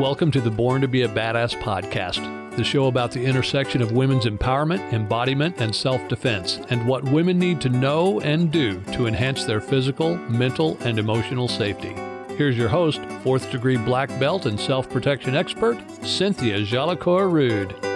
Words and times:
Welcome 0.00 0.30
to 0.30 0.40
the 0.40 0.50
Born 0.50 0.80
to 0.80 0.88
Be 0.88 1.02
a 1.02 1.08
Badass 1.08 1.60
podcast, 1.60 2.56
the 2.56 2.64
show 2.64 2.86
about 2.86 3.12
the 3.12 3.22
intersection 3.22 3.82
of 3.82 3.92
women's 3.92 4.24
empowerment, 4.24 4.94
embodiment, 4.94 5.60
and 5.60 5.74
self 5.74 6.08
defense, 6.08 6.58
and 6.70 6.86
what 6.86 7.04
women 7.04 7.38
need 7.38 7.60
to 7.60 7.68
know 7.68 8.18
and 8.20 8.50
do 8.50 8.80
to 8.94 9.06
enhance 9.06 9.44
their 9.44 9.60
physical, 9.60 10.16
mental, 10.16 10.78
and 10.80 10.98
emotional 10.98 11.48
safety. 11.48 11.94
Here's 12.34 12.56
your 12.56 12.70
host, 12.70 13.02
fourth 13.22 13.50
degree 13.50 13.76
black 13.76 14.08
belt 14.18 14.46
and 14.46 14.58
self 14.58 14.88
protection 14.88 15.36
expert, 15.36 15.78
Cynthia 16.02 16.60
Jolicoeur 16.60 17.30
Rude. 17.30 17.89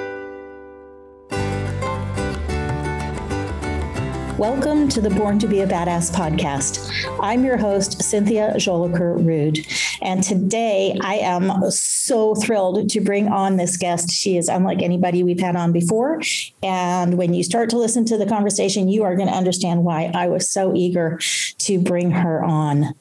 Welcome 4.39 4.89
to 4.89 5.01
the 5.01 5.11
Born 5.11 5.39
to 5.39 5.47
Be 5.47 5.61
a 5.61 5.67
Badass 5.67 6.13
podcast. 6.13 6.91
I'm 7.21 7.45
your 7.45 7.57
host, 7.57 8.03
Cynthia 8.03 8.55
Jolicoeur 8.57 9.25
Rude. 9.25 9.65
And 10.03 10.25
today 10.25 10.99
I 11.01 11.19
am 11.19 11.71
so 11.71 12.35
thrilled 12.35 12.91
to 12.91 13.01
bring 13.01 13.29
on 13.29 13.59
this 13.59 13.77
guest. 13.77 14.11
She 14.11 14.37
is 14.37 14.49
unlike 14.49 14.83
anybody 14.83 15.23
we've 15.23 15.39
had 15.39 15.55
on 15.55 15.71
before. 15.71 16.21
And 16.65 17.17
when 17.17 17.33
you 17.33 17.45
start 17.45 17.71
to 17.71 17.79
listen 17.79 18.05
to 18.07 18.19
the 18.19 18.27
conversation, 18.27 18.89
you 18.89 19.05
are 19.05 19.15
going 19.15 19.29
to 19.29 19.35
understand 19.35 19.85
why 19.85 20.11
I 20.13 20.27
was 20.27 20.51
so 20.51 20.75
eager 20.75 21.21
to 21.59 21.79
bring 21.79 22.11
her 22.11 22.43
on. 22.43 22.93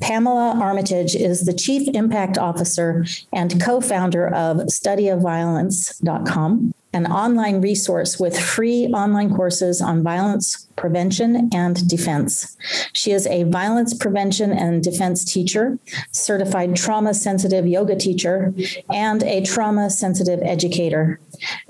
Pamela 0.00 0.58
Armitage 0.58 1.14
is 1.14 1.44
the 1.44 1.52
Chief 1.52 1.86
Impact 1.94 2.38
Officer 2.38 3.04
and 3.30 3.62
co 3.62 3.82
founder 3.82 4.26
of 4.26 4.56
studyofviolence.com 4.68 6.72
an 6.92 7.06
online 7.06 7.60
resource 7.60 8.18
with 8.18 8.38
free 8.38 8.86
online 8.88 9.34
courses 9.34 9.80
on 9.80 10.02
violence 10.02 10.68
prevention 10.76 11.50
and 11.52 11.86
defense. 11.88 12.56
She 12.92 13.10
is 13.10 13.26
a 13.26 13.42
violence 13.44 13.92
prevention 13.92 14.52
and 14.52 14.82
defense 14.82 15.24
teacher, 15.24 15.78
certified 16.12 16.76
trauma 16.76 17.14
sensitive 17.14 17.66
yoga 17.66 17.96
teacher, 17.96 18.54
and 18.88 19.22
a 19.24 19.42
trauma 19.42 19.90
sensitive 19.90 20.40
educator. 20.42 21.20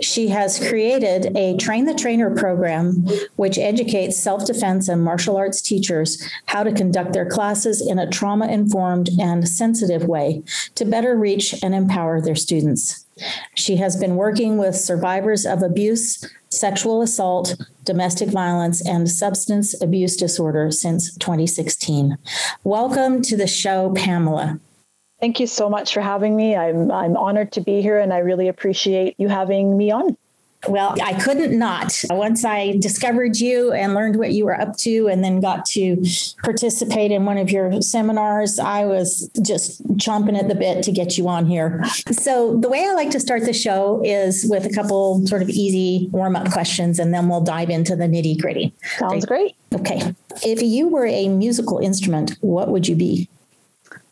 She 0.00 0.28
has 0.28 0.58
created 0.68 1.36
a 1.36 1.56
train 1.56 1.86
the 1.86 1.94
trainer 1.94 2.34
program 2.34 3.06
which 3.36 3.58
educates 3.58 4.18
self-defense 4.18 4.88
and 4.88 5.02
martial 5.02 5.36
arts 5.36 5.62
teachers 5.62 6.22
how 6.46 6.62
to 6.62 6.72
conduct 6.72 7.12
their 7.12 7.28
classes 7.28 7.80
in 7.86 7.98
a 7.98 8.08
trauma 8.08 8.46
informed 8.48 9.08
and 9.18 9.48
sensitive 9.48 10.04
way 10.04 10.42
to 10.74 10.84
better 10.84 11.16
reach 11.16 11.54
and 11.62 11.74
empower 11.74 12.20
their 12.20 12.36
students. 12.36 13.06
She 13.54 13.76
has 13.76 13.96
been 13.96 14.16
working 14.16 14.58
with 14.58 14.76
survivors 14.76 15.46
of 15.46 15.62
abuse, 15.62 16.24
sexual 16.50 17.02
assault, 17.02 17.56
domestic 17.84 18.28
violence, 18.28 18.86
and 18.86 19.10
substance 19.10 19.80
abuse 19.82 20.16
disorder 20.16 20.70
since 20.70 21.16
2016. 21.16 22.18
Welcome 22.64 23.22
to 23.22 23.36
the 23.36 23.46
show, 23.46 23.92
Pamela. 23.94 24.60
Thank 25.20 25.40
you 25.40 25.46
so 25.46 25.68
much 25.68 25.92
for 25.92 26.00
having 26.00 26.36
me. 26.36 26.54
I'm 26.54 26.92
I'm 26.92 27.16
honored 27.16 27.52
to 27.52 27.60
be 27.60 27.82
here 27.82 27.98
and 27.98 28.12
I 28.12 28.18
really 28.18 28.46
appreciate 28.46 29.16
you 29.18 29.28
having 29.28 29.76
me 29.76 29.90
on. 29.90 30.16
Well, 30.66 30.96
I 31.02 31.14
couldn't 31.14 31.56
not. 31.56 31.94
Once 32.10 32.44
I 32.44 32.76
discovered 32.78 33.36
you 33.36 33.72
and 33.72 33.94
learned 33.94 34.16
what 34.16 34.32
you 34.32 34.44
were 34.44 34.60
up 34.60 34.76
to, 34.78 35.06
and 35.06 35.22
then 35.22 35.40
got 35.40 35.64
to 35.66 36.02
participate 36.42 37.12
in 37.12 37.24
one 37.24 37.38
of 37.38 37.50
your 37.50 37.80
seminars, 37.80 38.58
I 38.58 38.84
was 38.84 39.30
just 39.40 39.86
chomping 39.98 40.36
at 40.36 40.48
the 40.48 40.56
bit 40.56 40.82
to 40.84 40.92
get 40.92 41.16
you 41.16 41.28
on 41.28 41.46
here. 41.46 41.84
So, 42.10 42.58
the 42.58 42.68
way 42.68 42.84
I 42.84 42.92
like 42.94 43.10
to 43.10 43.20
start 43.20 43.44
the 43.44 43.52
show 43.52 44.02
is 44.04 44.46
with 44.48 44.66
a 44.66 44.70
couple 44.70 45.24
sort 45.26 45.42
of 45.42 45.48
easy 45.48 46.08
warm 46.10 46.34
up 46.34 46.50
questions, 46.50 46.98
and 46.98 47.14
then 47.14 47.28
we'll 47.28 47.44
dive 47.44 47.70
into 47.70 47.94
the 47.94 48.04
nitty 48.04 48.40
gritty. 48.40 48.74
Sounds 48.82 49.24
great. 49.26 49.54
Okay. 49.72 50.14
If 50.44 50.62
you 50.62 50.88
were 50.88 51.06
a 51.06 51.28
musical 51.28 51.78
instrument, 51.78 52.36
what 52.40 52.68
would 52.68 52.88
you 52.88 52.96
be? 52.96 53.28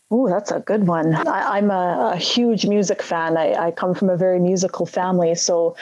Oh, 0.09 0.29
that's 0.29 0.51
a 0.51 0.61
good 0.61 0.87
one. 0.87 1.13
I, 1.13 1.57
am 1.57 1.69
a, 1.69 2.11
a, 2.13 2.17
huge 2.17 2.65
music 2.65 3.01
fan. 3.01 3.35
I, 3.35 3.67
I, 3.67 3.71
come 3.71 3.93
from 3.93 4.09
a 4.09 4.15
very 4.15 4.39
musical 4.39 4.85
family, 4.85 5.35
so 5.35 5.75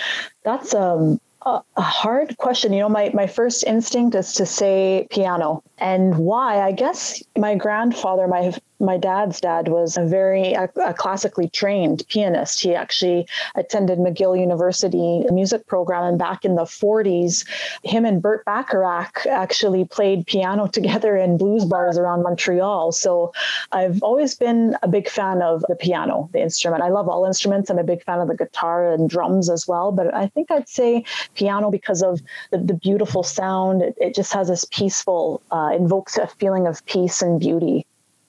that's 0.44 0.74
um, 0.74 1.20
a, 1.46 1.62
a 1.78 1.82
hard 1.82 2.36
question. 2.38 2.74
You 2.74 2.80
know, 2.80 2.90
my 2.90 3.12
my 3.14 3.28
first 3.28 3.64
instinct 3.66 4.16
is 4.16 4.34
to 4.34 4.46
say 4.48 5.08
piano, 5.12 5.64
and 5.78 6.18
why? 6.18 6.62
I 6.62 6.72
guess 6.72 7.22
my 7.38 7.54
grandfather, 7.54 8.28
my 8.28 8.52
my 8.80 8.98
dad's 8.98 9.40
dad 9.40 9.68
was 9.68 9.98
a 9.98 10.06
very 10.06 10.54
a, 10.54 10.70
a, 10.84 10.94
classically 10.94 11.50
trained 11.50 12.04
pianist. 12.10 12.62
He 12.62 12.76
actually 12.76 13.28
attended 13.56 14.00
McGill 14.00 14.40
University 14.40 15.24
music 15.32 15.66
program, 15.68 16.04
and 16.04 16.20
back 16.20 16.46
in 16.46 16.56
the 16.56 16.64
40s, 16.64 17.46
him 17.84 18.06
and 18.06 18.22
Burt 18.22 18.44
Bacharach 18.46 19.26
actually 19.28 19.86
played 19.86 20.26
piano 20.28 20.68
together 20.76 21.16
in 21.16 21.38
blues 21.38 21.66
bars 21.66 21.98
around 21.98 22.24
Montreal. 22.24 22.92
So 22.92 23.34
I've 23.72 24.02
always 24.04 24.36
been 24.36 24.76
a 24.84 24.88
big 24.88 25.10
fan 25.10 25.42
of 25.42 25.64
the 25.68 25.76
piano, 25.76 26.30
the 26.34 26.42
instrument. 26.42 26.84
I 26.84 26.90
love 26.90 27.08
all 27.08 27.26
instruments. 27.26 27.70
I'm 27.70 27.80
a 27.80 27.84
big 27.84 28.04
fan 28.04 28.20
of 28.20 28.28
the 28.28 28.36
guitar 28.36 28.92
and 28.92 29.10
drums 29.10 29.50
as 29.50 29.68
well, 29.68 29.92
but 29.92 30.14
I 30.14 30.28
think 30.28 30.52
I'd 30.52 30.70
say 30.70 31.06
piano 31.36 31.72
because 31.72 32.02
of 32.02 32.22
the, 32.52 32.58
the 32.58 32.74
beautiful 32.74 33.24
sound. 33.24 33.82
It, 33.82 33.98
it, 34.00 34.16
just 34.16 34.32
has 34.34 34.48
this 34.48 34.66
peaceful, 34.72 35.42
uh, 35.52 35.72
invokes 35.76 36.18
a 36.18 36.28
feeling 36.28 36.68
of 36.68 36.86
peace 36.86 37.22
and 37.22 37.38
beauty 37.38 37.86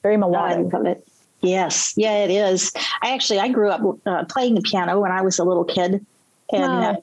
very 0.07 0.17
melodic 0.17 0.73
of 0.73 0.87
it. 0.87 1.07
Yes, 1.43 1.93
yeah, 1.97 2.25
it 2.25 2.31
is. 2.31 2.73
I 3.03 3.13
actually 3.13 3.41
I 3.41 3.49
grew 3.49 3.71
up 3.71 3.83
uh, 4.07 4.25
playing 4.27 4.55
the 4.55 4.63
piano 4.63 5.01
when 5.01 5.11
I 5.11 5.23
was 5.23 5.39
a 5.39 5.45
little 5.45 5.65
kid, 5.65 6.05
and 6.53 6.73
uh, 6.85 6.97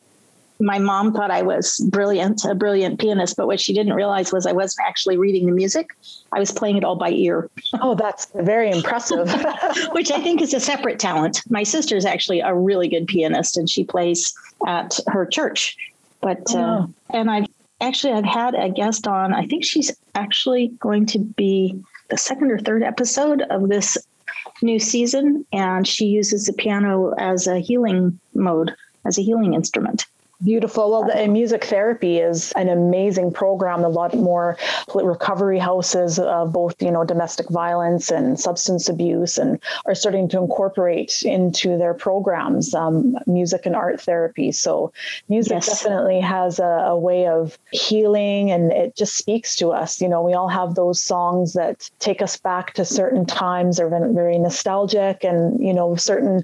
my 0.60 0.80
mom 0.80 1.14
thought 1.14 1.32
I 1.32 1.42
was 1.42 1.78
brilliant, 1.92 2.46
a 2.46 2.56
brilliant 2.56 3.00
pianist. 3.00 3.36
But 3.36 3.48
what 3.48 3.60
she 3.60 3.74
didn't 3.74 3.94
realize 3.94 4.32
was 4.32 4.46
I 4.46 4.54
wasn't 4.54 4.88
actually 4.88 5.18
reading 5.18 5.46
the 5.46 5.52
music; 5.52 5.88
I 6.32 6.40
was 6.40 6.52
playing 6.52 6.78
it 6.78 6.84
all 6.84 6.96
by 6.96 7.12
ear. 7.12 7.50
Oh, 7.82 7.96
that's 7.96 8.28
very 8.36 8.72
impressive. 8.72 9.30
Which 9.92 10.12
I 10.12 10.22
think 10.22 10.42
is 10.42 10.54
a 10.54 10.60
separate 10.60 11.00
talent. 11.00 11.42
My 11.50 11.64
sister 11.64 11.98
is 11.98 12.06
actually 12.06 12.40
a 12.40 12.56
really 12.56 12.88
good 12.88 13.08
pianist, 13.08 13.58
and 13.58 13.70
she 13.70 13.84
plays 13.84 14.34
at 14.66 14.98
her 15.08 15.26
church. 15.26 15.76
But 16.22 16.44
uh, 16.56 16.58
oh. 16.58 16.64
uh, 16.64 17.18
and 17.18 17.30
I've 17.30 17.48
actually 17.82 18.14
I've 18.14 18.26
had 18.26 18.56
a 18.56 18.70
guest 18.70 19.08
on. 19.08 19.34
I 19.34 19.46
think 19.46 19.64
she's 19.64 19.92
actually 20.16 20.70
going 20.80 21.06
to 21.08 21.20
be 21.20 21.84
the 22.14 22.18
second 22.20 22.52
or 22.52 22.60
third 22.60 22.84
episode 22.84 23.42
of 23.50 23.70
this 23.70 23.98
new 24.62 24.78
season, 24.78 25.44
and 25.52 25.88
she 25.88 26.06
uses 26.06 26.46
the 26.46 26.54
piano 26.54 27.16
as 27.18 27.48
a 27.48 27.58
healing 27.58 28.20
mode, 28.36 28.72
as 29.04 29.18
a 29.18 29.24
healing 29.24 29.56
instrument. 29.56 30.06
Beautiful. 30.44 30.92
Well, 30.92 31.06
the 31.06 31.28
music 31.28 31.64
therapy 31.64 32.20
is 32.20 32.52
an 32.54 32.68
amazing 32.68 33.32
program. 33.32 33.86
A 33.86 33.88
lot 33.88 34.14
more 34.14 34.58
recovery 34.94 35.60
houses 35.60 36.20
of 36.20 36.52
both, 36.52 36.82
you 36.82 36.92
know, 36.92 37.06
domestic 37.06 37.50
violence 37.50 38.12
and 38.12 38.38
substance 38.38 38.90
abuse, 38.90 39.38
and 39.38 39.58
are 39.86 39.96
starting 39.96 40.28
to 40.30 40.40
incorporate 40.40 41.24
into 41.24 41.78
their 41.78 41.94
programs 41.94 42.74
um, 42.74 43.18
music 43.26 43.66
and 43.66 43.76
art 43.76 44.02
therapy. 44.02 44.52
So, 44.52 44.92
music 45.30 45.54
yes. 45.54 45.68
definitely 45.68 46.20
has 46.20 46.60
a, 46.60 46.64
a 46.64 46.98
way 46.98 47.28
of 47.28 47.58
healing, 47.72 48.52
and 48.52 48.72
it 48.72 48.98
just 48.98 49.16
speaks 49.16 49.56
to 49.58 49.72
us. 49.72 50.02
You 50.02 50.10
know, 50.10 50.22
we 50.22 50.34
all 50.34 50.50
have 50.50 50.76
those 50.76 51.00
songs 51.00 51.54
that 51.54 51.90
take 52.00 52.22
us 52.22 52.36
back 52.36 52.74
to 52.74 52.84
certain 52.84 53.26
times. 53.26 53.78
They're 53.78 53.88
very 53.90 54.40
nostalgic, 54.40 55.24
and 55.24 55.64
you 55.66 55.74
know, 55.74 55.96
certain 55.96 56.44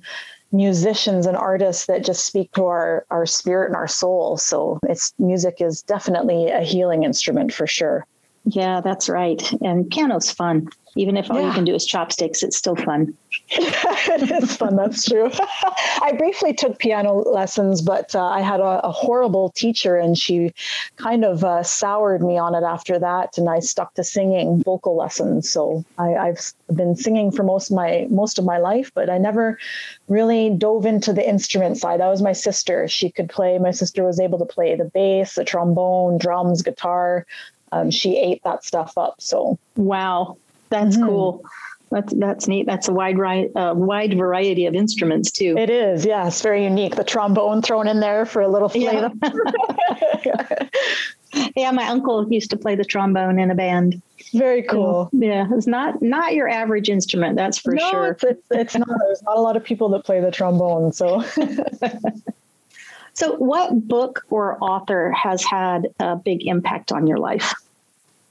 musicians 0.52 1.26
and 1.26 1.38
artists 1.38 1.86
that 1.86 2.04
just 2.04 2.26
speak 2.26 2.52
to 2.54 2.66
our 2.66 3.06
our 3.10 3.26
spirit 3.26 3.68
and 3.68 3.76
our 3.76 3.88
soul. 3.88 4.38
So 4.38 4.80
it's 4.84 5.14
music 5.20 5.62
is 5.62 5.82
definitely 5.84 6.50
a 6.50 6.62
healing 6.62 7.04
instrument 7.04 7.54
for 7.54 7.68
sure. 7.68 8.06
Yeah, 8.46 8.82
that's 8.82 9.10
right. 9.10 9.52
And 9.62 9.90
piano's 9.90 10.32
fun. 10.32 10.70
Even 10.96 11.18
if 11.18 11.30
all 11.30 11.40
yeah. 11.40 11.48
you 11.48 11.54
can 11.54 11.66
do 11.66 11.76
is 11.76 11.86
chopsticks, 11.86 12.42
it's 12.42 12.58
still 12.58 12.76
fun. 12.76 13.16
it 13.50 14.44
is 14.44 14.58
fun. 14.58 14.76
That's 14.76 15.06
true. 15.06 15.30
I 16.02 16.14
briefly 16.18 16.54
took 16.54 16.80
piano 16.80 17.14
lessons, 17.14 17.82
but 17.82 18.16
uh, 18.16 18.26
I 18.26 18.42
had 18.42 18.60
a, 18.60 18.86
a, 18.86 18.92
horrible 18.92 19.52
teacher, 19.52 19.96
and 19.98 20.18
she 20.18 20.52
kind 20.98 21.24
of 21.24 21.44
uh, 21.44 21.62
soured 21.64 22.24
me 22.24 22.38
on 22.38 22.56
it 22.56 22.64
after 22.64 22.98
that. 23.00 23.38
And 23.38 23.50
I 23.50 23.60
stuck 23.60 23.94
to 23.94 24.04
singing 24.04 24.64
vocal 24.64 24.96
lessons. 24.96 25.50
So 25.50 25.86
I, 25.98 26.16
I've 26.16 26.54
been 26.74 26.96
singing 26.96 27.32
for 27.32 27.44
most 27.44 27.70
of 27.70 27.76
my 27.76 28.08
most 28.10 28.40
of 28.40 28.46
my 28.46 28.58
life, 28.58 28.92
but 28.94 29.10
I 29.10 29.20
never 29.20 29.60
really 30.08 30.50
dove 30.50 30.86
into 30.86 31.14
the 31.14 31.28
instrument 31.28 31.78
side. 31.78 32.00
That 32.00 32.08
was 32.08 32.22
my 32.22 32.34
sister. 32.34 32.88
She 32.88 33.12
could 33.12 33.30
play. 33.30 33.60
My 33.60 33.72
sister 33.72 34.04
was 34.04 34.20
able 34.20 34.40
to 34.40 34.46
play 34.46 34.76
the 34.76 34.86
bass, 34.86 35.36
the 35.36 35.46
trombone, 35.46 36.18
drums, 36.18 36.64
guitar 36.64 37.26
um, 37.72 37.92
she 37.92 38.18
ate 38.18 38.44
that 38.44 38.64
stuff 38.64 38.98
up. 38.98 39.22
So 39.22 39.58
wow, 39.76 40.38
that's 40.70 40.96
mm-hmm. 40.96 41.08
cool. 41.08 41.46
That's 41.92 42.14
that's 42.14 42.48
neat. 42.48 42.66
That's 42.66 42.88
a 42.88 42.94
wide 42.94 43.18
uh, 43.56 43.74
wide 43.76 44.16
variety 44.18 44.66
of 44.68 44.76
instruments 44.76 45.32
too. 45.32 45.56
It 45.58 45.70
is, 45.70 46.06
yes, 46.06 46.42
very 46.42 46.64
unique. 46.64 46.96
The 46.96 47.04
trombone 47.04 47.62
thrown 47.62 47.88
in 47.88 48.00
there 48.00 48.26
for 48.26 48.42
a 48.42 48.48
little 48.48 48.70
flavor. 48.70 49.12
Yeah. 50.24 50.70
yeah, 51.56 51.72
my 51.72 51.88
uncle 51.88 52.32
used 52.32 52.52
to 52.52 52.58
play 52.58 52.76
the 52.76 52.86
trombone 52.86 53.40
in 53.40 53.50
a 53.50 53.56
band. 53.56 54.02
Very 54.34 54.64
cool. 54.64 55.10
yeah, 55.14 55.48
it's 55.52 55.66
not 55.66 56.02
not 56.02 56.36
your 56.36 56.48
average 56.48 56.90
instrument, 56.90 57.36
that's 57.36 57.58
for 57.58 57.74
no, 57.74 57.90
sure. 57.90 58.08
It's, 58.12 58.24
it's, 58.24 58.48
it's 58.52 58.78
not. 58.78 58.88
There's 58.88 59.24
not 59.24 59.38
a 59.38 59.42
lot 59.42 59.58
of 59.58 59.64
people 59.64 59.90
that 59.90 60.06
play 60.06 60.20
the 60.22 60.32
trombone, 60.32 60.92
so. 60.94 61.24
So, 63.20 63.36
what 63.36 63.86
book 63.86 64.24
or 64.30 64.58
author 64.64 65.12
has 65.12 65.44
had 65.44 65.90
a 66.00 66.16
big 66.16 66.48
impact 66.48 66.94
on 66.94 67.06
your 67.06 67.18
life? 67.18 67.54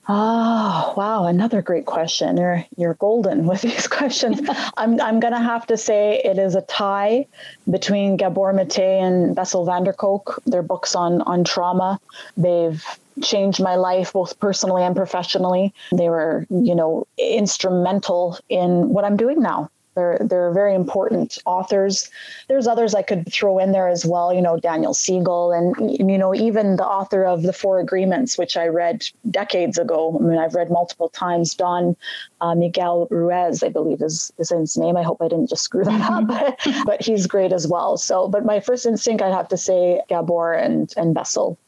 Oh, 0.09 0.95
wow. 0.97 1.27
Another 1.27 1.61
great 1.61 1.85
question. 1.85 2.39
You're, 2.39 2.65
you're 2.79 2.95
golden 2.95 3.47
with 3.51 3.61
these 3.61 3.87
questions. 3.87 4.41
I'm, 4.79 4.99
I'm 4.99 5.21
going 5.21 5.35
to 5.35 5.41
have 5.41 5.67
to 5.67 5.77
say 5.77 6.23
it 6.25 6.39
is 6.39 6.55
a 6.55 6.63
tie 6.63 7.27
between 7.69 8.17
Gabor 8.17 8.55
Mate 8.55 8.79
and 8.79 9.37
Bessel 9.37 9.67
van 9.67 9.85
der 9.85 9.93
Kolk. 9.93 10.43
Their 10.47 10.63
books 10.63 10.95
on, 10.95 11.21
on 11.21 11.45
trauma. 11.45 12.01
They've 12.39 12.83
changed 13.23 13.63
my 13.63 13.75
life 13.77 14.15
both 14.15 14.41
personally 14.41 14.85
and 14.85 14.97
professionally. 14.97 15.75
They 15.93 16.09
were, 16.09 16.47
you 16.49 16.75
know, 16.75 17.07
instrumental 17.19 18.39
in 18.49 18.89
what 18.89 19.05
I'm 19.05 19.19
doing 19.19 19.43
now. 19.43 19.71
They're 19.99 20.19
they're 20.21 20.53
very 20.53 20.75
important 20.75 21.39
authors. 21.45 22.09
There's 22.47 22.69
others 22.69 22.95
I 22.95 23.03
could 23.03 23.33
throw 23.33 23.59
in 23.59 23.73
there 23.73 23.89
as 23.89 24.07
well. 24.07 24.33
You 24.33 24.41
know, 24.41 24.59
Daniel 24.59 24.95
Siegel, 24.95 25.51
and 25.51 25.99
you 25.99 26.17
know 26.17 26.33
even 26.35 26.77
the 26.77 26.87
author 26.87 27.25
of 27.25 27.43
the 27.43 27.53
Four 27.53 27.81
Agreements, 27.81 28.39
which 28.39 28.57
I 28.57 28.69
read 28.69 29.05
decades 29.29 29.77
ago. 29.77 30.17
I 30.19 30.23
mean, 30.23 30.39
I've 30.39 30.55
read 30.55 30.71
multiple 30.71 31.09
times. 31.09 31.55
Don 31.55 31.97
uh, 32.41 32.55
Miguel 32.55 33.09
Ruiz, 33.11 33.65
I 33.65 33.71
believe 33.71 34.01
is 34.01 34.33
is 34.39 34.51
his 34.51 34.77
name. 34.77 34.97
I 34.97 35.03
hope 35.03 35.21
I 35.21 35.27
didn't 35.27 35.49
just 35.49 35.65
screw 35.65 35.83
that 35.85 36.01
up, 36.01 36.25
mm-hmm. 36.25 36.83
but 36.87 37.03
he's 37.03 37.27
great 37.27 37.53
as 37.53 37.67
well. 37.67 37.97
So, 37.97 38.29
but 38.29 38.45
my 38.45 38.61
first 38.61 38.87
instinct, 38.87 39.21
I'd 39.21 39.35
have 39.35 39.49
to 39.49 39.57
say 39.57 40.01
Gabor 40.09 40.53
and 40.53 40.93
and 40.97 41.13
Bessel. 41.13 41.59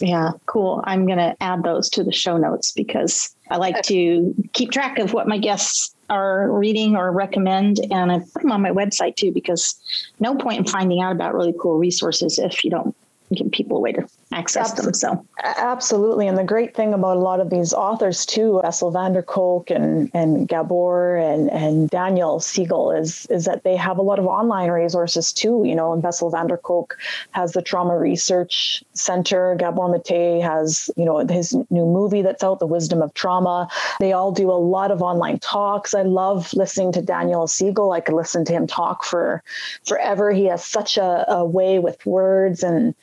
Yeah, 0.00 0.32
cool. 0.46 0.82
I'm 0.84 1.06
going 1.06 1.18
to 1.18 1.36
add 1.40 1.62
those 1.62 1.88
to 1.90 2.02
the 2.02 2.12
show 2.12 2.36
notes 2.36 2.72
because 2.72 3.34
I 3.50 3.58
like 3.58 3.82
to 3.84 4.34
keep 4.52 4.72
track 4.72 4.98
of 4.98 5.12
what 5.12 5.28
my 5.28 5.38
guests 5.38 5.93
are 6.10 6.50
reading 6.50 6.96
or 6.96 7.10
recommend. 7.12 7.80
And 7.90 8.12
I 8.12 8.18
put 8.18 8.42
them 8.42 8.52
on 8.52 8.62
my 8.62 8.70
website 8.70 9.16
too, 9.16 9.32
because 9.32 9.74
no 10.20 10.34
point 10.34 10.58
in 10.58 10.64
finding 10.64 11.00
out 11.00 11.12
about 11.12 11.34
really 11.34 11.54
cool 11.60 11.78
resources 11.78 12.38
if 12.38 12.64
you 12.64 12.70
don't 12.70 12.94
give 13.34 13.50
people 13.50 13.76
a 13.76 13.80
way 13.80 13.92
to 13.92 14.06
access 14.32 14.70
Absolutely. 14.70 14.84
them. 14.84 14.94
So 14.94 15.26
absolutely, 15.42 16.26
and 16.28 16.36
the 16.36 16.44
great 16.44 16.74
thing 16.74 16.92
about 16.92 17.16
a 17.16 17.20
lot 17.20 17.40
of 17.40 17.50
these 17.50 17.72
authors 17.72 18.26
too, 18.26 18.58
uh, 18.58 18.62
Bessel 18.62 18.90
van 18.90 19.12
der 19.12 19.22
Kolk 19.22 19.70
and 19.70 20.10
and 20.14 20.48
Gabor 20.48 21.16
and 21.16 21.50
and 21.50 21.88
Daniel 21.90 22.40
Siegel 22.40 22.90
is 22.92 23.26
is 23.26 23.44
that 23.44 23.62
they 23.62 23.76
have 23.76 23.98
a 23.98 24.02
lot 24.02 24.18
of 24.18 24.26
online 24.26 24.70
resources 24.70 25.32
too. 25.32 25.62
You 25.64 25.74
know, 25.74 25.92
and 25.92 26.02
Bessel 26.02 26.30
van 26.30 26.46
der 26.46 26.56
Kolk 26.56 26.96
has 27.32 27.52
the 27.52 27.62
Trauma 27.62 27.96
Research 27.98 28.82
Center. 28.94 29.54
Gabor 29.58 29.88
Mate 29.88 30.42
has 30.42 30.90
you 30.96 31.04
know 31.04 31.18
his 31.26 31.54
new 31.70 31.86
movie 31.86 32.22
that's 32.22 32.42
out, 32.42 32.58
The 32.58 32.66
Wisdom 32.66 33.02
of 33.02 33.14
Trauma. 33.14 33.68
They 34.00 34.12
all 34.12 34.32
do 34.32 34.50
a 34.50 34.52
lot 34.52 34.90
of 34.90 35.02
online 35.02 35.38
talks. 35.38 35.94
I 35.94 36.02
love 36.02 36.52
listening 36.54 36.92
to 36.92 37.02
Daniel 37.02 37.46
Siegel. 37.46 37.92
I 37.92 38.00
could 38.00 38.14
listen 38.14 38.44
to 38.46 38.52
him 38.52 38.66
talk 38.66 39.04
for 39.04 39.42
forever. 39.86 40.32
He 40.32 40.46
has 40.46 40.64
such 40.64 40.96
a, 40.96 41.24
a 41.30 41.44
way 41.44 41.78
with 41.78 42.04
words 42.06 42.62
and 42.62 42.94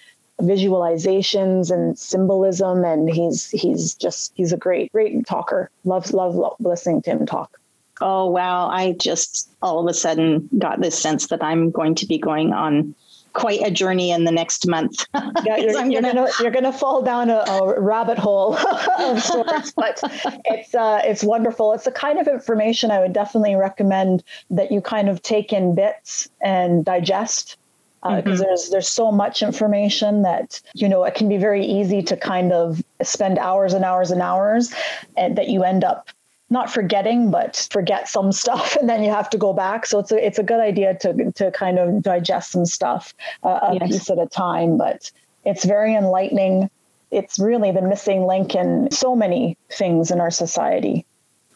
visualizations 0.42 1.72
and 1.72 1.98
symbolism 1.98 2.84
and 2.84 3.10
he's 3.10 3.50
he's 3.50 3.94
just 3.96 4.34
he's 4.36 4.52
a 4.52 4.58
great 4.58 4.92
great 4.92 5.26
talker 5.26 5.70
love 5.84 6.12
love, 6.14 6.36
love 6.36 6.56
listening 6.60 7.02
to 7.02 7.12
him 7.12 7.26
talk 7.26 7.60
oh 8.02 8.30
wow 8.30 8.68
i 8.68 8.94
just 8.94 9.50
all 9.62 9.80
of 9.80 9.88
a 9.88 9.94
sudden 9.94 10.50
got 10.58 10.82
this 10.82 10.98
sense 10.98 11.28
that 11.28 11.44
i'm 11.44 11.72
going 11.72 11.96
to 11.96 12.06
be 12.06 12.18
going 12.18 12.54
on 12.54 12.96
quite 13.34 13.62
a 13.66 13.72
journey 13.72 14.12
in 14.12 14.26
the 14.26 14.32
next 14.32 14.68
month. 14.68 15.06
yeah, 15.46 15.58
you're, 15.58 15.72
you're 15.86 16.02
gonna, 16.02 16.14
gonna, 16.14 16.28
you're 16.42 16.52
gonna 16.52 16.74
fall 16.74 17.02
down 17.02 17.30
a, 17.30 17.38
a 17.48 17.80
rabbit 17.80 18.18
hole 18.18 18.56
of 19.00 19.22
sorts, 19.22 19.72
but 19.72 20.02
it's 20.46 20.76
uh, 20.76 21.02
it's 21.04 21.24
wonderful. 21.24 21.74
It's 21.74 21.86
the 21.86 21.92
kind 21.92 22.20
of 22.20 22.28
information 22.28 22.92
I 22.92 23.00
would 23.00 23.14
definitely 23.14 23.56
recommend 23.56 24.24
that 24.50 24.72
you 24.72 24.82
kind 24.82 25.10
of 25.10 25.22
take 25.22 25.54
in 25.54 25.76
bits 25.76 26.30
and 26.42 26.84
digest 26.84 27.58
because 28.02 28.42
uh, 28.42 28.44
mm-hmm. 28.44 28.44
there's 28.44 28.70
there's 28.70 28.90
so 28.90 29.12
much 29.12 29.44
information 29.44 30.24
that 30.24 30.60
you 30.74 30.90
know 30.90 31.04
it 31.04 31.14
can 31.14 31.30
be 31.30 31.38
very 31.38 31.66
easy 31.66 32.02
to 32.02 32.18
kind 32.18 32.52
of 32.52 32.84
spend 33.04 33.38
hours 33.38 33.74
and 33.74 33.86
hours 33.86 34.10
and 34.10 34.22
hours 34.22 34.74
and 35.18 35.38
that 35.38 35.50
you 35.50 35.64
end 35.64 35.84
up 35.84 36.10
not 36.50 36.72
forgetting 36.72 37.30
but 37.30 37.68
forget 37.72 38.10
some 38.10 38.32
stuff 38.44 38.76
and 38.76 38.90
then 38.90 39.04
you 39.04 39.12
have 39.12 39.30
to 39.30 39.38
go 39.38 39.54
back 39.54 39.86
so 39.86 40.00
it's 40.00 40.12
a 40.12 40.26
it's 40.26 40.40
a 40.40 40.44
good 40.44 40.60
idea 40.60 40.96
to 40.96 41.32
to 41.34 41.52
kind 41.52 41.78
of 41.78 42.02
digest 42.02 42.52
some 42.52 42.66
stuff 42.66 43.14
uh, 43.44 43.60
a 43.70 43.74
yes. 43.76 43.92
piece 43.92 44.10
at 44.10 44.18
a 44.18 44.28
time 44.28 44.78
but 44.78 45.12
it's 45.46 45.64
very 45.64 45.96
enlightening 45.96 46.70
it's 47.12 47.38
really 47.38 47.72
the 47.72 47.82
missing 47.82 48.26
link 48.26 48.56
in 48.56 48.90
so 48.90 49.16
many 49.16 49.58
things 49.70 50.12
in 50.12 50.20
our 50.20 50.32
society 50.32 51.06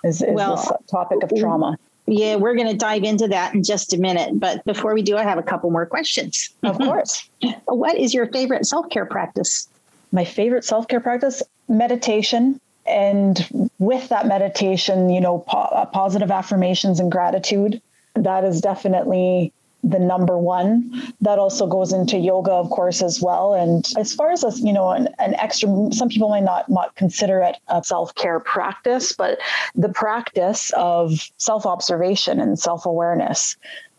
is, 0.04 0.22
is 0.22 0.34
well, 0.34 0.58
this 0.58 0.72
topic 0.92 1.24
of 1.24 1.32
trauma 1.40 1.78
yeah, 2.08 2.36
we're 2.36 2.56
going 2.56 2.68
to 2.68 2.78
dive 2.78 3.04
into 3.04 3.28
that 3.30 3.54
in 3.54 3.64
just 3.64 3.94
a 3.94 3.98
minute. 3.98 4.40
But 4.40 4.64
before 4.66 4.94
we 4.94 5.02
do, 5.02 5.18
I 5.18 5.24
have 5.24 5.38
a 5.38 5.44
couple 5.44 5.72
more 5.72 5.86
questions. 5.86 6.50
Of 6.64 6.78
course. 6.78 7.28
what 7.66 7.98
is 7.98 8.14
your 8.14 8.28
favorite 8.28 8.66
self 8.66 8.90
care 8.90 9.06
practice? 9.06 9.68
My 10.12 10.26
favorite 10.26 10.64
self 10.64 10.88
care 10.88 11.00
practice? 11.00 11.42
Meditation. 11.68 12.60
And 12.86 13.70
with 13.80 14.10
that 14.10 14.28
meditation, 14.28 15.10
you 15.10 15.20
know, 15.20 15.40
po- 15.40 15.58
uh, 15.58 15.86
positive 15.86 16.30
affirmations 16.30 17.00
and 17.00 17.12
gratitude. 17.12 17.82
That 18.14 18.44
is 18.44 18.62
definitely 18.62 19.52
the 19.86 20.00
number 20.00 20.38
one. 20.38 20.92
That 21.22 21.40
also 21.40 21.68
goes 21.68 21.94
into 21.94 22.18
yoga, 22.18 22.52
of 22.52 22.70
course, 22.70 23.02
as 23.02 23.22
well. 23.22 23.54
And 23.54 23.88
as 23.98 24.14
far 24.14 24.32
as 24.32 24.44
you 24.62 24.74
know, 24.74 24.90
an, 24.90 25.10
an 25.20 25.36
extra, 25.36 25.70
some 25.92 26.10
people 26.10 26.30
might 26.30 26.44
not, 26.44 26.70
not 26.70 26.96
consider 26.96 27.40
it 27.40 27.58
a 27.68 27.84
self 27.84 28.14
care 28.16 28.40
practice, 28.40 29.14
but 29.14 29.40
the 29.76 29.90
practice 29.90 30.72
of 30.76 31.30
self 31.38 31.66
observation 31.66 32.40
and 32.40 32.60
self 32.60 32.86
awareness. 32.86 33.56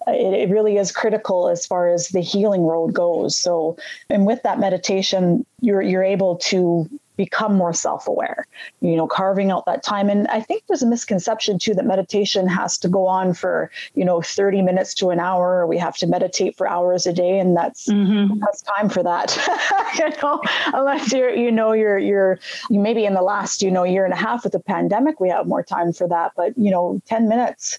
It, 0.08 0.50
really 0.50 0.76
is 0.76 0.92
critical 0.92 1.48
as 1.48 1.66
far 1.66 1.88
as 1.88 2.10
the 2.10 2.20
healing 2.20 2.62
road 2.62 2.94
goes. 2.94 3.36
So, 3.36 3.76
and 4.08 4.24
with 4.24 4.40
that 4.44 4.60
meditation, 4.60 5.44
you're 5.60 5.82
you're 5.82 6.04
able 6.04 6.36
to 6.36 6.88
become 7.16 7.54
more 7.54 7.72
self-aware 7.72 8.46
you 8.80 8.96
know 8.96 9.06
carving 9.06 9.50
out 9.50 9.66
that 9.66 9.82
time. 9.82 10.08
And 10.08 10.26
i 10.28 10.40
think 10.40 10.64
there's 10.66 10.82
a 10.82 10.86
misconception 10.86 11.58
too 11.58 11.74
that 11.74 11.86
meditation 11.86 12.46
has 12.48 12.78
to 12.78 12.88
go 12.88 13.06
on 13.06 13.34
for 13.34 13.70
you 13.94 14.04
know 14.04 14.20
30 14.20 14.62
minutes 14.62 14.94
to 14.94 15.10
an 15.10 15.20
hour 15.20 15.60
or 15.60 15.66
we 15.66 15.78
have 15.78 15.96
to 15.98 16.06
meditate 16.06 16.56
for 16.56 16.68
hours 16.68 17.06
a 17.06 17.12
day 17.12 17.38
and 17.38 17.56
that's 17.56 17.88
mm-hmm. 17.88 18.38
that's 18.40 18.62
time 18.62 18.88
for 18.88 19.02
that. 19.02 19.36
You 19.96 20.10
know 20.22 20.42
unless 20.74 21.12
you're 21.12 21.34
you 21.34 21.50
know 21.50 21.72
you're 21.72 21.98
you're 21.98 22.38
you 22.68 22.80
maybe 22.80 23.06
in 23.06 23.14
the 23.14 23.22
last 23.22 23.62
you 23.62 23.70
know 23.70 23.84
year 23.84 24.04
and 24.04 24.12
a 24.12 24.16
half 24.16 24.44
with 24.44 24.52
the 24.52 24.60
pandemic 24.60 25.20
we 25.20 25.30
have 25.30 25.46
more 25.46 25.62
time 25.62 25.92
for 25.92 26.06
that. 26.08 26.32
But 26.36 26.56
you 26.58 26.70
know 26.70 27.00
10 27.06 27.28
minutes 27.28 27.78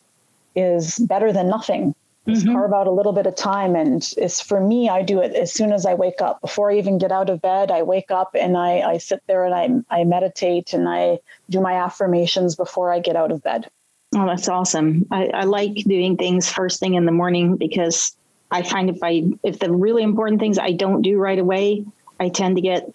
is 0.56 0.98
better 0.98 1.32
than 1.32 1.48
nothing 1.48 1.94
just 2.28 2.44
mm-hmm. 2.44 2.54
carve 2.54 2.74
out 2.74 2.88
a 2.88 2.92
little 2.92 3.14
bit 3.14 3.26
of 3.26 3.36
time. 3.36 3.76
And 3.76 4.14
it's 4.18 4.42
for 4.42 4.60
me 4.60 4.90
i 4.90 5.02
do 5.02 5.22
it 5.22 5.34
as 5.34 5.54
soon 5.54 5.72
as 5.72 5.86
i 5.86 5.94
wake 5.94 6.22
up. 6.22 6.42
Before 6.42 6.72
i 6.72 6.78
even 6.78 6.98
get 6.98 7.12
out 7.12 7.30
of 7.30 7.42
bed 7.42 7.72
i 7.72 7.84
wake 7.84 8.12
up 8.12 8.36
and 8.36 8.58
i, 8.58 8.82
I 8.82 8.98
sit 8.98 9.22
there 9.28 9.46
and 9.46 9.86
I, 9.90 10.00
I 10.02 10.04
meditate 10.04 10.74
and 10.74 10.88
i 10.88 11.20
do 11.50 11.62
my 11.62 11.74
affirmations 11.74 12.56
before 12.56 12.92
i 12.92 13.00
get 13.00 13.16
out 13.16 13.32
of 13.32 13.44
bed. 13.44 13.70
Oh 14.16 14.26
that's 14.26 14.48
awesome. 14.48 15.06
I, 15.12 15.28
I 15.28 15.44
like 15.44 15.76
doing 15.76 16.18
things 16.18 16.52
first 16.52 16.80
thing 16.80 16.94
in 16.96 17.06
the 17.06 17.12
morning 17.12 17.58
because 17.58 18.16
i 18.52 18.62
find 18.62 18.90
if 18.90 19.00
i 19.04 19.24
if 19.44 19.60
the 19.60 19.72
really 19.72 20.04
important 20.04 20.40
things 20.40 20.58
i 20.58 20.72
don't 20.72 21.02
do 21.02 21.18
right 21.18 21.40
away 21.40 21.86
i 22.20 22.30
tend 22.30 22.56
to 22.56 22.62
get 22.62 22.90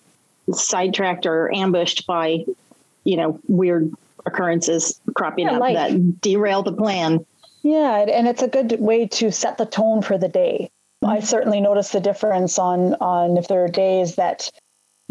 sidetracked 0.53 1.27
or 1.27 1.55
ambushed 1.55 2.07
by 2.07 2.45
you 3.05 3.17
know 3.17 3.39
weird 3.49 3.93
occurrences 4.27 5.01
cropping 5.15 5.47
yeah, 5.47 5.55
up 5.55 5.61
like, 5.61 5.75
that 5.75 6.21
derail 6.21 6.63
the 6.63 6.73
plan 6.73 7.25
yeah, 7.63 7.99
and 7.99 8.27
it's 8.29 8.43
a 8.43 8.49
good 8.49 8.81
way 8.81 9.07
to 9.09 9.31
set 9.31 9.59
the 9.59 9.67
tone 9.67 10.03
for 10.03 10.19
the 10.19 10.29
day. 10.29 10.71
I 11.05 11.19
mm-hmm. 11.19 11.25
certainly 11.25 11.61
notice 11.61 11.91
the 11.91 12.01
difference 12.01 12.59
on 12.59 12.95
on 12.95 13.37
if 13.37 13.49
there 13.49 13.65
are 13.65 13.69
days 13.69 14.17
that 14.17 14.51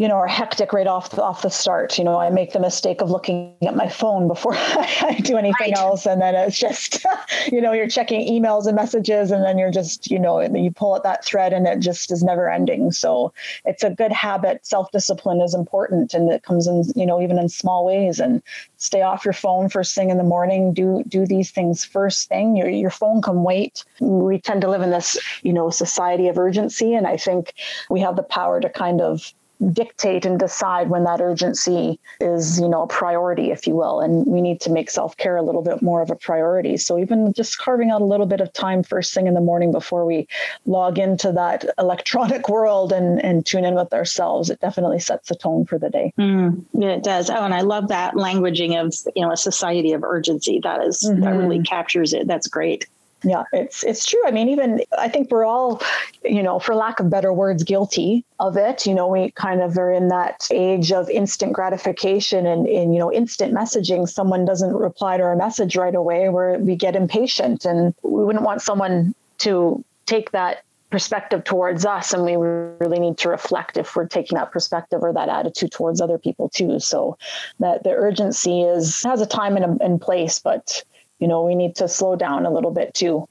you 0.02 0.08
know, 0.08 0.16
are 0.16 0.26
hectic 0.26 0.72
right 0.72 0.88
off 0.88 1.10
the, 1.10 1.22
off 1.22 1.42
the 1.42 1.48
start. 1.48 1.96
You 1.96 2.02
know, 2.02 2.18
I 2.18 2.28
make 2.28 2.52
the 2.52 2.58
mistake 2.58 3.00
of 3.00 3.08
looking 3.12 3.54
at 3.62 3.76
my 3.76 3.88
phone 3.88 4.26
before 4.26 4.54
I 4.56 5.20
do 5.22 5.36
anything 5.36 5.70
right. 5.70 5.78
else, 5.78 6.06
and 6.06 6.20
then 6.20 6.34
it's 6.34 6.58
just, 6.58 7.06
you 7.52 7.60
know, 7.60 7.70
you're 7.70 7.86
checking 7.86 8.26
emails 8.26 8.66
and 8.66 8.74
messages, 8.74 9.30
and 9.30 9.44
then 9.44 9.58
you're 9.58 9.70
just, 9.70 10.10
you 10.10 10.18
know, 10.18 10.40
you 10.40 10.72
pull 10.72 10.96
at 10.96 11.04
that 11.04 11.24
thread, 11.24 11.52
and 11.52 11.68
it 11.68 11.78
just 11.78 12.10
is 12.10 12.20
never 12.24 12.50
ending. 12.50 12.90
So 12.90 13.32
it's 13.64 13.84
a 13.84 13.90
good 13.90 14.10
habit. 14.10 14.66
Self 14.66 14.90
discipline 14.90 15.40
is 15.40 15.54
important, 15.54 16.14
and 16.14 16.28
it 16.32 16.42
comes 16.42 16.66
in, 16.66 16.82
you 16.96 17.06
know, 17.06 17.22
even 17.22 17.38
in 17.38 17.48
small 17.48 17.86
ways. 17.86 18.18
And 18.18 18.42
stay 18.78 19.02
off 19.02 19.24
your 19.24 19.34
phone 19.34 19.68
first 19.68 19.94
thing 19.94 20.10
in 20.10 20.18
the 20.18 20.24
morning. 20.24 20.74
Do 20.74 21.04
do 21.06 21.26
these 21.26 21.52
things 21.52 21.84
first 21.84 22.28
thing. 22.28 22.56
Your 22.56 22.68
your 22.68 22.90
phone 22.90 23.22
can 23.22 23.44
wait. 23.44 23.84
We 24.00 24.40
tend 24.40 24.62
to 24.62 24.68
live 24.68 24.82
in 24.82 24.90
this, 24.90 25.16
you 25.42 25.52
know, 25.52 25.70
society 25.70 26.26
of 26.26 26.38
urgency, 26.38 26.92
and 26.92 27.06
I 27.06 27.16
think 27.16 27.54
we 27.88 28.00
have 28.00 28.16
the 28.16 28.24
power 28.24 28.60
to 28.60 28.68
kind 28.68 29.00
of 29.00 29.32
dictate 29.70 30.24
and 30.24 30.38
decide 30.38 30.90
when 30.90 31.04
that 31.04 31.20
urgency 31.20 31.98
is, 32.20 32.60
you 32.60 32.68
know, 32.68 32.82
a 32.82 32.86
priority, 32.86 33.50
if 33.50 33.66
you 33.66 33.74
will. 33.74 34.00
And 34.00 34.26
we 34.26 34.40
need 34.40 34.60
to 34.62 34.70
make 34.70 34.90
self 34.90 35.16
care 35.16 35.36
a 35.36 35.42
little 35.42 35.62
bit 35.62 35.82
more 35.82 36.02
of 36.02 36.10
a 36.10 36.16
priority. 36.16 36.76
So 36.76 36.98
even 36.98 37.32
just 37.32 37.58
carving 37.58 37.90
out 37.90 38.02
a 38.02 38.04
little 38.04 38.26
bit 38.26 38.40
of 38.40 38.52
time 38.52 38.82
first 38.82 39.14
thing 39.14 39.26
in 39.26 39.34
the 39.34 39.40
morning 39.40 39.72
before 39.72 40.04
we 40.04 40.26
log 40.66 40.98
into 40.98 41.32
that 41.32 41.64
electronic 41.78 42.48
world 42.48 42.92
and, 42.92 43.22
and 43.24 43.46
tune 43.46 43.64
in 43.64 43.74
with 43.74 43.92
ourselves, 43.92 44.50
it 44.50 44.60
definitely 44.60 44.98
sets 44.98 45.28
the 45.28 45.34
tone 45.34 45.64
for 45.64 45.78
the 45.78 45.90
day. 45.90 46.12
Mm, 46.18 46.64
yeah, 46.72 46.90
it 46.90 47.04
does. 47.04 47.30
Oh, 47.30 47.44
and 47.44 47.54
I 47.54 47.60
love 47.60 47.88
that 47.88 48.14
languaging 48.14 48.80
of, 48.80 48.94
you 49.14 49.22
know, 49.22 49.32
a 49.32 49.36
society 49.36 49.92
of 49.92 50.02
urgency. 50.02 50.60
That 50.62 50.82
is, 50.82 51.02
mm-hmm. 51.02 51.22
that 51.22 51.34
really 51.34 51.62
captures 51.62 52.12
it. 52.12 52.26
That's 52.26 52.48
great. 52.48 52.86
Yeah, 53.24 53.44
it's 53.52 53.84
it's 53.84 54.04
true. 54.06 54.20
I 54.26 54.32
mean, 54.32 54.48
even 54.48 54.80
I 54.98 55.08
think 55.08 55.30
we're 55.30 55.44
all, 55.44 55.80
you 56.24 56.42
know, 56.42 56.58
for 56.58 56.74
lack 56.74 56.98
of 56.98 57.08
better 57.08 57.32
words, 57.32 57.62
guilty 57.62 58.24
of 58.40 58.56
it. 58.56 58.84
You 58.84 58.94
know, 58.94 59.06
we 59.06 59.30
kind 59.32 59.62
of 59.62 59.78
are 59.78 59.92
in 59.92 60.08
that 60.08 60.48
age 60.50 60.90
of 60.90 61.08
instant 61.08 61.52
gratification 61.52 62.46
and, 62.46 62.66
in 62.66 62.92
you 62.92 62.98
know, 62.98 63.12
instant 63.12 63.54
messaging. 63.54 64.08
Someone 64.08 64.44
doesn't 64.44 64.74
reply 64.74 65.18
to 65.18 65.22
our 65.22 65.36
message 65.36 65.76
right 65.76 65.94
away, 65.94 66.28
where 66.30 66.58
we 66.58 66.74
get 66.74 66.96
impatient, 66.96 67.64
and 67.64 67.94
we 68.02 68.24
wouldn't 68.24 68.44
want 68.44 68.60
someone 68.62 69.14
to 69.38 69.84
take 70.06 70.32
that 70.32 70.64
perspective 70.90 71.42
towards 71.42 71.86
us 71.86 72.12
and 72.12 72.22
we 72.22 72.36
really 72.36 73.00
need 73.00 73.16
to 73.16 73.30
reflect 73.30 73.78
if 73.78 73.96
we're 73.96 74.06
taking 74.06 74.36
that 74.36 74.52
perspective 74.52 75.02
or 75.02 75.10
that 75.10 75.30
attitude 75.30 75.72
towards 75.72 76.02
other 76.02 76.18
people 76.18 76.50
too 76.50 76.78
so 76.78 77.16
that 77.60 77.82
the 77.82 77.90
urgency 77.90 78.60
is 78.60 79.02
has 79.02 79.22
a 79.22 79.26
time 79.26 79.56
and, 79.56 79.64
a, 79.64 79.84
and 79.84 80.02
place 80.02 80.38
but 80.38 80.84
you 81.22 81.28
know 81.28 81.42
we 81.44 81.54
need 81.54 81.76
to 81.76 81.86
slow 81.86 82.16
down 82.16 82.44
a 82.44 82.50
little 82.50 82.72
bit 82.72 82.92
too. 82.94 83.28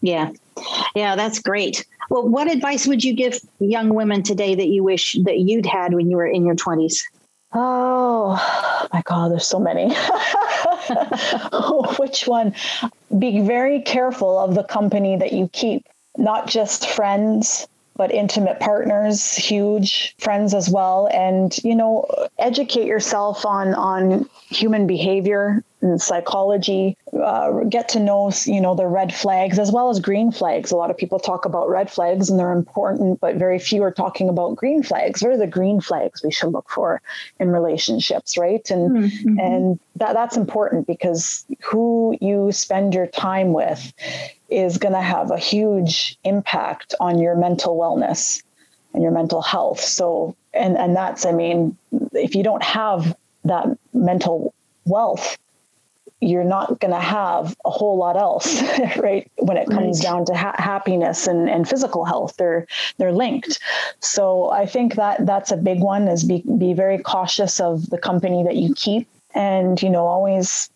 Yeah. 0.00 0.30
Yeah 0.94 1.14
that's 1.14 1.38
great. 1.40 1.84
Well 2.08 2.26
what 2.26 2.50
advice 2.50 2.86
would 2.86 3.04
you 3.04 3.12
give 3.14 3.38
young 3.60 3.94
women 3.94 4.22
today 4.22 4.54
that 4.54 4.68
you 4.68 4.82
wish 4.82 5.16
that 5.24 5.38
you'd 5.38 5.66
had 5.66 5.92
when 5.92 6.10
you 6.10 6.16
were 6.16 6.26
in 6.26 6.46
your 6.46 6.56
20s 6.56 6.96
oh 7.54 8.88
my 8.92 9.02
god 9.02 9.30
there's 9.30 9.46
so 9.46 9.58
many. 9.58 9.94
Which 11.98 12.26
one? 12.26 12.54
Be 13.18 13.40
very 13.40 13.82
careful 13.82 14.38
of 14.38 14.54
the 14.54 14.64
company 14.64 15.16
that 15.16 15.32
you 15.32 15.48
keep. 15.52 15.86
Not 16.16 16.48
just 16.48 16.88
friends, 16.90 17.66
but 17.96 18.12
intimate 18.12 18.60
partners, 18.60 19.34
huge 19.34 20.14
friends 20.18 20.54
as 20.54 20.68
well. 20.70 21.08
And, 21.12 21.56
you 21.64 21.74
know, 21.74 22.06
educate 22.38 22.86
yourself 22.86 23.44
on, 23.44 23.74
on 23.74 24.28
human 24.48 24.86
behavior 24.86 25.62
psychology, 25.96 26.96
uh, 27.12 27.64
get 27.68 27.88
to 27.90 28.00
know, 28.00 28.32
you 28.44 28.60
know, 28.60 28.74
the 28.74 28.86
red 28.86 29.14
flags 29.14 29.58
as 29.58 29.70
well 29.70 29.90
as 29.90 30.00
green 30.00 30.32
flags. 30.32 30.72
A 30.72 30.76
lot 30.76 30.90
of 30.90 30.96
people 30.96 31.18
talk 31.20 31.44
about 31.44 31.68
red 31.68 31.90
flags 31.90 32.28
and 32.28 32.38
they're 32.38 32.52
important, 32.52 33.20
but 33.20 33.36
very 33.36 33.58
few 33.58 33.82
are 33.84 33.92
talking 33.92 34.28
about 34.28 34.56
green 34.56 34.82
flags. 34.82 35.22
What 35.22 35.32
are 35.32 35.36
the 35.36 35.46
green 35.46 35.80
flags 35.80 36.22
we 36.22 36.32
should 36.32 36.52
look 36.52 36.68
for 36.68 37.00
in 37.38 37.50
relationships, 37.50 38.36
right? 38.36 38.68
And 38.70 38.90
mm-hmm. 38.90 39.38
and 39.38 39.80
that 39.96 40.14
that's 40.14 40.36
important 40.36 40.86
because 40.86 41.46
who 41.62 42.16
you 42.20 42.50
spend 42.50 42.94
your 42.94 43.06
time 43.06 43.52
with 43.52 43.92
is 44.48 44.78
going 44.78 44.94
to 44.94 45.00
have 45.00 45.30
a 45.30 45.38
huge 45.38 46.18
impact 46.24 46.94
on 46.98 47.18
your 47.18 47.36
mental 47.36 47.76
wellness 47.76 48.42
and 48.94 49.02
your 49.02 49.12
mental 49.12 49.42
health. 49.42 49.80
So, 49.80 50.34
and 50.52 50.76
and 50.76 50.96
that's, 50.96 51.24
I 51.24 51.32
mean, 51.32 51.76
if 52.12 52.34
you 52.34 52.42
don't 52.42 52.62
have 52.64 53.16
that 53.44 53.66
mental 53.92 54.54
wealth, 54.84 55.38
you're 56.20 56.44
not 56.44 56.80
going 56.80 56.92
to 56.92 57.00
have 57.00 57.56
a 57.64 57.70
whole 57.70 57.96
lot 57.96 58.16
else, 58.16 58.60
right? 58.96 59.30
When 59.36 59.56
it 59.56 59.68
comes 59.70 59.98
right. 59.98 60.10
down 60.10 60.24
to 60.26 60.34
ha- 60.34 60.56
happiness 60.58 61.26
and, 61.26 61.48
and 61.48 61.68
physical 61.68 62.04
health, 62.04 62.36
they're 62.36 62.66
they're 62.96 63.12
linked. 63.12 63.60
So 64.00 64.50
I 64.50 64.66
think 64.66 64.96
that 64.96 65.24
that's 65.26 65.52
a 65.52 65.56
big 65.56 65.80
one. 65.80 66.08
Is 66.08 66.24
be 66.24 66.42
be 66.58 66.72
very 66.72 66.98
cautious 66.98 67.60
of 67.60 67.88
the 67.90 67.98
company 67.98 68.42
that 68.44 68.56
you 68.56 68.74
keep, 68.74 69.08
and 69.34 69.80
you 69.80 69.90
know 69.90 70.06
always 70.06 70.70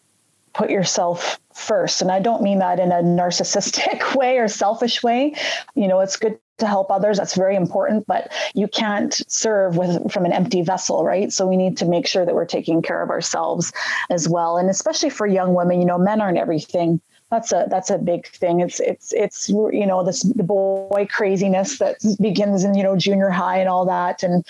put 0.52 0.70
yourself 0.70 1.40
first. 1.54 2.02
And 2.02 2.10
I 2.10 2.20
don't 2.20 2.42
mean 2.42 2.58
that 2.58 2.78
in 2.78 2.92
a 2.92 3.02
narcissistic 3.02 4.14
way 4.16 4.38
or 4.38 4.48
selfish 4.48 5.02
way. 5.02 5.34
You 5.74 5.88
know, 5.88 6.00
it's 6.00 6.16
good 6.16 6.38
to 6.62 6.66
help 6.66 6.90
others. 6.90 7.18
That's 7.18 7.34
very 7.34 7.56
important, 7.56 8.06
but 8.06 8.32
you 8.54 8.68
can't 8.68 9.14
serve 9.28 9.76
with 9.76 10.10
from 10.12 10.24
an 10.24 10.32
empty 10.32 10.62
vessel, 10.62 11.04
right? 11.04 11.32
So 11.32 11.46
we 11.46 11.56
need 11.56 11.76
to 11.78 11.84
make 11.84 12.06
sure 12.06 12.24
that 12.24 12.34
we're 12.34 12.46
taking 12.46 12.80
care 12.82 13.02
of 13.02 13.10
ourselves 13.10 13.72
as 14.10 14.28
well. 14.28 14.56
And 14.56 14.70
especially 14.70 15.10
for 15.10 15.26
young 15.26 15.54
women, 15.54 15.80
you 15.80 15.86
know, 15.86 15.98
men 15.98 16.20
aren't 16.20 16.38
everything. 16.38 17.00
That's 17.30 17.52
a 17.52 17.66
that's 17.68 17.90
a 17.90 17.98
big 17.98 18.26
thing. 18.28 18.60
It's 18.60 18.78
it's 18.80 19.12
it's 19.12 19.48
you 19.48 19.86
know 19.86 20.04
this 20.04 20.22
the 20.22 20.42
boy 20.42 21.06
craziness 21.10 21.78
that 21.78 21.96
begins 22.20 22.62
in 22.64 22.74
you 22.74 22.82
know 22.82 22.96
junior 22.96 23.30
high 23.30 23.58
and 23.58 23.68
all 23.68 23.86
that. 23.86 24.22
And 24.22 24.44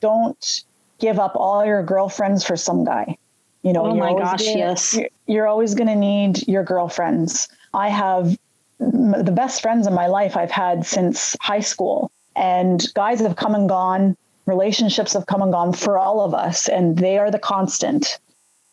don't 0.00 0.64
give 0.98 1.18
up 1.18 1.32
all 1.36 1.64
your 1.64 1.82
girlfriends 1.82 2.44
for 2.44 2.56
some 2.56 2.84
guy 2.84 3.16
you 3.62 3.72
know, 3.72 3.86
oh 3.86 3.94
my 3.94 4.12
gosh, 4.12 4.44
gonna, 4.44 4.58
yes. 4.58 4.98
You're 5.26 5.48
always 5.48 5.74
going 5.74 5.88
to 5.88 5.96
need 5.96 6.46
your 6.46 6.62
girlfriends. 6.62 7.48
I 7.74 7.88
have 7.88 8.38
the 8.78 9.32
best 9.34 9.62
friends 9.62 9.86
in 9.86 9.94
my 9.94 10.06
life 10.06 10.36
I've 10.36 10.50
had 10.50 10.86
since 10.86 11.36
high 11.40 11.60
school, 11.60 12.10
and 12.36 12.84
guys 12.94 13.20
have 13.20 13.36
come 13.36 13.54
and 13.54 13.68
gone. 13.68 14.16
Relationships 14.46 15.12
have 15.12 15.26
come 15.26 15.42
and 15.42 15.52
gone 15.52 15.72
for 15.72 15.98
all 15.98 16.20
of 16.20 16.34
us, 16.34 16.68
and 16.68 16.96
they 16.96 17.18
are 17.18 17.30
the 17.30 17.38
constant 17.38 18.18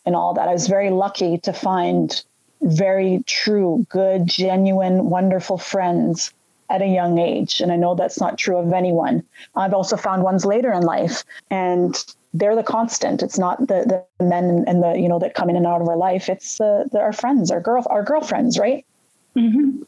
in 0.05 0.15
all 0.15 0.33
that. 0.33 0.47
I 0.47 0.53
was 0.53 0.67
very 0.67 0.89
lucky 0.89 1.37
to 1.39 1.51
find 1.51 2.23
very 2.61 3.23
true, 3.25 3.85
good, 3.89 4.27
genuine, 4.27 5.09
wonderful 5.09 5.57
friends 5.57 6.31
at 6.69 6.81
a 6.81 6.87
young 6.87 7.19
age. 7.19 7.61
And 7.61 7.71
I 7.71 7.75
know 7.75 7.95
that's 7.95 8.19
not 8.19 8.37
true 8.37 8.57
of 8.57 8.73
anyone. 8.73 9.23
I've 9.55 9.73
also 9.73 9.97
found 9.97 10.23
ones 10.23 10.45
later 10.45 10.71
in 10.71 10.81
life. 10.81 11.23
And 11.51 11.95
they're 12.33 12.55
the 12.55 12.63
constant. 12.63 13.23
It's 13.23 13.37
not 13.37 13.59
the 13.59 14.05
the 14.19 14.25
men 14.25 14.65
and 14.67 14.83
the 14.83 14.99
you 14.99 15.07
know 15.07 15.19
that 15.19 15.35
come 15.35 15.49
in 15.49 15.55
and 15.55 15.65
out 15.65 15.81
of 15.81 15.87
our 15.87 15.97
life. 15.97 16.27
It's 16.29 16.57
the, 16.57 16.87
the 16.91 16.99
our 16.99 17.13
friends, 17.13 17.49
our 17.49 17.61
girl, 17.61 17.85
our 17.89 18.03
girlfriends, 18.03 18.59
right? 18.59 18.85
Mm-hmm. 19.35 19.83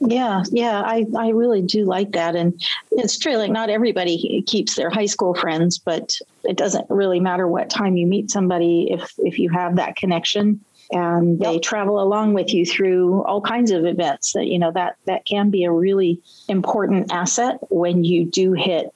Yeah, 0.00 0.44
yeah, 0.50 0.80
I 0.80 1.06
I 1.16 1.30
really 1.30 1.60
do 1.60 1.84
like 1.84 2.12
that, 2.12 2.36
and 2.36 2.60
it's 2.92 3.18
true. 3.18 3.36
Like 3.36 3.50
not 3.50 3.68
everybody 3.68 4.42
keeps 4.46 4.76
their 4.76 4.90
high 4.90 5.06
school 5.06 5.34
friends, 5.34 5.78
but 5.78 6.16
it 6.44 6.56
doesn't 6.56 6.88
really 6.88 7.18
matter 7.18 7.48
what 7.48 7.68
time 7.68 7.96
you 7.96 8.06
meet 8.06 8.30
somebody 8.30 8.92
if 8.92 9.12
if 9.18 9.38
you 9.38 9.50
have 9.50 9.76
that 9.76 9.96
connection 9.96 10.60
and 10.90 11.38
they 11.38 11.54
yep. 11.54 11.62
travel 11.62 12.00
along 12.00 12.34
with 12.34 12.52
you 12.52 12.64
through 12.64 13.22
all 13.24 13.40
kinds 13.40 13.70
of 13.70 13.84
events 13.84 14.32
that 14.32 14.46
you 14.46 14.58
know 14.58 14.72
that 14.72 14.96
that 15.04 15.24
can 15.26 15.50
be 15.50 15.64
a 15.64 15.72
really 15.72 16.20
important 16.48 17.12
asset 17.12 17.58
when 17.70 18.04
you 18.04 18.24
do 18.24 18.52
hit 18.52 18.92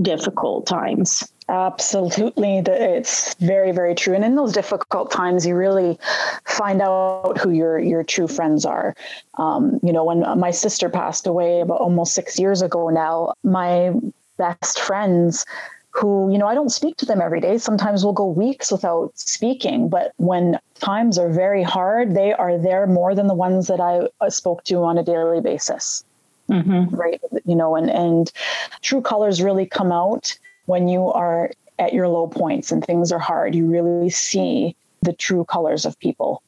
difficult 0.00 0.66
times 0.66 1.30
Absolutely. 1.48 2.58
It's 2.58 3.34
very, 3.34 3.70
very 3.70 3.94
true. 3.94 4.14
And 4.14 4.24
in 4.24 4.34
those 4.34 4.52
difficult 4.52 5.12
times, 5.12 5.46
you 5.46 5.54
really 5.54 5.96
find 6.44 6.82
out 6.82 7.38
who 7.38 7.50
your, 7.50 7.78
your 7.78 8.02
true 8.02 8.26
friends 8.26 8.64
are. 8.64 8.96
Um, 9.38 9.78
you 9.82 9.92
know, 9.92 10.02
when 10.02 10.22
my 10.40 10.50
sister 10.50 10.88
passed 10.88 11.26
away 11.26 11.60
about 11.60 11.80
almost 11.80 12.14
six 12.14 12.38
years 12.38 12.62
ago 12.62 12.88
now, 12.88 13.34
my 13.44 13.92
best 14.38 14.80
friends 14.80 15.46
who, 15.90 16.30
you 16.32 16.36
know, 16.36 16.48
I 16.48 16.54
don't 16.54 16.72
speak 16.72 16.96
to 16.98 17.06
them 17.06 17.22
every 17.22 17.40
day. 17.40 17.58
Sometimes 17.58 18.02
we'll 18.02 18.12
go 18.12 18.26
weeks 18.26 18.72
without 18.72 19.12
speaking, 19.14 19.88
but 19.88 20.12
when 20.16 20.58
times 20.80 21.16
are 21.16 21.30
very 21.30 21.62
hard, 21.62 22.14
they 22.14 22.32
are 22.32 22.58
there 22.58 22.88
more 22.88 23.14
than 23.14 23.28
the 23.28 23.34
ones 23.34 23.68
that 23.68 23.80
I 23.80 24.08
spoke 24.28 24.64
to 24.64 24.82
on 24.82 24.98
a 24.98 25.04
daily 25.04 25.40
basis. 25.40 26.04
Mm-hmm. 26.50 26.94
Right. 26.94 27.20
You 27.44 27.56
know, 27.56 27.76
and, 27.76 27.88
and 27.88 28.32
true 28.82 29.00
colors 29.00 29.40
really 29.40 29.66
come 29.66 29.90
out 29.90 30.36
when 30.66 30.88
you 30.88 31.10
are 31.10 31.50
at 31.78 31.92
your 31.92 32.08
low 32.08 32.26
points 32.26 32.70
and 32.72 32.84
things 32.84 33.12
are 33.12 33.18
hard, 33.18 33.54
you 33.54 33.66
really 33.66 34.10
see 34.10 34.76
the 35.02 35.12
true 35.12 35.44
colors 35.44 35.84
of 35.84 35.98
people. 35.98 36.42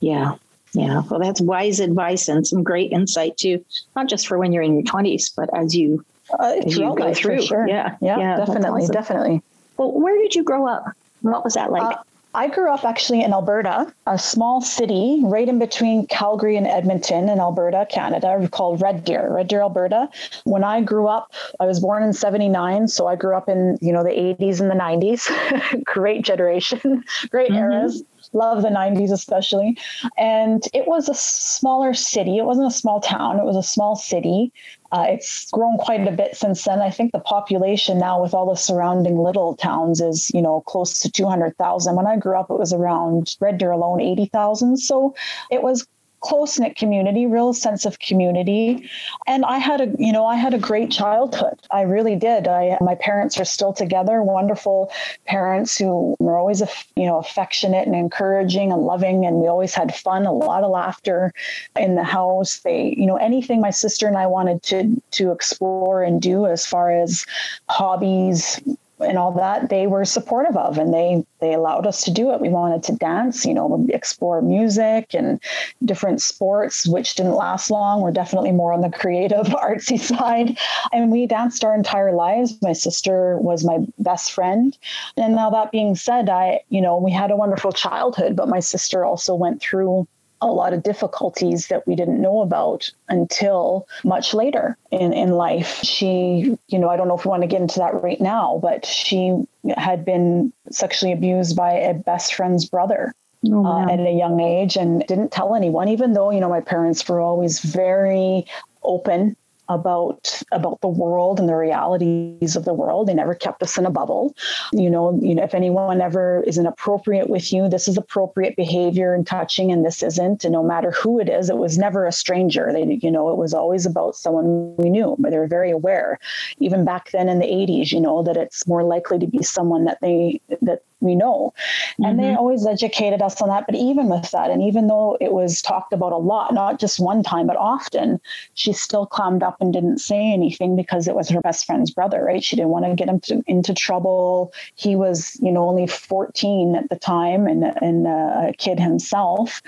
Yeah. 0.00 0.36
Yeah. 0.72 1.02
Well, 1.08 1.20
that's 1.20 1.40
wise 1.40 1.80
advice 1.80 2.28
and 2.28 2.46
some 2.46 2.62
great 2.62 2.92
insight 2.92 3.36
too, 3.36 3.64
not 3.94 4.08
just 4.08 4.26
for 4.26 4.38
when 4.38 4.52
you're 4.52 4.62
in 4.62 4.74
your 4.74 4.82
20s, 4.82 5.30
but 5.34 5.48
as 5.56 5.74
you, 5.74 6.04
uh, 6.38 6.60
as 6.64 6.76
you 6.76 6.94
go 6.96 7.14
through. 7.14 7.42
Sure. 7.42 7.66
Yeah. 7.68 7.96
Yeah. 8.00 8.18
yeah 8.18 8.36
definitely. 8.36 8.82
Awesome. 8.82 8.92
Definitely. 8.92 9.42
Well, 9.76 9.92
where 9.92 10.18
did 10.18 10.34
you 10.34 10.42
grow 10.42 10.66
up? 10.66 10.84
What 11.22 11.44
was 11.44 11.54
that 11.54 11.70
like? 11.70 11.96
Uh, 11.96 12.02
I 12.34 12.48
grew 12.48 12.72
up 12.72 12.84
actually 12.84 13.22
in 13.22 13.32
Alberta, 13.32 13.92
a 14.06 14.18
small 14.18 14.60
city 14.60 15.20
right 15.24 15.48
in 15.48 15.60
between 15.60 16.06
Calgary 16.08 16.56
and 16.56 16.66
Edmonton 16.66 17.28
in 17.28 17.38
Alberta, 17.38 17.86
Canada, 17.88 18.48
called 18.50 18.82
Red 18.82 19.04
Deer, 19.04 19.32
Red 19.32 19.48
Deer, 19.48 19.60
Alberta. 19.60 20.08
When 20.42 20.64
I 20.64 20.80
grew 20.80 21.06
up, 21.06 21.32
I 21.60 21.66
was 21.66 21.78
born 21.78 22.02
in 22.02 22.12
79, 22.12 22.88
so 22.88 23.06
I 23.06 23.14
grew 23.14 23.36
up 23.36 23.48
in, 23.48 23.78
you 23.80 23.92
know, 23.92 24.02
the 24.02 24.10
80s 24.10 24.60
and 24.60 24.68
the 24.68 24.74
90s. 24.74 25.84
great 25.84 26.24
generation, 26.24 27.04
great 27.30 27.50
mm-hmm. 27.50 27.58
eras 27.58 28.02
love 28.32 28.62
the 28.62 28.68
90s 28.68 29.12
especially 29.12 29.78
and 30.18 30.64
it 30.72 30.88
was 30.88 31.08
a 31.08 31.14
smaller 31.14 31.94
city 31.94 32.38
it 32.38 32.44
wasn't 32.44 32.66
a 32.66 32.70
small 32.70 33.00
town 33.00 33.38
it 33.38 33.44
was 33.44 33.56
a 33.56 33.62
small 33.62 33.94
city 33.94 34.52
uh, 34.94 35.06
it's 35.08 35.50
grown 35.50 35.76
quite 35.76 36.06
a 36.06 36.12
bit 36.12 36.36
since 36.36 36.62
then. 36.62 36.80
I 36.80 36.88
think 36.88 37.10
the 37.10 37.18
population 37.18 37.98
now, 37.98 38.22
with 38.22 38.32
all 38.32 38.48
the 38.48 38.54
surrounding 38.54 39.18
little 39.18 39.56
towns, 39.56 40.00
is 40.00 40.30
you 40.32 40.40
know 40.40 40.60
close 40.60 41.00
to 41.00 41.10
two 41.10 41.26
hundred 41.26 41.58
thousand. 41.58 41.96
When 41.96 42.06
I 42.06 42.16
grew 42.16 42.38
up, 42.38 42.48
it 42.48 42.60
was 42.60 42.72
around 42.72 43.34
Red 43.40 43.58
Deer 43.58 43.72
alone 43.72 44.00
eighty 44.00 44.26
thousand. 44.26 44.76
So 44.76 45.16
it 45.50 45.64
was 45.64 45.84
close 46.24 46.58
knit 46.58 46.74
community, 46.74 47.26
real 47.26 47.52
sense 47.52 47.84
of 47.84 47.98
community. 47.98 48.90
And 49.26 49.44
I 49.44 49.58
had 49.58 49.82
a, 49.82 49.94
you 49.98 50.10
know, 50.10 50.24
I 50.24 50.36
had 50.36 50.54
a 50.54 50.58
great 50.58 50.90
childhood. 50.90 51.60
I 51.70 51.82
really 51.82 52.16
did. 52.16 52.48
I, 52.48 52.78
my 52.80 52.94
parents 52.94 53.38
are 53.38 53.44
still 53.44 53.74
together, 53.74 54.22
wonderful 54.22 54.90
parents 55.26 55.76
who 55.76 56.16
were 56.18 56.38
always, 56.38 56.62
you 56.96 57.04
know, 57.04 57.18
affectionate 57.18 57.86
and 57.86 57.94
encouraging 57.94 58.72
and 58.72 58.82
loving. 58.82 59.26
And 59.26 59.36
we 59.36 59.48
always 59.48 59.74
had 59.74 59.94
fun, 59.94 60.24
a 60.24 60.32
lot 60.32 60.64
of 60.64 60.70
laughter 60.70 61.30
in 61.78 61.94
the 61.94 62.04
house. 62.04 62.60
They, 62.60 62.94
you 62.96 63.06
know, 63.06 63.16
anything 63.16 63.60
my 63.60 63.70
sister 63.70 64.08
and 64.08 64.16
I 64.16 64.26
wanted 64.26 64.62
to, 64.64 65.02
to 65.12 65.30
explore 65.30 66.02
and 66.02 66.22
do 66.22 66.46
as 66.46 66.64
far 66.64 66.90
as 66.90 67.26
hobbies, 67.68 68.60
and 69.04 69.18
all 69.18 69.32
that 69.32 69.68
they 69.68 69.86
were 69.86 70.04
supportive 70.04 70.56
of 70.56 70.78
and 70.78 70.92
they 70.92 71.24
they 71.40 71.54
allowed 71.54 71.86
us 71.86 72.04
to 72.04 72.10
do 72.10 72.32
it. 72.32 72.40
We 72.40 72.48
wanted 72.48 72.82
to 72.84 72.96
dance 72.96 73.44
you 73.44 73.54
know 73.54 73.86
explore 73.90 74.42
music 74.42 75.14
and 75.14 75.40
different 75.84 76.22
sports 76.22 76.86
which 76.86 77.14
didn't 77.14 77.34
last 77.34 77.70
long. 77.70 78.00
We're 78.00 78.12
definitely 78.12 78.52
more 78.52 78.72
on 78.72 78.80
the 78.80 78.90
creative 78.90 79.46
artsy 79.68 79.98
side. 79.98 80.58
And 80.92 81.10
we 81.10 81.26
danced 81.26 81.64
our 81.64 81.74
entire 81.74 82.12
lives. 82.12 82.56
My 82.62 82.72
sister 82.72 83.38
was 83.38 83.64
my 83.64 83.78
best 83.98 84.32
friend. 84.32 84.76
And 85.16 85.34
now 85.34 85.50
that 85.50 85.70
being 85.70 85.94
said 85.94 86.28
i 86.28 86.60
you 86.68 86.80
know 86.80 86.96
we 86.96 87.12
had 87.12 87.30
a 87.30 87.36
wonderful 87.36 87.72
childhood 87.72 88.36
but 88.36 88.48
my 88.48 88.60
sister 88.60 89.04
also 89.04 89.34
went 89.34 89.60
through 89.60 90.06
a 90.40 90.46
lot 90.46 90.72
of 90.72 90.82
difficulties 90.82 91.68
that 91.68 91.86
we 91.86 91.94
didn't 91.94 92.20
know 92.20 92.42
about 92.42 92.90
until 93.08 93.86
much 94.04 94.34
later 94.34 94.76
in, 94.90 95.12
in 95.12 95.30
life. 95.30 95.80
She, 95.82 96.56
you 96.68 96.78
know, 96.78 96.88
I 96.88 96.96
don't 96.96 97.08
know 97.08 97.16
if 97.16 97.24
we 97.24 97.30
want 97.30 97.42
to 97.42 97.48
get 97.48 97.60
into 97.60 97.78
that 97.78 98.02
right 98.02 98.20
now, 98.20 98.58
but 98.62 98.84
she 98.84 99.46
had 99.76 100.04
been 100.04 100.52
sexually 100.70 101.12
abused 101.12 101.56
by 101.56 101.72
a 101.72 101.94
best 101.94 102.34
friend's 102.34 102.66
brother. 102.66 103.14
Oh, 103.52 103.66
uh, 103.66 103.92
at 103.92 104.00
a 104.00 104.10
young 104.10 104.40
age 104.40 104.74
and 104.74 105.04
didn't 105.06 105.30
tell 105.30 105.54
anyone 105.54 105.88
even 105.88 106.14
though 106.14 106.30
you 106.30 106.40
know 106.40 106.48
my 106.48 106.62
parents 106.62 107.06
were 107.06 107.20
always 107.20 107.60
very 107.60 108.46
open 108.82 109.36
about 109.68 110.42
about 110.52 110.80
the 110.80 110.88
world 110.88 111.40
and 111.40 111.48
the 111.48 111.56
realities 111.56 112.56
of 112.56 112.64
the 112.64 112.74
world. 112.74 113.08
They 113.08 113.14
never 113.14 113.34
kept 113.34 113.62
us 113.62 113.78
in 113.78 113.86
a 113.86 113.90
bubble. 113.90 114.34
You 114.72 114.90
know, 114.90 115.18
you 115.22 115.34
know, 115.34 115.42
if 115.42 115.54
anyone 115.54 116.00
ever 116.00 116.42
is 116.46 116.58
inappropriate 116.58 117.30
with 117.30 117.52
you, 117.52 117.68
this 117.68 117.88
is 117.88 117.96
appropriate 117.96 118.56
behavior 118.56 119.14
and 119.14 119.26
touching, 119.26 119.72
and 119.72 119.84
this 119.84 120.02
isn't. 120.02 120.44
And 120.44 120.52
no 120.52 120.62
matter 120.62 120.90
who 120.90 121.18
it 121.18 121.28
is, 121.28 121.48
it 121.48 121.56
was 121.56 121.78
never 121.78 122.06
a 122.06 122.12
stranger. 122.12 122.70
They, 122.72 122.98
you 123.02 123.10
know, 123.10 123.30
it 123.30 123.36
was 123.36 123.54
always 123.54 123.86
about 123.86 124.16
someone 124.16 124.76
we 124.76 124.90
knew. 124.90 125.16
They 125.18 125.38
were 125.38 125.46
very 125.46 125.70
aware, 125.70 126.18
even 126.58 126.84
back 126.84 127.10
then 127.10 127.28
in 127.28 127.38
the 127.38 127.46
'80s, 127.46 127.92
you 127.92 128.00
know, 128.00 128.22
that 128.22 128.36
it's 128.36 128.66
more 128.66 128.84
likely 128.84 129.18
to 129.18 129.26
be 129.26 129.42
someone 129.42 129.84
that 129.84 129.98
they 130.00 130.40
that 130.60 130.82
we 131.04 131.14
know. 131.14 131.52
Mm-hmm. 131.54 132.04
And 132.04 132.18
they 132.18 132.24
mm-hmm. 132.24 132.38
always 132.38 132.66
educated 132.66 133.22
us 133.22 133.40
on 133.40 133.48
that. 133.48 133.66
But 133.66 133.76
even 133.76 134.08
with 134.08 134.30
that, 134.30 134.50
and 134.50 134.62
even 134.62 134.88
though 134.88 135.16
it 135.20 135.32
was 135.32 135.62
talked 135.62 135.92
about 135.92 136.12
a 136.12 136.16
lot, 136.16 136.54
not 136.54 136.80
just 136.80 136.98
one 136.98 137.22
time, 137.22 137.46
but 137.46 137.56
often, 137.56 138.20
she 138.54 138.72
still 138.72 139.06
clammed 139.06 139.42
up 139.42 139.56
and 139.60 139.72
didn't 139.72 139.98
say 139.98 140.32
anything 140.32 140.76
because 140.76 141.06
it 141.06 141.14
was 141.14 141.28
her 141.28 141.40
best 141.40 141.66
friend's 141.66 141.90
brother, 141.90 142.24
right? 142.24 142.42
She 142.42 142.56
didn't 142.56 142.70
want 142.70 142.86
to 142.86 142.94
get 142.94 143.08
him 143.08 143.20
to, 143.20 143.42
into 143.46 143.74
trouble. 143.74 144.52
He 144.74 144.96
was, 144.96 145.38
you 145.40 145.52
know, 145.52 145.68
only 145.68 145.86
14 145.86 146.76
at 146.76 146.88
the 146.88 146.96
time 146.96 147.46
and, 147.46 147.64
and 147.80 148.06
uh, 148.06 148.48
a 148.48 148.52
kid 148.56 148.80
himself. 148.80 149.62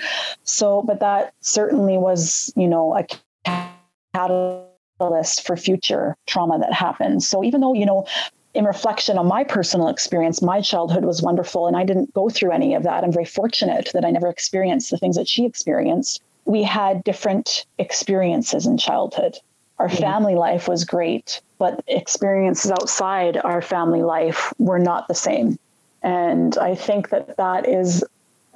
So, 0.44 0.82
but 0.82 1.00
that 1.00 1.34
certainly 1.40 1.98
was, 1.98 2.52
you 2.56 2.68
know, 2.68 2.96
a 2.96 3.06
catalyst 4.14 5.46
for 5.46 5.56
future 5.56 6.16
trauma 6.26 6.58
that 6.58 6.72
happens. 6.72 7.28
So 7.28 7.44
even 7.44 7.60
though, 7.60 7.74
you 7.74 7.86
know, 7.86 8.06
in 8.56 8.64
reflection 8.64 9.18
on 9.18 9.26
my 9.26 9.44
personal 9.44 9.88
experience, 9.88 10.40
my 10.40 10.62
childhood 10.62 11.04
was 11.04 11.20
wonderful 11.20 11.66
and 11.66 11.76
I 11.76 11.84
didn't 11.84 12.14
go 12.14 12.30
through 12.30 12.52
any 12.52 12.74
of 12.74 12.84
that. 12.84 13.04
I'm 13.04 13.12
very 13.12 13.26
fortunate 13.26 13.90
that 13.92 14.04
I 14.04 14.10
never 14.10 14.28
experienced 14.28 14.90
the 14.90 14.96
things 14.96 15.16
that 15.16 15.28
she 15.28 15.44
experienced. 15.44 16.22
We 16.46 16.62
had 16.62 17.04
different 17.04 17.66
experiences 17.78 18.66
in 18.66 18.78
childhood. 18.78 19.36
Our 19.78 19.88
mm-hmm. 19.88 19.98
family 19.98 20.34
life 20.36 20.68
was 20.68 20.84
great, 20.84 21.42
but 21.58 21.84
experiences 21.86 22.70
outside 22.70 23.36
our 23.36 23.60
family 23.60 24.02
life 24.02 24.54
were 24.58 24.78
not 24.78 25.06
the 25.06 25.14
same. 25.14 25.58
And 26.02 26.56
I 26.56 26.74
think 26.74 27.10
that 27.10 27.36
that 27.36 27.68
is 27.68 28.02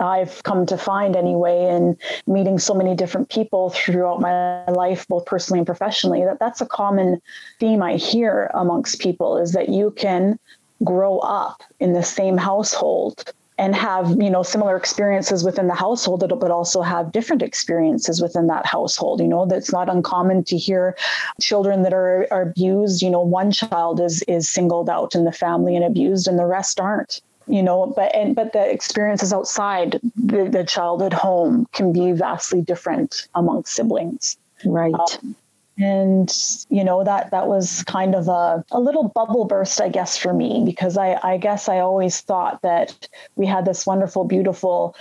I've 0.01 0.43
come 0.43 0.67
to 0.67 0.79
find 0.79 1.17
anyway 1.17 1.67
in 1.67 1.97
meeting 2.27 2.59
so 2.59 2.75
many 2.75 2.95
different 2.95 3.29
people 3.29 3.71
throughout 3.71 4.21
my 4.21 4.65
life, 4.67 5.07
both 5.09 5.27
personally 5.27 5.59
and 5.61 5.67
professionally, 5.67 6.25
that 6.25 6.39
that's 6.39 6.61
a 6.61 6.67
common 6.67 7.21
theme 7.59 7.83
I 7.83 7.95
hear 7.95 8.51
amongst 8.55 9.01
people 9.01 9.37
is 9.37 9.53
that 9.53 9.69
you 9.69 9.91
can 9.93 10.39
grow 10.85 11.19
up 11.19 11.63
in 11.79 11.93
the 11.93 12.03
same 12.03 12.39
household 12.39 13.33
and 13.61 13.77
have 13.77 14.11
you 14.21 14.31
know 14.31 14.43
similar 14.43 14.75
experiences 14.75 15.45
within 15.45 15.69
the 15.69 15.75
household 15.75 16.21
but 16.41 16.51
also 16.51 16.81
have 16.81 17.13
different 17.13 17.43
experiences 17.43 18.23
within 18.23 18.47
that 18.47 18.65
household 18.65 19.21
you 19.21 19.29
know 19.29 19.45
that's 19.45 19.71
not 19.71 19.91
uncommon 19.91 20.43
to 20.43 20.57
hear 20.57 20.97
children 21.41 21.83
that 21.83 21.93
are, 21.93 22.27
are 22.31 22.43
abused 22.43 23.03
you 23.03 23.11
know 23.11 23.21
one 23.21 23.53
child 23.53 24.01
is 24.01 24.23
is 24.23 24.49
singled 24.49 24.89
out 24.89 25.15
in 25.15 25.25
the 25.25 25.33
family 25.33 25.77
and 25.77 25.85
abused 25.85 26.27
and 26.27 26.39
the 26.39 26.47
rest 26.47 26.81
aren't 26.81 27.21
you 27.47 27.63
know 27.63 27.93
but 27.97 28.15
and 28.15 28.35
but 28.35 28.53
the 28.53 28.71
experiences 28.71 29.33
outside 29.33 30.01
the, 30.17 30.49
the 30.49 30.65
childhood 30.65 31.13
home 31.13 31.67
can 31.73 31.93
be 31.93 32.13
vastly 32.13 32.61
different 32.63 33.29
amongst 33.35 33.75
siblings. 33.75 34.37
Right. 34.65 34.95
Um, 34.95 35.35
and 35.79 36.37
you 36.69 36.85
know 36.85 37.05
that 37.05 37.31
that 37.31 37.47
was 37.47 37.83
kind 37.85 38.15
of 38.15 38.29
a, 38.29 38.65
a 38.71 38.81
little 38.81 39.09
bubble 39.09 39.47
burst 39.47 39.81
i 39.81 39.89
guess 39.89 40.17
for 40.17 40.35
me 40.35 40.63
because 40.67 40.99
i 40.99 41.19
i 41.23 41.39
guess 41.39 41.71
i 41.71 41.79
always 41.79 42.21
thought 42.21 42.61
that 42.61 43.09
we 43.37 43.47
had 43.47 43.65
this 43.65 43.87
wonderful 43.87 44.25
beautiful 44.25 44.95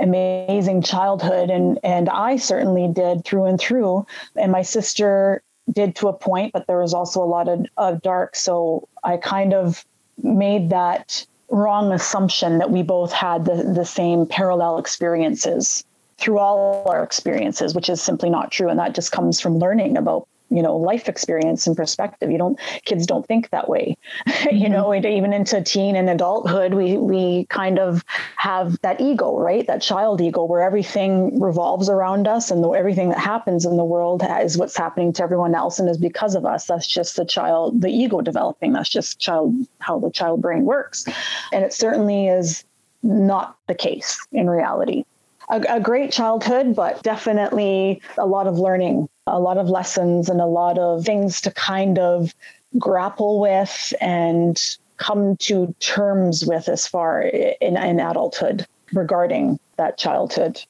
amazing 0.00 0.82
childhood. 0.82 1.50
And 1.50 1.78
and 1.82 2.08
i 2.08 2.36
certainly 2.36 2.88
did 2.88 3.24
through 3.24 3.46
and 3.46 3.58
through. 3.58 4.06
And 4.36 4.52
my 4.52 4.62
sister 4.62 5.42
did 5.72 5.96
to 5.96 6.08
a 6.08 6.12
point 6.12 6.52
but 6.52 6.66
there 6.66 6.78
was 6.78 6.94
also 6.94 7.22
a 7.22 7.24
lot 7.24 7.48
of, 7.48 7.66
of 7.76 8.02
dark. 8.02 8.36
So 8.36 8.88
i 9.04 9.16
kind 9.16 9.54
of 9.54 9.84
made 10.22 10.70
that 10.70 11.26
wrong 11.48 11.92
assumption 11.92 12.58
that 12.58 12.70
we 12.70 12.82
both 12.82 13.12
had 13.12 13.44
the, 13.44 13.72
the 13.74 13.84
same 13.84 14.26
parallel 14.26 14.78
experiences 14.78 15.84
through 16.18 16.38
all 16.38 16.84
our 16.88 17.02
experiences, 17.02 17.74
which 17.74 17.88
is 17.88 18.00
simply 18.00 18.30
not 18.30 18.50
true. 18.50 18.68
And 18.68 18.78
that 18.78 18.94
just 18.94 19.12
comes 19.12 19.40
from 19.40 19.58
learning 19.58 19.96
about 19.96 20.26
you 20.50 20.62
know 20.62 20.76
life 20.76 21.08
experience 21.08 21.66
and 21.66 21.76
perspective. 21.76 22.30
You 22.30 22.38
don't 22.38 22.58
kids 22.84 23.06
don't 23.06 23.26
think 23.26 23.50
that 23.50 23.68
way. 23.68 23.96
Mm-hmm. 24.26 24.56
you 24.62 24.68
know 24.68 24.94
even 24.94 25.32
into 25.32 25.62
teen 25.62 25.96
and 25.96 26.08
adulthood 26.08 26.74
we 26.74 26.96
we 26.96 27.46
kind 27.50 27.78
of 27.78 28.04
have 28.36 28.80
that 28.82 29.00
ego 29.00 29.38
right? 29.38 29.66
That 29.66 29.82
child 29.82 30.20
ego 30.20 30.44
where 30.44 30.62
everything 30.62 31.40
revolves 31.40 31.88
around 31.88 32.26
us 32.26 32.50
and 32.50 32.62
the, 32.62 32.70
everything 32.70 33.08
that 33.10 33.18
happens 33.18 33.64
in 33.64 33.76
the 33.76 33.84
world 33.84 34.24
is 34.40 34.56
what's 34.56 34.76
happening 34.76 35.12
to 35.14 35.22
everyone 35.22 35.54
else 35.54 35.78
and 35.78 35.88
is 35.88 35.98
because 35.98 36.34
of 36.34 36.44
us. 36.44 36.66
That's 36.66 36.86
just 36.86 37.16
the 37.16 37.24
child 37.24 37.80
the 37.80 37.88
ego 37.88 38.20
developing. 38.20 38.72
That's 38.72 38.88
just 38.88 39.18
child 39.18 39.54
how 39.78 39.98
the 39.98 40.10
child 40.10 40.42
brain 40.42 40.64
works. 40.64 41.04
And 41.52 41.64
it 41.64 41.72
certainly 41.72 42.28
is 42.28 42.64
not 43.02 43.56
the 43.68 43.74
case 43.74 44.26
in 44.32 44.48
reality 44.48 45.04
a, 45.48 45.60
a, 45.68 45.80
great 45.80 46.10
childhood, 46.10 46.74
but 46.74 47.02
definitely 47.02 48.00
a 48.18 48.26
lot 48.26 48.46
of 48.46 48.58
learning, 48.58 49.08
a 49.26 49.38
lot 49.38 49.58
of 49.58 49.68
lessons, 49.68 50.28
and 50.28 50.40
a 50.40 50.46
lot 50.46 50.78
of 50.78 51.04
things 51.04 51.40
to 51.42 51.50
kind 51.50 51.98
of 51.98 52.34
grapple 52.78 53.40
with 53.40 53.94
and 54.00 54.60
come 54.96 55.36
to 55.36 55.74
terms 55.80 56.44
with 56.46 56.68
as 56.68 56.86
far 56.86 57.22
in, 57.22 57.76
in 57.76 58.00
adulthood 58.00 58.66
regarding 58.92 59.58
that 59.76 59.98
childhood. 59.98 60.62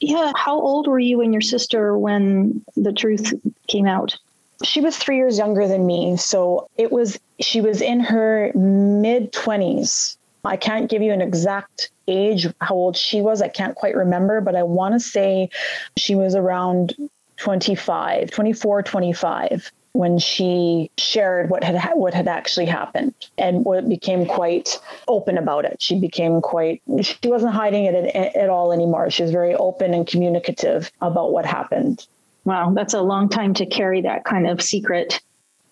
Yeah. 0.00 0.32
How 0.36 0.60
old 0.60 0.86
were 0.86 0.98
you 0.98 1.20
and 1.20 1.32
your 1.32 1.40
sister 1.40 1.98
when 1.98 2.64
the 2.76 2.92
truth 2.92 3.34
came 3.66 3.86
out? 3.86 4.16
She 4.62 4.80
was 4.80 4.96
three 4.96 5.16
years 5.16 5.38
younger 5.38 5.66
than 5.66 5.86
me. 5.86 6.16
So 6.16 6.68
it 6.76 6.92
was, 6.92 7.18
she 7.40 7.60
was 7.60 7.80
in 7.80 8.00
her 8.00 8.52
mid 8.54 9.32
20s. 9.32 10.16
I 10.44 10.56
can't 10.56 10.90
give 10.90 11.02
you 11.02 11.12
an 11.12 11.20
exact 11.20 11.90
age, 12.06 12.46
how 12.60 12.74
old 12.74 12.96
she 12.96 13.20
was, 13.20 13.42
I 13.42 13.48
can't 13.48 13.74
quite 13.74 13.94
remember, 13.94 14.40
but 14.40 14.56
I 14.56 14.62
want 14.62 14.94
to 14.94 15.00
say 15.00 15.50
she 15.96 16.14
was 16.14 16.34
around 16.34 16.94
25, 17.38 18.30
24, 18.30 18.82
25 18.82 19.72
when 19.92 20.18
she 20.18 20.90
shared 20.98 21.50
what 21.50 21.64
had 21.64 21.92
what 21.94 22.14
had 22.14 22.28
actually 22.28 22.66
happened 22.66 23.14
and 23.36 23.64
what 23.64 23.88
became 23.88 24.26
quite 24.26 24.78
open 25.08 25.38
about 25.38 25.64
it. 25.64 25.80
She 25.80 25.98
became 25.98 26.40
quite 26.40 26.82
she 27.00 27.16
wasn't 27.24 27.54
hiding 27.54 27.84
it 27.84 27.94
at, 27.94 28.36
at 28.36 28.48
all 28.48 28.72
anymore. 28.72 29.10
She 29.10 29.22
was 29.22 29.32
very 29.32 29.54
open 29.54 29.94
and 29.94 30.06
communicative 30.06 30.92
about 31.00 31.32
what 31.32 31.46
happened. 31.46 32.06
Wow, 32.44 32.72
that's 32.74 32.94
a 32.94 33.02
long 33.02 33.28
time 33.28 33.54
to 33.54 33.66
carry 33.66 34.02
that 34.02 34.24
kind 34.24 34.46
of 34.46 34.62
secret. 34.62 35.20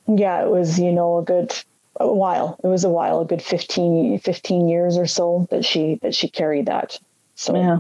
Yeah, 0.09 0.45
it 0.45 0.51
was, 0.51 0.79
you 0.79 0.93
know, 0.93 1.19
a 1.19 1.23
good 1.23 1.53
a 2.01 2.13
while. 2.13 2.59
It 2.63 2.69
was 2.69 2.85
a 2.85 2.89
while, 2.89 3.21
a 3.21 3.25
good 3.25 3.43
15, 3.43 4.19
15 4.19 4.69
years 4.69 4.97
or 4.97 5.07
so 5.07 5.47
that 5.51 5.65
she 5.65 5.99
that 6.03 6.15
she 6.15 6.29
carried 6.29 6.67
that. 6.67 6.99
So 7.35 7.57
yeah. 7.57 7.79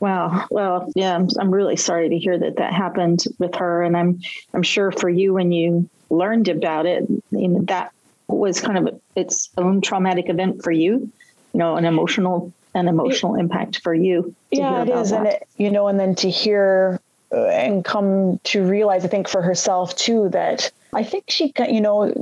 Wow. 0.00 0.46
Well, 0.50 0.90
yeah, 0.96 1.14
I'm, 1.14 1.28
I'm 1.38 1.54
really 1.54 1.76
sorry 1.76 2.08
to 2.08 2.18
hear 2.18 2.36
that 2.36 2.56
that 2.56 2.72
happened 2.72 3.24
with 3.38 3.54
her, 3.54 3.82
and 3.82 3.96
I'm 3.96 4.20
I'm 4.52 4.64
sure 4.64 4.90
for 4.90 5.08
you 5.08 5.34
when 5.34 5.52
you 5.52 5.88
learned 6.10 6.48
about 6.48 6.86
it, 6.86 7.08
you 7.30 7.48
know, 7.48 7.62
that 7.62 7.92
was 8.26 8.60
kind 8.60 8.88
of 8.88 9.00
its 9.14 9.48
own 9.56 9.80
traumatic 9.80 10.28
event 10.28 10.64
for 10.64 10.72
you. 10.72 11.10
You 11.52 11.58
know, 11.58 11.76
an 11.76 11.84
emotional 11.84 12.52
an 12.74 12.88
emotional 12.88 13.36
impact 13.36 13.80
for 13.82 13.94
you. 13.94 14.34
Yeah, 14.50 14.82
it 14.82 14.88
is, 14.88 15.10
that. 15.10 15.18
and 15.18 15.28
it 15.28 15.48
you 15.56 15.70
know, 15.70 15.88
and 15.88 16.00
then 16.00 16.14
to 16.16 16.30
hear 16.30 17.00
uh, 17.32 17.46
and 17.46 17.84
come 17.84 18.40
to 18.44 18.64
realize, 18.64 19.04
I 19.04 19.08
think 19.08 19.28
for 19.28 19.40
herself 19.40 19.94
too, 19.96 20.28
that 20.30 20.70
I 20.92 21.04
think 21.04 21.24
she, 21.28 21.52
you 21.68 21.80
know, 21.80 22.12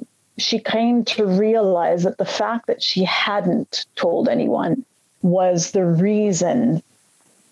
she 0.40 0.58
came 0.58 1.04
to 1.04 1.26
realize 1.26 2.02
that 2.04 2.18
the 2.18 2.24
fact 2.24 2.66
that 2.66 2.82
she 2.82 3.04
hadn't 3.04 3.86
told 3.96 4.28
anyone 4.28 4.84
was 5.22 5.72
the 5.72 5.84
reason 5.84 6.82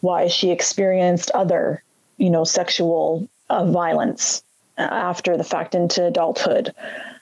why 0.01 0.29
she 0.29 0.51
experienced 0.51 1.31
other, 1.33 1.83
you 2.17 2.31
know, 2.31 2.45
sexual 2.45 3.29
uh, 3.51 3.65
violence 3.71 4.43
after 4.79 5.37
the 5.37 5.45
fact 5.45 5.75
into 5.75 6.07
adulthood. 6.07 6.73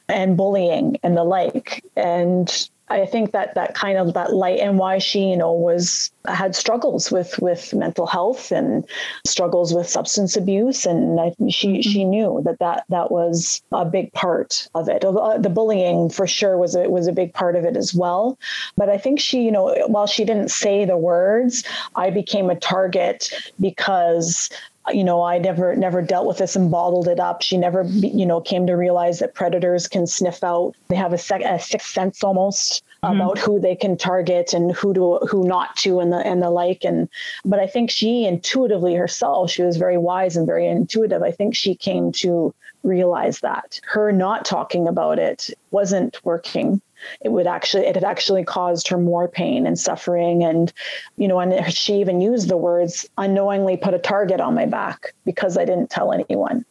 and 0.08 0.36
bullying 0.36 0.98
and 1.02 1.16
the 1.16 1.24
like. 1.24 1.84
And 1.96 2.68
I 2.88 3.04
think 3.04 3.32
that 3.32 3.54
that 3.54 3.74
kind 3.74 3.98
of 3.98 4.14
that 4.14 4.32
light 4.32 4.60
and 4.60 4.78
why 4.78 4.98
she, 4.98 5.30
you 5.30 5.36
know, 5.36 5.52
was 5.52 6.10
had 6.26 6.54
struggles 6.54 7.10
with 7.10 7.38
with 7.40 7.74
mental 7.74 8.06
health 8.06 8.52
and 8.52 8.84
struggles 9.24 9.74
with 9.74 9.88
substance 9.88 10.36
abuse, 10.36 10.86
and 10.86 11.20
I, 11.20 11.34
she 11.48 11.68
mm-hmm. 11.68 11.80
she 11.80 12.04
knew 12.04 12.42
that 12.44 12.58
that 12.60 12.84
that 12.88 13.10
was 13.10 13.62
a 13.72 13.84
big 13.84 14.12
part 14.12 14.68
of 14.74 14.88
it. 14.88 15.00
The 15.00 15.52
bullying 15.52 16.10
for 16.10 16.26
sure 16.26 16.58
was 16.58 16.76
a, 16.76 16.88
was 16.88 17.06
a 17.06 17.12
big 17.12 17.34
part 17.34 17.56
of 17.56 17.64
it 17.64 17.76
as 17.76 17.92
well. 17.92 18.38
But 18.76 18.88
I 18.88 18.98
think 18.98 19.18
she, 19.18 19.42
you 19.42 19.50
know, 19.50 19.74
while 19.88 20.06
she 20.06 20.24
didn't 20.24 20.50
say 20.50 20.84
the 20.84 20.96
words, 20.96 21.64
I 21.96 22.10
became 22.10 22.50
a 22.50 22.56
target 22.56 23.30
because 23.60 24.48
you 24.92 25.04
know 25.04 25.22
i 25.22 25.38
never 25.38 25.74
never 25.76 26.02
dealt 26.02 26.26
with 26.26 26.38
this 26.38 26.56
and 26.56 26.70
bottled 26.70 27.08
it 27.08 27.20
up. 27.20 27.42
She 27.42 27.56
never 27.56 27.82
you 27.82 28.26
know 28.26 28.40
came 28.40 28.66
to 28.66 28.74
realize 28.74 29.18
that 29.18 29.34
predators 29.34 29.88
can 29.88 30.06
sniff 30.06 30.42
out 30.44 30.74
they 30.88 30.96
have 30.96 31.12
a, 31.12 31.18
sec- 31.18 31.42
a 31.42 31.58
sixth 31.58 31.92
sense 31.92 32.22
almost 32.22 32.84
mm-hmm. 33.02 33.20
about 33.20 33.38
who 33.38 33.60
they 33.60 33.74
can 33.74 33.96
target 33.96 34.52
and 34.52 34.72
who 34.72 34.94
to 34.94 35.26
who 35.28 35.46
not 35.46 35.76
to 35.76 36.00
and 36.00 36.12
the 36.12 36.18
and 36.18 36.42
the 36.42 36.50
like. 36.50 36.84
And 36.84 37.08
but 37.44 37.58
i 37.58 37.66
think 37.66 37.90
she 37.90 38.24
intuitively 38.26 38.94
herself 38.94 39.50
she 39.50 39.62
was 39.62 39.76
very 39.76 39.98
wise 39.98 40.36
and 40.36 40.46
very 40.46 40.66
intuitive. 40.66 41.22
I 41.22 41.32
think 41.32 41.54
she 41.54 41.74
came 41.74 42.12
to 42.12 42.54
realize 42.82 43.40
that 43.40 43.80
her 43.84 44.12
not 44.12 44.44
talking 44.44 44.86
about 44.86 45.18
it 45.18 45.50
wasn't 45.70 46.24
working 46.24 46.80
it 47.20 47.30
would 47.30 47.46
actually 47.46 47.86
it 47.86 47.94
had 47.94 48.04
actually 48.04 48.44
caused 48.44 48.88
her 48.88 48.98
more 48.98 49.28
pain 49.28 49.66
and 49.66 49.78
suffering. 49.78 50.44
And 50.44 50.72
you 51.16 51.28
know 51.28 51.38
and 51.38 51.72
she 51.72 52.00
even 52.00 52.20
used 52.20 52.48
the 52.48 52.56
words 52.56 53.08
unknowingly 53.18 53.76
put 53.76 53.94
a 53.94 53.98
target 53.98 54.40
on 54.40 54.54
my 54.54 54.66
back 54.66 55.14
because 55.24 55.56
i 55.56 55.64
didn't 55.64 55.90
tell 55.90 56.12
anyone 56.12 56.64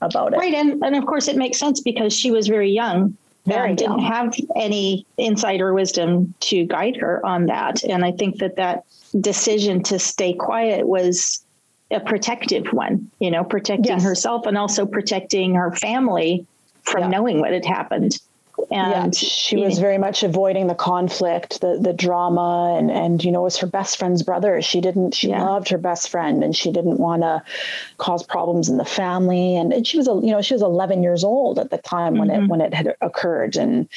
about 0.00 0.34
it. 0.34 0.38
Right. 0.38 0.54
And, 0.54 0.82
and 0.82 0.96
of 0.96 1.06
course 1.06 1.28
it 1.28 1.36
makes 1.36 1.58
sense 1.58 1.80
because 1.80 2.12
she 2.12 2.30
was 2.30 2.48
very 2.48 2.70
young 2.70 3.16
very 3.46 3.70
and 3.70 3.78
didn't 3.78 3.98
have 4.00 4.34
any 4.54 5.04
insight 5.16 5.60
or 5.60 5.74
wisdom 5.74 6.32
to 6.40 6.64
guide 6.64 6.96
her 6.96 7.24
on 7.24 7.46
that. 7.46 7.82
And 7.84 8.04
i 8.04 8.12
think 8.12 8.38
that 8.38 8.56
that 8.56 8.84
decision 9.20 9.82
to 9.84 9.98
stay 9.98 10.32
quiet 10.32 10.86
was 10.86 11.44
a 11.90 12.00
protective 12.00 12.66
one 12.72 13.10
you 13.18 13.30
know 13.30 13.44
protecting 13.44 13.92
yes. 13.92 14.02
herself 14.02 14.46
and 14.46 14.56
also 14.56 14.86
protecting 14.86 15.54
her 15.54 15.70
family 15.72 16.46
from 16.82 17.02
yeah. 17.02 17.08
knowing 17.08 17.40
what 17.40 17.52
had 17.52 17.66
happened 17.66 18.18
and 18.72 19.14
yeah, 19.14 19.28
she 19.28 19.56
was 19.56 19.78
very 19.78 19.98
much 19.98 20.22
avoiding 20.22 20.66
the 20.66 20.74
conflict, 20.74 21.60
the 21.60 21.78
the 21.80 21.92
drama, 21.92 22.76
and 22.78 22.90
and 22.90 23.24
you 23.24 23.30
know, 23.30 23.40
it 23.40 23.44
was 23.44 23.58
her 23.58 23.66
best 23.66 23.98
friend's 23.98 24.22
brother. 24.22 24.60
She 24.62 24.80
didn't. 24.80 25.14
She 25.14 25.28
yeah. 25.28 25.44
loved 25.44 25.68
her 25.68 25.78
best 25.78 26.08
friend, 26.08 26.42
and 26.42 26.54
she 26.56 26.72
didn't 26.72 26.98
want 26.98 27.22
to 27.22 27.42
cause 27.98 28.22
problems 28.22 28.68
in 28.68 28.76
the 28.76 28.84
family. 28.84 29.56
And, 29.56 29.72
and 29.72 29.86
she 29.86 29.96
was, 29.96 30.08
a 30.08 30.12
you 30.14 30.32
know, 30.32 30.42
she 30.42 30.54
was 30.54 30.62
11 30.62 31.02
years 31.02 31.24
old 31.24 31.58
at 31.58 31.70
the 31.70 31.78
time 31.78 32.18
when 32.18 32.28
mm-hmm. 32.28 32.44
it 32.44 32.48
when 32.48 32.60
it 32.60 32.74
had 32.74 32.96
occurred, 33.00 33.56
and 33.56 33.88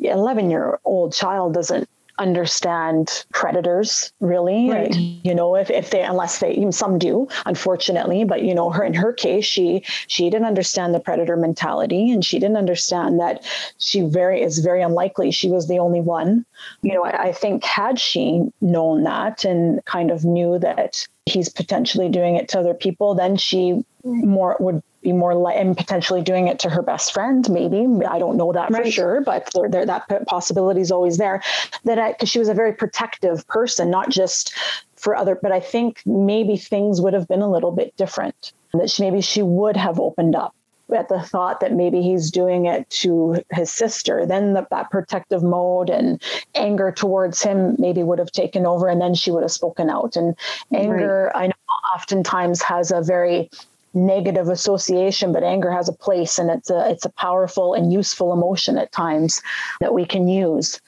11 0.00 0.50
year 0.50 0.78
old 0.84 1.12
child 1.12 1.54
doesn't 1.54 1.88
understand 2.20 3.24
predators 3.32 4.12
really 4.20 4.68
right. 4.68 4.94
you 4.94 5.34
know 5.34 5.56
if, 5.56 5.70
if 5.70 5.90
they 5.90 6.02
unless 6.02 6.38
they 6.38 6.70
some 6.70 6.98
do 6.98 7.26
unfortunately 7.46 8.24
but 8.24 8.42
you 8.42 8.54
know 8.54 8.68
her 8.68 8.84
in 8.84 8.92
her 8.92 9.10
case 9.10 9.46
she 9.46 9.82
she 10.06 10.28
didn't 10.28 10.46
understand 10.46 10.94
the 10.94 11.00
predator 11.00 11.34
mentality 11.34 12.12
and 12.12 12.22
she 12.22 12.38
didn't 12.38 12.58
understand 12.58 13.18
that 13.18 13.42
she 13.78 14.02
very 14.02 14.42
is 14.42 14.58
very 14.58 14.82
unlikely 14.82 15.30
she 15.30 15.48
was 15.48 15.66
the 15.66 15.78
only 15.78 16.02
one 16.02 16.44
you 16.82 16.92
know 16.92 17.04
I, 17.04 17.28
I 17.28 17.32
think 17.32 17.64
had 17.64 17.98
she 17.98 18.42
known 18.60 19.04
that 19.04 19.46
and 19.46 19.82
kind 19.86 20.10
of 20.10 20.22
knew 20.22 20.58
that 20.58 21.08
he's 21.24 21.48
potentially 21.48 22.10
doing 22.10 22.36
it 22.36 22.50
to 22.50 22.60
other 22.60 22.74
people 22.74 23.14
then 23.14 23.36
she 23.36 23.82
more 24.04 24.58
would 24.60 24.82
be 25.02 25.12
more 25.12 25.34
like 25.34 25.56
and 25.56 25.76
potentially 25.76 26.22
doing 26.22 26.48
it 26.48 26.58
to 26.58 26.68
her 26.68 26.82
best 26.82 27.12
friend 27.12 27.48
maybe 27.50 27.86
i 28.06 28.18
don't 28.18 28.36
know 28.36 28.52
that 28.52 28.70
right. 28.70 28.84
for 28.84 28.90
sure 28.90 29.20
but 29.20 29.48
there, 29.54 29.68
there, 29.68 29.86
that 29.86 30.06
possibility 30.26 30.80
is 30.80 30.90
always 30.90 31.16
there 31.16 31.42
that 31.84 32.18
because 32.18 32.28
she 32.28 32.38
was 32.38 32.48
a 32.48 32.54
very 32.54 32.72
protective 32.72 33.46
person 33.48 33.90
not 33.90 34.10
just 34.10 34.54
for 34.96 35.16
other 35.16 35.34
but 35.34 35.52
i 35.52 35.60
think 35.60 36.02
maybe 36.04 36.56
things 36.56 37.00
would 37.00 37.14
have 37.14 37.26
been 37.28 37.42
a 37.42 37.50
little 37.50 37.72
bit 37.72 37.96
different 37.96 38.52
that 38.72 38.90
she, 38.90 39.02
maybe 39.02 39.20
she 39.20 39.42
would 39.42 39.76
have 39.76 39.98
opened 39.98 40.36
up 40.36 40.54
at 40.92 41.08
the 41.08 41.20
thought 41.20 41.60
that 41.60 41.72
maybe 41.72 42.02
he's 42.02 42.30
doing 42.30 42.66
it 42.66 42.88
to 42.90 43.42
his 43.52 43.70
sister 43.70 44.26
then 44.26 44.54
the, 44.54 44.66
that 44.70 44.90
protective 44.90 45.42
mode 45.42 45.88
and 45.88 46.22
anger 46.54 46.92
towards 46.92 47.42
him 47.42 47.76
maybe 47.78 48.02
would 48.02 48.18
have 48.18 48.32
taken 48.32 48.66
over 48.66 48.88
and 48.88 49.00
then 49.00 49.14
she 49.14 49.30
would 49.30 49.42
have 49.42 49.52
spoken 49.52 49.88
out 49.88 50.16
and 50.16 50.36
anger 50.74 51.30
right. 51.34 51.44
i 51.44 51.46
know 51.46 51.52
oftentimes 51.94 52.62
has 52.62 52.90
a 52.90 53.00
very 53.00 53.50
negative 53.94 54.48
association 54.48 55.32
but 55.32 55.42
anger 55.42 55.70
has 55.70 55.88
a 55.88 55.92
place 55.92 56.38
and 56.38 56.50
it's 56.50 56.70
a 56.70 56.90
it's 56.90 57.04
a 57.04 57.10
powerful 57.10 57.74
and 57.74 57.92
useful 57.92 58.32
emotion 58.32 58.78
at 58.78 58.92
times 58.92 59.42
that 59.80 59.92
we 59.92 60.06
can 60.06 60.28
use 60.28 60.80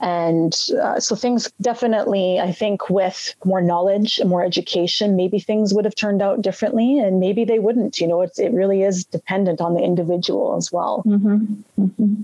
and 0.00 0.68
uh, 0.80 0.98
so 0.98 1.14
things 1.14 1.50
definitely 1.60 2.40
i 2.40 2.50
think 2.50 2.90
with 2.90 3.34
more 3.44 3.60
knowledge 3.60 4.18
and 4.18 4.28
more 4.28 4.44
education 4.44 5.14
maybe 5.14 5.38
things 5.38 5.72
would 5.72 5.84
have 5.84 5.94
turned 5.94 6.20
out 6.20 6.42
differently 6.42 6.98
and 6.98 7.20
maybe 7.20 7.44
they 7.44 7.58
wouldn't 7.58 8.00
you 8.00 8.06
know 8.06 8.22
it's, 8.22 8.38
it 8.38 8.52
really 8.52 8.82
is 8.82 9.04
dependent 9.04 9.60
on 9.60 9.74
the 9.74 9.80
individual 9.80 10.56
as 10.56 10.72
well 10.72 11.02
mm-hmm. 11.06 11.36
Mm-hmm. 11.80 12.22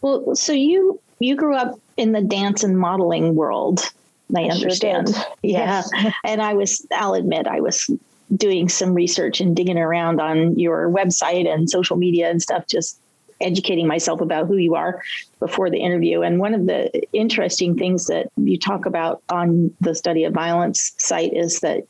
well 0.00 0.36
so 0.36 0.52
you 0.52 1.00
you 1.18 1.34
grew 1.36 1.56
up 1.56 1.78
in 1.96 2.12
the 2.12 2.22
dance 2.22 2.62
and 2.62 2.78
modeling 2.78 3.34
world 3.34 3.90
I, 4.34 4.44
understand. 4.44 5.14
Sure 5.14 5.24
yeah. 5.42 5.82
And 6.24 6.40
I 6.40 6.54
was, 6.54 6.86
I'll 6.90 7.14
admit, 7.14 7.46
I 7.46 7.60
was 7.60 7.90
doing 8.36 8.68
some 8.68 8.94
research 8.94 9.40
and 9.40 9.54
digging 9.54 9.78
around 9.78 10.20
on 10.20 10.58
your 10.58 10.88
website 10.88 11.46
and 11.46 11.68
social 11.68 11.96
media 11.96 12.30
and 12.30 12.40
stuff, 12.40 12.66
just 12.66 12.98
educating 13.40 13.86
myself 13.86 14.20
about 14.20 14.46
who 14.46 14.56
you 14.56 14.74
are 14.74 15.02
before 15.40 15.68
the 15.68 15.80
interview. 15.80 16.22
And 16.22 16.38
one 16.38 16.54
of 16.54 16.66
the 16.66 17.02
interesting 17.12 17.76
things 17.76 18.06
that 18.06 18.30
you 18.36 18.58
talk 18.58 18.86
about 18.86 19.22
on 19.28 19.74
the 19.80 19.94
study 19.94 20.24
of 20.24 20.32
violence 20.32 20.92
site 20.98 21.32
is 21.34 21.60
that 21.60 21.84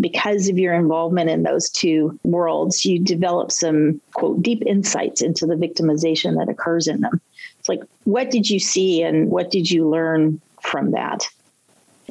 because 0.00 0.48
of 0.48 0.58
your 0.58 0.74
involvement 0.74 1.30
in 1.30 1.44
those 1.44 1.70
two 1.70 2.18
worlds, 2.24 2.84
you 2.84 2.98
develop 2.98 3.52
some 3.52 4.00
quote 4.14 4.42
deep 4.42 4.62
insights 4.66 5.22
into 5.22 5.46
the 5.46 5.54
victimization 5.54 6.36
that 6.36 6.50
occurs 6.50 6.88
in 6.88 7.00
them. 7.00 7.20
It's 7.60 7.68
like, 7.68 7.82
what 8.04 8.30
did 8.30 8.50
you 8.50 8.58
see 8.58 9.02
and 9.02 9.30
what 9.30 9.50
did 9.50 9.70
you 9.70 9.88
learn 9.88 10.40
from 10.62 10.90
that? 10.92 11.28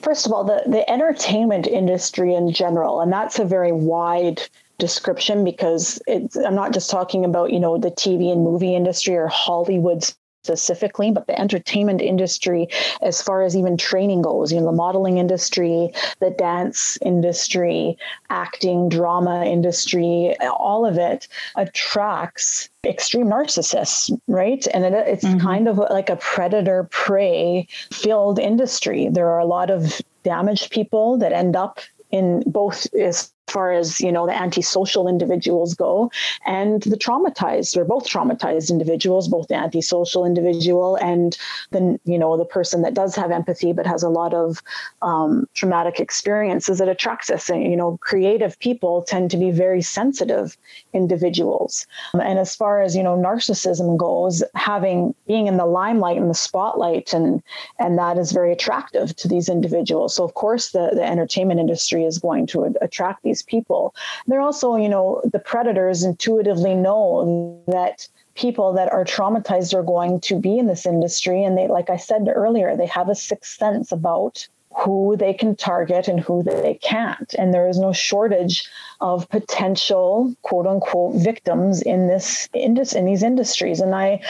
First 0.03 0.25
of 0.25 0.31
all, 0.31 0.43
the, 0.43 0.63
the 0.67 0.89
entertainment 0.89 1.67
industry 1.67 2.35
in 2.35 2.51
general, 2.51 3.01
and 3.01 3.11
that's 3.11 3.39
a 3.39 3.45
very 3.45 3.71
wide 3.71 4.41
description 4.77 5.43
because 5.43 6.01
I'm 6.07 6.55
not 6.55 6.73
just 6.73 6.89
talking 6.89 7.25
about, 7.25 7.51
you 7.51 7.59
know, 7.59 7.77
the 7.77 7.91
TV 7.91 8.31
and 8.31 8.43
movie 8.43 8.75
industry 8.75 9.15
or 9.15 9.27
Hollywood 9.27 10.03
specifically, 10.43 11.09
but 11.09 11.25
the 11.27 11.39
entertainment 11.39 12.01
industry, 12.01 12.67
as 13.01 13.21
far 13.21 13.43
as 13.43 13.55
even 13.55 13.77
training 13.77 14.21
goes, 14.21 14.51
you 14.51 14.59
know, 14.59 14.65
the 14.65 14.71
modeling 14.73 15.17
industry, 15.17 15.89
the 16.19 16.31
dance 16.31 16.97
industry, 17.01 17.97
acting, 18.29 18.89
drama 18.89 19.45
industry, 19.45 20.35
all 20.59 20.85
of 20.85 20.97
it 20.97 21.29
attracts 21.55 22.69
extreme 22.85 23.27
narcissists, 23.27 24.11
right? 24.27 24.67
And 24.73 24.83
it, 24.83 24.93
it's 25.07 25.23
mm-hmm. 25.23 25.39
kind 25.39 25.67
of 25.69 25.77
like 25.77 26.09
a 26.09 26.17
predator 26.17 26.89
prey 26.91 27.67
filled 27.93 28.37
industry. 28.37 29.07
There 29.09 29.29
are 29.29 29.39
a 29.39 29.45
lot 29.45 29.69
of 29.69 30.01
damaged 30.23 30.71
people 30.71 31.17
that 31.19 31.31
end 31.31 31.55
up 31.55 31.79
in 32.11 32.43
both 32.45 32.85
is 32.93 33.31
far 33.53 33.71
as 33.71 33.99
you 34.01 34.11
know 34.11 34.25
the 34.25 34.35
antisocial 34.35 35.07
individuals 35.07 35.75
go 35.75 36.11
and 36.45 36.81
the 36.83 36.97
traumatized 36.97 37.77
or 37.77 37.85
both 37.85 38.05
traumatized 38.07 38.69
individuals 38.69 39.27
both 39.27 39.47
the 39.47 39.55
antisocial 39.55 40.25
individual 40.25 40.95
and 40.97 41.37
the 41.71 41.99
you 42.05 42.17
know 42.17 42.35
the 42.37 42.45
person 42.45 42.81
that 42.81 42.93
does 42.93 43.15
have 43.15 43.31
empathy 43.31 43.71
but 43.71 43.85
has 43.85 44.03
a 44.03 44.09
lot 44.09 44.33
of 44.33 44.61
um, 45.01 45.47
traumatic 45.53 45.99
experiences 45.99 46.79
that 46.79 46.89
attracts 46.89 47.29
us. 47.29 47.49
And 47.49 47.63
you 47.63 47.77
know 47.77 47.97
creative 48.01 48.57
people 48.59 49.03
tend 49.03 49.29
to 49.31 49.37
be 49.37 49.51
very 49.51 49.81
sensitive 49.81 50.57
individuals. 50.93 51.85
And 52.13 52.39
as 52.39 52.55
far 52.55 52.81
as 52.81 52.95
you 52.95 53.03
know 53.03 53.15
narcissism 53.15 53.97
goes 53.97 54.43
having 54.55 55.13
being 55.27 55.47
in 55.47 55.57
the 55.57 55.65
limelight 55.65 56.17
and 56.17 56.29
the 56.29 56.35
spotlight 56.35 57.13
and 57.13 57.43
and 57.79 57.97
that 57.97 58.17
is 58.17 58.31
very 58.31 58.51
attractive 58.51 59.15
to 59.17 59.27
these 59.27 59.49
individuals. 59.49 60.15
So 60.15 60.23
of 60.23 60.33
course 60.33 60.71
the 60.71 60.91
the 60.93 61.03
entertainment 61.03 61.59
industry 61.59 62.03
is 62.03 62.17
going 62.17 62.47
to 62.47 62.73
attract 62.81 63.23
these 63.23 63.42
people. 63.45 63.95
They're 64.27 64.41
also, 64.41 64.75
you 64.75 64.89
know, 64.89 65.21
the 65.23 65.39
predators 65.39 66.03
intuitively 66.03 66.75
know 66.75 67.61
that 67.67 68.07
people 68.35 68.73
that 68.73 68.91
are 68.91 69.05
traumatized 69.05 69.73
are 69.73 69.83
going 69.83 70.19
to 70.21 70.39
be 70.39 70.57
in 70.57 70.67
this 70.67 70.85
industry. 70.85 71.43
And 71.43 71.57
they, 71.57 71.67
like 71.67 71.89
I 71.89 71.97
said 71.97 72.27
earlier, 72.33 72.75
they 72.75 72.87
have 72.87 73.09
a 73.09 73.15
sixth 73.15 73.57
sense 73.57 73.91
about 73.91 74.47
who 74.75 75.15
they 75.17 75.33
can 75.33 75.55
target 75.55 76.07
and 76.07 76.19
who 76.19 76.41
they 76.41 76.79
can't. 76.81 77.33
And 77.37 77.53
there 77.53 77.67
is 77.67 77.77
no 77.77 77.93
shortage 77.93 78.67
of 79.01 79.29
potential 79.29 80.35
quote 80.41 80.65
unquote 80.65 81.15
victims 81.15 81.81
in 81.81 82.07
this 82.07 82.49
in 82.53 82.73
these 82.73 83.23
industries. 83.23 83.79
And 83.79 83.93
I 83.93 84.21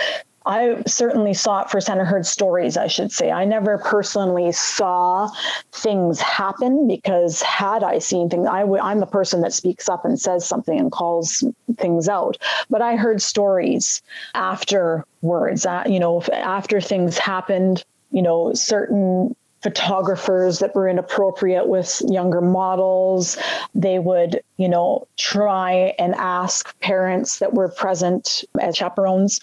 I 0.45 0.83
certainly 0.85 1.33
saw 1.33 1.61
it 1.61 1.69
firsthand 1.69 1.99
or 1.99 2.05
heard 2.05 2.25
stories, 2.25 2.75
I 2.75 2.87
should 2.87 3.11
say. 3.11 3.31
I 3.31 3.45
never 3.45 3.77
personally 3.77 4.51
saw 4.51 5.29
things 5.71 6.19
happen 6.19 6.87
because 6.87 7.41
had 7.41 7.83
I 7.83 7.99
seen 7.99 8.29
things, 8.29 8.47
i 8.47 8.61
w- 8.61 8.81
I'm 8.81 8.99
the 8.99 9.05
person 9.05 9.41
that 9.41 9.53
speaks 9.53 9.87
up 9.87 10.03
and 10.05 10.19
says 10.19 10.45
something 10.45 10.77
and 10.77 10.91
calls 10.91 11.43
things 11.77 12.09
out. 12.09 12.37
But 12.69 12.81
I 12.81 12.95
heard 12.95 13.21
stories 13.21 14.01
afterwards, 14.33 15.65
uh, 15.65 15.83
you 15.87 15.99
know, 15.99 16.21
after 16.31 16.81
things 16.81 17.17
happened, 17.17 17.85
you 18.11 18.21
know, 18.21 18.53
certain 18.53 19.35
photographers 19.63 20.59
that 20.59 20.75
were 20.75 20.89
inappropriate 20.89 21.67
with 21.67 22.01
younger 22.07 22.41
models. 22.41 23.37
They 23.73 23.97
would, 23.97 24.43
you 24.57 24.67
know, 24.67 25.07
try 25.17 25.95
and 25.97 26.13
ask 26.15 26.77
parents 26.81 27.39
that 27.39 27.53
were 27.53 27.69
present 27.69 28.43
as 28.59 28.75
chaperones 28.75 29.39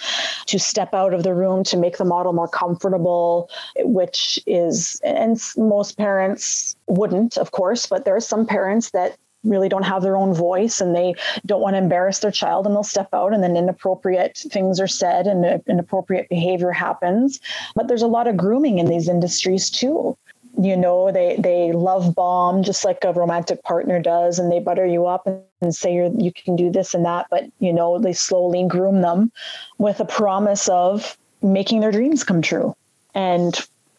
to 0.46 0.58
step 0.58 0.94
out 0.94 1.14
of 1.14 1.22
the 1.22 1.34
room 1.34 1.64
to 1.64 1.76
make 1.76 1.96
the 1.96 2.04
model 2.04 2.34
more 2.34 2.48
comfortable, 2.48 3.48
which 3.78 4.38
is, 4.46 5.00
and 5.02 5.40
most 5.56 5.96
parents 5.96 6.76
wouldn't, 6.86 7.38
of 7.38 7.52
course, 7.52 7.86
but 7.86 8.04
there 8.04 8.14
are 8.14 8.20
some 8.20 8.46
parents 8.46 8.90
that 8.90 9.16
really 9.44 9.68
don't 9.68 9.84
have 9.84 10.02
their 10.02 10.16
own 10.16 10.34
voice 10.34 10.80
and 10.80 10.94
they 10.94 11.14
don't 11.46 11.60
want 11.60 11.74
to 11.74 11.78
embarrass 11.78 12.18
their 12.18 12.30
child 12.30 12.66
and 12.66 12.74
they'll 12.74 12.82
step 12.82 13.08
out 13.12 13.32
and 13.32 13.42
then 13.42 13.56
inappropriate 13.56 14.36
things 14.50 14.78
are 14.78 14.86
said 14.86 15.26
and 15.26 15.62
inappropriate 15.66 16.28
behavior 16.28 16.72
happens. 16.72 17.40
But 17.74 17.88
there's 17.88 18.02
a 18.02 18.06
lot 18.08 18.26
of 18.26 18.36
grooming 18.36 18.78
in 18.78 18.86
these 18.86 19.08
industries 19.08 19.70
too. 19.70 20.16
You 20.58 20.76
know 20.76 21.10
they 21.10 21.36
they 21.38 21.72
love 21.72 22.14
bomb 22.14 22.62
just 22.62 22.84
like 22.84 23.04
a 23.04 23.12
romantic 23.12 23.62
partner 23.62 24.00
does 24.00 24.38
and 24.38 24.50
they 24.50 24.58
butter 24.58 24.84
you 24.84 25.06
up 25.06 25.26
and, 25.26 25.74
say 25.74 25.94
you 25.94 26.14
you 26.18 26.32
can 26.32 26.56
do 26.56 26.70
this 26.70 26.94
and 26.94 27.04
that 27.04 27.26
but 27.30 27.44
you 27.58 27.70
know 27.70 27.98
they 27.98 28.14
slowly 28.14 28.64
groom 28.66 29.02
them 29.02 29.30
with 29.76 30.00
a 30.00 30.06
promise 30.06 30.68
of 30.68 31.18
making 31.42 31.80
their 31.80 31.92
dreams 31.92 32.24
come 32.24 32.42
true. 32.42 32.74
And 33.14 33.54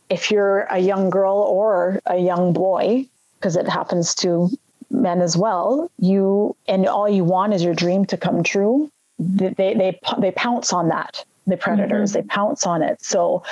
if 0.10 0.30
you're 0.30 0.62
a 0.69 0.80
young 0.80 1.10
girl 1.10 1.38
or 1.38 1.99
a 2.06 2.17
young 2.17 2.51
boy 2.51 3.08
because 3.39 3.56
it 3.56 3.67
happens 3.67 4.13
to 4.15 4.49
men 4.91 5.21
as 5.21 5.38
well, 5.38 5.89
you 5.97 6.56
and 6.67 6.88
all 6.88 7.10
you 7.10 7.23
want 7.23 7.54
is 7.54 7.63
your 7.63 7.73
dream 7.73 8.06
to 8.06 8.17
come 8.17 8.43
true. 8.43 8.89
They 9.19 9.73
they 9.73 9.99
they 10.19 10.32
pounce 10.32 10.73
on 10.73 10.89
that. 10.89 11.25
The 11.47 11.58
predators 11.58 12.12
mm-hmm. 12.12 12.21
they 12.21 12.27
pounce 12.27 12.65
on 12.65 12.84
it. 12.84 13.04
So, 13.04 13.43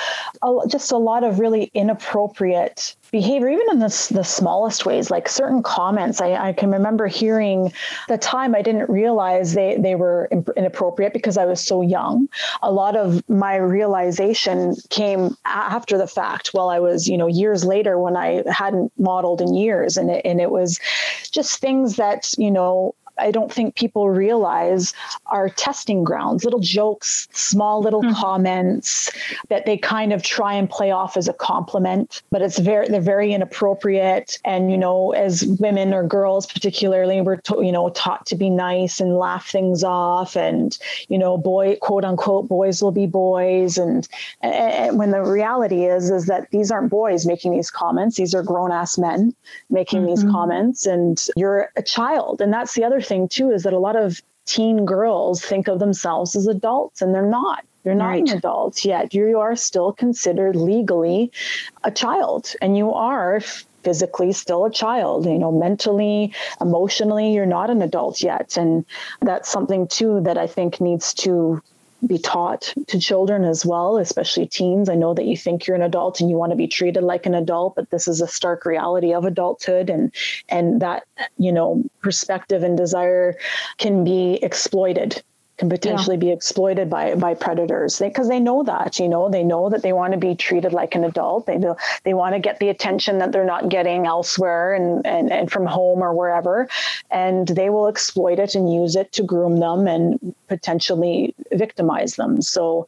just 0.67 0.91
a 0.91 0.97
lot 0.97 1.23
of 1.23 1.39
really 1.39 1.71
inappropriate 1.73 2.95
behavior, 3.11 3.49
even 3.49 3.65
in 3.71 3.79
the, 3.79 4.07
the 4.11 4.23
smallest 4.23 4.85
ways, 4.85 5.09
like 5.09 5.27
certain 5.27 5.63
comments. 5.63 6.21
I, 6.21 6.33
I 6.49 6.53
can 6.53 6.71
remember 6.71 7.07
hearing 7.07 7.73
the 8.07 8.17
time 8.17 8.55
I 8.55 8.61
didn't 8.61 8.89
realize 8.89 9.53
they, 9.53 9.77
they 9.77 9.95
were 9.95 10.29
inappropriate 10.55 11.13
because 11.13 11.37
I 11.37 11.45
was 11.45 11.59
so 11.59 11.81
young. 11.81 12.29
A 12.61 12.71
lot 12.71 12.95
of 12.95 13.27
my 13.29 13.55
realization 13.55 14.75
came 14.89 15.35
after 15.45 15.97
the 15.97 16.07
fact 16.07 16.49
while 16.49 16.69
I 16.69 16.79
was, 16.79 17.07
you 17.07 17.17
know, 17.17 17.27
years 17.27 17.65
later 17.65 17.97
when 17.97 18.15
I 18.15 18.43
hadn't 18.47 18.91
modeled 18.97 19.41
in 19.41 19.53
years. 19.53 19.97
And 19.97 20.11
it, 20.11 20.25
and 20.25 20.39
it 20.39 20.51
was 20.51 20.79
just 21.31 21.59
things 21.59 21.95
that, 21.95 22.33
you 22.37 22.51
know, 22.51 22.93
I 23.19 23.31
don't 23.31 23.51
think 23.51 23.75
people 23.75 24.09
realize 24.09 24.93
are 25.27 25.49
testing 25.49 26.03
grounds, 26.03 26.43
little 26.43 26.59
jokes, 26.59 27.27
small 27.31 27.81
little 27.81 28.01
mm-hmm. 28.01 28.19
comments 28.19 29.11
that 29.49 29.65
they 29.65 29.77
kind 29.77 30.13
of 30.13 30.23
try 30.23 30.53
and 30.53 30.69
play 30.69 30.91
off 30.91 31.17
as 31.17 31.27
a 31.27 31.33
compliment, 31.33 32.21
but 32.29 32.41
it's 32.41 32.59
very 32.59 32.87
they're 32.87 33.01
very 33.01 33.33
inappropriate. 33.33 34.39
And 34.45 34.71
you 34.71 34.77
know, 34.77 35.11
as 35.11 35.45
women 35.59 35.93
or 35.93 36.03
girls 36.03 36.45
particularly, 36.45 37.21
we're 37.21 37.37
to, 37.37 37.61
you 37.63 37.71
know 37.71 37.89
taught 37.89 38.25
to 38.27 38.35
be 38.35 38.49
nice 38.49 38.99
and 38.99 39.17
laugh 39.17 39.49
things 39.49 39.83
off, 39.83 40.35
and 40.35 40.77
you 41.07 41.17
know, 41.17 41.37
boy 41.37 41.77
quote 41.81 42.05
unquote 42.05 42.47
boys 42.47 42.81
will 42.81 42.91
be 42.91 43.05
boys, 43.05 43.77
and, 43.77 44.07
and 44.41 44.97
when 44.97 45.11
the 45.11 45.21
reality 45.21 45.85
is 45.85 46.09
is 46.09 46.25
that 46.27 46.49
these 46.51 46.71
aren't 46.71 46.89
boys 46.89 47.25
making 47.25 47.51
these 47.51 47.71
comments; 47.71 48.17
these 48.17 48.33
are 48.33 48.43
grown 48.43 48.71
ass 48.71 48.97
men 48.97 49.33
making 49.69 50.01
mm-hmm. 50.01 50.09
these 50.09 50.23
comments, 50.23 50.85
and 50.85 51.27
you're 51.35 51.71
a 51.75 51.83
child, 51.83 52.41
and 52.41 52.53
that's 52.53 52.73
the 52.75 52.83
other 52.83 53.01
thing 53.09 53.27
too 53.27 53.51
is 53.51 53.63
that 53.63 53.73
a 53.73 53.79
lot 53.79 53.97
of 53.97 54.21
teen 54.45 54.85
girls 54.85 55.43
think 55.43 55.67
of 55.67 55.79
themselves 55.79 56.35
as 56.35 56.47
adults 56.47 57.01
and 57.01 57.13
they're 57.13 57.25
not. 57.25 57.65
You're 57.83 57.95
not 57.95 58.09
right. 58.09 58.29
an 58.29 58.37
adult 58.37 58.83
yet. 58.83 59.13
You 59.13 59.39
are 59.39 59.55
still 59.55 59.93
considered 59.93 60.55
legally 60.55 61.31
a 61.83 61.91
child 61.91 62.53
and 62.61 62.77
you 62.77 62.93
are 62.93 63.41
physically 63.83 64.33
still 64.33 64.65
a 64.65 64.71
child 64.71 65.25
you 65.25 65.39
know 65.39 65.51
mentally 65.51 66.33
emotionally 66.59 67.33
you're 67.33 67.45
not 67.45 67.69
an 67.69 67.81
adult 67.81 68.21
yet 68.21 68.57
and 68.57 68.85
that's 69.21 69.49
something 69.49 69.87
too 69.87 70.19
that 70.21 70.37
i 70.37 70.45
think 70.45 70.81
needs 70.81 71.13
to 71.13 71.61
be 72.05 72.17
taught 72.17 72.73
to 72.87 72.99
children 72.99 73.43
as 73.43 73.65
well, 73.65 73.97
especially 73.97 74.47
teens. 74.47 74.89
I 74.89 74.95
know 74.95 75.13
that 75.13 75.25
you 75.25 75.35
think 75.35 75.67
you're 75.67 75.75
an 75.75 75.81
adult 75.81 76.21
and 76.21 76.29
you 76.29 76.37
want 76.37 76.51
to 76.51 76.55
be 76.55 76.67
treated 76.67 77.03
like 77.03 77.25
an 77.25 77.35
adult, 77.35 77.75
but 77.75 77.89
this 77.89 78.07
is 78.07 78.21
a 78.21 78.27
stark 78.27 78.65
reality 78.65 79.13
of 79.13 79.25
adulthood 79.25 79.89
and 79.89 80.13
and 80.47 80.81
that, 80.81 81.03
you 81.37 81.51
know, 81.51 81.83
perspective 82.01 82.63
and 82.63 82.77
desire 82.77 83.35
can 83.77 84.03
be 84.03 84.39
exploited 84.41 85.21
can 85.59 85.69
potentially 85.69 86.15
yeah. 86.15 86.21
be 86.21 86.31
exploited 86.31 86.89
by 86.89 87.13
by 87.15 87.33
predators. 87.35 87.99
Because 87.99 88.27
they, 88.29 88.35
they, 88.35 88.39
know 88.39 88.63
that 88.63 88.97
you 88.97 89.09
know 89.09 89.29
they 89.29 89.43
know 89.43 89.69
that 89.69 89.83
they 89.83 89.93
want 89.93 90.13
to 90.13 90.17
be 90.17 90.33
treated 90.33 90.71
like 90.71 90.95
an 90.95 91.03
adult. 91.03 91.45
They 91.45 91.57
do 91.57 91.75
they 92.05 92.13
want 92.13 92.33
to 92.33 92.39
get 92.39 92.59
the 92.59 92.69
attention 92.69 93.19
that 93.19 93.33
they're 93.33 93.45
not 93.45 93.69
getting 93.69 94.07
elsewhere 94.07 94.73
and, 94.73 95.05
and 95.05 95.31
and 95.31 95.51
from 95.51 95.65
home 95.65 96.01
or 96.01 96.13
wherever 96.13 96.67
and 97.11 97.47
they 97.47 97.69
will 97.69 97.87
exploit 97.87 98.39
it 98.39 98.55
and 98.55 98.73
use 98.73 98.95
it 98.95 99.11
to 99.13 99.23
groom 99.23 99.59
them 99.59 99.87
and 99.87 100.33
potentially 100.47 101.35
victimize 101.51 102.15
them. 102.15 102.41
So 102.41 102.87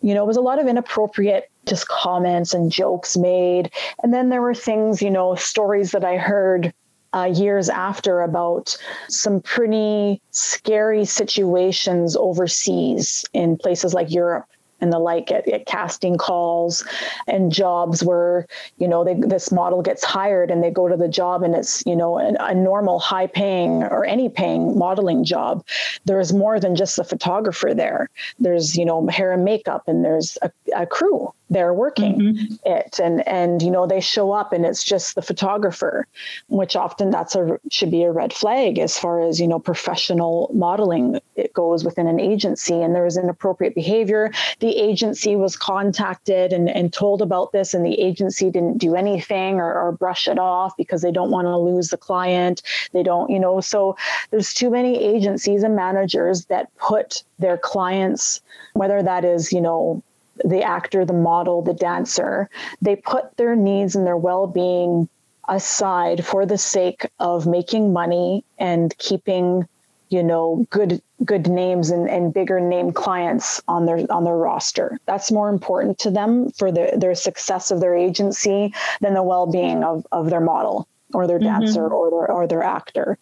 you 0.00 0.14
know 0.14 0.24
it 0.24 0.26
was 0.26 0.38
a 0.38 0.42
lot 0.42 0.58
of 0.58 0.66
inappropriate 0.66 1.50
just 1.66 1.86
comments 1.86 2.54
and 2.54 2.72
jokes 2.72 3.16
made. 3.16 3.70
And 4.02 4.14
then 4.14 4.30
there 4.30 4.42
were 4.42 4.54
things 4.54 5.02
you 5.02 5.10
know 5.10 5.34
stories 5.34 5.90
that 5.90 6.04
i 6.04 6.16
heard 6.16 6.72
uh, 7.16 7.24
years 7.24 7.68
after 7.68 8.20
about 8.20 8.76
some 9.08 9.40
pretty 9.40 10.20
scary 10.32 11.04
situations 11.04 12.14
overseas 12.16 13.24
in 13.32 13.56
places 13.56 13.94
like 13.94 14.12
Europe 14.12 14.46
and 14.80 14.92
the 14.92 14.98
like. 14.98 15.30
At, 15.30 15.48
at, 15.48 15.66
casting 15.66 16.16
calls 16.16 16.84
and 17.26 17.52
jobs 17.52 18.04
where 18.04 18.46
you 18.78 18.86
know 18.86 19.04
they, 19.04 19.14
this 19.14 19.50
model 19.50 19.82
gets 19.82 20.04
hired 20.04 20.50
and 20.50 20.62
they 20.62 20.70
go 20.70 20.88
to 20.88 20.96
the 20.96 21.08
job 21.08 21.42
and 21.42 21.54
it's 21.54 21.82
you 21.86 21.96
know 21.96 22.18
a, 22.18 22.34
a 22.40 22.54
normal 22.54 22.98
high 22.98 23.26
paying 23.26 23.82
or 23.82 24.04
any 24.04 24.28
paying 24.28 24.78
modeling 24.78 25.24
job. 25.24 25.64
There's 26.04 26.32
more 26.32 26.60
than 26.60 26.76
just 26.76 26.96
the 26.96 27.04
photographer 27.04 27.74
there. 27.74 28.10
There's 28.38 28.76
you 28.76 28.84
know 28.84 29.06
hair 29.08 29.32
and 29.32 29.44
makeup 29.44 29.84
and 29.86 30.04
there's 30.04 30.38
a, 30.42 30.50
a 30.74 30.86
crew. 30.86 31.32
They're 31.48 31.74
working 31.74 32.18
mm-hmm. 32.18 32.54
it. 32.64 32.98
And 32.98 33.26
and 33.28 33.62
you 33.62 33.70
know 33.70 33.86
they 33.86 34.00
show 34.00 34.32
up 34.32 34.52
and 34.52 34.66
it's 34.66 34.82
just 34.82 35.14
the 35.14 35.22
photographer 35.22 36.06
which 36.48 36.74
often 36.74 37.10
that's 37.10 37.36
a 37.36 37.60
should 37.70 37.90
be 37.90 38.02
a 38.02 38.10
red 38.10 38.32
flag 38.32 38.78
as 38.78 38.98
far 38.98 39.20
as 39.20 39.40
you 39.40 39.46
know 39.46 39.60
professional 39.60 40.50
modeling 40.52 41.20
it 41.36 41.52
goes 41.54 41.84
within 41.84 42.08
an 42.08 42.18
agency. 42.18 42.82
And 42.82 42.94
there 42.94 43.04
was 43.04 43.16
inappropriate 43.16 43.74
behavior. 43.74 44.32
The 44.58 44.76
agency 44.76 45.36
was 45.36 45.56
contacted 45.56 46.52
and, 46.52 46.68
and 46.68 46.92
told 46.92 47.22
about 47.22 47.52
this 47.52 47.74
and 47.74 47.86
the 47.86 48.00
agency 48.00 48.50
didn't 48.50 48.78
do 48.78 48.96
anything 48.96 49.56
or, 49.56 49.72
or 49.72 49.92
brush 49.92 50.26
it 50.26 50.38
off 50.38 50.76
because 50.76 51.02
they 51.02 51.12
don't 51.12 51.30
want 51.30 51.46
to 51.46 51.56
lose 51.56 51.90
the 51.90 51.96
client. 51.96 52.62
They 52.92 53.04
don't 53.04 53.30
you 53.30 53.38
know 53.38 53.60
so 53.60 53.96
there's 54.30 54.52
too 54.52 54.70
many 54.70 54.98
agencies 55.02 55.62
and 55.62 55.76
managers 55.76 56.46
that 56.46 56.74
put 56.76 57.22
their 57.38 57.56
clients 57.56 58.40
whether 58.72 59.02
that 59.02 59.24
is 59.24 59.52
you 59.52 59.60
know 59.60 60.02
the 60.44 60.62
actor, 60.62 61.04
the 61.04 61.12
model, 61.12 61.62
the 61.62 61.74
dancer, 61.74 62.48
they 62.80 62.96
put 62.96 63.36
their 63.36 63.56
needs 63.56 63.96
and 63.96 64.06
their 64.06 64.16
well 64.16 64.46
being 64.46 65.08
aside 65.48 66.24
for 66.24 66.44
the 66.44 66.58
sake 66.58 67.06
of 67.20 67.46
making 67.46 67.92
money 67.92 68.44
and 68.58 68.96
keeping 68.98 69.66
you 70.08 70.22
know 70.22 70.66
good 70.70 71.00
good 71.24 71.48
names 71.48 71.90
and, 71.90 72.08
and 72.08 72.32
bigger 72.32 72.60
name 72.60 72.92
clients 72.92 73.60
on 73.68 73.86
their 73.86 74.06
on 74.10 74.24
their 74.24 74.36
roster 74.36 74.98
that's 75.06 75.32
more 75.32 75.48
important 75.48 75.98
to 75.98 76.10
them 76.10 76.50
for 76.52 76.70
the, 76.70 76.92
their 76.96 77.14
success 77.14 77.70
of 77.70 77.80
their 77.80 77.94
agency 77.94 78.72
than 79.00 79.14
the 79.14 79.22
well-being 79.22 79.82
of, 79.82 80.06
of 80.12 80.30
their 80.30 80.40
model 80.40 80.86
or 81.14 81.26
their 81.26 81.38
mm-hmm. 81.38 81.60
dancer 81.60 81.88
or 81.88 82.10
their 82.10 82.30
or 82.30 82.46
their 82.46 82.62
actor 82.62 83.18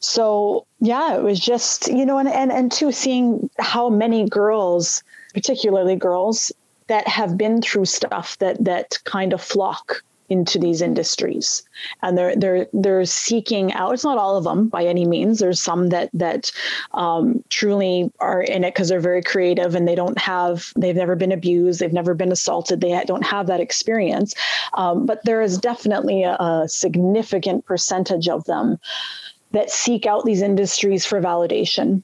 so 0.00 0.66
yeah 0.80 1.16
it 1.16 1.22
was 1.22 1.38
just 1.40 1.88
you 1.88 2.06
know 2.06 2.18
and 2.18 2.28
and, 2.28 2.52
and 2.52 2.72
to 2.72 2.92
seeing 2.92 3.50
how 3.58 3.88
many 3.88 4.28
girls 4.28 5.02
particularly 5.38 5.94
girls 5.94 6.50
that 6.88 7.06
have 7.06 7.38
been 7.38 7.62
through 7.62 7.84
stuff 7.84 8.36
that 8.38 8.64
that 8.64 8.98
kind 9.04 9.32
of 9.32 9.40
flock 9.40 10.02
into 10.28 10.58
these 10.58 10.82
industries. 10.82 11.62
And 12.02 12.18
they're 12.18 12.34
they're 12.36 12.66
they're 12.72 13.04
seeking 13.04 13.72
out 13.72 13.94
it's 13.94 14.04
not 14.04 14.18
all 14.18 14.36
of 14.36 14.44
them 14.44 14.68
by 14.68 14.84
any 14.84 15.06
means. 15.06 15.38
There's 15.38 15.62
some 15.62 15.90
that 15.90 16.10
that 16.12 16.50
um, 16.92 17.42
truly 17.50 18.12
are 18.18 18.42
in 18.42 18.64
it 18.64 18.74
because 18.74 18.88
they're 18.88 19.00
very 19.00 19.22
creative 19.22 19.76
and 19.76 19.86
they 19.86 19.94
don't 19.94 20.18
have 20.18 20.72
they've 20.76 20.96
never 20.96 21.14
been 21.14 21.32
abused 21.32 21.80
they've 21.80 21.92
never 21.92 22.14
been 22.14 22.32
assaulted 22.32 22.80
they 22.80 23.00
don't 23.06 23.24
have 23.24 23.46
that 23.46 23.60
experience. 23.60 24.34
Um, 24.74 25.06
but 25.06 25.24
there 25.24 25.40
is 25.40 25.56
definitely 25.56 26.24
a, 26.24 26.34
a 26.34 26.64
significant 26.68 27.64
percentage 27.64 28.28
of 28.28 28.44
them 28.44 28.78
that 29.52 29.70
seek 29.70 30.04
out 30.04 30.24
these 30.24 30.42
industries 30.42 31.06
for 31.06 31.22
validation 31.22 32.02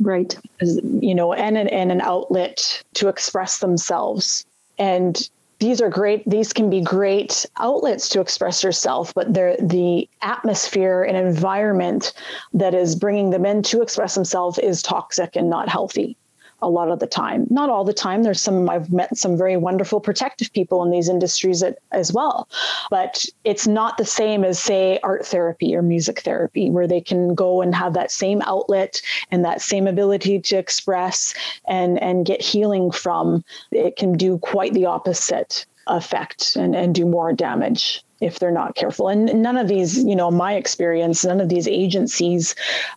Right. 0.00 0.36
You 0.60 1.14
know, 1.14 1.32
and 1.32 1.58
an, 1.58 1.68
and 1.68 1.92
an 1.92 2.00
outlet 2.00 2.82
to 2.94 3.08
express 3.08 3.58
themselves. 3.58 4.46
And 4.78 5.28
these 5.60 5.80
are 5.80 5.90
great 5.90 6.28
these 6.28 6.52
can 6.52 6.70
be 6.70 6.80
great 6.80 7.46
outlets 7.58 8.08
to 8.08 8.20
express 8.20 8.64
yourself 8.64 9.12
but 9.14 9.32
they're 9.32 9.56
the 9.58 10.08
atmosphere 10.22 11.02
and 11.04 11.16
environment 11.16 12.14
that 12.54 12.74
is 12.74 12.96
bringing 12.96 13.30
them 13.30 13.46
in 13.46 13.62
to 13.62 13.82
express 13.82 14.14
themselves 14.14 14.58
is 14.58 14.82
toxic 14.82 15.36
and 15.36 15.50
not 15.50 15.68
healthy 15.68 16.16
a 16.62 16.68
lot 16.68 16.90
of 16.90 16.98
the 16.98 17.06
time. 17.06 17.46
Not 17.50 17.70
all 17.70 17.84
the 17.84 17.92
time. 17.92 18.22
There's 18.22 18.40
some, 18.40 18.68
I've 18.68 18.92
met 18.92 19.16
some 19.16 19.36
very 19.36 19.56
wonderful 19.56 20.00
protective 20.00 20.52
people 20.52 20.82
in 20.82 20.90
these 20.90 21.08
industries 21.08 21.62
as 21.92 22.12
well. 22.12 22.48
But 22.90 23.24
it's 23.44 23.66
not 23.66 23.98
the 23.98 24.04
same 24.04 24.44
as, 24.44 24.58
say, 24.58 24.98
art 25.02 25.26
therapy 25.26 25.74
or 25.74 25.82
music 25.82 26.20
therapy, 26.20 26.70
where 26.70 26.86
they 26.86 27.00
can 27.00 27.34
go 27.34 27.62
and 27.62 27.74
have 27.74 27.94
that 27.94 28.10
same 28.10 28.42
outlet 28.42 29.00
and 29.30 29.44
that 29.44 29.62
same 29.62 29.86
ability 29.86 30.40
to 30.40 30.56
express 30.56 31.34
and, 31.66 32.00
and 32.02 32.26
get 32.26 32.42
healing 32.42 32.90
from. 32.90 33.44
It 33.70 33.96
can 33.96 34.16
do 34.16 34.38
quite 34.38 34.74
the 34.74 34.86
opposite 34.86 35.66
effect 35.86 36.56
and, 36.56 36.76
and 36.76 36.94
do 36.94 37.06
more 37.06 37.32
damage 37.32 38.04
if 38.20 38.38
they're 38.38 38.50
not 38.50 38.74
careful. 38.74 39.08
And 39.08 39.42
none 39.42 39.56
of 39.56 39.68
these, 39.68 40.04
you 40.04 40.14
know, 40.14 40.30
my 40.30 40.54
experience, 40.54 41.24
none 41.24 41.40
of 41.40 41.48
these 41.48 41.66
agencies 41.66 42.54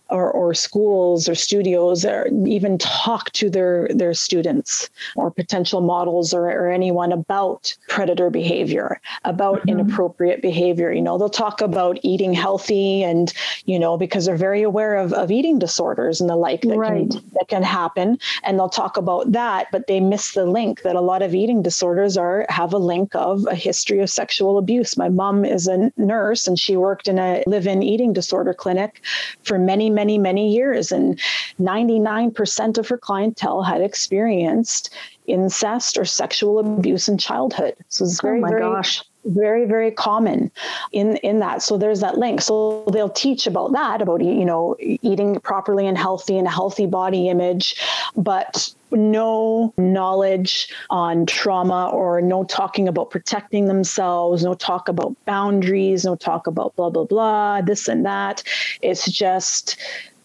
or, 0.09 0.29
or 0.31 0.53
schools 0.53 1.29
or 1.29 1.35
studios 1.35 2.05
or 2.05 2.27
even 2.45 2.77
talk 2.77 3.31
to 3.31 3.49
their 3.49 3.87
their 3.89 4.13
students 4.13 4.89
or 5.15 5.31
potential 5.31 5.81
models 5.81 6.33
or, 6.33 6.49
or 6.49 6.69
anyone 6.69 7.11
about 7.11 7.75
predator 7.87 8.29
behavior, 8.29 8.99
about 9.23 9.59
mm-hmm. 9.59 9.69
inappropriate 9.69 10.41
behavior. 10.41 10.91
You 10.91 11.01
know, 11.01 11.17
they'll 11.17 11.29
talk 11.29 11.61
about 11.61 11.99
eating 12.03 12.33
healthy 12.33 13.03
and, 13.03 13.33
you 13.65 13.79
know, 13.79 13.97
because 13.97 14.25
they're 14.25 14.35
very 14.35 14.61
aware 14.61 14.95
of, 14.95 15.13
of 15.13 15.31
eating 15.31 15.59
disorders 15.59 16.19
and 16.19 16.29
the 16.29 16.35
like 16.35 16.61
that 16.61 16.77
right. 16.77 17.09
can 17.09 17.21
that 17.33 17.47
can 17.47 17.63
happen. 17.63 18.19
And 18.43 18.59
they'll 18.59 18.69
talk 18.69 18.97
about 18.97 19.31
that, 19.31 19.67
but 19.71 19.87
they 19.87 19.99
miss 19.99 20.33
the 20.33 20.45
link 20.45 20.81
that 20.81 20.95
a 20.95 21.01
lot 21.01 21.21
of 21.21 21.33
eating 21.33 21.61
disorders 21.61 22.17
are 22.17 22.45
have 22.49 22.73
a 22.73 22.77
link 22.77 23.15
of 23.15 23.45
a 23.47 23.55
history 23.55 23.99
of 23.99 24.09
sexual 24.09 24.57
abuse. 24.57 24.97
My 24.97 25.09
mom 25.15 25.45
is 25.45 25.67
a 25.67 25.91
nurse 25.97 26.47
and 26.47 26.59
she 26.59 26.77
worked 26.77 27.07
in 27.07 27.19
a 27.19 27.43
live 27.47 27.67
in 27.67 27.83
eating 27.83 28.13
disorder 28.13 28.53
clinic 28.53 29.01
for 29.43 29.57
many, 29.57 29.89
many, 29.89 30.17
many 30.17 30.53
years. 30.53 30.91
And 30.91 31.19
99% 31.59 32.77
of 32.77 32.87
her 32.87 32.97
clientele 32.97 33.63
had 33.63 33.81
experienced 33.81 34.93
incest 35.27 35.97
or 35.97 36.05
sexual 36.05 36.59
abuse 36.59 37.07
in 37.07 37.17
childhood. 37.17 37.75
So 37.87 38.05
it's 38.05 38.21
very, 38.21 38.41
oh 38.41 38.47
very, 38.47 38.61
gosh 38.61 39.01
very 39.25 39.65
very 39.65 39.91
common 39.91 40.51
in 40.91 41.17
in 41.17 41.39
that. 41.39 41.61
So 41.61 41.77
there's 41.77 42.01
that 42.01 42.17
link. 42.17 42.41
So 42.41 42.83
they'll 42.91 43.09
teach 43.09 43.47
about 43.47 43.71
that 43.73 44.01
about 44.01 44.21
you 44.21 44.45
know 44.45 44.75
eating 44.79 45.39
properly 45.39 45.87
and 45.87 45.97
healthy 45.97 46.37
and 46.37 46.47
a 46.47 46.51
healthy 46.51 46.85
body 46.85 47.29
image 47.29 47.75
but 48.15 48.71
no 48.91 49.73
knowledge 49.77 50.71
on 50.89 51.25
trauma 51.25 51.89
or 51.89 52.21
no 52.21 52.43
talking 52.43 52.87
about 52.87 53.09
protecting 53.09 53.65
themselves 53.65 54.43
no 54.43 54.53
talk 54.53 54.87
about 54.87 55.15
boundaries 55.25 56.05
no 56.05 56.15
talk 56.15 56.45
about 56.45 56.75
blah 56.75 56.89
blah 56.89 57.05
blah 57.05 57.61
this 57.61 57.87
and 57.87 58.05
that. 58.05 58.43
It's 58.81 59.09
just 59.11 59.77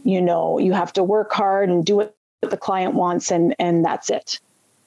you 0.04 0.20
know 0.20 0.58
you 0.58 0.72
have 0.72 0.92
to 0.94 1.02
work 1.02 1.32
hard 1.32 1.68
and 1.68 1.84
do 1.84 1.96
what 1.96 2.14
the 2.40 2.56
client 2.56 2.94
wants 2.94 3.30
and 3.30 3.54
and 3.58 3.84
that's 3.84 4.10
it. 4.10 4.40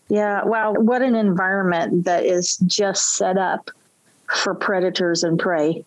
Yeah, 0.10 0.44
wow. 0.44 0.74
What 0.74 1.02
an 1.02 1.16
environment 1.16 2.04
that 2.04 2.26
is 2.26 2.58
just 2.68 3.16
set 3.16 3.38
up 3.38 3.72
for 4.34 4.56
predators 4.56 5.24
and 5.24 5.38
prey. 5.40 5.84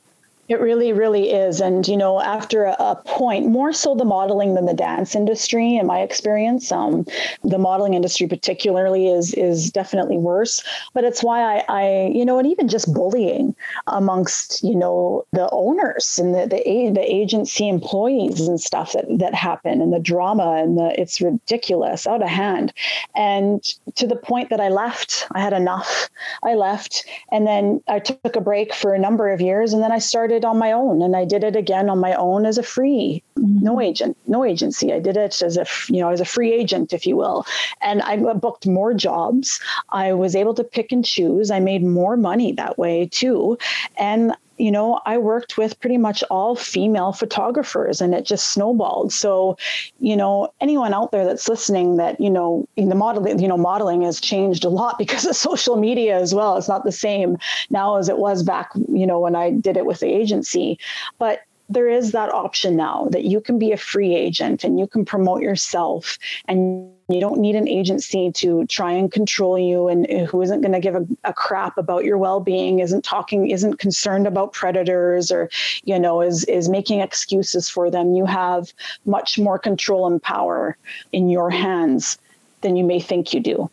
It 0.46 0.60
really, 0.60 0.92
really 0.92 1.30
is. 1.30 1.60
And, 1.60 1.88
you 1.88 1.96
know, 1.96 2.20
after 2.20 2.64
a, 2.64 2.76
a, 2.78 2.96
point, 3.06 3.46
more 3.46 3.72
so 3.72 3.94
the 3.94 4.04
modeling 4.04 4.54
than 4.54 4.66
the 4.66 4.74
dance 4.74 5.14
industry, 5.14 5.76
in 5.76 5.86
my 5.86 6.00
experience, 6.00 6.70
um, 6.70 7.06
the 7.42 7.56
modeling 7.56 7.94
industry 7.94 8.26
particularly 8.26 9.08
is 9.08 9.32
is 9.34 9.70
definitely 9.70 10.18
worse. 10.18 10.62
But 10.92 11.04
it's 11.04 11.22
why 11.22 11.40
I, 11.40 11.64
I, 11.68 12.12
you 12.14 12.26
know, 12.26 12.38
and 12.38 12.46
even 12.46 12.68
just 12.68 12.92
bullying 12.92 13.56
amongst, 13.86 14.62
you 14.62 14.74
know, 14.74 15.24
the 15.32 15.48
owners 15.50 16.18
and 16.18 16.34
the 16.34 16.46
the, 16.46 16.90
the 16.92 17.14
agency 17.14 17.66
employees 17.66 18.46
and 18.46 18.60
stuff 18.60 18.92
that 18.92 19.06
that 19.18 19.34
happen 19.34 19.80
and 19.80 19.94
the 19.94 19.98
drama 19.98 20.56
and 20.62 20.76
the 20.76 21.00
it's 21.00 21.22
ridiculous, 21.22 22.06
out 22.06 22.22
of 22.22 22.28
hand. 22.28 22.72
And 23.14 23.62
to 23.94 24.06
the 24.06 24.16
point 24.16 24.50
that 24.50 24.60
I 24.60 24.68
left, 24.68 25.26
I 25.32 25.40
had 25.40 25.54
enough. 25.54 26.10
I 26.42 26.54
left 26.54 27.06
and 27.30 27.46
then 27.46 27.82
I 27.88 27.98
took 27.98 28.36
a 28.36 28.40
break 28.40 28.74
for 28.74 28.92
a 28.92 28.98
number 28.98 29.32
of 29.32 29.40
years 29.40 29.72
and 29.72 29.82
then 29.82 29.92
I 29.92 29.98
started 29.98 30.33
started 30.34 30.48
on 30.48 30.58
my 30.58 30.72
own 30.72 31.00
and 31.02 31.14
I 31.14 31.24
did 31.24 31.44
it 31.44 31.54
again 31.54 31.88
on 31.88 31.98
my 32.00 32.14
own 32.14 32.44
as 32.44 32.58
a 32.58 32.62
free, 32.62 33.22
mm-hmm. 33.38 33.64
no 33.64 33.80
agent, 33.80 34.16
no 34.26 34.44
agency. 34.44 34.92
I 34.92 34.98
did 34.98 35.16
it 35.16 35.42
as 35.42 35.56
a, 35.56 35.66
you 35.88 36.00
know, 36.00 36.10
as 36.10 36.20
a 36.20 36.24
free 36.24 36.52
agent, 36.52 36.92
if 36.92 37.06
you 37.06 37.16
will. 37.16 37.46
And 37.80 38.02
I 38.02 38.16
booked 38.34 38.66
more 38.66 38.94
jobs. 38.94 39.60
I 39.90 40.12
was 40.12 40.34
able 40.34 40.54
to 40.54 40.64
pick 40.64 40.90
and 40.90 41.04
choose. 41.04 41.50
I 41.50 41.60
made 41.60 41.84
more 41.84 42.16
money 42.16 42.52
that 42.52 42.78
way 42.78 43.06
too. 43.06 43.58
And 43.96 44.34
you 44.56 44.70
know, 44.70 45.00
I 45.04 45.18
worked 45.18 45.58
with 45.58 45.78
pretty 45.80 45.98
much 45.98 46.22
all 46.30 46.54
female 46.54 47.12
photographers 47.12 48.00
and 48.00 48.14
it 48.14 48.24
just 48.24 48.52
snowballed. 48.52 49.12
So, 49.12 49.56
you 49.98 50.16
know, 50.16 50.52
anyone 50.60 50.94
out 50.94 51.12
there 51.12 51.24
that's 51.24 51.48
listening 51.48 51.96
that, 51.96 52.20
you 52.20 52.30
know, 52.30 52.66
in 52.76 52.88
the 52.88 52.94
modeling, 52.94 53.40
you 53.40 53.48
know, 53.48 53.56
modeling 53.56 54.02
has 54.02 54.20
changed 54.20 54.64
a 54.64 54.68
lot 54.68 54.98
because 55.04 55.26
of 55.26 55.36
social 55.36 55.76
media 55.76 56.16
as 56.16 56.34
well. 56.34 56.56
It's 56.56 56.68
not 56.68 56.84
the 56.84 56.92
same 56.92 57.38
now 57.70 57.96
as 57.96 58.08
it 58.08 58.18
was 58.18 58.42
back, 58.42 58.70
you 58.88 59.06
know, 59.06 59.18
when 59.18 59.34
I 59.34 59.50
did 59.50 59.76
it 59.76 59.86
with 59.86 60.00
the 60.00 60.08
agency. 60.08 60.78
But 61.18 61.40
there 61.68 61.88
is 61.88 62.12
that 62.12 62.32
option 62.32 62.76
now 62.76 63.08
that 63.10 63.24
you 63.24 63.40
can 63.40 63.58
be 63.58 63.72
a 63.72 63.76
free 63.76 64.14
agent 64.14 64.64
and 64.64 64.78
you 64.78 64.86
can 64.86 65.04
promote 65.04 65.42
yourself 65.42 66.18
and 66.46 66.90
you 67.08 67.20
don't 67.20 67.40
need 67.40 67.54
an 67.54 67.68
agency 67.68 68.30
to 68.32 68.66
try 68.66 68.92
and 68.92 69.12
control 69.12 69.58
you 69.58 69.88
and 69.88 70.06
who 70.28 70.40
isn't 70.42 70.60
going 70.60 70.72
to 70.72 70.80
give 70.80 70.94
a, 70.94 71.06
a, 71.24 71.32
crap 71.32 71.76
about 71.76 72.04
your 72.04 72.16
well-being 72.16 72.80
isn't 72.80 73.04
talking 73.04 73.50
isn't 73.50 73.78
concerned 73.78 74.26
about 74.26 74.52
predators 74.52 75.30
or 75.30 75.50
you 75.84 75.98
know 75.98 76.22
is 76.22 76.44
is 76.44 76.68
making 76.68 77.00
excuses 77.00 77.68
for 77.68 77.90
them. 77.90 78.14
You 78.14 78.24
have 78.26 78.72
much 79.04 79.38
more 79.38 79.58
control 79.58 80.06
and 80.06 80.22
power 80.22 80.76
in 81.12 81.28
your 81.28 81.50
hands 81.50 82.18
than 82.60 82.76
you 82.76 82.84
may 82.84 83.00
think 83.00 83.34
you 83.34 83.40
do. 83.40 83.70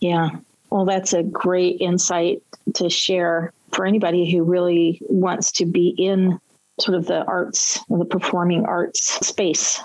Yeah. 0.00 0.30
Well 0.70 0.84
that's 0.84 1.12
a 1.12 1.22
great 1.22 1.80
insight 1.80 2.42
to 2.74 2.88
share 2.88 3.52
for 3.72 3.86
anybody 3.86 4.30
who 4.30 4.42
really 4.42 5.00
wants 5.08 5.52
to 5.52 5.66
be 5.66 5.88
in 5.88 6.40
sort 6.80 6.96
of 6.96 7.06
the 7.06 7.24
arts, 7.24 7.78
and 7.88 8.00
the 8.00 8.04
performing 8.04 8.64
arts 8.64 9.26
space. 9.26 9.80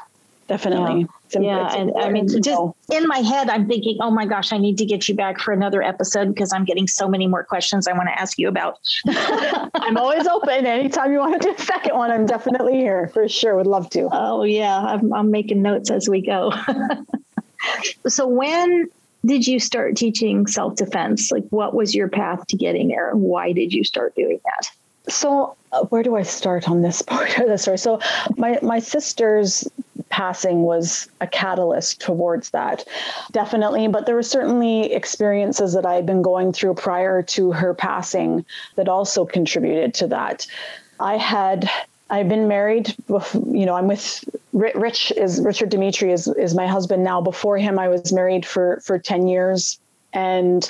Definitely. 0.47 1.07
Yeah, 1.31 1.41
yeah. 1.41 1.75
and 1.75 1.91
I 1.97 2.11
mean, 2.11 2.27
just 2.27 2.61
in 2.91 3.07
my 3.07 3.17
head, 3.17 3.49
I'm 3.49 3.67
thinking, 3.67 3.97
oh 3.99 4.11
my 4.11 4.27
gosh, 4.27 4.53
I 4.53 4.59
need 4.59 4.77
to 4.77 4.85
get 4.85 5.09
you 5.09 5.15
back 5.15 5.39
for 5.39 5.51
another 5.51 5.81
episode 5.81 6.27
because 6.27 6.53
I'm 6.53 6.65
getting 6.65 6.87
so 6.87 7.07
many 7.07 7.25
more 7.25 7.43
questions 7.43 7.87
I 7.87 7.93
want 7.93 8.09
to 8.09 8.21
ask 8.21 8.37
you 8.37 8.47
about. 8.47 8.77
I'm 9.07 9.97
always 9.97 10.27
open. 10.27 10.67
Anytime 10.67 11.11
you 11.11 11.17
want 11.17 11.41
to 11.41 11.47
do 11.47 11.55
a 11.55 11.57
second 11.57 11.95
one, 11.95 12.11
I'm 12.11 12.27
definitely 12.27 12.73
here 12.73 13.09
for 13.11 13.27
sure. 13.27 13.55
Would 13.55 13.65
love 13.65 13.89
to. 13.91 14.07
Oh, 14.11 14.43
yeah. 14.43 14.77
I'm, 14.77 15.11
I'm 15.13 15.31
making 15.31 15.63
notes 15.63 15.89
as 15.89 16.07
we 16.07 16.21
go. 16.21 16.53
so, 18.07 18.27
when 18.27 18.87
did 19.25 19.47
you 19.47 19.59
start 19.59 19.95
teaching 19.95 20.45
self 20.45 20.75
defense? 20.75 21.31
Like, 21.31 21.45
what 21.49 21.73
was 21.73 21.95
your 21.95 22.07
path 22.07 22.45
to 22.47 22.57
getting 22.57 22.89
there? 22.89 23.11
Why 23.13 23.51
did 23.51 23.73
you 23.73 23.83
start 23.83 24.13
doing 24.13 24.39
that? 24.45 24.69
So, 25.07 25.55
uh, 25.71 25.83
where 25.85 26.03
do 26.03 26.15
I 26.15 26.23
start 26.23 26.69
on 26.69 26.81
this 26.81 27.01
part 27.13 27.37
of 27.37 27.47
the 27.47 27.57
story? 27.57 27.77
So, 27.77 27.99
my 28.37 28.59
my 28.61 28.79
sister's 28.79 29.67
passing 30.09 30.61
was 30.61 31.09
a 31.19 31.27
catalyst 31.27 31.99
towards 31.99 32.51
that, 32.51 32.85
definitely. 33.31 33.87
But 33.87 34.05
there 34.05 34.15
were 34.15 34.23
certainly 34.23 34.93
experiences 34.93 35.73
that 35.73 35.85
I 35.85 35.95
had 35.95 36.05
been 36.05 36.21
going 36.21 36.53
through 36.53 36.75
prior 36.75 37.21
to 37.23 37.51
her 37.51 37.73
passing 37.73 38.45
that 38.75 38.87
also 38.87 39.25
contributed 39.25 39.93
to 39.95 40.07
that. 40.07 40.47
I 40.99 41.17
had 41.17 41.69
I've 42.09 42.29
been 42.29 42.47
married. 42.47 42.95
You 43.09 43.65
know, 43.65 43.73
I'm 43.75 43.87
with 43.87 44.23
Rich. 44.53 45.11
Is 45.17 45.41
Richard 45.41 45.69
Dimitri 45.69 46.11
is 46.11 46.27
is 46.27 46.53
my 46.53 46.67
husband 46.67 47.03
now. 47.03 47.21
Before 47.21 47.57
him, 47.57 47.79
I 47.79 47.87
was 47.87 48.13
married 48.13 48.45
for 48.45 48.79
for 48.83 48.99
ten 48.99 49.27
years, 49.27 49.79
and 50.13 50.69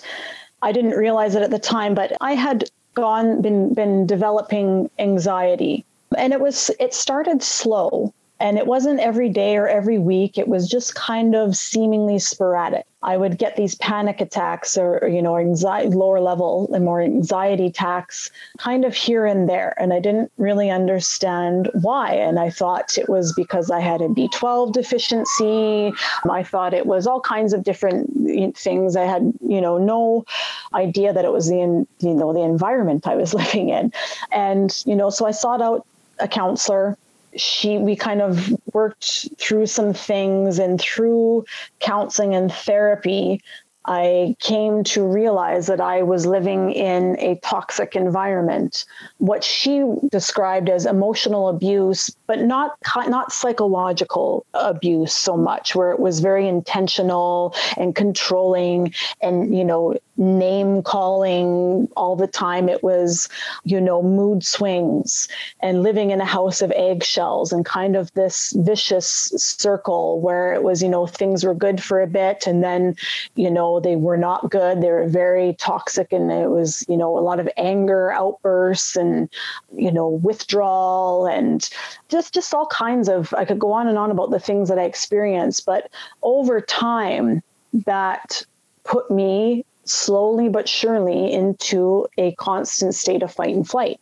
I 0.62 0.72
didn't 0.72 0.92
realize 0.92 1.36
it 1.36 1.44
at 1.44 1.52
the 1.52 1.60
time, 1.60 1.94
but 1.94 2.14
I 2.22 2.34
had 2.34 2.70
gone 2.96 3.42
been 3.42 3.74
been 3.74 4.08
developing 4.08 4.90
anxiety. 4.98 5.86
And 6.18 6.34
it 6.34 6.42
was 6.42 6.72
it 6.80 6.94
started 6.94 7.44
slow. 7.44 8.14
And 8.40 8.58
it 8.58 8.68
wasn't 8.68 9.00
every 9.00 9.30
day 9.30 9.56
or 9.56 9.68
every 9.68 9.98
week. 9.98 10.38
It 10.38 10.50
was 10.50 10.68
just 10.68 10.96
kind 10.96 11.36
of 11.36 11.56
seemingly 11.56 12.20
sporadic 12.20 12.86
i 13.06 13.16
would 13.16 13.38
get 13.38 13.56
these 13.56 13.76
panic 13.76 14.20
attacks 14.20 14.78
or 14.78 15.08
you 15.08 15.22
know 15.22 15.38
anxiety 15.38 15.96
lower 15.96 16.20
level 16.20 16.70
and 16.74 16.84
more 16.84 17.02
anxiety 17.02 17.68
attacks 17.68 18.32
kind 18.58 18.86
of 18.86 18.96
here 18.96 19.26
and 19.26 19.48
there. 19.50 19.76
And 19.80 19.94
i 19.94 20.00
didn't 20.00 20.32
really 20.38 20.70
understand 20.70 21.70
why. 21.74 22.14
And 22.14 22.40
i 22.40 22.50
thought 22.50 22.98
it 22.98 23.10
was 23.10 23.34
because 23.34 23.72
i 23.72 23.80
had 23.80 24.02
a 24.02 24.08
b12 24.08 24.74
deficiency. 24.74 25.94
I 26.30 26.44
thought 26.44 26.74
it 26.74 26.86
was 26.86 27.08
all 27.08 27.22
kinds 27.22 27.54
of 27.54 27.64
different 27.64 28.58
things. 28.58 28.96
I 28.96 29.06
had 29.06 29.34
you 29.42 29.62
know 29.62 29.78
no 29.78 30.26
idea 30.74 31.14
that 31.14 31.26
it 31.26 31.32
was 31.32 31.48
the 31.48 31.88
you 32.00 32.14
know 32.14 32.34
the 32.34 32.42
environment 32.42 33.08
i 33.08 33.16
was 33.16 33.34
living 33.42 33.70
in. 33.70 33.94
And 34.32 34.76
you 34.86 34.96
know 34.96 35.10
so 35.10 35.26
i 35.26 35.32
sought 35.32 35.62
out 35.62 35.86
a 36.20 36.28
counselor 36.28 36.98
she 37.36 37.78
we 37.78 37.96
kind 37.96 38.22
of 38.22 38.54
worked 38.74 39.30
through 39.38 39.66
some 39.66 39.94
things 39.94 40.60
and 40.60 40.80
through 40.80 41.46
counseling 41.80 42.36
and 42.36 42.52
therapy 42.52 43.42
I 43.88 44.36
came 44.40 44.84
to 44.86 45.06
realize 45.06 45.68
that 45.68 45.80
I 45.80 46.02
was 46.02 46.26
living 46.26 46.72
in 46.72 47.18
a 47.20 47.40
toxic 47.44 47.96
environment. 47.96 48.86
What 49.18 49.44
she 49.44 49.84
described 50.10 50.70
as 50.70 50.86
emotional 50.86 51.50
abuse, 51.50 52.10
but 52.28 52.42
not 52.42 52.78
not 53.08 53.32
psychological 53.32 54.46
abuse 54.54 55.14
so 55.14 55.38
much, 55.38 55.76
where 55.76 55.92
it 55.92 56.00
was 56.00 56.20
very 56.20 56.48
intentional 56.48 57.56
and 57.78 57.96
controlling, 57.96 58.94
and 59.22 59.56
you 59.56 59.64
know, 59.64 59.98
name 60.18 60.82
calling 60.82 61.88
all 61.98 62.16
the 62.16 62.28
time. 62.28 62.70
It 62.70 62.84
was, 62.84 63.28
you 63.64 63.82
know, 63.82 64.02
mood 64.02 64.46
swings 64.46 65.28
and 65.60 65.84
living 65.84 66.12
in 66.12 66.22
a 66.22 66.26
house 66.26 66.62
of 66.62 66.72
eggshells 66.72 67.52
and 67.52 67.66
kind 67.66 67.96
of 67.96 68.14
this 68.14 68.54
vicious 68.58 69.08
circle 69.36 70.20
where 70.22 70.54
it 70.54 70.64
was, 70.64 70.82
you 70.82 70.90
know, 70.90 71.06
things 71.06 71.44
were 71.44 71.54
good 71.54 71.84
for 71.84 72.02
a 72.02 72.08
bit 72.08 72.48
and 72.48 72.64
then, 72.64 72.96
you 73.36 73.52
know, 73.52 73.80
they 73.80 73.96
were 73.96 74.18
not 74.18 74.50
good. 74.50 74.82
They 74.82 74.92
were 74.92 75.08
very 75.08 75.54
toxic 75.56 76.14
and 76.14 76.32
it 76.32 76.50
was, 76.50 76.86
you 76.88 76.98
know, 76.98 77.18
a 77.18 77.20
lot 77.20 77.40
of 77.40 77.50
anger 77.58 78.12
outbursts 78.12 78.96
and, 78.96 79.30
you 79.76 79.92
know, 79.92 80.08
withdrawal 80.08 81.26
and 81.28 81.70
just 82.16 82.34
just 82.34 82.54
all 82.54 82.66
kinds 82.68 83.10
of 83.10 83.34
I 83.34 83.44
could 83.44 83.60
go 83.60 83.74
on 83.74 83.88
and 83.88 83.98
on 83.98 84.10
about 84.10 84.32
the 84.32 84.40
things 84.40 84.70
that 84.70 84.80
I 84.80 84.84
experienced. 84.84 85.66
But 85.66 85.92
over 86.24 86.62
time 86.62 87.44
that 87.86 88.46
put 88.86 89.12
me 89.12 89.66
slowly 89.84 90.48
but 90.48 90.70
surely 90.70 91.32
into 91.32 92.08
a 92.18 92.32
constant 92.36 92.96
state 92.96 93.22
of 93.22 93.34
fight 93.34 93.54
and 93.54 93.68
flight, 93.68 94.00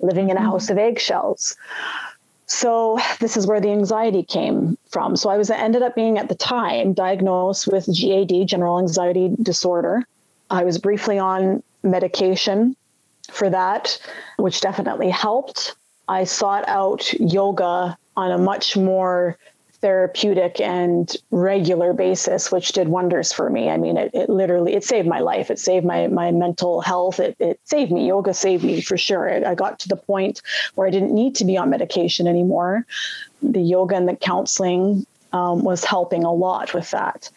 living 0.00 0.30
in 0.30 0.36
a 0.36 0.40
mm-hmm. 0.40 0.50
house 0.50 0.70
of 0.70 0.78
eggshells. 0.78 1.54
So 2.46 2.98
this 3.20 3.36
is 3.36 3.46
where 3.46 3.60
the 3.60 3.70
anxiety 3.70 4.22
came 4.22 4.78
from. 4.88 5.16
So 5.16 5.28
I 5.28 5.36
was 5.36 5.50
ended 5.50 5.82
up 5.82 5.94
being 5.94 6.16
at 6.16 6.28
the 6.28 6.34
time 6.34 6.94
diagnosed 6.94 7.68
with 7.68 7.86
GAD, 7.86 8.48
general 8.48 8.78
anxiety 8.78 9.36
disorder. 9.42 10.02
I 10.50 10.64
was 10.64 10.78
briefly 10.78 11.18
on 11.18 11.62
medication 11.82 12.74
for 13.30 13.50
that, 13.50 14.00
which 14.38 14.62
definitely 14.62 15.10
helped. 15.10 15.76
I 16.10 16.24
sought 16.24 16.68
out 16.68 17.12
yoga 17.14 17.96
on 18.16 18.32
a 18.32 18.36
much 18.36 18.76
more 18.76 19.38
therapeutic 19.74 20.60
and 20.60 21.16
regular 21.30 21.92
basis, 21.92 22.50
which 22.50 22.72
did 22.72 22.88
wonders 22.88 23.32
for 23.32 23.48
me. 23.48 23.70
I 23.70 23.76
mean, 23.76 23.96
it, 23.96 24.10
it 24.12 24.28
literally, 24.28 24.74
it 24.74 24.82
saved 24.82 25.06
my 25.06 25.20
life. 25.20 25.52
It 25.52 25.60
saved 25.60 25.86
my, 25.86 26.08
my 26.08 26.32
mental 26.32 26.80
health. 26.80 27.20
It, 27.20 27.36
it 27.38 27.60
saved 27.62 27.92
me. 27.92 28.08
Yoga 28.08 28.34
saved 28.34 28.64
me 28.64 28.80
for 28.80 28.98
sure. 28.98 29.30
I, 29.30 29.52
I 29.52 29.54
got 29.54 29.78
to 29.78 29.88
the 29.88 29.96
point 29.96 30.42
where 30.74 30.88
I 30.88 30.90
didn't 30.90 31.14
need 31.14 31.36
to 31.36 31.44
be 31.44 31.56
on 31.56 31.70
medication 31.70 32.26
anymore. 32.26 32.84
The 33.40 33.60
yoga 33.60 33.94
and 33.94 34.08
the 34.08 34.16
counseling 34.16 35.06
um, 35.32 35.62
was 35.62 35.84
helping 35.84 36.24
a 36.24 36.32
lot 36.32 36.74
with 36.74 36.90
that. 36.90 37.30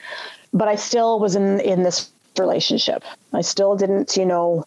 But 0.51 0.67
I 0.67 0.75
still 0.75 1.19
was 1.19 1.35
in, 1.35 1.59
in 1.59 1.83
this 1.83 2.09
relationship. 2.39 3.03
I 3.33 3.41
still 3.41 3.75
didn't, 3.77 4.17
you 4.17 4.25
know, 4.25 4.65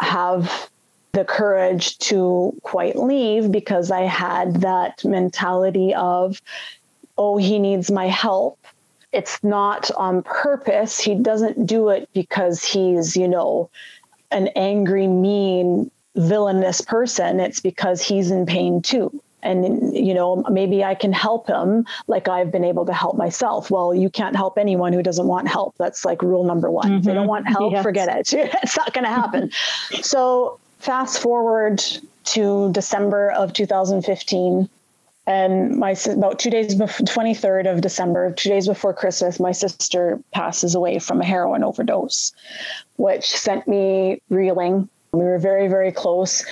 have 0.00 0.68
the 1.16 1.24
courage 1.24 1.96
to 1.96 2.54
quite 2.62 2.96
leave 2.96 3.50
because 3.50 3.90
I 3.90 4.02
had 4.02 4.60
that 4.60 5.02
mentality 5.02 5.94
of 5.94 6.42
oh, 7.16 7.38
he 7.38 7.58
needs 7.58 7.90
my 7.90 8.08
help. 8.08 8.58
It's 9.12 9.42
not 9.42 9.90
on 9.92 10.22
purpose. 10.22 11.00
He 11.00 11.14
doesn't 11.14 11.64
do 11.64 11.88
it 11.88 12.10
because 12.12 12.62
he's, 12.62 13.16
you 13.16 13.26
know, 13.26 13.70
an 14.30 14.48
angry, 14.48 15.06
mean, 15.06 15.90
villainous 16.16 16.82
person. 16.82 17.40
It's 17.40 17.60
because 17.60 18.02
he's 18.02 18.30
in 18.30 18.44
pain 18.44 18.82
too. 18.82 19.22
And, 19.42 19.96
you 19.96 20.12
know, 20.12 20.44
maybe 20.50 20.84
I 20.84 20.94
can 20.94 21.14
help 21.14 21.46
him 21.46 21.86
like 22.08 22.28
I've 22.28 22.52
been 22.52 22.64
able 22.64 22.84
to 22.84 22.92
help 22.92 23.16
myself. 23.16 23.70
Well, 23.70 23.94
you 23.94 24.10
can't 24.10 24.36
help 24.36 24.58
anyone 24.58 24.92
who 24.92 25.02
doesn't 25.02 25.26
want 25.26 25.48
help. 25.48 25.76
That's 25.78 26.04
like 26.04 26.20
rule 26.20 26.44
number 26.44 26.70
one. 26.70 26.88
Mm-hmm. 26.88 26.98
If 26.98 27.04
they 27.04 27.14
don't 27.14 27.22
mm-hmm. 27.22 27.28
want 27.28 27.48
help, 27.48 27.72
yes. 27.72 27.82
forget 27.82 28.08
it. 28.14 28.34
it's 28.62 28.76
not 28.76 28.92
going 28.92 29.04
to 29.04 29.10
happen. 29.10 29.50
so, 30.02 30.58
fast 30.78 31.20
forward 31.20 31.82
to 32.24 32.72
December 32.72 33.30
of 33.30 33.52
2015 33.52 34.68
and 35.26 35.76
my 35.76 35.96
about 36.06 36.38
two 36.38 36.50
days 36.50 36.74
before 36.74 37.04
23rd 37.04 37.72
of 37.72 37.80
december 37.80 38.32
two 38.32 38.48
days 38.48 38.68
before 38.68 38.94
christmas 38.94 39.40
my 39.40 39.52
sister 39.52 40.20
passes 40.32 40.74
away 40.74 40.98
from 40.98 41.20
a 41.20 41.24
heroin 41.24 41.64
overdose 41.64 42.32
which 42.96 43.24
sent 43.24 43.66
me 43.66 44.20
reeling 44.30 44.88
we 45.12 45.24
were 45.24 45.38
very 45.38 45.68
very 45.68 45.90
close 45.90 46.44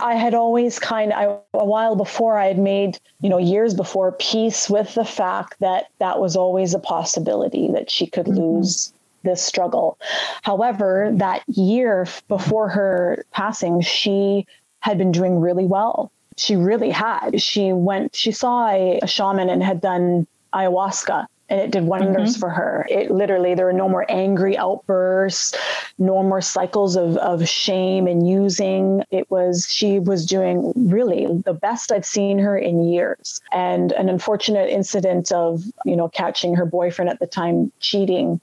i 0.00 0.14
had 0.14 0.34
always 0.34 0.78
kind 0.78 1.12
of 1.12 1.42
a 1.52 1.64
while 1.64 1.94
before 1.94 2.38
i 2.38 2.46
had 2.46 2.58
made 2.58 2.98
you 3.20 3.28
know 3.28 3.38
years 3.38 3.74
before 3.74 4.12
peace 4.12 4.70
with 4.70 4.94
the 4.94 5.04
fact 5.04 5.54
that 5.60 5.88
that 5.98 6.18
was 6.18 6.34
always 6.34 6.72
a 6.72 6.78
possibility 6.78 7.70
that 7.70 7.90
she 7.90 8.06
could 8.06 8.26
mm-hmm. 8.26 8.40
lose 8.40 8.92
this 9.22 9.42
struggle 9.42 9.98
however 10.42 11.10
that 11.14 11.42
year 11.48 12.06
before 12.28 12.68
her 12.68 13.24
passing 13.32 13.80
she 13.80 14.46
had 14.80 14.98
been 14.98 15.12
doing 15.12 15.40
really 15.40 15.66
well 15.66 16.10
she 16.36 16.56
really 16.56 16.90
had. 16.90 17.40
She 17.40 17.72
went, 17.72 18.14
she 18.14 18.32
saw 18.32 18.68
a, 18.68 19.00
a 19.02 19.06
shaman 19.06 19.48
and 19.48 19.62
had 19.62 19.80
done 19.80 20.26
ayahuasca 20.54 21.26
and 21.48 21.60
it 21.60 21.70
did 21.70 21.84
wonders 21.84 22.32
mm-hmm. 22.32 22.40
for 22.40 22.50
her. 22.50 22.86
It 22.90 23.10
literally, 23.10 23.54
there 23.54 23.66
were 23.66 23.72
no 23.72 23.88
more 23.88 24.06
angry 24.08 24.56
outbursts, 24.56 25.54
no 25.98 26.22
more 26.22 26.40
cycles 26.40 26.96
of, 26.96 27.16
of 27.18 27.46
shame 27.48 28.06
and 28.06 28.26
using. 28.26 29.02
It 29.10 29.30
was, 29.30 29.66
she 29.68 29.98
was 29.98 30.24
doing 30.24 30.72
really 30.74 31.26
the 31.44 31.52
best 31.52 31.92
I've 31.92 32.06
seen 32.06 32.38
her 32.38 32.56
in 32.56 32.84
years. 32.84 33.40
And 33.52 33.92
an 33.92 34.08
unfortunate 34.08 34.70
incident 34.70 35.30
of, 35.30 35.62
you 35.84 35.96
know, 35.96 36.08
catching 36.08 36.54
her 36.54 36.64
boyfriend 36.64 37.10
at 37.10 37.18
the 37.18 37.26
time 37.26 37.70
cheating 37.80 38.40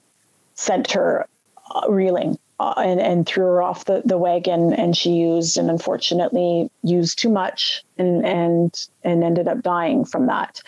sent 0.59 0.91
her 0.91 1.25
uh, 1.73 1.89
reeling 1.89 2.37
uh, 2.59 2.73
and, 2.77 2.99
and 2.99 3.25
threw 3.25 3.45
her 3.45 3.61
off 3.63 3.85
the, 3.85 4.01
the 4.03 4.17
wagon 4.17 4.73
and 4.73 4.95
she 4.95 5.11
used 5.11 5.57
and 5.57 5.69
unfortunately 5.69 6.69
used 6.83 7.17
too 7.17 7.29
much 7.29 7.83
and 7.97 8.25
and 8.25 8.87
and 9.03 9.23
ended 9.23 9.47
up 9.47 9.61
dying 9.61 10.03
from 10.03 10.25
that 10.27 10.61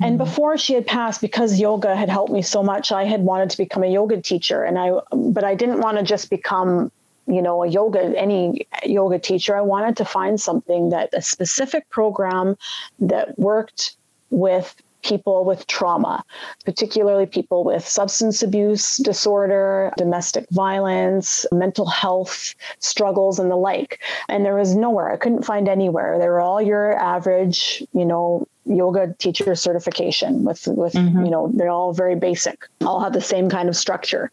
and 0.00 0.18
mm-hmm. 0.18 0.24
before 0.24 0.56
she 0.56 0.72
had 0.72 0.86
passed 0.86 1.20
because 1.20 1.60
yoga 1.60 1.94
had 1.94 2.08
helped 2.08 2.32
me 2.32 2.40
so 2.40 2.62
much 2.62 2.90
i 2.92 3.04
had 3.04 3.20
wanted 3.20 3.50
to 3.50 3.58
become 3.58 3.82
a 3.82 3.92
yoga 3.92 4.20
teacher 4.22 4.64
and 4.64 4.78
i 4.78 4.90
but 5.12 5.44
i 5.44 5.54
didn't 5.54 5.80
want 5.80 5.98
to 5.98 6.02
just 6.02 6.30
become 6.30 6.90
you 7.26 7.42
know 7.42 7.62
a 7.62 7.68
yoga 7.68 8.00
any 8.16 8.66
yoga 8.86 9.18
teacher 9.18 9.54
i 9.54 9.60
wanted 9.60 9.98
to 9.98 10.04
find 10.04 10.40
something 10.40 10.88
that 10.88 11.10
a 11.12 11.20
specific 11.20 11.88
program 11.90 12.56
that 12.98 13.38
worked 13.38 13.96
with 14.30 14.74
people 15.02 15.44
with 15.44 15.66
trauma, 15.66 16.24
particularly 16.64 17.26
people 17.26 17.64
with 17.64 17.86
substance 17.86 18.42
abuse 18.42 18.96
disorder, 18.98 19.92
domestic 19.96 20.46
violence, 20.50 21.46
mental 21.52 21.86
health 21.86 22.54
struggles, 22.78 23.38
and 23.38 23.50
the 23.50 23.56
like. 23.56 24.00
And 24.28 24.44
there 24.44 24.56
was 24.56 24.74
nowhere, 24.74 25.10
I 25.10 25.16
couldn't 25.16 25.44
find 25.44 25.68
anywhere. 25.68 26.18
They 26.18 26.28
were 26.28 26.40
all 26.40 26.60
your 26.60 26.96
average, 26.98 27.82
you 27.92 28.04
know, 28.04 28.46
yoga 28.66 29.14
teacher 29.18 29.54
certification 29.54 30.44
with 30.44 30.66
with 30.68 30.92
mm-hmm. 30.92 31.24
you 31.24 31.30
know 31.30 31.50
they're 31.54 31.70
all 31.70 31.92
very 31.92 32.14
basic 32.14 32.68
all 32.82 33.00
have 33.00 33.12
the 33.12 33.20
same 33.20 33.48
kind 33.48 33.68
of 33.68 33.76
structure 33.76 34.30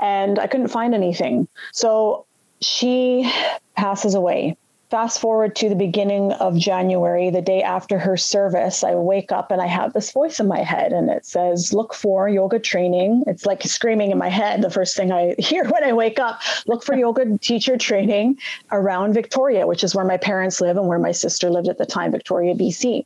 and 0.00 0.38
i 0.38 0.46
couldn't 0.46 0.68
find 0.68 0.94
anything 0.94 1.46
so 1.72 2.24
she 2.60 3.30
passes 3.76 4.14
away 4.14 4.56
fast 4.90 5.20
forward 5.20 5.54
to 5.56 5.68
the 5.68 5.74
beginning 5.74 6.32
of 6.32 6.56
January, 6.56 7.30
the 7.30 7.42
day 7.42 7.62
after 7.62 7.98
her 7.98 8.16
service, 8.16 8.82
I 8.82 8.94
wake 8.94 9.32
up 9.32 9.50
and 9.50 9.60
I 9.60 9.66
have 9.66 9.92
this 9.92 10.12
voice 10.12 10.40
in 10.40 10.48
my 10.48 10.62
head 10.62 10.92
and 10.92 11.10
it 11.10 11.26
says, 11.26 11.74
Look 11.74 11.94
for 11.94 12.28
yoga 12.28 12.58
training. 12.58 13.24
It's 13.26 13.44
like 13.44 13.62
screaming 13.64 14.10
in 14.10 14.18
my 14.18 14.28
head. 14.28 14.62
The 14.62 14.70
first 14.70 14.96
thing 14.96 15.12
I 15.12 15.34
hear 15.38 15.68
when 15.68 15.84
I 15.84 15.92
wake 15.92 16.18
up, 16.18 16.40
look 16.66 16.82
for 16.82 16.96
yoga 16.96 17.38
teacher 17.38 17.76
training 17.76 18.38
around 18.72 19.12
Victoria, 19.12 19.66
which 19.66 19.84
is 19.84 19.94
where 19.94 20.04
my 20.04 20.16
parents 20.16 20.60
live 20.60 20.76
and 20.76 20.88
where 20.88 20.98
my 20.98 21.12
sister 21.12 21.50
lived 21.50 21.68
at 21.68 21.78
the 21.78 21.86
time, 21.86 22.10
Victoria, 22.10 22.54
BC. 22.54 23.04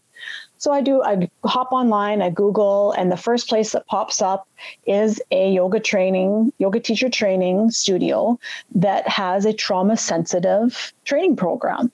So 0.63 0.71
I 0.71 0.81
do, 0.81 1.03
I 1.03 1.29
hop 1.45 1.73
online, 1.73 2.23
I 2.23 2.31
Google, 2.31 2.93
and 2.93 3.11
the 3.11 3.17
first 3.17 3.49
place 3.49 3.73
that 3.73 3.85
pops 3.89 4.23
up 4.23 4.47
is 4.87 5.21
a 5.33 5.51
yoga 5.51 5.81
training, 5.81 6.53
yoga 6.59 6.79
teacher 6.79 7.11
training 7.11 7.73
studio 7.73 8.39
that 8.77 9.09
has 9.09 9.45
a 9.45 9.53
trauma 9.53 9.97
sensitive 9.97 10.93
training 11.05 11.35
program 11.35 11.91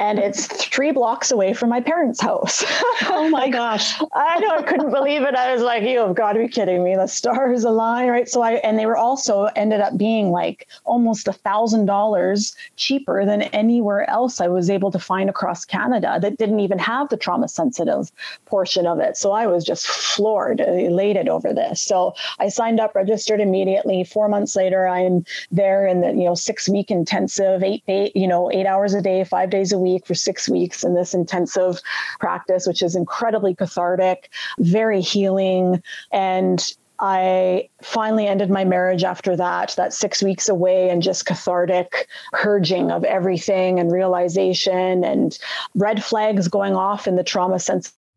and 0.00 0.18
it's 0.18 0.46
three 0.46 0.92
blocks 0.92 1.30
away 1.30 1.52
from 1.52 1.68
my 1.68 1.80
parents' 1.80 2.20
house. 2.20 2.64
oh 3.02 3.28
my 3.30 3.48
gosh. 3.48 4.00
I 4.14 4.38
know 4.38 4.56
I 4.56 4.62
couldn't 4.62 4.90
believe 4.90 5.22
it. 5.22 5.34
I 5.34 5.52
was 5.52 5.62
like, 5.62 5.82
you 5.82 5.98
have 5.98 6.14
got 6.14 6.32
to 6.32 6.38
be 6.38 6.48
kidding 6.48 6.84
me. 6.84 6.94
The 6.94 7.06
stars 7.06 7.64
align, 7.64 8.08
right? 8.08 8.28
So 8.28 8.42
I 8.42 8.54
and 8.56 8.78
they 8.78 8.86
were 8.86 8.96
also 8.96 9.44
ended 9.56 9.80
up 9.80 9.96
being 9.96 10.30
like 10.30 10.68
almost 10.84 11.28
a 11.28 11.32
thousand 11.32 11.86
dollars 11.86 12.54
cheaper 12.76 13.24
than 13.24 13.42
anywhere 13.42 14.08
else 14.08 14.40
I 14.40 14.48
was 14.48 14.70
able 14.70 14.90
to 14.92 14.98
find 14.98 15.28
across 15.28 15.64
Canada 15.64 16.18
that 16.20 16.38
didn't 16.38 16.60
even 16.60 16.78
have 16.78 17.08
the 17.08 17.16
trauma 17.16 17.48
sensitive 17.48 18.10
portion 18.46 18.86
of 18.86 18.98
it. 19.00 19.16
So 19.16 19.32
I 19.32 19.46
was 19.46 19.64
just 19.64 19.86
floored, 19.86 20.60
elated 20.60 21.28
over 21.28 21.52
this. 21.52 21.80
So 21.80 22.14
I 22.38 22.48
signed 22.48 22.80
up, 22.80 22.94
registered 22.94 23.40
immediately. 23.40 24.04
Four 24.04 24.28
months 24.28 24.56
later, 24.56 24.86
I'm 24.86 25.24
there 25.50 25.86
in 25.86 26.00
the, 26.00 26.08
you 26.08 26.24
know, 26.24 26.34
six 26.34 26.68
week 26.68 26.90
intensive, 26.90 27.62
eight, 27.62 27.82
eight, 27.88 28.14
you 28.14 28.28
know, 28.28 28.50
eight 28.52 28.66
hours 28.66 28.94
a 28.94 29.02
day, 29.02 29.24
five 29.24 29.50
days 29.50 29.55
days 29.56 29.72
a 29.72 29.78
week 29.78 30.06
for 30.06 30.14
six 30.14 30.48
weeks 30.48 30.84
in 30.84 30.94
this 30.94 31.14
intensive 31.14 31.80
practice, 32.20 32.66
which 32.66 32.82
is 32.82 32.94
incredibly 32.94 33.54
cathartic, 33.54 34.30
very 34.58 35.00
healing. 35.00 35.82
And 36.12 36.62
I 36.98 37.68
finally 37.82 38.26
ended 38.26 38.50
my 38.50 38.64
marriage 38.64 39.04
after 39.04 39.36
that, 39.36 39.74
that 39.76 39.92
six 39.92 40.22
weeks 40.22 40.48
away, 40.48 40.88
and 40.88 41.02
just 41.02 41.26
cathartic 41.26 42.08
purging 42.32 42.90
of 42.90 43.04
everything 43.04 43.78
and 43.78 43.92
realization 43.92 45.04
and 45.04 45.38
red 45.74 46.02
flags 46.02 46.48
going 46.48 46.74
off 46.74 47.06
in 47.06 47.16
the 47.16 47.24
trauma 47.24 47.58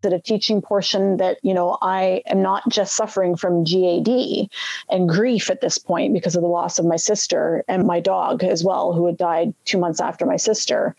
sense 0.01 0.09
the 0.09 0.19
teaching 0.19 0.61
portion 0.61 1.17
that 1.17 1.37
you 1.43 1.53
know 1.53 1.77
i 1.81 2.21
am 2.27 2.41
not 2.41 2.67
just 2.69 2.95
suffering 2.95 3.35
from 3.35 3.63
gad 3.63 4.07
and 4.89 5.09
grief 5.09 5.49
at 5.49 5.61
this 5.61 5.77
point 5.77 6.13
because 6.13 6.35
of 6.35 6.41
the 6.41 6.47
loss 6.47 6.79
of 6.79 6.85
my 6.85 6.95
sister 6.95 7.63
and 7.67 7.85
my 7.85 7.99
dog 7.99 8.43
as 8.43 8.63
well 8.63 8.93
who 8.93 9.05
had 9.05 9.17
died 9.17 9.53
two 9.65 9.77
months 9.77 9.99
after 9.99 10.25
my 10.25 10.37
sister. 10.37 10.95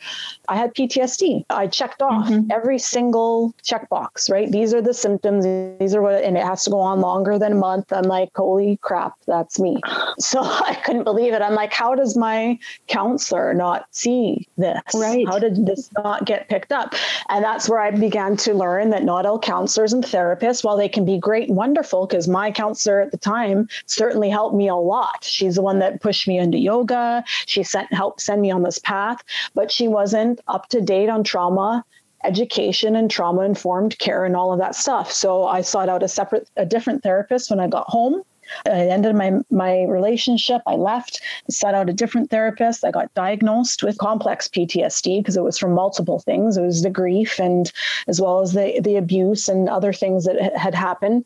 I 0.48 0.56
had 0.56 0.74
ptsd 0.74 1.44
i 1.50 1.66
checked 1.66 2.02
off 2.02 2.28
mm-hmm. 2.28 2.50
every 2.50 2.78
single 2.78 3.54
checkbox 3.62 4.30
right? 4.30 4.50
These 4.50 4.74
are 4.74 4.82
the 4.82 4.94
symptoms. 4.94 5.44
These 5.78 5.94
are 5.94 6.02
what 6.02 6.22
and 6.22 6.36
it 6.36 6.44
has 6.44 6.64
to 6.64 6.70
go 6.70 6.80
on 6.80 7.00
longer 7.00 7.38
than 7.38 7.52
a 7.52 7.56
month. 7.56 7.92
I'm 7.92 8.04
like 8.04 8.30
holy 8.34 8.78
crap 8.82 9.14
that's 9.26 9.58
me. 9.58 9.80
So 10.18 10.40
i 10.42 10.74
couldn't 10.84 11.04
believe 11.04 11.32
it. 11.32 11.42
I'm 11.42 11.54
like 11.54 11.72
how 11.72 11.94
does 11.94 12.16
my 12.16 12.58
counselor 12.88 13.54
not 13.54 13.86
see 13.90 14.48
this? 14.56 14.82
Right. 14.94 15.26
How 15.26 15.38
did 15.38 15.66
this 15.66 15.90
not 15.96 16.24
get 16.24 16.48
picked 16.48 16.72
up? 16.72 16.94
And 17.28 17.44
that's 17.44 17.68
where 17.68 17.80
i 17.80 17.90
began 17.90 18.36
to 18.38 18.54
learn 18.54 18.89
that 18.90 19.04
not 19.04 19.26
all 19.26 19.38
counselors 19.38 19.92
and 19.92 20.04
therapists, 20.04 20.64
while 20.64 20.76
they 20.76 20.88
can 20.88 21.04
be 21.04 21.18
great 21.18 21.48
and 21.48 21.56
wonderful, 21.56 22.06
because 22.06 22.28
my 22.28 22.50
counselor 22.50 23.00
at 23.00 23.10
the 23.10 23.16
time 23.16 23.68
certainly 23.86 24.30
helped 24.30 24.54
me 24.54 24.68
a 24.68 24.76
lot. 24.76 25.22
She's 25.22 25.56
the 25.56 25.62
one 25.62 25.78
that 25.80 26.00
pushed 26.00 26.28
me 26.28 26.38
into 26.38 26.58
yoga. 26.58 27.24
She 27.46 27.62
sent 27.62 27.92
helped 27.92 28.20
send 28.20 28.42
me 28.42 28.50
on 28.50 28.62
this 28.62 28.78
path, 28.78 29.22
but 29.54 29.70
she 29.70 29.88
wasn't 29.88 30.40
up 30.48 30.68
to 30.68 30.80
date 30.80 31.08
on 31.08 31.24
trauma 31.24 31.84
education 32.24 32.96
and 32.96 33.10
trauma 33.10 33.42
informed 33.42 33.98
care 33.98 34.24
and 34.24 34.36
all 34.36 34.52
of 34.52 34.58
that 34.58 34.74
stuff. 34.74 35.10
So 35.10 35.46
I 35.46 35.62
sought 35.62 35.88
out 35.88 36.02
a 36.02 36.08
separate, 36.08 36.50
a 36.56 36.66
different 36.66 37.02
therapist 37.02 37.50
when 37.50 37.60
I 37.60 37.66
got 37.66 37.88
home. 37.88 38.22
Uh, 38.66 38.70
I 38.70 38.86
ended 38.86 39.14
my 39.14 39.32
my 39.50 39.82
relationship. 39.84 40.62
I 40.66 40.74
left, 40.74 41.20
sought 41.48 41.74
out 41.74 41.88
a 41.88 41.92
different 41.92 42.30
therapist. 42.30 42.84
I 42.84 42.90
got 42.90 43.12
diagnosed 43.14 43.82
with 43.82 43.98
complex 43.98 44.48
PTSD 44.48 45.20
because 45.20 45.36
it 45.36 45.42
was 45.42 45.58
from 45.58 45.72
multiple 45.72 46.18
things. 46.18 46.56
It 46.56 46.62
was 46.62 46.82
the 46.82 46.90
grief 46.90 47.38
and 47.38 47.70
as 48.08 48.20
well 48.20 48.40
as 48.40 48.52
the 48.52 48.80
the 48.80 48.96
abuse 48.96 49.48
and 49.48 49.68
other 49.68 49.92
things 49.92 50.24
that 50.24 50.56
had 50.56 50.74
happened. 50.74 51.24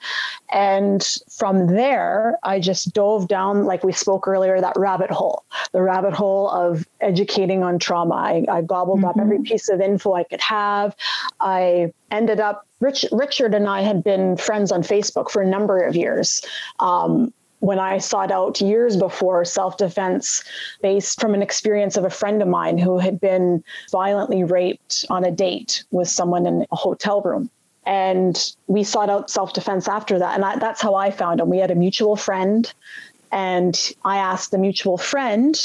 And 0.53 1.07
from 1.37 1.67
there, 1.67 2.39
I 2.43 2.61
just 2.61 2.93
dove 2.93 3.27
down, 3.29 3.65
like 3.65 3.83
we 3.83 3.93
spoke 3.93 4.29
earlier, 4.29 4.61
that 4.61 4.77
rabbit 4.77 5.11
hole, 5.11 5.45
the 5.73 5.83
rabbit 5.83 6.13
hole 6.13 6.49
of 6.51 6.87
educating 7.01 7.63
on 7.65 7.79
trauma. 7.79 8.15
I, 8.15 8.45
I 8.49 8.63
gobbled 8.63 8.99
mm-hmm. 8.99 9.07
up 9.07 9.19
every 9.19 9.39
mm-hmm. 9.39 9.45
piece 9.45 9.69
of 9.69 9.81
info 9.81 10.15
I 10.15 10.25
could 10.25 10.41
have. 10.41 10.95
I 11.41 11.93
ended 12.11 12.41
up 12.41 12.67
Rich, 12.81 13.07
Richard 13.13 13.55
and 13.55 13.67
I 13.67 13.81
had 13.81 14.05
been 14.05 14.37
friends 14.37 14.71
on 14.71 14.83
Facebook 14.83 15.31
for 15.31 15.43
a 15.43 15.47
number 15.47 15.83
of 15.83 15.97
years. 15.97 16.43
Um, 16.81 17.33
when 17.61 17.79
I 17.79 17.97
sought 17.97 18.31
out 18.31 18.61
years 18.61 18.97
before 18.97 19.43
self 19.47 19.79
defense 19.79 20.45
based 20.83 21.19
from 21.19 21.33
an 21.33 21.41
experience 21.41 21.97
of 21.97 22.05
a 22.05 22.11
friend 22.11 22.43
of 22.43 22.49
mine 22.49 22.77
who 22.77 22.99
had 22.99 23.19
been 23.19 23.65
violently 23.91 24.45
raped 24.45 25.07
on 25.09 25.25
a 25.25 25.31
date 25.31 25.85
with 25.91 26.09
someone 26.09 26.47
in 26.47 26.67
a 26.71 26.77
hotel 26.77 27.23
room. 27.23 27.51
And 27.87 28.39
we 28.67 28.83
sought 28.85 29.11
out 29.11 29.31
self 29.31 29.53
defense 29.53 29.89
after 29.89 30.19
that. 30.19 30.35
And 30.35 30.45
I, 30.45 30.57
that's 30.57 30.81
how 30.81 30.95
I 30.95 31.11
found 31.11 31.41
him. 31.41 31.51
We 31.51 31.59
had 31.59 31.71
a 31.71 31.75
mutual 31.75 32.17
friend. 32.17 32.73
And 33.31 33.79
I 34.05 34.19
asked 34.19 34.53
the 34.53 34.59
mutual 34.59 34.97
friend 34.97 35.59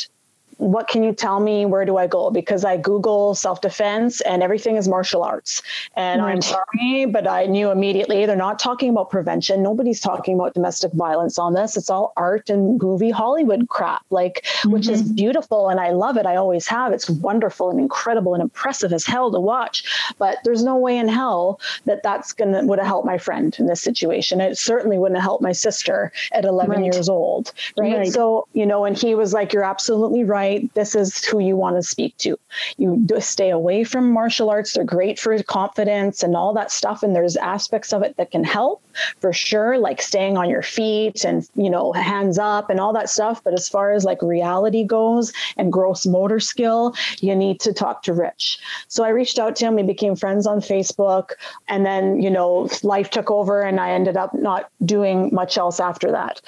what 0.59 0.89
can 0.89 1.03
you 1.03 1.13
tell 1.13 1.39
me? 1.39 1.65
Where 1.65 1.85
do 1.85 1.95
I 1.97 2.05
go? 2.05 2.29
Because 2.29 2.65
I 2.65 2.75
Google 2.75 3.33
self 3.33 3.61
defense 3.61 4.19
and 4.21 4.43
everything 4.43 4.75
is 4.75 4.89
martial 4.89 5.23
arts. 5.23 5.61
And 5.95 6.21
right. 6.21 6.33
I'm 6.33 6.41
sorry, 6.41 7.05
but 7.05 7.27
I 7.27 7.45
knew 7.45 7.71
immediately 7.71 8.25
they're 8.25 8.35
not 8.35 8.59
talking 8.59 8.89
about 8.89 9.09
prevention. 9.09 9.63
Nobody's 9.63 10.01
talking 10.01 10.35
about 10.35 10.53
domestic 10.53 10.91
violence 10.91 11.39
on 11.39 11.53
this. 11.53 11.77
It's 11.77 11.89
all 11.89 12.11
art 12.17 12.49
and 12.49 12.77
movie 12.81 13.09
Hollywood 13.09 13.69
crap, 13.69 14.05
like, 14.09 14.41
mm-hmm. 14.43 14.71
which 14.71 14.89
is 14.89 15.01
mm-hmm. 15.01 15.15
beautiful. 15.15 15.69
And 15.69 15.79
I 15.79 15.91
love 15.91 16.17
it. 16.17 16.25
I 16.25 16.35
always 16.35 16.67
have. 16.67 16.91
It's 16.91 17.09
wonderful 17.09 17.69
and 17.69 17.79
incredible 17.79 18.33
and 18.33 18.43
impressive 18.43 18.91
as 18.91 19.05
hell 19.05 19.31
to 19.31 19.39
watch. 19.39 19.85
But 20.17 20.39
there's 20.43 20.63
no 20.63 20.75
way 20.75 20.97
in 20.97 21.07
hell 21.07 21.61
that 21.85 22.03
that's 22.03 22.33
going 22.33 22.51
to 22.51 22.65
would 22.65 22.79
have 22.79 22.87
helped 22.87 23.05
my 23.05 23.17
friend 23.17 23.55
in 23.57 23.65
this 23.65 23.81
situation. 23.81 24.41
It 24.41 24.57
certainly 24.57 24.97
wouldn't 24.97 25.17
have 25.17 25.23
helped 25.23 25.41
my 25.41 25.53
sister 25.53 26.11
at 26.33 26.43
11 26.43 26.81
right. 26.81 26.93
years 26.93 27.07
old. 27.07 27.53
Right? 27.77 27.97
right. 27.97 28.11
So, 28.11 28.47
you 28.51 28.65
know, 28.65 28.83
and 28.83 28.97
he 28.97 29.15
was 29.15 29.33
like, 29.33 29.53
you're 29.53 29.63
absolutely 29.63 30.25
right 30.25 30.48
right? 30.49 30.73
This 30.73 30.95
is 30.95 31.23
who 31.25 31.39
you 31.39 31.55
want 31.55 31.75
to 31.75 31.83
speak 31.83 32.17
to. 32.17 32.37
You 32.77 33.05
stay 33.19 33.49
away 33.49 33.83
from 33.83 34.11
martial 34.11 34.49
arts. 34.49 34.73
They're 34.73 34.83
great 34.83 35.19
for 35.19 35.41
confidence 35.43 36.23
and 36.23 36.35
all 36.35 36.53
that 36.53 36.71
stuff. 36.71 37.03
And 37.03 37.15
there's 37.15 37.35
aspects 37.37 37.93
of 37.93 38.01
it 38.01 38.17
that 38.17 38.31
can 38.31 38.43
help 38.43 38.81
for 39.19 39.31
sure, 39.31 39.77
like 39.77 40.01
staying 40.01 40.37
on 40.37 40.49
your 40.49 40.61
feet 40.61 41.23
and, 41.23 41.47
you 41.55 41.69
know, 41.69 41.93
hands 41.93 42.37
up 42.37 42.69
and 42.69 42.79
all 42.79 42.93
that 42.93 43.09
stuff. 43.09 43.43
But 43.43 43.53
as 43.53 43.69
far 43.69 43.91
as 43.91 44.03
like 44.03 44.21
reality 44.21 44.83
goes 44.83 45.31
and 45.57 45.71
gross 45.71 46.05
motor 46.05 46.39
skill, 46.39 46.95
you 47.19 47.35
need 47.35 47.59
to 47.61 47.73
talk 47.73 48.03
to 48.03 48.13
Rich. 48.13 48.59
So 48.87 49.03
I 49.03 49.09
reached 49.09 49.39
out 49.39 49.55
to 49.57 49.65
him. 49.65 49.75
We 49.75 49.83
became 49.83 50.15
friends 50.15 50.47
on 50.47 50.59
Facebook. 50.59 51.31
And 51.67 51.85
then, 51.85 52.21
you 52.21 52.29
know, 52.29 52.69
life 52.83 53.09
took 53.09 53.29
over 53.29 53.61
and 53.61 53.79
I 53.79 53.91
ended 53.91 54.17
up 54.17 54.33
not 54.33 54.69
doing 54.83 55.29
much 55.31 55.57
else 55.57 55.79
after 55.79 56.11
that. 56.11 56.41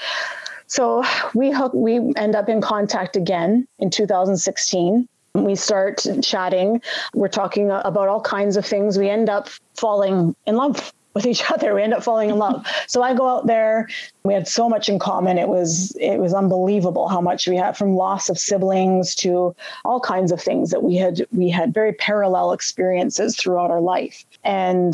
So 0.71 1.03
we 1.35 1.51
hook, 1.51 1.73
we 1.73 2.13
end 2.15 2.33
up 2.33 2.47
in 2.47 2.61
contact 2.61 3.17
again 3.17 3.67
in 3.79 3.89
2016. 3.89 5.05
We 5.33 5.53
start 5.55 6.07
chatting. 6.23 6.81
We're 7.13 7.27
talking 7.27 7.69
about 7.69 8.07
all 8.07 8.21
kinds 8.21 8.55
of 8.55 8.65
things. 8.65 8.97
We 8.97 9.09
end 9.09 9.29
up 9.29 9.49
falling 9.75 10.33
in 10.45 10.55
love 10.55 10.93
with 11.13 11.25
each 11.25 11.43
other. 11.51 11.75
We 11.75 11.83
end 11.83 11.93
up 11.93 12.03
falling 12.03 12.29
in 12.29 12.37
love. 12.37 12.65
so 12.87 13.03
I 13.03 13.13
go 13.13 13.27
out 13.27 13.47
there. 13.47 13.89
We 14.23 14.33
had 14.33 14.47
so 14.47 14.69
much 14.69 14.87
in 14.87 14.97
common. 14.97 15.37
It 15.37 15.49
was 15.49 15.93
it 15.99 16.19
was 16.19 16.33
unbelievable 16.33 17.09
how 17.09 17.19
much 17.19 17.49
we 17.49 17.57
had 17.57 17.75
from 17.75 17.95
loss 17.95 18.29
of 18.29 18.39
siblings 18.39 19.13
to 19.15 19.53
all 19.83 19.99
kinds 19.99 20.31
of 20.31 20.41
things 20.41 20.69
that 20.69 20.83
we 20.83 20.95
had 20.95 21.25
we 21.33 21.49
had 21.49 21.73
very 21.73 21.91
parallel 21.91 22.53
experiences 22.53 23.35
throughout 23.35 23.71
our 23.71 23.81
life. 23.81 24.23
And 24.45 24.93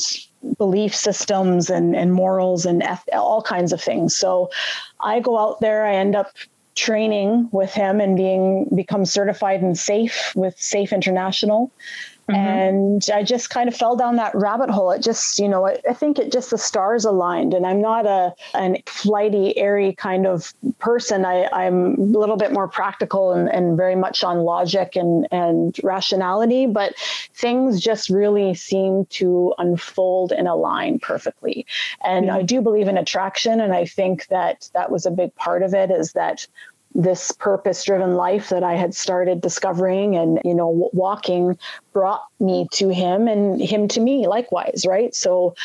belief 0.57 0.95
systems 0.95 1.69
and, 1.69 1.95
and 1.95 2.13
morals 2.13 2.65
and 2.65 2.83
eth- 2.83 3.09
all 3.13 3.41
kinds 3.41 3.73
of 3.73 3.81
things. 3.81 4.15
So 4.15 4.49
I 4.99 5.19
go 5.19 5.37
out 5.37 5.59
there, 5.59 5.85
I 5.85 5.95
end 5.95 6.15
up 6.15 6.31
training 6.75 7.49
with 7.51 7.73
him 7.73 7.99
and 7.99 8.15
being 8.15 8.69
become 8.75 9.03
certified 9.03 9.61
and 9.61 9.77
safe 9.77 10.31
with 10.35 10.57
Safe 10.59 10.93
International. 10.93 11.71
Mm-hmm. 12.29 12.35
And 12.35 13.09
I 13.13 13.23
just 13.23 13.49
kind 13.49 13.69
of 13.69 13.75
fell 13.75 13.95
down 13.95 14.17
that 14.17 14.35
rabbit 14.35 14.69
hole. 14.69 14.91
It 14.91 15.01
just, 15.01 15.39
you 15.39 15.47
know, 15.47 15.65
I, 15.65 15.77
I 15.89 15.93
think 15.93 16.19
it 16.19 16.31
just 16.31 16.49
the 16.49 16.57
stars 16.57 17.05
aligned. 17.05 17.53
And 17.53 17.65
I'm 17.65 17.81
not 17.81 18.05
a 18.05 18.33
an 18.53 18.77
flighty, 18.85 19.57
airy 19.57 19.93
kind 19.93 20.27
of 20.27 20.53
person. 20.79 21.23
I, 21.23 21.47
I'm 21.53 21.93
a 21.93 22.01
little 22.19 22.35
bit 22.35 22.51
more 22.51 22.67
practical 22.67 23.31
and, 23.31 23.47
and 23.49 23.77
very 23.77 23.95
much 23.95 24.25
on 24.25 24.39
logic 24.39 24.97
and, 24.97 25.25
and 25.31 25.79
rationality, 25.83 26.65
but 26.65 26.95
things 27.33 27.79
just 27.79 28.09
really 28.09 28.53
seem 28.53 29.05
to 29.05 29.53
unfold 29.57 30.33
and 30.33 30.49
align 30.49 30.99
perfectly. 30.99 31.65
And 32.03 32.25
mm-hmm. 32.25 32.35
I 32.37 32.41
do 32.41 32.61
believe 32.61 32.89
in 32.89 32.97
attraction. 32.97 33.61
And 33.61 33.73
I 33.73 33.85
think 33.85 34.27
that 34.27 34.69
that 34.73 34.91
was 34.91 35.05
a 35.05 35.11
big 35.11 35.33
part 35.35 35.63
of 35.63 35.73
it 35.73 35.91
is 35.91 36.11
that 36.11 36.45
this 36.95 37.31
purpose 37.31 37.83
driven 37.83 38.15
life 38.15 38.49
that 38.49 38.63
I 38.63 38.73
had 38.73 38.95
started 38.95 39.39
discovering 39.39 40.15
and, 40.15 40.39
you 40.43 40.55
know, 40.55 40.89
walking 40.93 41.57
brought 41.97 42.27
me 42.39 42.67
to 42.71 42.89
him 42.89 43.27
and 43.27 43.59
him 43.59 43.87
to 43.87 43.99
me 43.99 44.27
likewise. 44.27 44.85
Right. 44.87 45.15
So 45.15 45.55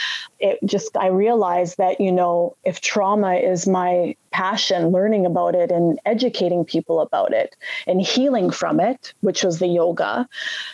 it 0.41 0.59
just, 0.65 0.97
I 0.97 1.09
realized 1.09 1.77
that, 1.77 2.01
you 2.01 2.11
know, 2.11 2.57
if 2.65 2.81
trauma 2.81 3.35
is 3.35 3.67
my 3.67 4.17
passion, 4.31 4.89
learning 4.89 5.27
about 5.27 5.55
it 5.55 5.71
and 5.71 6.01
educating 6.07 6.65
people 6.65 7.01
about 7.01 7.35
it 7.35 7.55
and 7.87 8.01
healing 8.01 8.51
from 8.51 8.81
it, 8.81 9.13
which 9.21 9.45
was 9.45 9.59
the 9.59 9.67
yoga, 9.67 10.27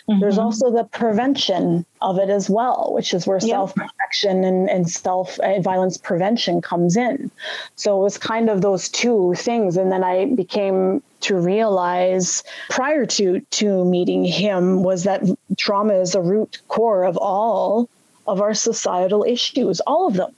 mm-hmm. 0.09 0.21
there's 0.21 0.39
also 0.39 0.71
the 0.71 0.85
prevention 0.85 1.85
of 2.03 2.19
it 2.19 2.31
as 2.31 2.49
well, 2.49 2.93
which 2.93 3.13
is 3.13 3.27
where 3.27 3.39
yep. 3.39 3.51
self 3.51 3.75
protection 3.75 4.45
and, 4.45 4.71
and 4.71 4.89
self 4.89 5.41
uh, 5.41 5.61
violence 5.61 5.97
prevention 5.97 6.63
comes 6.63 6.97
in. 6.97 7.33
So 7.75 7.99
it 7.99 8.03
was 8.05 8.17
kind 8.17 8.49
of 8.49 8.63
those 8.63 8.89
two 8.89 9.35
things. 9.37 9.77
And 9.77 9.91
then 9.91 10.05
I 10.05 10.27
became 10.27 11.03
to 11.21 11.37
realize 11.37 12.43
prior 12.71 13.07
to 13.07 13.41
to 13.41 13.85
meeting 13.85 14.25
him 14.25 14.83
was 14.83 15.05
that 15.05 15.23
trauma 15.57 15.95
is 15.95 16.15
a 16.15 16.21
root 16.21 16.61
core 16.69 17.05
of 17.05 17.17
all 17.17 17.89
of 18.27 18.41
our 18.41 18.55
societal 18.55 19.25
issues, 19.25 19.81
all 19.81 20.07
of 20.07 20.15
them 20.15 20.35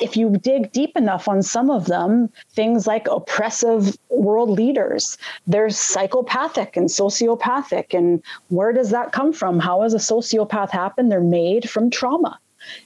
if 0.00 0.16
you 0.16 0.30
dig 0.30 0.72
deep 0.72 0.96
enough 0.96 1.28
on 1.28 1.42
some 1.42 1.70
of 1.70 1.86
them, 1.86 2.28
things 2.50 2.86
like 2.86 3.06
oppressive 3.08 3.96
world 4.08 4.50
leaders, 4.50 5.16
they're 5.46 5.70
psychopathic 5.70 6.76
and 6.76 6.88
sociopathic. 6.88 7.94
And 7.96 8.22
where 8.48 8.72
does 8.72 8.90
that 8.90 9.12
come 9.12 9.32
from? 9.32 9.60
How 9.60 9.82
does 9.82 9.94
a 9.94 9.98
sociopath 9.98 10.70
happen? 10.70 11.08
They're 11.08 11.20
made 11.20 11.68
from 11.68 11.90
trauma. 11.90 12.38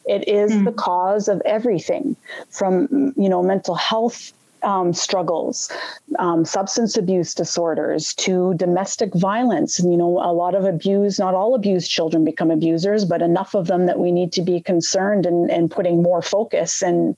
It 0.07 0.29
is 0.29 0.53
mm. 0.53 0.65
the 0.65 0.73
cause 0.73 1.29
of 1.29 1.41
everything 1.45 2.17
from, 2.51 3.15
you 3.17 3.29
know, 3.29 3.43
mental 3.43 3.75
health 3.75 4.33
um, 4.63 4.93
struggles, 4.93 5.71
um, 6.19 6.45
substance 6.45 6.97
abuse 6.97 7.35
disorders, 7.35 8.15
to 8.15 8.55
domestic 8.55 9.15
violence. 9.15 9.79
You 9.79 9.97
know, 9.97 10.19
a 10.19 10.33
lot 10.33 10.55
of 10.55 10.65
abuse, 10.65 11.19
not 11.19 11.35
all 11.35 11.55
abused 11.55 11.91
children 11.91 12.25
become 12.25 12.51
abusers, 12.51 13.05
but 13.05 13.23
enough 13.23 13.55
of 13.55 13.67
them 13.67 13.87
that 13.87 13.99
we 13.99 14.13
need 14.13 14.33
to 14.33 14.43
be 14.43 14.61
concerned 14.61 15.27
and, 15.27 15.51
and 15.51 15.71
putting 15.71 16.03
more 16.03 16.23
focus 16.23 16.83
and 16.83 17.17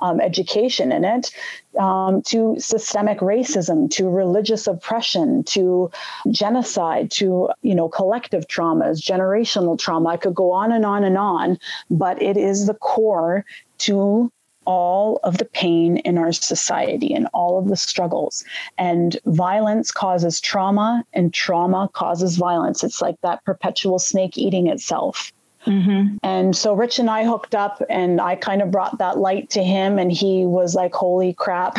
um, 0.00 0.20
education 0.20 0.92
in 0.92 1.04
it, 1.04 1.30
um, 1.78 2.22
to 2.22 2.56
systemic 2.58 3.18
racism, 3.18 3.90
to 3.90 4.08
religious 4.08 4.66
oppression, 4.66 5.44
to 5.44 5.90
genocide, 6.30 7.10
to, 7.10 7.50
you 7.62 7.74
know, 7.74 7.88
collective 7.88 8.46
traumas, 8.46 9.00
generational 9.00 9.78
trauma. 9.78 10.10
I 10.10 10.16
could 10.16 10.34
go 10.34 10.52
on 10.52 10.72
and 10.72 10.84
on 10.84 11.04
and 11.04 11.16
on, 11.16 11.58
but 11.90 12.20
it 12.22 12.36
is 12.36 12.66
the 12.66 12.74
core 12.74 13.44
to 13.78 14.30
all 14.70 15.18
of 15.24 15.38
the 15.38 15.44
pain 15.44 15.96
in 15.96 16.16
our 16.16 16.30
society 16.30 17.12
and 17.12 17.26
all 17.34 17.58
of 17.58 17.66
the 17.66 17.76
struggles. 17.76 18.44
And 18.78 19.18
violence 19.26 19.90
causes 19.90 20.40
trauma, 20.40 21.04
and 21.12 21.34
trauma 21.34 21.90
causes 21.92 22.36
violence. 22.36 22.84
It's 22.84 23.02
like 23.02 23.20
that 23.22 23.44
perpetual 23.44 23.98
snake 23.98 24.38
eating 24.38 24.68
itself. 24.68 25.32
Mm-hmm. 25.66 26.18
And 26.22 26.54
so 26.54 26.72
Rich 26.72 27.00
and 27.00 27.10
I 27.10 27.24
hooked 27.24 27.56
up, 27.56 27.82
and 27.90 28.20
I 28.20 28.36
kind 28.36 28.62
of 28.62 28.70
brought 28.70 28.98
that 28.98 29.18
light 29.18 29.50
to 29.50 29.64
him, 29.64 29.98
and 29.98 30.12
he 30.12 30.46
was 30.46 30.76
like, 30.76 30.94
Holy 30.94 31.32
crap. 31.32 31.76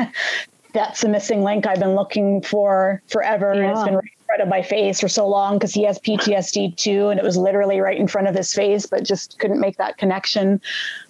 That's 0.72 1.00
the 1.00 1.08
missing 1.08 1.42
link 1.42 1.66
I've 1.66 1.80
been 1.80 1.94
looking 1.94 2.42
for 2.42 3.02
forever. 3.08 3.54
Yeah. 3.54 3.72
It's 3.72 3.84
been 3.84 3.94
right 3.94 4.04
in 4.04 4.24
front 4.26 4.42
of 4.42 4.48
my 4.48 4.62
face 4.62 5.00
for 5.00 5.08
so 5.08 5.28
long 5.28 5.58
because 5.58 5.74
he 5.74 5.84
has 5.84 5.98
PTSD 5.98 6.76
too, 6.76 7.08
and 7.08 7.20
it 7.20 7.24
was 7.24 7.36
literally 7.36 7.80
right 7.80 7.98
in 7.98 8.08
front 8.08 8.28
of 8.28 8.34
his 8.34 8.52
face, 8.52 8.86
but 8.86 9.04
just 9.04 9.38
couldn't 9.38 9.60
make 9.60 9.76
that 9.76 9.98
connection. 9.98 10.60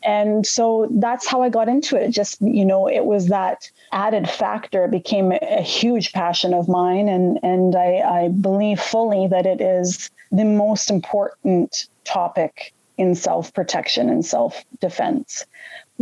And 0.03 0.47
so 0.47 0.89
that's 0.91 1.27
how 1.27 1.43
I 1.43 1.49
got 1.49 1.69
into 1.69 1.97
it. 1.97 2.11
Just, 2.11 2.41
you 2.41 2.65
know, 2.65 2.89
it 2.89 3.05
was 3.05 3.29
that 3.29 3.71
added 3.93 4.29
factor 4.29 4.85
It 4.87 4.91
became 4.91 5.33
a 5.33 5.63
huge 5.63 6.13
passion 6.13 6.55
of 6.55 6.69
mine. 6.69 7.09
And, 7.09 7.39
and 7.43 7.77
I, 7.77 8.25
I 8.25 8.29
believe 8.29 8.81
fully 8.81 9.29
that 9.29 9.47
it 9.47 9.61
is 9.61 10.11
the 10.33 10.45
most 10.45 10.91
important 10.91 11.87
topic 12.05 12.73
in 12.99 13.15
self 13.15 13.53
protection 13.55 14.09
and 14.09 14.25
self 14.25 14.65
defense. 14.81 15.45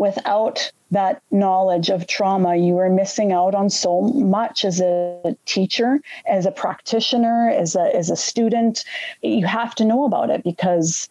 Without 0.00 0.72
that 0.92 1.20
knowledge 1.30 1.90
of 1.90 2.06
trauma, 2.06 2.56
you 2.56 2.78
are 2.78 2.88
missing 2.88 3.32
out 3.32 3.54
on 3.54 3.68
so 3.68 4.00
much 4.00 4.64
as 4.64 4.80
a 4.80 5.36
teacher, 5.44 6.00
as 6.26 6.46
a 6.46 6.50
practitioner, 6.50 7.50
as 7.50 7.76
a, 7.76 7.94
as 7.94 8.08
a 8.08 8.16
student. 8.16 8.82
You 9.20 9.44
have 9.44 9.74
to 9.74 9.84
know 9.84 10.06
about 10.06 10.30
it 10.30 10.42
because 10.42 11.10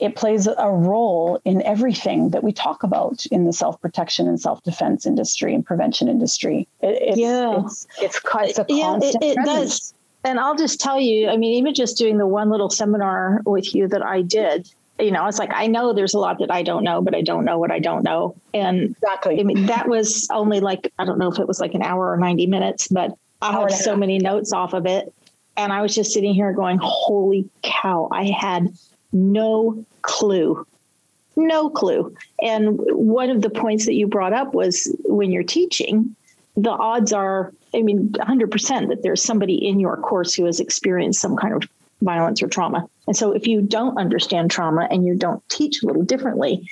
it 0.00 0.16
plays 0.16 0.48
a 0.48 0.68
role 0.68 1.40
in 1.44 1.62
everything 1.62 2.30
that 2.30 2.42
we 2.42 2.50
talk 2.52 2.82
about 2.82 3.24
in 3.26 3.44
the 3.44 3.52
self 3.52 3.80
protection 3.80 4.26
and 4.26 4.40
self 4.40 4.60
defense 4.64 5.06
industry 5.06 5.54
and 5.54 5.64
prevention 5.64 6.08
industry. 6.08 6.66
It, 6.80 6.98
it's, 7.00 7.16
yeah, 7.16 7.62
it's, 7.64 7.86
it's, 8.02 8.20
it's 8.24 8.58
a 8.58 8.62
uh, 8.62 8.66
yeah, 8.68 8.98
it, 9.00 9.16
it 9.22 9.38
does. 9.44 9.94
And 10.24 10.40
I'll 10.40 10.56
just 10.56 10.80
tell 10.80 10.98
you, 11.00 11.28
I 11.28 11.36
mean, 11.36 11.54
even 11.54 11.72
just 11.72 11.98
doing 11.98 12.18
the 12.18 12.26
one 12.26 12.50
little 12.50 12.70
seminar 12.70 13.42
with 13.46 13.76
you 13.76 13.86
that 13.86 14.04
I 14.04 14.22
did, 14.22 14.74
you 14.98 15.10
know, 15.10 15.26
it's 15.26 15.38
like 15.38 15.50
I 15.52 15.66
know 15.66 15.92
there's 15.92 16.14
a 16.14 16.18
lot 16.18 16.38
that 16.38 16.50
I 16.50 16.62
don't 16.62 16.84
know, 16.84 17.02
but 17.02 17.14
I 17.14 17.22
don't 17.22 17.44
know 17.44 17.58
what 17.58 17.70
I 17.70 17.78
don't 17.78 18.04
know. 18.04 18.36
And 18.52 18.90
exactly, 18.90 19.40
I 19.40 19.42
mean, 19.42 19.66
that 19.66 19.88
was 19.88 20.28
only 20.30 20.60
like 20.60 20.92
I 20.98 21.04
don't 21.04 21.18
know 21.18 21.30
if 21.30 21.38
it 21.38 21.48
was 21.48 21.60
like 21.60 21.74
an 21.74 21.82
hour 21.82 22.12
or 22.12 22.16
ninety 22.16 22.46
minutes, 22.46 22.88
but 22.88 23.12
I 23.42 23.52
have 23.52 23.72
so 23.72 23.96
many 23.96 24.18
notes 24.18 24.52
off 24.52 24.72
of 24.72 24.86
it, 24.86 25.12
and 25.56 25.72
I 25.72 25.82
was 25.82 25.94
just 25.94 26.12
sitting 26.12 26.32
here 26.32 26.52
going, 26.52 26.78
"Holy 26.80 27.48
cow!" 27.62 28.08
I 28.12 28.26
had 28.26 28.72
no 29.12 29.84
clue. 30.02 30.66
No 31.36 31.68
clue. 31.68 32.14
And 32.40 32.78
one 32.92 33.30
of 33.30 33.42
the 33.42 33.50
points 33.50 33.86
that 33.86 33.94
you 33.94 34.06
brought 34.06 34.32
up 34.32 34.54
was 34.54 34.94
when 35.04 35.32
you're 35.32 35.42
teaching, 35.42 36.14
the 36.56 36.70
odds 36.70 37.12
are, 37.12 37.52
I 37.74 37.82
mean, 37.82 38.10
100% 38.10 38.88
that 38.88 39.02
there's 39.02 39.22
somebody 39.22 39.54
in 39.66 39.80
your 39.80 39.96
course 39.96 40.34
who 40.34 40.44
has 40.44 40.60
experienced 40.60 41.20
some 41.20 41.36
kind 41.36 41.54
of 41.54 41.68
violence 42.02 42.40
or 42.40 42.46
trauma. 42.46 42.88
And 43.06 43.16
so 43.16 43.32
if 43.32 43.46
you 43.46 43.60
don't 43.60 43.98
understand 43.98 44.50
trauma 44.50 44.88
and 44.90 45.04
you 45.04 45.14
don't 45.14 45.46
teach 45.48 45.82
a 45.82 45.86
little 45.86 46.02
differently, 46.02 46.68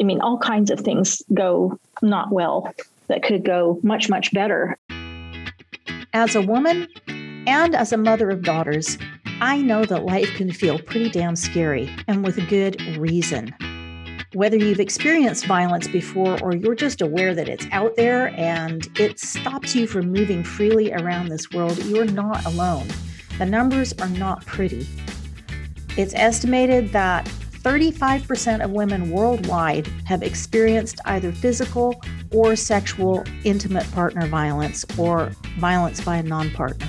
I 0.00 0.04
mean, 0.04 0.20
all 0.20 0.38
kinds 0.38 0.70
of 0.70 0.80
things 0.80 1.22
go 1.32 1.78
not 2.02 2.30
well 2.32 2.72
that 3.08 3.22
could 3.22 3.44
go 3.44 3.78
much, 3.82 4.08
much 4.08 4.32
better. 4.32 4.78
As 6.12 6.34
a 6.34 6.42
woman 6.42 6.88
and 7.46 7.74
as 7.74 7.92
a 7.92 7.96
mother 7.96 8.30
of 8.30 8.42
daughters, 8.42 8.98
I 9.40 9.60
know 9.60 9.84
that 9.84 10.04
life 10.04 10.34
can 10.34 10.50
feel 10.50 10.78
pretty 10.78 11.10
damn 11.10 11.36
scary 11.36 11.94
and 12.08 12.24
with 12.24 12.48
good 12.48 12.80
reason. 12.96 13.54
Whether 14.32 14.56
you've 14.56 14.80
experienced 14.80 15.46
violence 15.46 15.88
before 15.88 16.42
or 16.42 16.54
you're 16.54 16.74
just 16.74 17.00
aware 17.00 17.34
that 17.34 17.48
it's 17.48 17.66
out 17.70 17.96
there 17.96 18.28
and 18.36 18.86
it 18.98 19.18
stops 19.20 19.74
you 19.74 19.86
from 19.86 20.12
moving 20.12 20.42
freely 20.42 20.92
around 20.92 21.28
this 21.28 21.50
world, 21.52 21.82
you're 21.84 22.06
not 22.06 22.44
alone. 22.44 22.88
The 23.38 23.46
numbers 23.46 23.92
are 23.94 24.08
not 24.08 24.44
pretty. 24.44 24.86
It's 25.96 26.14
estimated 26.14 26.92
that 26.92 27.26
35% 27.26 28.62
of 28.62 28.70
women 28.70 29.10
worldwide 29.10 29.88
have 30.04 30.22
experienced 30.22 31.00
either 31.06 31.32
physical 31.32 32.00
or 32.30 32.54
sexual 32.54 33.24
intimate 33.44 33.90
partner 33.92 34.26
violence 34.26 34.84
or 34.98 35.32
violence 35.58 36.00
by 36.00 36.18
a 36.18 36.22
non 36.22 36.50
partner 36.50 36.86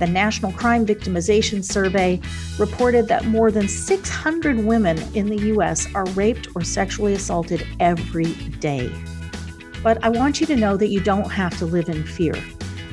the 0.00 0.06
National 0.06 0.50
Crime 0.52 0.84
Victimization 0.84 1.62
Survey 1.62 2.20
reported 2.58 3.06
that 3.08 3.26
more 3.26 3.50
than 3.50 3.68
600 3.68 4.58
women 4.58 4.98
in 5.14 5.26
the 5.26 5.36
U.S. 5.48 5.94
are 5.94 6.06
raped 6.06 6.48
or 6.56 6.64
sexually 6.64 7.12
assaulted 7.12 7.66
every 7.78 8.32
day. 8.58 8.90
But 9.82 10.02
I 10.02 10.08
want 10.08 10.40
you 10.40 10.46
to 10.46 10.56
know 10.56 10.76
that 10.78 10.88
you 10.88 11.00
don't 11.00 11.30
have 11.30 11.56
to 11.58 11.66
live 11.66 11.90
in 11.90 12.02
fear. 12.02 12.34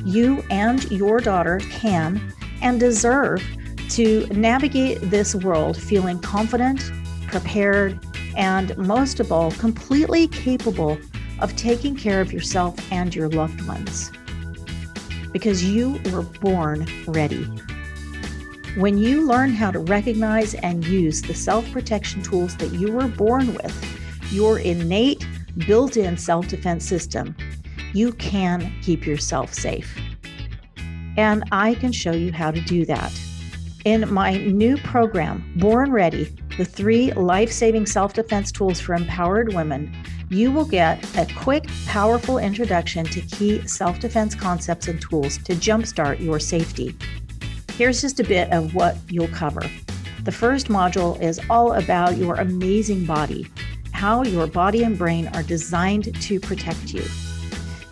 You 0.04 0.44
and 0.50 0.88
your 0.90 1.20
daughter 1.20 1.60
can 1.70 2.32
and 2.60 2.78
deserve 2.78 3.42
to 3.90 4.26
navigate 4.28 5.00
this 5.02 5.34
world 5.34 5.76
feeling 5.76 6.18
confident, 6.20 6.90
prepared, 7.26 7.98
and 8.36 8.76
most 8.78 9.20
of 9.20 9.32
all, 9.32 9.50
completely 9.52 10.28
capable 10.28 10.98
of 11.40 11.54
taking 11.56 11.96
care 11.96 12.20
of 12.20 12.32
yourself 12.32 12.76
and 12.92 13.14
your 13.14 13.28
loved 13.28 13.66
ones 13.66 14.10
because 15.32 15.64
you 15.64 16.00
were 16.10 16.22
born 16.22 16.86
ready. 17.06 17.44
When 18.76 18.98
you 18.98 19.26
learn 19.26 19.50
how 19.50 19.70
to 19.70 19.78
recognize 19.78 20.54
and 20.54 20.84
use 20.84 21.22
the 21.22 21.34
self 21.34 21.70
protection 21.72 22.22
tools 22.22 22.56
that 22.58 22.72
you 22.72 22.92
were 22.92 23.08
born 23.08 23.54
with, 23.54 24.32
your 24.32 24.58
innate 24.58 25.26
built 25.66 25.96
in 25.96 26.16
self 26.16 26.48
defense 26.48 26.84
system, 26.84 27.34
you 27.92 28.12
can 28.12 28.72
keep 28.82 29.06
yourself 29.06 29.52
safe. 29.52 29.96
And 31.16 31.42
I 31.50 31.74
can 31.74 31.92
show 31.92 32.12
you 32.12 32.32
how 32.32 32.50
to 32.50 32.60
do 32.60 32.84
that. 32.84 33.12
In 33.88 34.12
my 34.12 34.36
new 34.36 34.76
program, 34.76 35.50
Born 35.56 35.90
Ready 35.90 36.24
The 36.58 36.64
Three 36.66 37.10
Life 37.12 37.50
Saving 37.50 37.86
Self 37.86 38.12
Defense 38.12 38.52
Tools 38.52 38.78
for 38.78 38.94
Empowered 38.94 39.54
Women, 39.54 39.96
you 40.28 40.52
will 40.52 40.66
get 40.66 41.02
a 41.16 41.26
quick, 41.36 41.66
powerful 41.86 42.36
introduction 42.36 43.06
to 43.06 43.22
key 43.22 43.66
self 43.66 43.98
defense 43.98 44.34
concepts 44.34 44.88
and 44.88 45.00
tools 45.00 45.38
to 45.38 45.54
jumpstart 45.54 46.20
your 46.20 46.38
safety. 46.38 46.94
Here's 47.78 48.02
just 48.02 48.20
a 48.20 48.24
bit 48.24 48.52
of 48.52 48.74
what 48.74 48.98
you'll 49.08 49.28
cover. 49.28 49.62
The 50.22 50.32
first 50.32 50.68
module 50.68 51.18
is 51.22 51.40
all 51.48 51.72
about 51.72 52.18
your 52.18 52.34
amazing 52.34 53.06
body, 53.06 53.46
how 53.92 54.22
your 54.22 54.46
body 54.46 54.82
and 54.82 54.98
brain 54.98 55.28
are 55.28 55.42
designed 55.42 56.14
to 56.20 56.38
protect 56.38 56.92
you. 56.92 57.04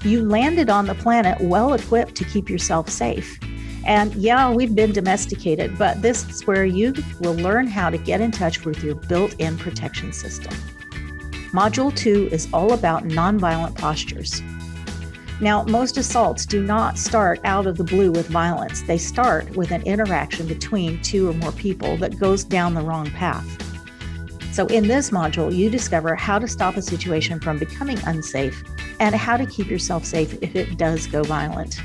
You 0.03 0.23
landed 0.29 0.69
on 0.69 0.85
the 0.85 0.95
planet 0.95 1.41
well 1.41 1.73
equipped 1.73 2.17
to 2.17 2.25
keep 2.25 2.51
yourself 2.51 2.91
safe. 2.91 3.39
And 3.87 4.13
yeah, 4.17 4.51
we've 4.51 4.75
been 4.75 4.93
domesticated, 4.93 5.79
but 5.79 6.03
this 6.03 6.29
is 6.29 6.45
where 6.45 6.65
you 6.65 6.93
will 7.21 7.35
learn 7.35 7.69
how 7.69 7.89
to 7.89 7.97
get 7.97 8.21
in 8.21 8.33
touch 8.33 8.65
with 8.65 8.83
your 8.83 8.97
built 8.97 9.35
in 9.35 9.57
protection 9.57 10.13
system. 10.13 10.53
Module 11.53 11.95
2 11.95 12.29
is 12.33 12.49
all 12.53 12.73
about 12.73 13.05
nonviolent 13.05 13.77
postures. 13.77 14.43
Now, 15.41 15.63
most 15.65 15.99
assaults 15.99 16.47
do 16.47 16.63
not 16.63 16.99
start 16.99 17.41
out 17.45 17.67
of 17.67 17.77
the 17.77 17.85
blue 17.85 18.11
with 18.11 18.27
violence. 18.27 18.83
They 18.83 18.99
start 18.99 19.55
with 19.57 19.71
an 19.71 19.83
interaction 19.83 20.49
between 20.49 21.01
two 21.03 21.31
or 21.31 21.35
more 21.35 21.53
people 21.53 21.97
that 21.99 22.19
goes 22.19 22.43
down 22.43 22.75
the 22.75 22.81
wrong 22.81 23.09
path. 23.11 23.47
So, 24.53 24.67
in 24.67 24.89
this 24.89 25.11
module, 25.11 25.55
you 25.55 25.71
discover 25.71 26.17
how 26.17 26.39
to 26.39 26.49
stop 26.49 26.77
a 26.77 26.83
situation 26.83 27.39
from 27.39 27.59
becoming 27.59 27.99
unsafe 28.07 28.65
and 28.99 29.15
how 29.15 29.37
to 29.37 29.47
keep 29.47 29.69
yourself 29.69 30.05
safe 30.05 30.37
if 30.43 30.57
it 30.57 30.79
does 30.79 31.07
go 31.07 31.23
violent. 31.23 31.79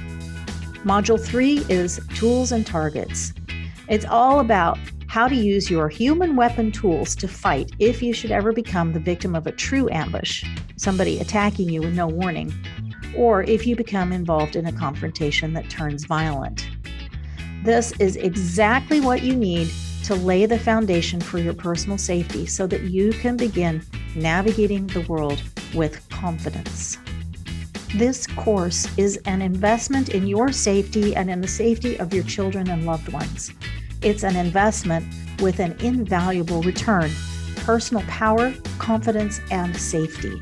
Module 0.84 1.24
3 1.24 1.64
is 1.70 2.00
Tools 2.16 2.52
and 2.52 2.66
Targets. 2.66 3.34
It's 3.88 4.06
all 4.06 4.40
about 4.40 4.80
how 5.06 5.28
to 5.28 5.36
use 5.36 5.70
your 5.70 5.90
human 5.90 6.36
weapon 6.36 6.72
tools 6.72 7.16
to 7.18 7.28
fight 7.28 7.72
if 7.78 8.02
you 8.02 8.14
should 8.14 8.32
ever 8.32 8.52
become 8.52 8.92
the 8.92 9.00
victim 9.00 9.36
of 9.36 9.46
a 9.46 9.52
true 9.52 9.88
ambush, 9.92 10.44
somebody 10.78 11.20
attacking 11.20 11.70
you 11.70 11.82
with 11.82 11.94
no 11.94 12.08
warning, 12.08 12.52
or 13.16 13.44
if 13.44 13.68
you 13.68 13.76
become 13.76 14.12
involved 14.12 14.56
in 14.56 14.66
a 14.66 14.74
confrontation 14.74 15.54
that 15.54 15.70
turns 15.70 16.06
violent. 16.06 16.68
This 17.64 17.92
is 18.00 18.16
exactly 18.16 19.02
what 19.02 19.22
you 19.22 19.36
need 19.36 19.70
to 20.06 20.16
lay 20.16 20.48
the 20.48 20.58
foundation 20.58 21.22
for 21.22 21.38
your 21.38 21.54
personal 21.54 22.00
safety 22.00 22.48
so 22.48 22.66
that 22.66 22.82
you 22.86 23.12
can 23.12 23.38
begin 23.38 23.84
navigating 24.16 24.88
the 24.88 25.02
world 25.02 25.44
with 25.76 26.10
confidence. 26.10 26.98
This 27.96 28.26
course 28.26 28.88
is 28.98 29.18
an 29.26 29.42
investment 29.42 30.08
in 30.10 30.26
your 30.26 30.54
safety 30.54 31.14
and 31.14 31.30
in 31.30 31.42
the 31.42 31.48
safety 31.48 32.00
of 32.00 32.14
your 32.14 32.24
children 32.24 32.70
and 32.70 32.86
loved 32.86 33.12
ones. 33.12 33.52
It's 34.02 34.24
an 34.24 34.38
investment 34.38 35.06
with 35.42 35.60
an 35.60 35.76
invaluable 35.82 36.62
return 36.62 37.12
personal 37.58 38.04
power, 38.04 38.54
confidence, 38.80 39.42
and 39.52 39.76
safety. 39.76 40.42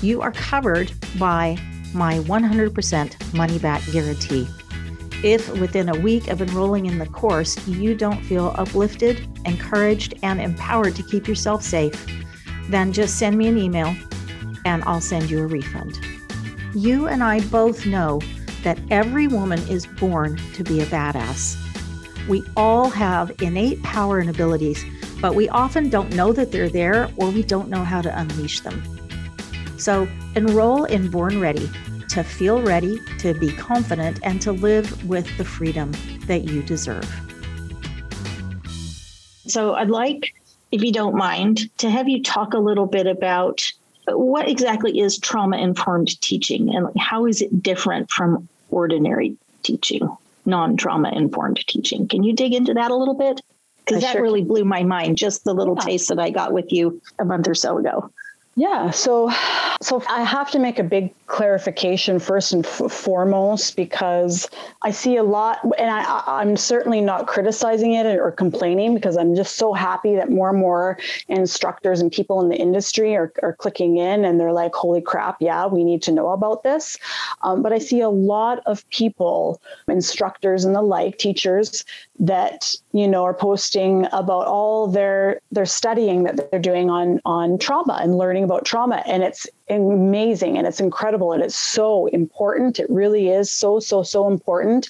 you 0.02 0.22
are 0.22 0.32
covered 0.32 0.92
by 1.20 1.58
my 1.94 2.20
100% 2.20 3.34
money 3.34 3.60
back 3.60 3.82
guarantee. 3.92 4.48
If 5.24 5.50
within 5.60 5.90
a 5.90 6.00
week 6.00 6.30
of 6.30 6.42
enrolling 6.42 6.88
in 6.88 6.98
the 6.98 7.06
course 7.06 7.68
you 7.68 7.94
don't 7.94 8.24
feel 8.24 8.56
uplifted, 8.58 9.28
encouraged, 9.46 10.16
and 10.24 10.42
empowered 10.42 10.96
to 10.96 11.04
keep 11.04 11.28
yourself 11.28 11.62
safe, 11.62 12.06
then 12.70 12.92
just 12.92 13.20
send 13.20 13.38
me 13.38 13.48
an 13.48 13.58
email 13.58 13.96
and 14.66 14.84
I'll 14.86 15.02
send 15.02 15.30
you 15.30 15.42
a 15.42 15.46
refund. 15.46 16.00
You 16.74 17.08
and 17.08 17.24
I 17.24 17.42
both 17.48 17.86
know 17.86 18.20
that 18.64 18.80
every 18.90 19.28
woman 19.28 19.60
is 19.68 19.86
born 19.86 20.38
to 20.54 20.64
be 20.64 20.82
a 20.82 20.86
badass. 20.86 21.56
We 22.28 22.44
all 22.58 22.90
have 22.90 23.32
innate 23.42 23.84
power 23.84 24.20
and 24.20 24.30
abilities, 24.30 24.84
but 25.22 25.36
we 25.36 25.50
often 25.50 25.90
don't 25.90 26.16
know 26.16 26.34
that 26.34 26.52
they're 26.52 26.70
there 26.70 27.12
or 27.18 27.30
we 27.30 27.44
don't 27.44 27.70
know 27.70 27.84
how 27.84 28.02
to 28.02 28.20
unleash 28.20 28.62
them. 28.62 28.82
So 29.78 30.08
enroll 30.36 30.86
in 30.86 31.10
Born 31.10 31.40
Ready 31.40 31.70
to 32.12 32.24
feel 32.24 32.62
ready, 32.62 33.00
to 33.20 33.34
be 33.34 33.52
confident, 33.52 34.20
and 34.24 34.42
to 34.42 34.52
live 34.52 35.08
with 35.08 35.28
the 35.38 35.46
freedom 35.46 35.92
that 36.28 36.46
you 36.46 36.62
deserve. 36.64 37.10
So, 39.48 39.74
I'd 39.74 39.90
like, 39.90 40.34
if 40.72 40.84
you 40.84 40.92
don't 40.92 41.16
mind, 41.16 41.70
to 41.80 41.90
have 41.90 42.08
you 42.08 42.22
talk 42.24 42.54
a 42.54 42.60
little 42.60 42.86
bit 42.86 43.08
about 43.08 43.62
what 44.08 44.50
exactly 44.50 45.00
is 45.00 45.18
trauma 45.18 45.58
informed 45.58 46.20
teaching 46.22 46.74
and 46.76 46.88
how 47.00 47.26
is 47.26 47.42
it 47.42 47.62
different 47.62 48.10
from 48.10 48.48
ordinary 48.70 49.38
teaching, 49.64 50.10
non 50.46 50.78
trauma 50.78 51.12
informed 51.12 51.66
teaching? 51.68 52.08
Can 52.08 52.24
you 52.24 52.34
dig 52.34 52.54
into 52.54 52.74
that 52.74 52.92
a 52.92 52.96
little 52.96 53.14
bit? 53.14 53.42
Because 53.86 54.02
that 54.04 54.14
sure 54.14 54.22
really 54.22 54.44
blew 54.44 54.64
my 54.64 54.84
mind, 54.84 55.18
just 55.18 55.44
the 55.44 55.54
little 55.54 55.76
yeah. 55.80 55.86
taste 55.86 56.10
that 56.10 56.20
I 56.20 56.30
got 56.30 56.54
with 56.54 56.72
you 56.72 57.02
a 57.20 57.26
month 57.26 57.48
or 57.48 57.56
so 57.56 57.78
ago. 57.78 58.12
Yeah, 58.56 58.90
so 58.92 59.32
so 59.82 60.04
I 60.10 60.24
have 60.24 60.52
to 60.52 60.60
make 60.60 60.78
a 60.78 60.84
big 60.84 61.14
clarification 61.28 62.20
first 62.20 62.52
and 62.52 62.66
f- 62.66 62.92
foremost 62.92 63.78
because 63.78 64.50
I 64.82 64.92
see 64.92 65.16
a 65.16 65.24
lot, 65.24 65.60
and 65.80 65.90
I, 65.90 66.22
I'm 66.28 66.58
certainly 66.58 67.00
not 67.00 67.28
criticizing 67.28 67.94
it 67.94 68.06
or 68.06 68.30
complaining 68.32 68.94
because 68.94 69.16
I'm 69.16 69.36
just 69.36 69.56
so 69.56 69.72
happy 69.72 70.16
that 70.16 70.30
more 70.30 70.50
and 70.50 70.60
more 70.60 70.98
instructors 71.30 72.02
and 72.02 72.12
people 72.12 72.42
in 72.42 72.50
the 72.50 72.58
industry 72.58 73.16
are, 73.16 73.32
are 73.42 73.54
clicking 73.54 73.98
in 73.98 74.26
and 74.26 74.38
they're 74.38 74.52
like, 74.52 74.76
"Holy 74.76 75.02
crap, 75.02 75.38
yeah, 75.40 75.66
we 75.66 75.86
need 75.86 76.04
to 76.04 76.12
know 76.12 76.30
about 76.30 76.64
this." 76.64 76.98
Um, 77.44 77.62
but 77.62 77.72
I 77.72 77.78
see 77.78 78.02
a 78.02 78.10
lot 78.10 78.60
of 78.66 78.88
people, 78.90 79.62
instructors 79.88 80.66
and 80.66 80.76
the 80.76 80.82
like, 80.82 81.18
teachers 81.18 81.86
that 82.20 82.76
you 82.92 83.08
know 83.08 83.24
are 83.24 83.34
posting 83.34 84.06
about 84.12 84.46
all 84.46 84.88
their 84.88 85.40
their 85.52 85.66
studying 85.66 86.24
that 86.24 86.52
they're 86.52 86.60
doing 86.60 86.90
on 86.90 87.20
on 87.26 87.58
trauma 87.58 88.00
and 88.02 88.18
learning 88.18 88.41
about 88.44 88.66
trauma, 88.66 89.04
and 89.06 89.24
it's 89.24 89.48
amazing 89.72 90.58
and 90.58 90.68
it's 90.68 90.80
incredible 90.80 91.32
and 91.34 91.44
it's 91.44 91.56
so 91.56 92.08
important. 92.08 92.80
It 92.80 92.90
really 92.90 93.30
is 93.30 93.52
so, 93.52 93.80
so, 93.80 94.04
so 94.04 94.28
important. 94.28 94.90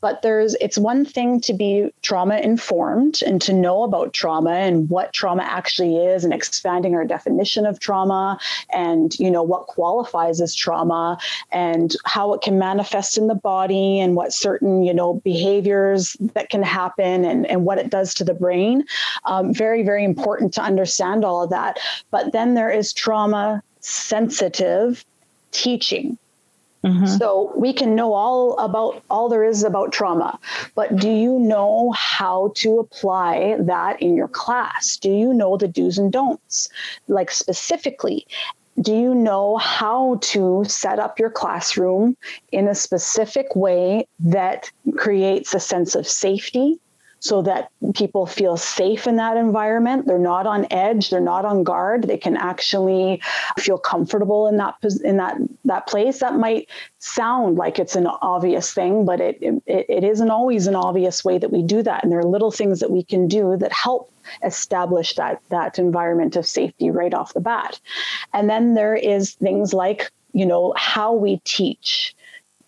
But 0.00 0.22
there's, 0.22 0.54
it's 0.60 0.78
one 0.78 1.04
thing 1.04 1.40
to 1.42 1.52
be 1.52 1.92
trauma 2.02 2.38
informed 2.38 3.22
and 3.26 3.40
to 3.42 3.52
know 3.52 3.82
about 3.82 4.12
trauma 4.12 4.52
and 4.52 4.88
what 4.88 5.12
trauma 5.12 5.42
actually 5.42 5.96
is 5.96 6.24
and 6.24 6.32
expanding 6.32 6.94
our 6.94 7.04
definition 7.04 7.66
of 7.66 7.80
trauma 7.80 8.38
and, 8.72 9.18
you 9.18 9.30
know, 9.30 9.42
what 9.42 9.66
qualifies 9.66 10.40
as 10.40 10.54
trauma 10.54 11.18
and 11.52 11.94
how 12.04 12.32
it 12.32 12.40
can 12.40 12.58
manifest 12.58 13.18
in 13.18 13.26
the 13.26 13.34
body 13.34 14.00
and 14.00 14.14
what 14.14 14.32
certain, 14.32 14.82
you 14.82 14.94
know, 14.94 15.14
behaviors 15.24 16.16
that 16.34 16.50
can 16.50 16.62
happen 16.62 17.24
and, 17.24 17.46
and 17.46 17.64
what 17.64 17.78
it 17.78 17.90
does 17.90 18.14
to 18.14 18.24
the 18.24 18.34
brain. 18.34 18.84
Um, 19.24 19.52
very, 19.52 19.82
very 19.82 20.04
important 20.04 20.52
to 20.54 20.62
understand 20.62 21.24
all 21.24 21.42
of 21.42 21.50
that. 21.50 21.78
But 22.10 22.32
then 22.32 22.54
there 22.54 22.70
is 22.70 22.92
trauma 22.92 23.62
sensitive 23.84 25.04
teaching. 25.52 26.18
Mm-hmm. 26.82 27.06
So 27.06 27.52
we 27.56 27.72
can 27.72 27.94
know 27.94 28.12
all 28.12 28.58
about 28.58 29.02
all 29.08 29.28
there 29.28 29.44
is 29.44 29.62
about 29.62 29.92
trauma, 29.92 30.38
but 30.74 30.96
do 30.96 31.10
you 31.10 31.38
know 31.38 31.92
how 31.92 32.52
to 32.56 32.78
apply 32.78 33.56
that 33.60 34.02
in 34.02 34.16
your 34.16 34.28
class? 34.28 34.98
Do 34.98 35.10
you 35.10 35.32
know 35.32 35.56
the 35.56 35.68
do's 35.68 35.96
and 35.96 36.12
don'ts? 36.12 36.68
Like 37.08 37.30
specifically, 37.30 38.26
do 38.82 38.94
you 38.94 39.14
know 39.14 39.56
how 39.56 40.18
to 40.22 40.64
set 40.66 40.98
up 40.98 41.18
your 41.18 41.30
classroom 41.30 42.16
in 42.52 42.68
a 42.68 42.74
specific 42.74 43.56
way 43.56 44.06
that 44.20 44.70
creates 44.96 45.54
a 45.54 45.60
sense 45.60 45.94
of 45.94 46.06
safety 46.06 46.78
so 47.24 47.40
that 47.40 47.70
people 47.94 48.26
feel 48.26 48.58
safe 48.58 49.06
in 49.06 49.16
that 49.16 49.38
environment. 49.38 50.06
They're 50.06 50.18
not 50.18 50.46
on 50.46 50.66
edge. 50.70 51.08
They're 51.08 51.20
not 51.20 51.46
on 51.46 51.64
guard. 51.64 52.02
They 52.02 52.18
can 52.18 52.36
actually 52.36 53.22
feel 53.58 53.78
comfortable 53.78 54.46
in 54.46 54.58
that 54.58 54.74
in 55.02 55.16
that 55.16 55.38
that 55.64 55.86
place. 55.86 56.18
That 56.18 56.34
might 56.34 56.68
sound 56.98 57.56
like 57.56 57.78
it's 57.78 57.96
an 57.96 58.06
obvious 58.06 58.74
thing, 58.74 59.06
but 59.06 59.22
it, 59.22 59.38
it 59.40 59.86
it 59.88 60.04
isn't 60.04 60.28
always 60.28 60.66
an 60.66 60.74
obvious 60.74 61.24
way 61.24 61.38
that 61.38 61.50
we 61.50 61.62
do 61.62 61.82
that. 61.82 62.02
And 62.02 62.12
there 62.12 62.18
are 62.18 62.26
little 62.26 62.50
things 62.50 62.80
that 62.80 62.90
we 62.90 63.02
can 63.02 63.26
do 63.26 63.56
that 63.56 63.72
help 63.72 64.12
establish 64.42 65.14
that 65.14 65.40
that 65.48 65.78
environment 65.78 66.36
of 66.36 66.46
safety 66.46 66.90
right 66.90 67.14
off 67.14 67.32
the 67.32 67.40
bat. 67.40 67.80
And 68.34 68.50
then 68.50 68.74
there 68.74 68.94
is 68.94 69.32
things 69.32 69.72
like 69.72 70.12
you 70.34 70.44
know 70.44 70.74
how 70.76 71.14
we 71.14 71.40
teach 71.44 72.14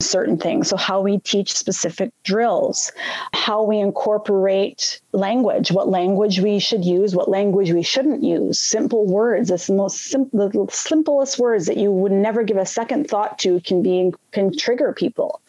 certain 0.01 0.36
things. 0.38 0.68
So, 0.68 0.76
how 0.76 1.01
we 1.01 1.18
teach 1.18 1.53
specific 1.53 2.11
drills, 2.24 2.92
how 3.32 3.62
we 3.62 3.78
incorporate 3.78 5.01
language, 5.12 5.72
what 5.72 5.88
language 5.88 6.40
we 6.40 6.59
should 6.59 6.84
use, 6.84 7.14
what 7.14 7.28
language 7.28 7.72
we 7.72 7.82
shouldn't 7.82 8.22
use, 8.22 8.59
simple 8.59 9.07
words. 9.07 9.51
It's 9.51 9.66
the 9.66 9.74
most 9.74 10.05
simple, 10.05 10.49
the 10.49 10.66
simplest 10.72 11.38
words 11.38 11.66
that 11.66 11.76
you 11.76 11.90
would 11.90 12.12
never 12.12 12.42
give 12.42 12.57
a 12.57 12.66
second 12.66 13.09
thought 13.09 13.38
to 13.40 13.61
can 13.61 13.82
be 13.82 14.12
can 14.32 14.57
trigger 14.57 14.92
people. 14.92 15.40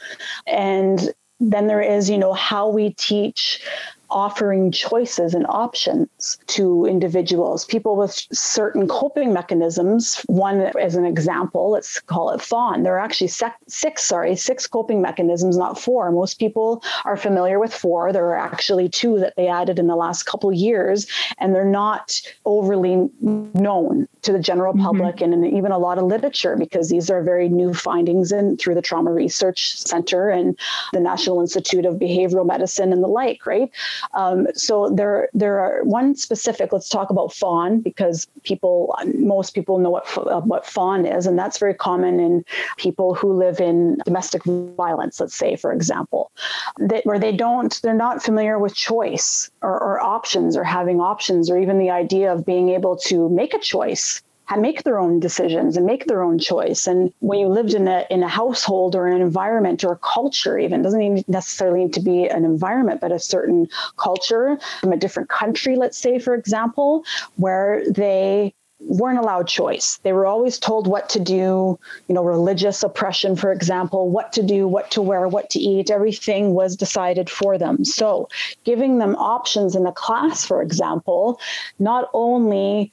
And 0.45 1.13
then 1.39 1.67
there 1.67 1.81
is, 1.81 2.09
you 2.09 2.17
know, 2.17 2.33
how 2.33 2.69
we 2.69 2.91
teach 2.93 3.61
offering 4.09 4.71
choices 4.71 5.33
and 5.33 5.45
options 5.49 6.37
to 6.47 6.85
individuals, 6.85 7.65
people 7.65 7.95
with 7.95 8.11
certain 8.31 8.87
coping 8.87 9.33
mechanisms. 9.33 10.21
One, 10.27 10.61
as 10.79 10.95
an 10.95 11.05
example, 11.05 11.71
let's 11.71 11.99
call 11.99 12.31
it 12.31 12.41
fawn. 12.41 12.83
There 12.83 12.95
are 12.95 12.99
actually 12.99 13.29
six, 13.67 14.03
sorry, 14.03 14.35
six 14.35 14.67
coping 14.67 15.01
mechanisms, 15.01 15.57
not 15.57 15.79
four. 15.79 16.11
Most 16.11 16.39
people 16.39 16.83
are 17.05 17.17
familiar 17.17 17.59
with 17.59 17.73
four. 17.73 18.13
There 18.13 18.25
are 18.25 18.37
actually 18.37 18.89
two 18.89 19.19
that 19.19 19.35
they 19.35 19.47
added 19.47 19.79
in 19.79 19.87
the 19.87 19.95
last 19.95 20.23
couple 20.23 20.51
years, 20.53 21.07
and 21.37 21.53
they're 21.53 21.65
not 21.65 22.21
overly 22.45 23.09
known 23.21 24.07
to 24.21 24.31
the 24.31 24.39
general 24.39 24.73
mm-hmm. 24.73 24.83
public 24.83 25.17
mm-hmm. 25.17 25.33
and 25.33 25.53
even 25.57 25.71
a 25.71 25.77
lot 25.77 25.97
of 25.97 26.05
literature 26.05 26.55
because 26.57 26.89
these 26.89 27.09
are 27.09 27.21
very 27.21 27.49
new 27.49 27.73
findings 27.73 28.31
in 28.31 28.57
through 28.57 28.75
the 28.75 28.81
Trauma 28.81 29.11
Research 29.11 29.77
Center 29.77 30.29
and 30.29 30.57
the 30.93 30.99
National 30.99 31.41
Institute 31.41 31.85
of 31.85 31.95
Behavioral 31.95 32.45
Medicine 32.45 32.91
and 32.91 33.03
the 33.03 33.07
like, 33.07 33.45
right? 33.45 33.71
Um, 34.13 34.47
so 34.53 34.89
there, 34.89 35.29
there 35.33 35.59
are 35.59 35.83
one 35.83 36.15
specific. 36.15 36.71
Let's 36.71 36.89
talk 36.89 37.09
about 37.09 37.33
fawn 37.33 37.81
because 37.81 38.27
people, 38.43 38.95
most 39.15 39.53
people 39.53 39.77
know 39.79 39.89
what 39.89 40.05
uh, 40.17 40.41
what 40.41 40.65
fawn 40.65 41.05
is, 41.05 41.25
and 41.25 41.37
that's 41.37 41.57
very 41.57 41.73
common 41.73 42.19
in 42.19 42.43
people 42.77 43.13
who 43.13 43.33
live 43.33 43.59
in 43.59 43.97
domestic 44.05 44.43
violence. 44.43 45.19
Let's 45.19 45.35
say, 45.35 45.55
for 45.55 45.71
example, 45.71 46.31
that 46.77 47.05
where 47.05 47.19
they 47.19 47.31
don't, 47.31 47.79
they're 47.81 47.93
not 47.93 48.23
familiar 48.23 48.59
with 48.59 48.75
choice 48.75 49.49
or, 49.61 49.71
or 49.71 50.01
options 50.01 50.55
or 50.55 50.63
having 50.63 51.01
options 51.01 51.49
or 51.49 51.57
even 51.57 51.79
the 51.79 51.89
idea 51.89 52.31
of 52.31 52.45
being 52.45 52.69
able 52.69 52.95
to 52.97 53.29
make 53.29 53.53
a 53.53 53.59
choice 53.59 54.21
make 54.55 54.83
their 54.83 54.97
own 54.97 55.19
decisions 55.19 55.75
and 55.75 55.85
make 55.85 56.05
their 56.05 56.23
own 56.23 56.39
choice. 56.39 56.87
And 56.87 57.11
when 57.19 57.39
you 57.39 57.47
lived 57.47 57.73
in 57.73 57.87
a 57.87 58.05
in 58.09 58.23
a 58.23 58.29
household 58.29 58.95
or 58.95 59.07
an 59.07 59.21
environment 59.21 59.83
or 59.83 59.93
a 59.93 59.97
culture, 59.97 60.57
even 60.57 60.81
doesn't 60.81 61.27
necessarily 61.27 61.85
need 61.85 61.93
to 61.93 62.01
be 62.01 62.27
an 62.27 62.45
environment, 62.45 63.01
but 63.01 63.11
a 63.11 63.19
certain 63.19 63.67
culture 63.97 64.57
from 64.79 64.93
a 64.93 64.97
different 64.97 65.29
country, 65.29 65.75
let's 65.75 65.97
say, 65.97 66.19
for 66.19 66.33
example, 66.33 67.03
where 67.35 67.83
they 67.91 68.53
weren't 68.79 69.17
allowed 69.17 69.47
choice. 69.47 69.99
They 70.03 70.13
were 70.13 70.25
always 70.25 70.59
told 70.59 70.87
what 70.87 71.09
to 71.09 71.19
do, 71.19 71.79
you 72.07 72.15
know, 72.15 72.23
religious 72.23 72.83
oppression, 72.83 73.35
for 73.35 73.51
example, 73.51 74.09
what 74.09 74.31
to 74.33 74.43
do, 74.43 74.67
what 74.67 74.91
to 74.91 75.01
wear, 75.01 75.27
what 75.27 75.49
to 75.51 75.59
eat, 75.59 75.89
everything 75.89 76.53
was 76.53 76.75
decided 76.75 77.29
for 77.29 77.57
them. 77.57 77.83
So, 77.83 78.29
giving 78.63 78.99
them 78.99 79.15
options 79.15 79.75
in 79.75 79.83
the 79.83 79.91
class, 79.91 80.45
for 80.45 80.61
example, 80.61 81.39
not 81.79 82.09
only 82.13 82.91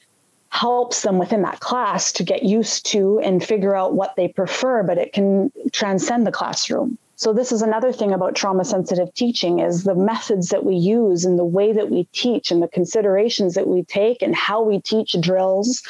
helps 0.55 1.01
them 1.01 1.17
within 1.17 1.41
that 1.41 1.59
class 1.59 2.13
to 2.13 2.23
get 2.23 2.43
used 2.43 2.85
to 2.85 3.19
and 3.19 3.43
figure 3.43 3.75
out 3.75 3.93
what 3.93 4.15
they 4.15 4.29
prefer, 4.29 4.83
but 4.83 4.97
it 4.97 5.11
can 5.11 5.51
transcend 5.73 6.25
the 6.25 6.31
classroom. 6.31 6.97
So 7.17 7.33
this 7.33 7.51
is 7.51 7.61
another 7.61 7.91
thing 7.91 8.13
about 8.13 8.35
trauma 8.35 8.63
sensitive 8.63 9.13
teaching 9.13 9.59
is 9.59 9.83
the 9.83 9.95
methods 9.95 10.49
that 10.49 10.63
we 10.63 10.75
use 10.75 11.25
and 11.25 11.37
the 11.37 11.45
way 11.45 11.73
that 11.73 11.89
we 11.89 12.05
teach 12.13 12.51
and 12.51 12.63
the 12.63 12.69
considerations 12.69 13.53
that 13.55 13.67
we 13.67 13.83
take 13.83 14.21
and 14.21 14.33
how 14.33 14.61
we 14.61 14.79
teach 14.79 15.15
drills 15.19 15.83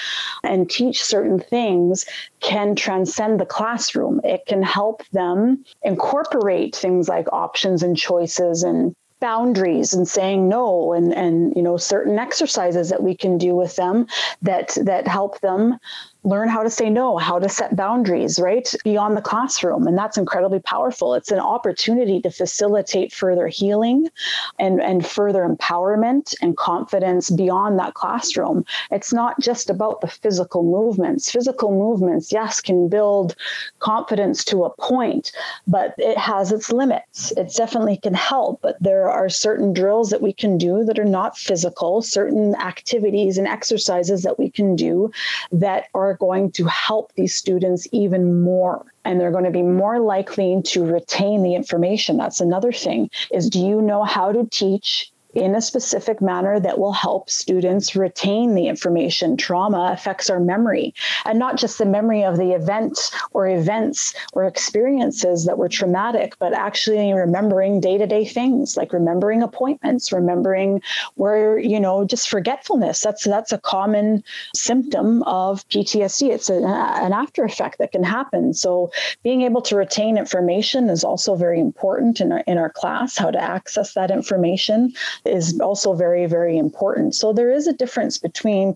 and 0.44 0.70
teach 0.70 1.04
certain 1.04 1.40
things 1.40 2.06
can 2.40 2.76
transcend 2.76 3.40
the 3.40 3.46
classroom. 3.46 4.20
It 4.24 4.48
can 4.48 4.64
help 4.64 5.04
them 5.10 5.64
incorporate 5.84 6.76
things 6.76 7.08
like 7.08 7.28
options 7.32 7.84
and 7.84 7.96
choices 7.96 8.64
and 8.64 8.96
boundaries 9.20 9.94
and 9.94 10.08
saying 10.08 10.50
no 10.50 10.94
and 10.94 11.14
and 11.14 11.54
you 11.56 11.62
know 11.62 11.78
certain 11.78 12.20
exercises 12.20 12.90
that 12.90 13.02
we 13.02 13.16
can 13.16 13.38
do 13.38 13.56
with 13.56 13.76
them 13.76 14.08
that 14.42 14.78
that 14.82 15.08
help 15.08 15.40
them 15.40 15.78
learn 16.26 16.50
how 16.50 16.64
to 16.64 16.70
say 16.70 16.90
no, 16.90 17.18
how 17.18 17.38
to 17.38 17.48
set 17.48 17.76
boundaries, 17.76 18.40
right? 18.40 18.74
Beyond 18.84 19.16
the 19.16 19.22
classroom. 19.22 19.88
And 19.88 19.98
that's 19.98 20.18
incredibly 20.18 20.60
powerful. 20.60 21.14
It's 21.14 21.32
an 21.32 21.40
opportunity 21.40 22.20
to 22.22 22.32
facilitate 22.32 23.14
further 23.14 23.48
healing 23.48 24.10
and, 24.58 24.82
and 24.82 25.06
further 25.06 25.48
empowerment 25.48 26.34
and 26.42 26.58
confidence 26.58 27.30
beyond 27.30 27.78
that 27.80 27.94
classroom. 27.94 28.66
It's 28.92 29.14
not 29.14 29.40
just 29.40 29.70
about 29.70 30.02
the 30.02 30.08
physical 30.08 30.64
movements. 30.64 31.32
Physical 31.32 31.72
movements, 31.72 32.32
yes, 32.32 32.60
can 32.60 32.90
build 32.90 33.36
confidence 33.78 34.44
to 34.46 34.66
a 34.66 34.76
point, 34.78 35.32
but 35.68 35.94
it 36.00 36.18
has 36.18 36.52
its 36.52 36.72
limits. 36.72 37.32
It 37.38 37.54
definitely 37.56 37.98
can 37.98 38.16
help, 38.16 38.62
but 38.64 38.78
there 38.82 39.12
are 39.12 39.30
certain 39.30 39.74
drills 39.74 40.10
that 40.10 40.24
we 40.24 40.34
can 40.34 40.58
do 40.58 40.84
that 40.86 40.98
are 40.98 41.06
not 41.06 41.38
physical, 41.38 42.02
certain 42.02 42.56
activities 42.56 43.38
and 43.38 43.48
exercises 43.48 44.24
that 44.24 44.40
we 44.40 44.50
can 44.50 44.76
do 44.76 45.12
that 45.52 45.86
are 45.94 46.15
going 46.18 46.52
to 46.54 46.66
help 46.66 47.14
these 47.16 47.36
students 47.36 47.88
even 47.92 48.42
more 48.42 48.86
and 49.04 49.20
they're 49.20 49.32
going 49.32 49.46
to 49.46 49.52
be 49.52 49.62
more 49.62 50.00
likely 50.00 50.62
to 50.66 50.84
retain 50.84 51.44
the 51.44 51.56
information. 51.56 52.18
That's 52.18 52.42
another 52.42 52.72
thing 52.72 53.10
is 53.32 53.50
do 53.50 53.60
you 53.60 53.82
know 53.82 54.04
how 54.04 54.32
to 54.32 54.48
teach 54.52 55.12
in 55.36 55.54
a 55.54 55.62
specific 55.62 56.22
manner 56.22 56.60
that 56.60 56.80
will 56.80 56.94
help 56.94 57.30
students 57.30 57.96
retain 57.96 58.56
the 58.56 58.68
information. 58.68 59.36
Trauma 59.36 59.92
affects 59.92 60.30
our 60.30 60.40
memory, 60.40 60.94
and 61.26 61.38
not 61.38 61.58
just 61.58 61.78
the 61.78 61.86
memory 61.86 62.24
of 62.24 62.38
the 62.38 62.52
event 62.52 63.12
or 63.32 63.48
events 63.48 64.16
or 64.34 64.46
experiences 64.46 65.46
that 65.46 65.58
were 65.58 65.70
traumatic, 65.70 66.36
but 66.40 66.54
actually 66.54 67.12
remembering 67.14 67.82
day 67.82 67.98
to 67.98 68.08
day 68.08 68.26
things 68.26 68.78
like 68.78 68.94
remembering 68.94 69.44
appointments, 69.44 70.12
remembering 70.12 70.82
where, 71.16 71.60
you 71.60 71.80
know, 71.80 72.06
just 72.06 72.30
forgetfulness. 72.30 73.02
That's, 73.02 73.26
that's 73.26 73.52
a 73.52 73.58
common 73.58 74.24
symptom 74.56 75.22
of 75.24 75.68
PTSD. 75.70 76.30
It's 76.30 76.50
a, 76.50 76.56
an 76.56 77.12
after 77.14 77.44
effect 77.44 77.78
that 77.80 77.92
can 77.92 78.04
happen. 78.04 78.54
So 78.54 78.92
being 79.24 79.42
able 79.42 79.62
to 79.64 79.76
retain 79.76 80.18
information 80.18 80.90
is 80.90 81.04
also 81.04 81.36
very 81.36 81.60
important 81.60 82.22
in 82.22 82.32
our, 82.32 82.44
in 82.48 82.58
our 82.58 82.70
class, 82.70 83.18
how 83.18 83.32
to 83.32 83.42
access 83.42 83.94
that 83.94 84.12
information 84.12 84.94
is 85.26 85.60
also 85.60 85.94
very, 85.94 86.26
very 86.26 86.58
important. 86.58 87.16
So 87.16 87.34
there 87.34 87.52
is 87.52 87.68
a 87.68 87.74
difference 87.74 88.18
between 88.18 88.76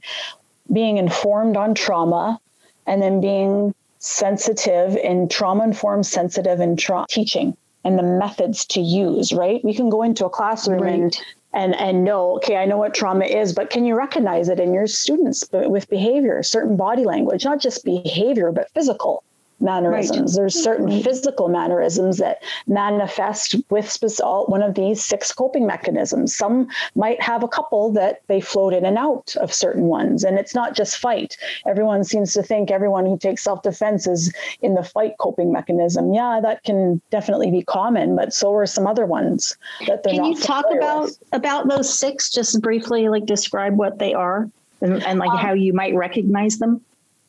being 0.71 0.97
informed 0.97 1.57
on 1.57 1.73
trauma 1.73 2.39
and 2.85 3.01
then 3.01 3.21
being 3.21 3.73
sensitive 3.99 4.97
and 5.03 5.29
trauma 5.29 5.63
informed, 5.63 6.05
sensitive 6.05 6.59
and 6.59 6.77
tra- 6.77 7.05
teaching 7.09 7.55
and 7.83 7.97
the 7.97 8.03
methods 8.03 8.65
to 8.65 8.81
use, 8.81 9.31
right? 9.31 9.63
We 9.63 9.73
can 9.73 9.89
go 9.89 10.03
into 10.03 10.25
a 10.25 10.29
classroom 10.29 10.81
right. 10.81 10.93
and 10.93 11.17
and 11.53 11.75
and 11.75 12.03
know 12.03 12.35
okay 12.35 12.57
i 12.57 12.65
know 12.65 12.77
what 12.77 12.93
trauma 12.93 13.25
is 13.25 13.53
but 13.53 13.69
can 13.69 13.85
you 13.85 13.95
recognize 13.95 14.49
it 14.49 14.59
in 14.59 14.73
your 14.73 14.85
students 14.85 15.43
with 15.51 15.89
behavior 15.89 16.43
certain 16.43 16.77
body 16.77 17.03
language 17.03 17.43
not 17.43 17.59
just 17.59 17.83
behavior 17.83 18.51
but 18.51 18.69
physical 18.71 19.23
mannerisms. 19.61 20.31
Right. 20.31 20.41
There's 20.41 20.61
certain 20.61 20.87
mm-hmm. 20.87 21.01
physical 21.01 21.47
mannerisms 21.49 22.17
that 22.17 22.41
manifest 22.67 23.55
with 23.69 23.97
one 24.21 24.61
of 24.61 24.75
these 24.75 25.03
six 25.03 25.31
coping 25.31 25.65
mechanisms. 25.65 26.35
Some 26.35 26.67
might 26.95 27.21
have 27.21 27.43
a 27.43 27.47
couple 27.47 27.91
that 27.93 28.21
they 28.27 28.41
float 28.41 28.73
in 28.73 28.85
and 28.85 28.97
out 28.97 29.35
of 29.37 29.53
certain 29.53 29.85
ones. 29.85 30.23
And 30.23 30.37
it's 30.37 30.55
not 30.55 30.75
just 30.75 30.97
fight. 30.97 31.37
Everyone 31.65 32.03
seems 32.03 32.33
to 32.33 32.43
think 32.43 32.71
everyone 32.71 33.05
who 33.05 33.17
takes 33.17 33.43
self 33.43 33.61
defense 33.63 34.07
is 34.07 34.33
in 34.61 34.75
the 34.75 34.83
fight 34.83 35.13
coping 35.19 35.51
mechanism. 35.51 36.13
Yeah, 36.13 36.39
that 36.41 36.63
can 36.63 37.01
definitely 37.11 37.51
be 37.51 37.63
common, 37.63 38.15
but 38.15 38.33
so 38.33 38.53
are 38.53 38.65
some 38.65 38.87
other 38.87 39.05
ones 39.05 39.57
that 39.87 40.03
they're 40.03 40.13
Can 40.13 40.25
you 40.25 40.35
talk 40.35 40.65
about 40.71 41.03
with. 41.03 41.19
about 41.31 41.67
those 41.67 41.93
six 41.97 42.29
just 42.29 42.61
briefly 42.61 43.09
like 43.09 43.25
describe 43.25 43.77
what 43.77 43.99
they 43.99 44.13
are 44.13 44.49
and, 44.81 45.03
and 45.03 45.19
like 45.19 45.31
um, 45.31 45.37
how 45.37 45.53
you 45.53 45.73
might 45.73 45.95
recognize 45.95 46.57
them? 46.57 46.81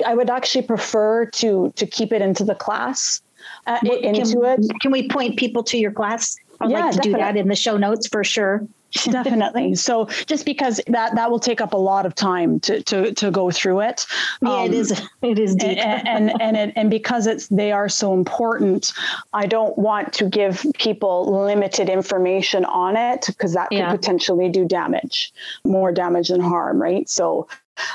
I 0.05 0.15
would 0.15 0.31
actually 0.31 0.63
prefer 0.63 1.27
to 1.27 1.73
to 1.77 1.87
keep 1.87 2.13
it 2.13 2.23
into 2.23 2.45
the 2.45 2.55
class. 2.55 3.23
Uh, 3.67 3.79
into 3.83 4.41
can, 4.41 4.65
it. 4.65 4.81
Can 4.81 4.93
we 4.93 5.09
point 5.09 5.39
people 5.39 5.63
to 5.65 5.79
your 5.79 5.93
class? 5.93 6.37
I'd 6.61 6.71
yeah, 6.71 6.81
like 6.81 6.91
to 6.91 6.97
definitely. 6.97 7.13
do 7.13 7.19
that 7.19 7.37
in 7.37 7.49
the 7.49 7.57
show 7.57 7.77
notes 7.77 8.07
for 8.07 8.23
sure. 8.25 8.67
definitely 9.11 9.73
so 9.77 10.07
just 10.27 10.45
because 10.45 10.81
that 10.89 11.15
that 11.15 11.31
will 11.31 11.39
take 11.39 11.61
up 11.61 11.73
a 11.75 11.77
lot 11.77 12.07
of 12.07 12.15
time 12.15 12.59
to 12.59 12.83
to 12.83 13.13
to 13.15 13.31
go 13.31 13.49
through 13.49 13.79
it 13.79 14.05
yeah 14.43 14.51
um, 14.51 14.67
it 14.67 14.75
is 14.75 14.91
it 15.23 15.39
is 15.39 15.55
deep 15.55 15.79
and 15.79 16.09
and 16.09 16.43
and, 16.43 16.57
it, 16.57 16.73
and 16.75 16.91
because 16.91 17.29
it's 17.29 17.47
they 17.49 17.71
are 17.71 17.89
so 17.89 18.13
important 18.13 18.93
i 19.33 19.47
don't 19.47 19.79
want 19.79 20.13
to 20.13 20.29
give 20.29 20.67
people 20.75 21.45
limited 21.45 21.89
information 21.89 22.65
on 22.65 22.97
it 22.97 23.27
because 23.29 23.55
that 23.55 23.69
could 23.69 23.79
yeah. 23.79 23.93
potentially 23.93 24.49
do 24.49 24.65
damage 24.65 25.33
more 25.65 25.93
damage 25.93 26.29
than 26.29 26.41
harm 26.41 26.83
right 26.83 27.09
so 27.09 27.47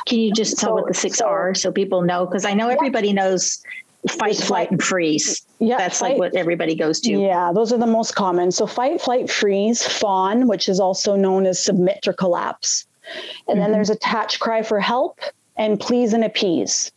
can 0.06 0.20
you 0.20 0.32
just 0.34 0.58
tell 0.58 0.70
so, 0.70 0.74
what 0.76 0.88
the 0.88 0.94
six 0.94 1.20
so, 1.20 1.26
are 1.26 1.54
so 1.54 1.72
people 1.72 2.02
know? 2.02 2.26
Because 2.26 2.46
I 2.46 2.54
know 2.54 2.70
everybody 2.70 3.14
knows 3.14 3.64
fight, 4.10 4.38
flight, 4.38 4.72
and 4.72 4.82
freeze. 4.82 5.46
Yeah, 5.60 5.78
that's 5.78 6.00
fight, 6.00 6.12
like 6.12 6.20
what 6.20 6.36
everybody 6.36 6.76
goes 6.76 7.00
to. 7.02 7.12
Yeah, 7.12 7.52
those 7.54 7.72
are 7.72 7.78
the 7.78 7.88
most 7.88 8.16
common. 8.16 8.52
So 8.52 8.68
fight, 8.68 9.02
flight, 9.02 9.30
freeze, 9.30 9.84
fawn, 9.84 10.48
which 10.48 10.70
is 10.70 10.80
also 10.80 11.16
known 11.16 11.46
as 11.46 11.64
submit 11.64 12.08
or 12.08 12.14
collapse, 12.14 12.86
and 13.48 13.58
mm-hmm. 13.58 13.60
then 13.60 13.72
there's 13.72 13.90
attach 13.90 14.40
cry 14.40 14.62
for 14.62 14.80
help 14.80 15.20
and 15.58 15.80
please 15.80 16.14
and 16.14 16.24
appease. 16.24 16.92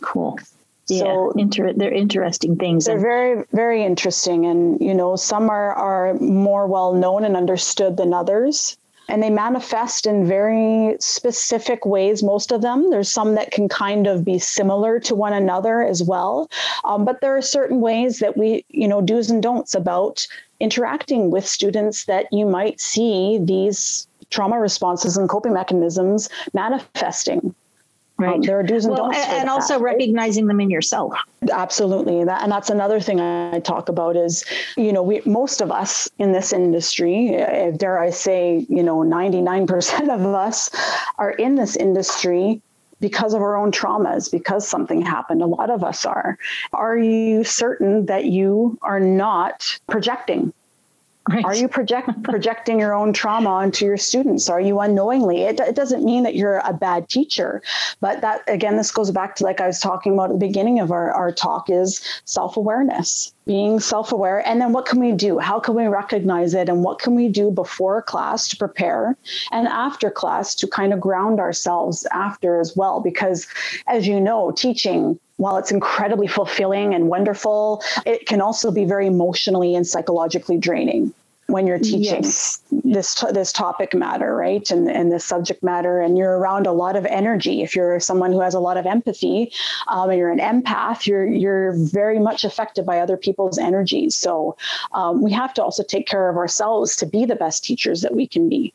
Cool. 0.00 0.38
So 0.86 1.32
yeah, 1.36 1.42
inter- 1.42 1.72
they're 1.72 1.92
interesting 1.92 2.56
things. 2.56 2.86
They're 2.86 3.00
very, 3.00 3.44
very 3.52 3.84
interesting, 3.84 4.46
and 4.46 4.80
you 4.80 4.94
know, 4.94 5.16
some 5.16 5.48
are 5.48 5.72
are 5.72 6.14
more 6.14 6.66
well 6.66 6.92
known 6.92 7.24
and 7.24 7.36
understood 7.36 7.96
than 7.96 8.12
others 8.12 8.76
and 9.12 9.22
they 9.22 9.28
manifest 9.28 10.06
in 10.06 10.26
very 10.26 10.96
specific 10.98 11.84
ways 11.84 12.22
most 12.22 12.50
of 12.50 12.62
them. 12.62 12.88
There's 12.88 13.10
some 13.10 13.34
that 13.34 13.50
can 13.50 13.68
kind 13.68 14.06
of 14.06 14.24
be 14.24 14.38
similar 14.38 14.98
to 15.00 15.14
one 15.14 15.34
another 15.34 15.82
as 15.82 16.02
well. 16.02 16.50
Um, 16.84 17.04
but 17.04 17.20
there 17.20 17.36
are 17.36 17.42
certain 17.42 17.82
ways 17.82 18.20
that 18.20 18.38
we 18.38 18.64
you 18.70 18.88
know 18.88 19.02
do's 19.02 19.30
and 19.30 19.42
don'ts 19.42 19.74
about 19.74 20.26
interacting 20.60 21.30
with 21.30 21.46
students 21.46 22.06
that 22.06 22.26
you 22.32 22.46
might 22.46 22.80
see 22.80 23.38
these 23.42 24.08
trauma 24.30 24.58
responses 24.58 25.18
and 25.18 25.28
coping 25.28 25.52
mechanisms 25.52 26.30
manifesting 26.54 27.54
Right. 28.22 28.36
Um, 28.36 28.42
there 28.42 28.58
are 28.58 28.62
do's 28.62 28.84
and 28.84 28.94
well, 28.94 29.04
don'ts. 29.04 29.18
And, 29.18 29.32
and 29.32 29.48
also 29.48 29.78
recognizing 29.78 30.46
them 30.46 30.60
in 30.60 30.70
yourself. 30.70 31.14
Absolutely. 31.50 32.24
That, 32.24 32.42
and 32.42 32.52
that's 32.52 32.70
another 32.70 33.00
thing 33.00 33.20
I 33.20 33.60
talk 33.60 33.88
about 33.88 34.16
is, 34.16 34.44
you 34.76 34.92
know, 34.92 35.02
we, 35.02 35.22
most 35.26 35.60
of 35.60 35.70
us 35.70 36.08
in 36.18 36.32
this 36.32 36.52
industry, 36.52 37.40
uh, 37.42 37.72
dare 37.72 37.98
I 37.98 38.10
say, 38.10 38.66
you 38.68 38.82
know, 38.82 38.98
99% 38.98 40.14
of 40.14 40.24
us 40.26 40.70
are 41.18 41.32
in 41.32 41.56
this 41.56 41.76
industry 41.76 42.62
because 43.00 43.34
of 43.34 43.42
our 43.42 43.56
own 43.56 43.72
traumas, 43.72 44.30
because 44.30 44.66
something 44.66 45.02
happened. 45.02 45.42
A 45.42 45.46
lot 45.46 45.70
of 45.70 45.82
us 45.82 46.06
are. 46.06 46.38
Are 46.72 46.96
you 46.96 47.42
certain 47.42 48.06
that 48.06 48.26
you 48.26 48.78
are 48.82 49.00
not 49.00 49.78
projecting 49.88 50.52
Right. 51.28 51.44
Are 51.44 51.54
you 51.54 51.68
project 51.68 52.22
projecting 52.24 52.80
your 52.80 52.94
own 52.94 53.12
trauma 53.12 53.50
onto 53.50 53.84
your 53.84 53.96
students? 53.96 54.48
Are 54.48 54.60
you 54.60 54.80
unknowingly? 54.80 55.42
It, 55.42 55.60
it 55.60 55.76
doesn't 55.76 56.04
mean 56.04 56.24
that 56.24 56.34
you're 56.34 56.60
a 56.64 56.72
bad 56.72 57.08
teacher, 57.08 57.62
but 58.00 58.20
that 58.22 58.42
again, 58.48 58.76
this 58.76 58.90
goes 58.90 59.12
back 59.12 59.36
to 59.36 59.44
like 59.44 59.60
I 59.60 59.68
was 59.68 59.78
talking 59.78 60.14
about 60.14 60.30
at 60.30 60.40
the 60.40 60.46
beginning 60.46 60.80
of 60.80 60.90
our, 60.90 61.12
our 61.12 61.30
talk 61.30 61.70
is 61.70 62.02
self-awareness, 62.24 63.32
being 63.46 63.78
self-aware. 63.78 64.46
And 64.46 64.60
then 64.60 64.72
what 64.72 64.86
can 64.86 64.98
we 64.98 65.12
do? 65.12 65.38
How 65.38 65.60
can 65.60 65.74
we 65.74 65.86
recognize 65.86 66.54
it? 66.54 66.68
And 66.68 66.82
what 66.82 66.98
can 66.98 67.14
we 67.14 67.28
do 67.28 67.52
before 67.52 68.02
class 68.02 68.48
to 68.48 68.56
prepare 68.56 69.16
and 69.52 69.68
after 69.68 70.10
class 70.10 70.56
to 70.56 70.66
kind 70.66 70.92
of 70.92 71.00
ground 71.00 71.38
ourselves 71.38 72.04
after 72.12 72.58
as 72.58 72.76
well? 72.76 73.00
Because 73.00 73.46
as 73.86 74.08
you 74.08 74.20
know, 74.20 74.50
teaching 74.50 75.20
while 75.42 75.56
it's 75.56 75.72
incredibly 75.72 76.28
fulfilling 76.28 76.94
and 76.94 77.08
wonderful, 77.08 77.82
it 78.06 78.26
can 78.26 78.40
also 78.40 78.70
be 78.70 78.84
very 78.84 79.08
emotionally 79.08 79.74
and 79.74 79.86
psychologically 79.86 80.56
draining 80.56 81.12
when 81.48 81.66
you're 81.66 81.78
teaching 81.78 82.22
yes. 82.22 82.62
this 82.70 83.24
this 83.32 83.52
topic 83.52 83.92
matter, 83.92 84.34
right? 84.34 84.70
And 84.70 84.88
and 84.88 85.10
this 85.10 85.24
subject 85.24 85.62
matter, 85.62 86.00
and 86.00 86.16
you're 86.16 86.38
around 86.38 86.66
a 86.66 86.72
lot 86.72 86.94
of 86.94 87.04
energy. 87.06 87.62
If 87.62 87.74
you're 87.74 87.98
someone 87.98 88.32
who 88.32 88.40
has 88.40 88.54
a 88.54 88.60
lot 88.60 88.76
of 88.76 88.86
empathy, 88.86 89.52
um, 89.88 90.08
and 90.10 90.18
you're 90.18 90.30
an 90.30 90.38
empath, 90.38 91.06
you're 91.06 91.26
you're 91.26 91.72
very 91.72 92.20
much 92.20 92.44
affected 92.44 92.86
by 92.86 93.00
other 93.00 93.16
people's 93.16 93.58
energies. 93.58 94.14
So 94.14 94.56
um, 94.92 95.22
we 95.22 95.32
have 95.32 95.52
to 95.54 95.62
also 95.62 95.82
take 95.82 96.06
care 96.06 96.28
of 96.28 96.36
ourselves 96.36 96.94
to 96.96 97.06
be 97.06 97.24
the 97.24 97.36
best 97.36 97.64
teachers 97.64 98.00
that 98.02 98.14
we 98.14 98.26
can 98.26 98.48
be. 98.48 98.72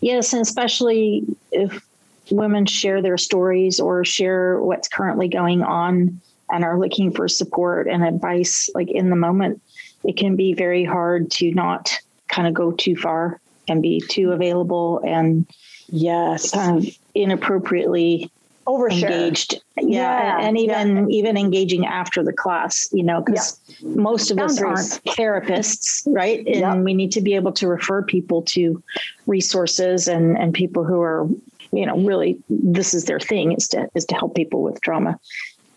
Yes, 0.00 0.32
and 0.32 0.40
especially 0.40 1.24
if 1.52 1.87
women 2.30 2.66
share 2.66 3.02
their 3.02 3.18
stories 3.18 3.80
or 3.80 4.04
share 4.04 4.60
what's 4.60 4.88
currently 4.88 5.28
going 5.28 5.62
on 5.62 6.20
and 6.50 6.64
are 6.64 6.78
looking 6.78 7.12
for 7.12 7.28
support 7.28 7.88
and 7.88 8.04
advice 8.04 8.68
like 8.74 8.90
in 8.90 9.10
the 9.10 9.16
moment 9.16 9.60
it 10.04 10.16
can 10.16 10.36
be 10.36 10.54
very 10.54 10.84
hard 10.84 11.30
to 11.30 11.52
not 11.52 11.92
kind 12.28 12.46
of 12.46 12.54
go 12.54 12.72
too 12.72 12.96
far 12.96 13.40
and 13.68 13.82
be 13.82 14.02
too 14.08 14.32
available 14.32 15.00
and 15.04 15.46
yes 15.88 16.52
kind 16.52 16.78
of 16.78 16.98
inappropriately 17.14 18.30
overshare. 18.66 19.10
engaged 19.10 19.54
yeah, 19.78 20.38
yeah 20.38 20.46
and 20.46 20.58
even 20.58 21.08
yeah. 21.08 21.18
even 21.18 21.36
engaging 21.38 21.86
after 21.86 22.22
the 22.22 22.32
class 22.32 22.88
you 22.92 23.02
know 23.02 23.22
because 23.22 23.58
yeah. 23.80 23.88
most 23.94 24.30
of 24.30 24.36
Boundaries. 24.36 24.62
us 24.62 25.00
aren't 25.06 25.18
therapists 25.18 26.06
right 26.06 26.40
and 26.40 26.56
yep. 26.56 26.78
we 26.78 26.92
need 26.92 27.12
to 27.12 27.22
be 27.22 27.34
able 27.34 27.52
to 27.52 27.66
refer 27.66 28.02
people 28.02 28.42
to 28.42 28.82
resources 29.26 30.06
and 30.06 30.36
and 30.36 30.52
people 30.52 30.84
who 30.84 31.00
are 31.00 31.26
you 31.72 31.86
know 31.86 31.98
really 31.98 32.38
this 32.48 32.94
is 32.94 33.04
their 33.04 33.20
thing 33.20 33.52
is 33.52 33.68
to 33.68 33.88
is 33.94 34.04
to 34.06 34.14
help 34.14 34.34
people 34.34 34.62
with 34.62 34.80
trauma. 34.80 35.18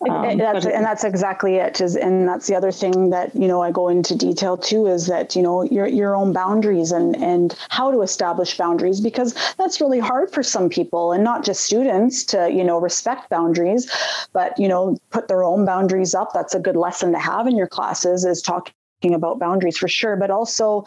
Um, 0.09 0.39
that's, 0.39 0.65
and 0.65 0.83
that's 0.83 1.03
exactly 1.03 1.57
it 1.57 1.79
is 1.79 1.95
and 1.95 2.27
that's 2.27 2.47
the 2.47 2.55
other 2.55 2.71
thing 2.71 3.11
that 3.11 3.35
you 3.35 3.47
know 3.47 3.61
i 3.61 3.69
go 3.69 3.87
into 3.87 4.15
detail 4.17 4.57
too 4.57 4.87
is 4.87 5.05
that 5.05 5.35
you 5.35 5.43
know 5.43 5.61
your 5.61 5.85
your 5.85 6.15
own 6.15 6.33
boundaries 6.33 6.91
and 6.91 7.15
and 7.17 7.55
how 7.69 7.91
to 7.91 8.01
establish 8.01 8.57
boundaries 8.57 8.99
because 8.99 9.35
that's 9.59 9.79
really 9.79 9.99
hard 9.99 10.31
for 10.31 10.41
some 10.41 10.69
people 10.69 11.11
and 11.11 11.23
not 11.23 11.45
just 11.45 11.63
students 11.63 12.23
to 12.23 12.49
you 12.51 12.63
know 12.63 12.79
respect 12.79 13.29
boundaries 13.29 13.91
but 14.33 14.57
you 14.57 14.67
know 14.67 14.97
put 15.09 15.27
their 15.27 15.43
own 15.43 15.65
boundaries 15.65 16.15
up. 16.15 16.31
That's 16.33 16.55
a 16.55 16.59
good 16.59 16.75
lesson 16.75 17.11
to 17.11 17.19
have 17.19 17.47
in 17.47 17.55
your 17.55 17.67
classes 17.67 18.25
is 18.25 18.41
talking 18.41 18.73
about 19.13 19.39
boundaries 19.39 19.77
for 19.77 19.87
sure, 19.87 20.15
but 20.15 20.29
also 20.29 20.85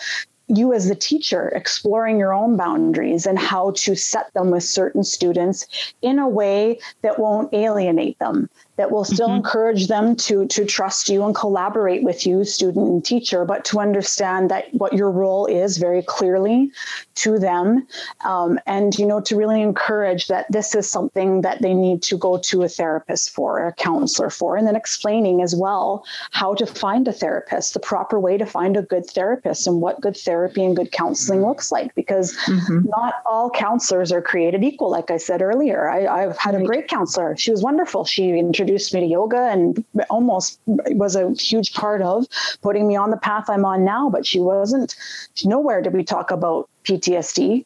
you 0.49 0.73
as 0.73 0.89
the 0.89 0.95
teacher 0.95 1.49
exploring 1.49 2.19
your 2.19 2.35
own 2.35 2.57
boundaries 2.57 3.27
and 3.27 3.39
how 3.39 3.71
to 3.73 3.95
set 3.95 4.33
them 4.35 4.51
with 4.51 4.63
certain 4.63 5.03
students 5.03 5.67
in 6.03 6.19
a 6.19 6.29
way 6.29 6.79
that 7.03 7.19
won't 7.19 7.53
alienate 7.55 8.19
them 8.19 8.49
that 8.77 8.91
will 8.91 9.05
still 9.05 9.29
mm-hmm. 9.29 9.37
encourage 9.37 9.87
them 9.87 10.17
to 10.17 10.47
to 10.47 10.65
trust 10.65 11.09
you 11.09 11.25
and 11.25 11.35
collaborate 11.35 12.03
with 12.03 12.27
you 12.27 12.45
student 12.45 12.89
and 12.89 13.05
teacher 13.05 13.45
but 13.45 13.65
to 13.65 13.79
understand 13.79 14.51
that 14.51 14.67
what 14.73 14.93
your 14.93 15.11
role 15.11 15.47
is 15.47 15.79
very 15.79 16.03
clearly 16.03 16.71
to 17.15 17.39
them. 17.39 17.87
Um, 18.25 18.59
and 18.67 18.95
you 18.99 19.07
know 19.07 19.21
to 19.23 19.37
really 19.37 19.63
encourage 19.63 20.27
that 20.29 20.51
this 20.51 20.75
is 20.75 20.91
something 20.91 21.43
that 21.43 21.63
they 21.63 21.75
need 21.75 22.03
to 22.05 22.17
go 22.17 22.39
to 22.39 22.63
a 22.63 22.69
therapist 22.69 23.31
for 23.31 23.61
or 23.61 23.69
a 23.69 23.73
counselor 23.73 24.31
for 24.31 24.57
and 24.57 24.67
then 24.67 24.77
explaining 24.77 25.41
as 25.41 25.55
well 25.55 26.05
how 26.31 26.55
to 26.55 26.67
find 26.67 27.07
a 27.09 27.13
therapist 27.13 27.75
the 27.75 27.81
proper 27.81 28.19
way 28.19 28.37
to 28.37 28.47
find 28.47 28.77
a 28.77 28.83
good 28.83 29.07
therapist 29.07 29.67
and 29.67 29.81
what 29.81 30.01
good 30.01 30.17
therapy 30.17 30.65
and 30.65 30.77
good 30.77 30.91
counseling 30.93 31.43
looks 31.43 31.71
like 31.71 31.95
because 31.95 32.37
mm-hmm. 32.47 32.81
not 32.89 33.15
all 33.27 33.51
counselors 33.51 34.11
are 34.11 34.23
created 34.23 34.65
equal 34.65 34.91
like 34.91 35.11
i 35.11 35.17
said 35.17 35.43
earlier. 35.43 35.89
I, 35.89 36.21
have 36.23 36.39
had 36.39 36.55
a 36.55 36.65
great 36.65 36.89
counselor. 36.89 37.37
She 37.37 37.51
was 37.51 37.63
wonderful. 37.63 38.05
She 38.05 38.31
introduced 38.31 38.64
introduced 38.65 38.95
me 38.95 39.01
to 39.01 39.07
yoga 39.07 39.49
and 39.51 39.85
almost 40.09 40.59
was 40.67 41.17
a 41.17 41.33
huge 41.35 41.75
part 41.75 42.01
of 42.01 42.27
putting 42.63 42.89
me 42.89 42.97
on 42.97 43.11
the 43.11 43.17
path 43.17 43.45
I'm 43.49 43.65
on 43.65 43.85
now. 43.85 44.09
But 44.09 44.27
she 44.27 44.41
wasn't, 44.41 44.97
nowhere 45.45 45.83
did 45.83 45.93
we 45.93 46.03
talk 46.03 46.31
about 46.31 46.69
PTSD 46.85 47.65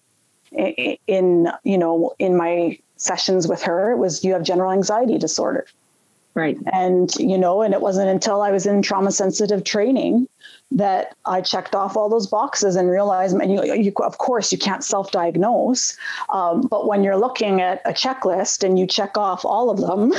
in, 1.07 1.49
you 1.62 1.78
know, 1.78 2.14
in 2.18 2.36
my 2.36 2.78
sessions 2.96 3.46
with 3.46 3.62
her. 3.62 3.92
It 3.92 3.99
was, 3.99 4.24
you 4.24 4.32
have 4.32 4.42
general 4.42 4.72
anxiety 4.72 5.18
disorder. 5.18 5.66
Right. 6.34 6.59
And, 6.72 7.14
you 7.16 7.38
know, 7.38 7.62
and 7.62 7.74
it 7.74 7.80
wasn't 7.80 8.09
until 8.09 8.42
I 8.42 8.51
was 8.51 8.66
in 8.66 8.82
trauma 8.82 9.12
sensitive 9.12 9.64
training 9.64 10.28
that 10.70 11.16
I 11.24 11.40
checked 11.40 11.74
off 11.74 11.96
all 11.96 12.10
those 12.10 12.26
boxes 12.26 12.76
and 12.76 12.90
realized, 12.90 13.34
and 13.34 13.50
you, 13.50 13.64
you 13.74 13.92
of 14.02 14.18
course, 14.18 14.52
you 14.52 14.58
can't 14.58 14.84
self 14.84 15.10
diagnose. 15.10 15.96
Um, 16.28 16.62
but 16.62 16.86
when 16.86 17.02
you're 17.02 17.16
looking 17.16 17.62
at 17.62 17.80
a 17.86 17.92
checklist 17.92 18.62
and 18.62 18.78
you 18.78 18.86
check 18.86 19.16
off 19.16 19.44
all 19.44 19.70
of 19.70 19.78
them, 19.80 20.12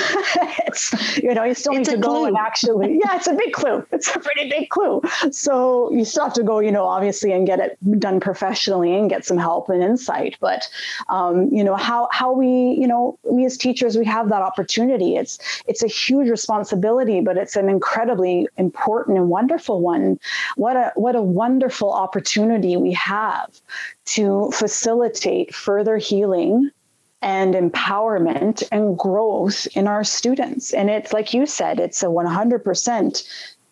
it's, 0.66 1.18
you 1.18 1.34
know, 1.36 1.44
you 1.44 1.54
still 1.54 1.74
it's 1.78 1.90
need 1.90 1.96
to 1.96 2.02
go 2.02 2.26
and 2.26 2.36
actually, 2.36 3.00
yeah, 3.04 3.16
it's 3.16 3.28
a 3.28 3.34
big 3.34 3.54
clue. 3.54 3.86
It's 3.92 4.14
a 4.16 4.20
pretty 4.20 4.50
big 4.50 4.70
clue. 4.70 5.02
So 5.32 5.92
you 5.92 6.04
still 6.04 6.24
have 6.24 6.34
to 6.34 6.44
go, 6.44 6.60
you 6.60 6.72
know, 6.72 6.86
obviously 6.86 7.32
and 7.32 7.46
get 7.46 7.60
it 7.60 7.78
done 8.00 8.20
professionally 8.20 8.96
and 8.96 9.10
get 9.10 9.26
some 9.26 9.38
help 9.38 9.70
and 9.70 9.84
insight. 9.84 10.36
But, 10.40 10.68
um, 11.10 11.50
you 11.52 11.64
know, 11.64 11.76
how, 11.76 12.10
how 12.12 12.32
we, 12.32 12.48
you 12.48 12.88
know, 12.88 13.20
we 13.24 13.46
as 13.46 13.56
teachers, 13.56 13.98
we 13.98 14.06
have 14.06 14.30
that 14.30 14.42
opportunity. 14.42 15.16
It's, 15.16 15.38
it's 15.68 15.84
a 15.84 15.88
huge 15.88 16.28
responsibility, 16.28 17.22
but 17.22 17.38
it's 17.38 17.56
an 17.56 17.70
incredibly 17.70 18.48
important 18.58 19.18
and 19.18 19.30
wonderful 19.30 19.82
one 19.82 20.20
what 20.56 20.76
a 20.76 20.92
what 20.96 21.16
a 21.16 21.22
wonderful 21.22 21.92
opportunity 21.92 22.78
we 22.78 22.94
have 22.94 23.62
to 24.06 24.52
facilitate 24.54 25.54
further 25.54 25.98
healing 25.98 26.72
and 27.22 27.54
empowerment 27.54 28.64
and 28.72 28.98
growth 28.98 29.68
in 29.76 29.88
our 29.88 30.04
students. 30.04 30.74
And 30.74 30.90
it's 30.90 31.12
like 31.12 31.34
you 31.34 31.46
said, 31.46 31.80
it's 31.80 32.02
a 32.02 32.08
100% 32.08 33.24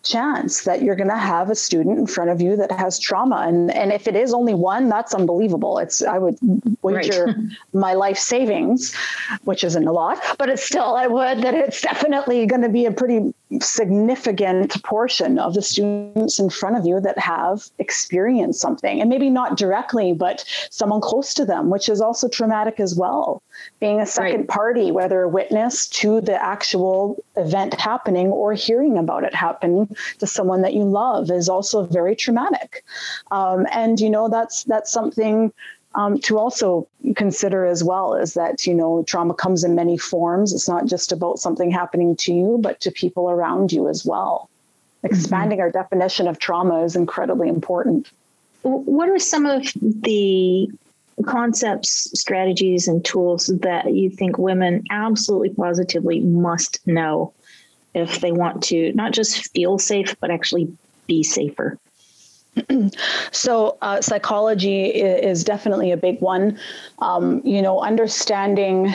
chance 0.04 0.62
that 0.62 0.82
you're 0.82 0.94
going 0.94 1.08
to 1.08 1.16
have 1.16 1.50
a 1.50 1.54
student 1.54 1.98
in 1.98 2.06
front 2.06 2.30
of 2.30 2.40
you 2.40 2.56
that 2.56 2.70
has 2.70 2.98
trauma 2.98 3.44
and 3.48 3.70
and 3.74 3.92
if 3.92 4.06
it 4.06 4.14
is 4.14 4.32
only 4.32 4.54
one 4.54 4.88
that's 4.88 5.12
unbelievable 5.12 5.76
it's 5.78 6.02
i 6.02 6.16
would 6.16 6.38
wager 6.82 7.26
right. 7.26 7.36
my 7.72 7.94
life 7.94 8.16
savings 8.16 8.94
which 9.42 9.64
isn't 9.64 9.88
a 9.88 9.92
lot 9.92 10.18
but 10.38 10.48
it's 10.48 10.62
still 10.62 10.94
i 10.94 11.06
would 11.06 11.42
that 11.42 11.52
it's 11.52 11.82
definitely 11.82 12.46
going 12.46 12.62
to 12.62 12.68
be 12.68 12.86
a 12.86 12.92
pretty 12.92 13.34
significant 13.60 14.82
portion 14.82 15.38
of 15.38 15.54
the 15.54 15.62
students 15.62 16.38
in 16.38 16.50
front 16.50 16.76
of 16.76 16.84
you 16.86 17.00
that 17.00 17.18
have 17.18 17.70
experienced 17.78 18.60
something. 18.60 19.00
And 19.00 19.08
maybe 19.08 19.30
not 19.30 19.56
directly 19.56 20.12
but 20.12 20.44
someone 20.70 21.00
close 21.00 21.32
to 21.34 21.44
them 21.44 21.70
which 21.70 21.88
is 21.88 22.00
also 22.00 22.28
traumatic 22.28 22.78
as 22.78 22.94
well. 22.94 23.42
Being 23.80 24.00
a 24.00 24.06
second 24.06 24.40
right. 24.40 24.48
party 24.48 24.90
whether 24.90 25.22
a 25.22 25.28
witness 25.28 25.88
to 25.88 26.20
the 26.20 26.42
actual 26.42 27.22
event 27.36 27.74
happening 27.80 28.28
or 28.28 28.52
hearing 28.52 28.98
about 28.98 29.24
it 29.24 29.34
happen 29.34 29.94
to 30.18 30.26
someone 30.26 30.62
that 30.62 30.74
you 30.74 30.84
love 30.84 31.30
is 31.30 31.48
also 31.48 31.86
very 31.86 32.14
traumatic. 32.14 32.84
Um, 33.30 33.66
and 33.72 33.98
you 33.98 34.10
know 34.10 34.28
that's 34.28 34.64
that's 34.64 34.90
something 34.90 35.52
um, 35.94 36.18
to 36.20 36.38
also 36.38 36.86
consider 37.16 37.66
as 37.66 37.82
well 37.82 38.14
is 38.14 38.34
that 38.34 38.66
you 38.66 38.74
know 38.74 39.02
trauma 39.04 39.34
comes 39.34 39.64
in 39.64 39.74
many 39.74 39.96
forms. 39.96 40.52
It's 40.52 40.68
not 40.68 40.86
just 40.86 41.12
about 41.12 41.38
something 41.38 41.70
happening 41.70 42.16
to 42.16 42.32
you 42.32 42.58
but 42.60 42.80
to 42.80 42.90
people 42.90 43.30
around 43.30 43.72
you 43.72 43.88
as 43.88 44.04
well. 44.04 44.48
Expanding 45.02 45.58
mm-hmm. 45.58 45.64
our 45.64 45.70
definition 45.70 46.28
of 46.28 46.38
trauma 46.38 46.82
is 46.84 46.96
incredibly 46.96 47.48
important. 47.48 48.10
What 48.62 49.08
are 49.08 49.18
some 49.18 49.46
of 49.46 49.72
the 49.80 50.68
concepts 51.24 52.10
strategies 52.18 52.86
and 52.86 53.04
tools 53.04 53.46
that 53.46 53.92
you 53.94 54.10
think 54.10 54.38
women 54.38 54.84
absolutely 54.90 55.50
positively 55.50 56.20
must 56.20 56.86
know 56.86 57.32
if 57.94 58.20
they 58.20 58.30
want 58.30 58.62
to 58.62 58.92
not 58.92 59.12
just 59.12 59.50
feel 59.52 59.78
safe 59.78 60.14
but 60.20 60.30
actually 60.30 60.72
be 61.06 61.22
safer 61.22 61.78
so 63.32 63.76
uh, 63.82 64.00
psychology 64.00 64.86
is 64.86 65.44
definitely 65.44 65.92
a 65.92 65.96
big 65.96 66.20
one. 66.20 66.58
Um, 67.00 67.40
you 67.44 67.62
know 67.62 67.80
understanding 67.80 68.92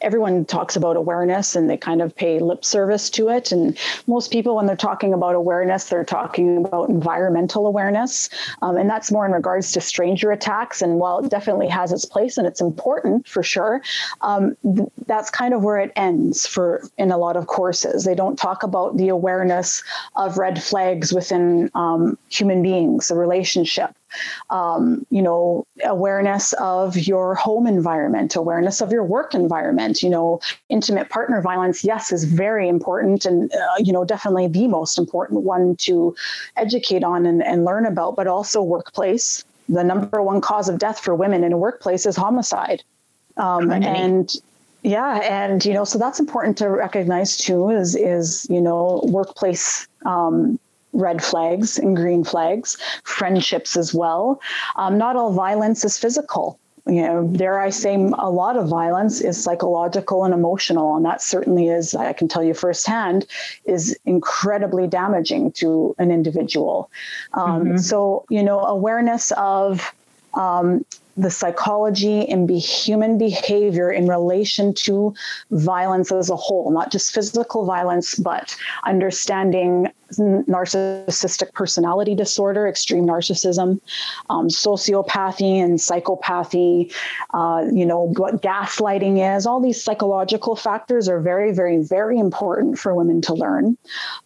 everyone 0.00 0.44
talks 0.44 0.76
about 0.76 0.96
awareness 0.96 1.56
and 1.56 1.68
they 1.68 1.76
kind 1.76 2.02
of 2.02 2.14
pay 2.14 2.38
lip 2.38 2.64
service 2.64 3.08
to 3.10 3.28
it. 3.28 3.52
And 3.52 3.76
most 4.06 4.30
people, 4.30 4.56
when 4.56 4.66
they're 4.66 4.76
talking 4.76 5.14
about 5.14 5.34
awareness, 5.34 5.84
they're 5.84 6.04
talking 6.04 6.64
about 6.64 6.88
environmental 6.88 7.66
awareness. 7.66 8.28
Um, 8.62 8.76
and 8.76 8.88
that's 8.88 9.10
more 9.10 9.26
in 9.26 9.32
regards 9.32 9.72
to 9.72 9.80
stranger 9.80 10.30
attacks. 10.30 10.82
And 10.82 10.98
while 10.98 11.24
it 11.24 11.30
definitely 11.30 11.68
has 11.68 11.92
its 11.92 12.04
place 12.04 12.38
and 12.38 12.46
it's 12.46 12.60
important 12.60 13.26
for 13.26 13.42
sure, 13.42 13.82
um, 14.20 14.56
th- 14.62 14.88
that's 15.06 15.30
kind 15.30 15.54
of 15.54 15.62
where 15.62 15.78
it 15.78 15.92
ends 15.96 16.46
for 16.46 16.82
in 16.98 17.10
a 17.10 17.18
lot 17.18 17.36
of 17.36 17.46
courses. 17.46 18.04
They 18.04 18.14
don't 18.14 18.36
talk 18.36 18.62
about 18.62 18.96
the 18.96 19.08
awareness 19.08 19.82
of 20.16 20.38
red 20.38 20.62
flags 20.62 21.12
within 21.12 21.70
um, 21.74 22.18
human 22.28 22.62
beings, 22.62 23.10
a 23.10 23.14
relationship 23.14 23.94
um, 24.50 25.06
you 25.10 25.22
know, 25.22 25.66
awareness 25.84 26.52
of 26.54 26.96
your 26.96 27.34
home 27.34 27.66
environment, 27.66 28.36
awareness 28.36 28.80
of 28.80 28.92
your 28.92 29.04
work 29.04 29.34
environment. 29.34 30.02
You 30.02 30.10
know, 30.10 30.40
intimate 30.68 31.08
partner 31.08 31.40
violence, 31.40 31.84
yes, 31.84 32.12
is 32.12 32.24
very 32.24 32.68
important 32.68 33.24
and, 33.24 33.52
uh, 33.52 33.76
you 33.78 33.92
know, 33.92 34.04
definitely 34.04 34.48
the 34.48 34.68
most 34.68 34.98
important 34.98 35.42
one 35.42 35.76
to 35.76 36.14
educate 36.56 37.04
on 37.04 37.26
and, 37.26 37.42
and 37.42 37.64
learn 37.64 37.86
about, 37.86 38.16
but 38.16 38.26
also 38.26 38.62
workplace. 38.62 39.44
The 39.68 39.82
number 39.82 40.22
one 40.22 40.40
cause 40.40 40.68
of 40.68 40.78
death 40.78 41.00
for 41.00 41.14
women 41.14 41.42
in 41.42 41.52
a 41.52 41.58
workplace 41.58 42.06
is 42.06 42.16
homicide. 42.16 42.82
Um, 43.36 43.70
and 43.70 44.32
yeah, 44.82 45.16
and 45.16 45.64
you 45.64 45.74
know, 45.74 45.84
so 45.84 45.98
that's 45.98 46.20
important 46.20 46.56
to 46.58 46.70
recognize 46.70 47.36
too. 47.36 47.70
Is 47.70 47.96
is 47.96 48.46
you 48.48 48.60
know 48.60 49.00
workplace 49.04 49.88
um, 50.04 50.58
red 50.96 51.22
flags 51.22 51.78
and 51.78 51.96
green 51.96 52.24
flags, 52.24 52.76
friendships 53.04 53.76
as 53.76 53.94
well. 53.94 54.40
Um, 54.76 54.98
not 54.98 55.16
all 55.16 55.32
violence 55.32 55.84
is 55.84 55.98
physical. 55.98 56.58
You 56.88 57.02
know, 57.02 57.26
dare 57.26 57.58
I 57.58 57.70
say, 57.70 57.94
a 57.94 58.30
lot 58.30 58.56
of 58.56 58.68
violence 58.68 59.20
is 59.20 59.42
psychological 59.42 60.24
and 60.24 60.32
emotional, 60.32 60.94
and 60.94 61.04
that 61.04 61.20
certainly 61.20 61.66
is, 61.66 61.96
I 61.96 62.12
can 62.12 62.28
tell 62.28 62.44
you 62.44 62.54
firsthand, 62.54 63.26
is 63.64 63.98
incredibly 64.04 64.86
damaging 64.86 65.50
to 65.52 65.96
an 65.98 66.12
individual. 66.12 66.88
Um, 67.34 67.64
mm-hmm. 67.64 67.76
So, 67.78 68.24
you 68.30 68.42
know, 68.44 68.60
awareness 68.60 69.32
of 69.32 69.92
um, 70.34 70.84
the 71.16 71.30
psychology 71.30 72.28
and 72.28 72.46
be 72.46 72.58
human 72.58 73.18
behavior 73.18 73.90
in 73.90 74.06
relation 74.06 74.74
to 74.74 75.14
violence 75.50 76.12
as 76.12 76.30
a 76.30 76.36
whole, 76.36 76.70
not 76.70 76.92
just 76.92 77.12
physical 77.12 77.64
violence, 77.64 78.14
but 78.14 78.54
understanding 78.84 79.90
narcissistic 80.14 81.52
personality 81.52 82.14
disorder, 82.14 82.66
extreme 82.68 83.06
narcissism, 83.06 83.80
um, 84.30 84.48
sociopathy 84.48 85.62
and 85.62 85.78
psychopathy, 85.78 86.92
uh, 87.34 87.64
you 87.72 87.84
know, 87.84 88.12
what 88.16 88.42
gaslighting 88.42 89.36
is, 89.36 89.46
all 89.46 89.60
these 89.60 89.82
psychological 89.82 90.56
factors 90.56 91.08
are 91.08 91.20
very, 91.20 91.52
very, 91.52 91.78
very 91.82 92.18
important 92.18 92.78
for 92.78 92.94
women 92.94 93.20
to 93.20 93.34
learn, 93.34 93.76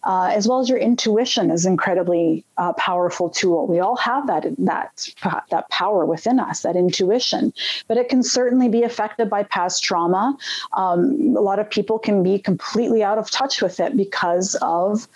uh, 0.03 0.29
as 0.33 0.47
well 0.47 0.59
as 0.59 0.69
your 0.69 0.77
intuition 0.77 1.51
is 1.51 1.65
incredibly 1.65 2.45
uh, 2.57 2.73
powerful 2.73 3.29
tool. 3.29 3.67
We 3.67 3.79
all 3.79 3.97
have 3.97 4.27
that, 4.27 4.45
that, 4.59 5.09
that 5.49 5.69
power 5.69 6.05
within 6.05 6.39
us, 6.39 6.61
that 6.61 6.75
intuition, 6.75 7.53
but 7.87 7.97
it 7.97 8.09
can 8.09 8.23
certainly 8.23 8.69
be 8.69 8.83
affected 8.83 9.29
by 9.29 9.43
past 9.43 9.83
trauma. 9.83 10.37
Um, 10.73 11.35
a 11.35 11.41
lot 11.41 11.59
of 11.59 11.69
people 11.69 11.97
can 11.99 12.23
be 12.23 12.37
completely 12.39 13.03
out 13.03 13.17
of 13.17 13.31
touch 13.31 13.61
with 13.61 13.79
it 13.79 13.97
because 13.97 14.55
of 14.61 15.07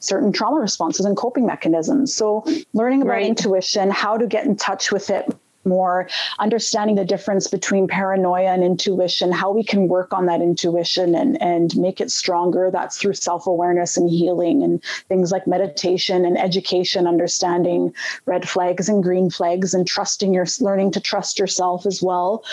certain 0.00 0.32
trauma 0.32 0.60
responses 0.60 1.06
and 1.06 1.16
coping 1.16 1.46
mechanisms. 1.46 2.14
So, 2.14 2.44
learning 2.72 3.02
about 3.02 3.12
right. 3.12 3.26
intuition, 3.26 3.90
how 3.90 4.16
to 4.16 4.26
get 4.26 4.46
in 4.46 4.56
touch 4.56 4.92
with 4.92 5.10
it 5.10 5.28
more, 5.68 6.08
understanding 6.38 6.96
the 6.96 7.04
difference 7.04 7.46
between 7.46 7.86
paranoia 7.86 8.48
and 8.48 8.64
intuition, 8.64 9.30
how 9.30 9.50
we 9.50 9.62
can 9.62 9.88
work 9.88 10.12
on 10.12 10.26
that 10.26 10.40
intuition 10.40 11.14
and, 11.14 11.40
and 11.40 11.76
make 11.76 12.00
it 12.00 12.10
stronger. 12.10 12.70
That's 12.72 12.98
through 12.98 13.14
self 13.14 13.46
awareness 13.46 13.96
and 13.96 14.08
healing 14.08 14.62
and 14.62 14.82
things 15.08 15.30
like 15.30 15.46
meditation 15.46 16.24
and 16.24 16.38
education, 16.38 17.06
understanding 17.06 17.94
red 18.26 18.48
flags 18.48 18.88
and 18.88 19.02
green 19.02 19.30
flags 19.30 19.74
and 19.74 19.86
trusting 19.86 20.32
your 20.34 20.46
learning 20.60 20.92
to 20.92 21.00
trust 21.00 21.38
yourself 21.38 21.86
as 21.86 22.02
well. 22.02 22.44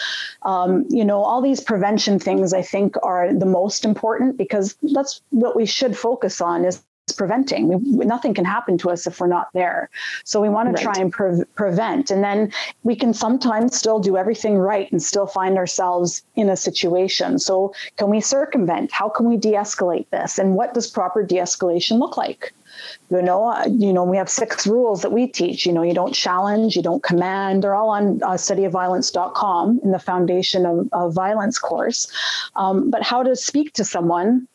Um, 0.44 0.86
you 0.90 1.06
know, 1.06 1.24
all 1.24 1.42
these 1.42 1.62
prevention 1.62 2.20
things 2.20 2.54
I 2.54 2.62
think 2.62 2.96
are 3.04 3.34
the 3.34 3.46
most 3.46 3.86
important 3.86 4.38
because 4.38 4.76
that's 4.94 5.22
what 5.30 5.56
we 5.56 5.66
should 5.66 5.98
focus 5.98 6.42
on 6.42 6.66
is 6.66 6.84
preventing. 7.14 7.68
We, 7.68 8.06
nothing 8.06 8.34
can 8.34 8.46
happen 8.46 8.78
to 8.80 8.90
us 8.90 9.08
if 9.08 9.20
we're 9.20 9.28
not 9.28 9.50
there. 9.54 9.90
So 10.24 10.42
we 10.42 10.50
want 10.50 10.70
right. 10.70 10.78
to 10.78 10.84
try 10.84 10.94
and 10.98 11.12
pre- 11.12 11.44
prevent. 11.56 12.12
And 12.12 12.24
then 12.24 12.52
we 12.84 12.96
can 12.96 13.14
sometimes 13.14 13.78
still 13.78 14.00
do 14.00 14.18
everything 14.18 14.58
right 14.58 14.92
and 14.92 15.02
still 15.02 15.28
find 15.28 15.58
ourselves 15.58 16.24
in 16.36 16.50
a 16.50 16.58
situation. 16.58 17.40
So 17.40 17.74
can 17.98 18.10
we 18.10 18.22
circumvent? 18.22 18.92
How 18.92 19.10
can 19.10 19.28
we 19.28 19.38
de-escalate 19.38 20.10
this? 20.10 20.40
And 20.40 20.56
what 20.56 20.74
does 20.74 20.88
proper 20.88 21.24
de-escalation 21.24 22.00
look 22.00 22.18
like? 22.18 22.54
You 23.10 23.22
know, 23.22 23.46
uh, 23.46 23.68
you 23.70 23.94
know, 23.94 24.04
we 24.04 24.18
have 24.18 24.30
six 24.30 24.68
rules 24.68 25.02
that 25.02 25.12
we 25.12 25.28
teach. 25.28 25.66
You 25.66 25.72
know, 25.72 25.82
you 25.82 25.94
don't 25.94 26.14
challenge, 26.14 26.76
you 26.76 26.82
don't 26.82 27.02
command. 27.02 27.64
They're 27.64 27.76
all 27.76 27.90
on 27.90 28.22
uh, 28.22 28.32
studyofviolence.com 28.32 29.80
in 29.84 29.92
the 29.92 30.00
foundation 30.00 30.66
of, 30.66 30.90
of 30.92 31.14
violence 31.14 31.58
course. 31.58 32.12
Um, 32.56 32.90
but 32.92 33.02
how 33.02 33.24
to 33.24 33.36
speak 33.36 33.74
to 33.74 33.86
someone 33.86 34.48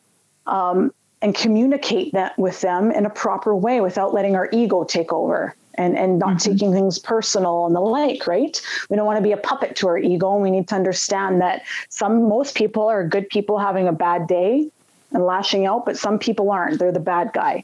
um, 0.45 0.91
and 1.21 1.35
communicate 1.35 2.13
that 2.13 2.37
with 2.37 2.61
them 2.61 2.91
in 2.91 3.05
a 3.05 3.09
proper 3.09 3.55
way 3.55 3.81
without 3.81 4.13
letting 4.13 4.35
our 4.35 4.49
ego 4.51 4.83
take 4.83 5.13
over 5.13 5.55
and, 5.75 5.97
and 5.97 6.19
not 6.19 6.37
mm-hmm. 6.37 6.51
taking 6.51 6.73
things 6.73 6.99
personal 6.99 7.65
and 7.65 7.75
the 7.75 7.79
like, 7.79 8.27
right? 8.27 8.61
We 8.89 8.95
don't 8.95 9.05
want 9.05 9.17
to 9.17 9.23
be 9.23 9.31
a 9.31 9.37
puppet 9.37 9.75
to 9.77 9.87
our 9.87 9.97
ego. 9.97 10.33
And 10.33 10.43
we 10.43 10.51
need 10.51 10.67
to 10.69 10.75
understand 10.75 11.41
that 11.41 11.63
some, 11.89 12.27
most 12.27 12.55
people 12.55 12.87
are 12.87 13.05
good 13.07 13.29
people 13.29 13.59
having 13.59 13.87
a 13.87 13.93
bad 13.93 14.27
day 14.27 14.69
and 15.13 15.25
lashing 15.25 15.65
out, 15.65 15.85
but 15.85 15.97
some 15.97 16.19
people 16.19 16.51
aren't. 16.51 16.79
They're 16.79 16.91
the 16.91 16.99
bad 16.99 17.31
guy. 17.33 17.63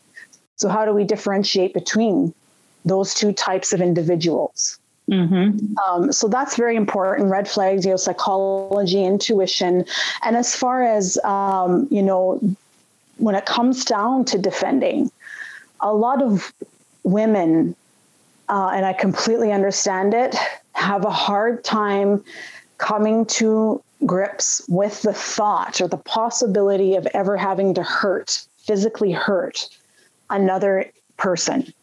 So, 0.57 0.69
how 0.69 0.85
do 0.85 0.91
we 0.91 1.03
differentiate 1.03 1.73
between 1.73 2.33
those 2.83 3.13
two 3.13 3.31
types 3.31 3.73
of 3.73 3.81
individuals? 3.81 4.79
Mm-hmm. 5.09 5.77
Um, 5.77 6.11
so 6.11 6.27
that's 6.27 6.57
very 6.57 6.75
important. 6.75 7.29
Red 7.29 7.47
flags, 7.47 7.85
you 7.85 7.91
know, 7.91 7.97
psychology, 7.97 9.05
intuition, 9.05 9.85
and 10.23 10.35
as 10.35 10.53
far 10.53 10.83
as 10.83 11.17
um, 11.23 11.87
you 11.89 12.01
know, 12.01 12.41
when 13.17 13.35
it 13.35 13.45
comes 13.45 13.85
down 13.85 14.25
to 14.25 14.37
defending, 14.37 15.11
a 15.81 15.93
lot 15.93 16.21
of 16.21 16.53
women, 17.03 17.75
uh, 18.49 18.71
and 18.73 18.85
I 18.85 18.93
completely 18.93 19.51
understand 19.51 20.13
it, 20.13 20.35
have 20.73 21.05
a 21.05 21.11
hard 21.11 21.63
time 21.63 22.23
coming 22.77 23.25
to 23.25 23.81
grips 24.05 24.61
with 24.67 25.01
the 25.01 25.13
thought 25.13 25.81
or 25.81 25.87
the 25.87 25.97
possibility 25.97 26.95
of 26.95 27.07
ever 27.13 27.35
having 27.35 27.73
to 27.73 27.83
hurt, 27.83 28.45
physically 28.57 29.11
hurt 29.11 29.67
another 30.29 30.85
person, 31.17 31.73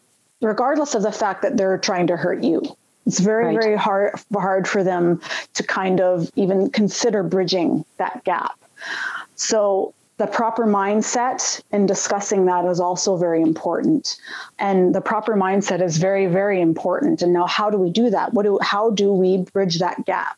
regardless 0.41 0.95
of 0.95 1.01
the 1.01 1.11
fact 1.11 1.41
that 1.41 1.57
they're 1.57 1.77
trying 1.77 2.07
to 2.07 2.15
hurt 2.15 2.43
you. 2.43 2.61
It's 3.05 3.19
very, 3.19 3.47
right. 3.47 3.61
very 3.61 3.77
hard 3.77 4.19
hard 4.33 4.67
for 4.67 4.83
them 4.83 5.21
to 5.53 5.63
kind 5.63 6.01
of 6.01 6.31
even 6.35 6.69
consider 6.71 7.21
bridging 7.21 7.85
that 7.97 8.23
gap. 8.23 8.57
So 9.35 9.93
the 10.17 10.27
proper 10.27 10.65
mindset 10.65 11.61
in 11.71 11.85
discussing 11.85 12.45
that 12.45 12.65
is 12.65 12.79
also 12.79 13.17
very 13.17 13.41
important. 13.41 14.17
And 14.57 14.95
the 14.95 15.01
proper 15.01 15.35
mindset 15.35 15.81
is 15.81 15.97
very 15.97 16.27
very 16.27 16.61
important. 16.61 17.21
And 17.21 17.33
now 17.33 17.45
how 17.45 17.69
do 17.69 17.77
we 17.77 17.89
do 17.89 18.09
that? 18.09 18.33
What 18.33 18.43
do 18.43 18.59
how 18.61 18.91
do 18.91 19.11
we 19.13 19.37
bridge 19.37 19.79
that 19.79 20.05
gap? 20.05 20.37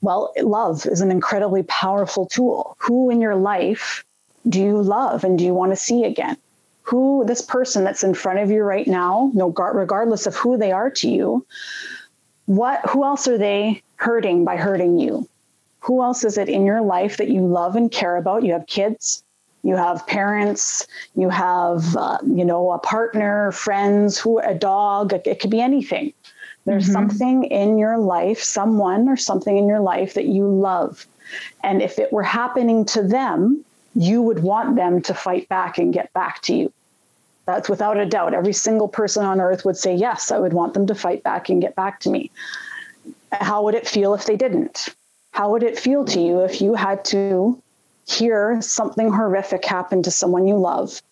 Well 0.00 0.32
love 0.40 0.86
is 0.86 1.00
an 1.00 1.10
incredibly 1.10 1.62
powerful 1.64 2.26
tool. 2.26 2.76
Who 2.80 3.10
in 3.10 3.20
your 3.20 3.36
life 3.36 4.04
do 4.48 4.60
you 4.60 4.82
love 4.82 5.24
and 5.24 5.38
do 5.38 5.44
you 5.44 5.54
want 5.54 5.72
to 5.72 5.76
see 5.76 6.04
again? 6.04 6.36
Who 6.82 7.24
this 7.26 7.42
person 7.42 7.84
that's 7.84 8.04
in 8.04 8.14
front 8.14 8.40
of 8.40 8.50
you 8.50 8.62
right 8.62 8.86
now 8.86 9.30
no 9.34 9.50
regardless 9.50 10.26
of 10.26 10.36
who 10.36 10.56
they 10.56 10.72
are 10.72 10.90
to 10.90 11.08
you 11.08 11.46
what 12.46 12.88
who 12.88 13.04
else 13.04 13.26
are 13.26 13.38
they 13.38 13.82
hurting 13.96 14.44
by 14.44 14.56
hurting 14.56 14.98
you 14.98 15.28
who 15.86 16.02
else 16.02 16.24
is 16.24 16.36
it 16.36 16.48
in 16.48 16.66
your 16.66 16.80
life 16.80 17.16
that 17.16 17.28
you 17.28 17.46
love 17.46 17.76
and 17.76 17.92
care 17.92 18.16
about? 18.16 18.42
You 18.42 18.52
have 18.54 18.66
kids, 18.66 19.22
you 19.62 19.76
have 19.76 20.04
parents, 20.08 20.84
you 21.14 21.28
have, 21.28 21.96
uh, 21.96 22.18
you 22.26 22.44
know, 22.44 22.72
a 22.72 22.78
partner, 22.78 23.52
friends, 23.52 24.18
who, 24.18 24.40
a 24.40 24.52
dog, 24.52 25.12
it 25.12 25.38
could 25.38 25.50
be 25.50 25.60
anything. 25.60 26.12
There's 26.64 26.84
mm-hmm. 26.84 26.92
something 26.92 27.44
in 27.44 27.78
your 27.78 27.98
life, 27.98 28.42
someone 28.42 29.08
or 29.08 29.16
something 29.16 29.56
in 29.56 29.68
your 29.68 29.78
life 29.78 30.14
that 30.14 30.26
you 30.26 30.48
love. 30.48 31.06
And 31.62 31.80
if 31.80 32.00
it 32.00 32.12
were 32.12 32.24
happening 32.24 32.84
to 32.86 33.02
them, 33.02 33.64
you 33.94 34.22
would 34.22 34.42
want 34.42 34.74
them 34.74 35.00
to 35.02 35.14
fight 35.14 35.48
back 35.48 35.78
and 35.78 35.94
get 35.94 36.12
back 36.12 36.42
to 36.42 36.54
you. 36.54 36.72
That's 37.46 37.68
without 37.68 37.96
a 37.96 38.06
doubt. 38.06 38.34
Every 38.34 38.52
single 38.52 38.88
person 38.88 39.24
on 39.24 39.40
earth 39.40 39.64
would 39.64 39.76
say, 39.76 39.94
Yes, 39.94 40.32
I 40.32 40.38
would 40.40 40.52
want 40.52 40.74
them 40.74 40.88
to 40.88 40.96
fight 40.96 41.22
back 41.22 41.48
and 41.48 41.62
get 41.62 41.76
back 41.76 42.00
to 42.00 42.10
me. 42.10 42.32
How 43.30 43.62
would 43.62 43.76
it 43.76 43.86
feel 43.86 44.14
if 44.14 44.26
they 44.26 44.36
didn't? 44.36 44.88
How 45.36 45.50
would 45.50 45.62
it 45.62 45.78
feel 45.78 46.02
to 46.06 46.18
you 46.18 46.40
if 46.40 46.62
you 46.62 46.72
had 46.72 47.04
to 47.06 47.62
hear 48.08 48.58
something 48.62 49.12
horrific 49.12 49.66
happen 49.66 50.02
to 50.04 50.10
someone 50.10 50.48
you 50.48 50.56
love 50.56 51.02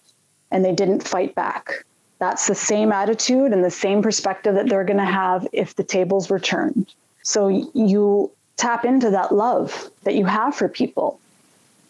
and 0.51 0.65
they 0.65 0.73
didn't 0.73 1.07
fight 1.07 1.35
back? 1.35 1.85
That's 2.21 2.47
the 2.47 2.55
same 2.55 2.91
attitude 2.91 3.53
and 3.53 3.63
the 3.63 3.71
same 3.71 4.01
perspective 4.01 4.55
that 4.55 4.71
they're 4.71 4.85
going 4.85 4.97
to 4.97 5.05
have 5.05 5.47
if 5.53 5.77
the 5.77 5.85
tables 5.85 6.31
were 6.31 6.39
turned. 6.39 6.95
So 7.23 7.49
you 7.75 8.31
tap 8.57 8.87
into 8.87 9.11
that 9.11 9.35
love 9.35 9.91
that 10.05 10.15
you 10.15 10.25
have 10.25 10.55
for 10.55 10.71
people. 10.71 11.21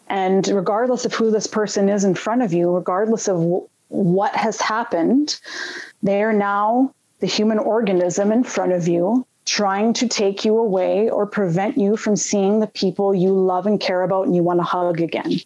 And 0.09 0.45
regardless 0.49 1.05
of 1.05 1.13
who 1.13 1.31
this 1.31 1.47
person 1.47 1.87
is 1.87 2.03
in 2.03 2.15
front 2.15 2.41
of 2.41 2.51
you, 2.51 2.69
regardless 2.69 3.29
of 3.29 3.37
w- 3.37 3.69
what 3.87 4.35
has 4.35 4.59
happened, 4.59 5.39
they 6.03 6.21
are 6.21 6.33
now 6.33 6.93
the 7.21 7.27
human 7.27 7.59
organism 7.59 8.33
in 8.33 8.43
front 8.43 8.73
of 8.73 8.89
you 8.89 9.25
trying 9.45 9.93
to 9.93 10.07
take 10.07 10.43
you 10.43 10.57
away 10.57 11.09
or 11.09 11.25
prevent 11.25 11.77
you 11.77 11.95
from 11.95 12.15
seeing 12.15 12.59
the 12.59 12.67
people 12.67 13.13
you 13.13 13.29
love 13.29 13.67
and 13.67 13.79
care 13.79 14.01
about 14.01 14.25
and 14.25 14.35
you 14.35 14.43
want 14.43 14.59
to 14.59 14.63
hug 14.63 14.99
again. 14.99 15.39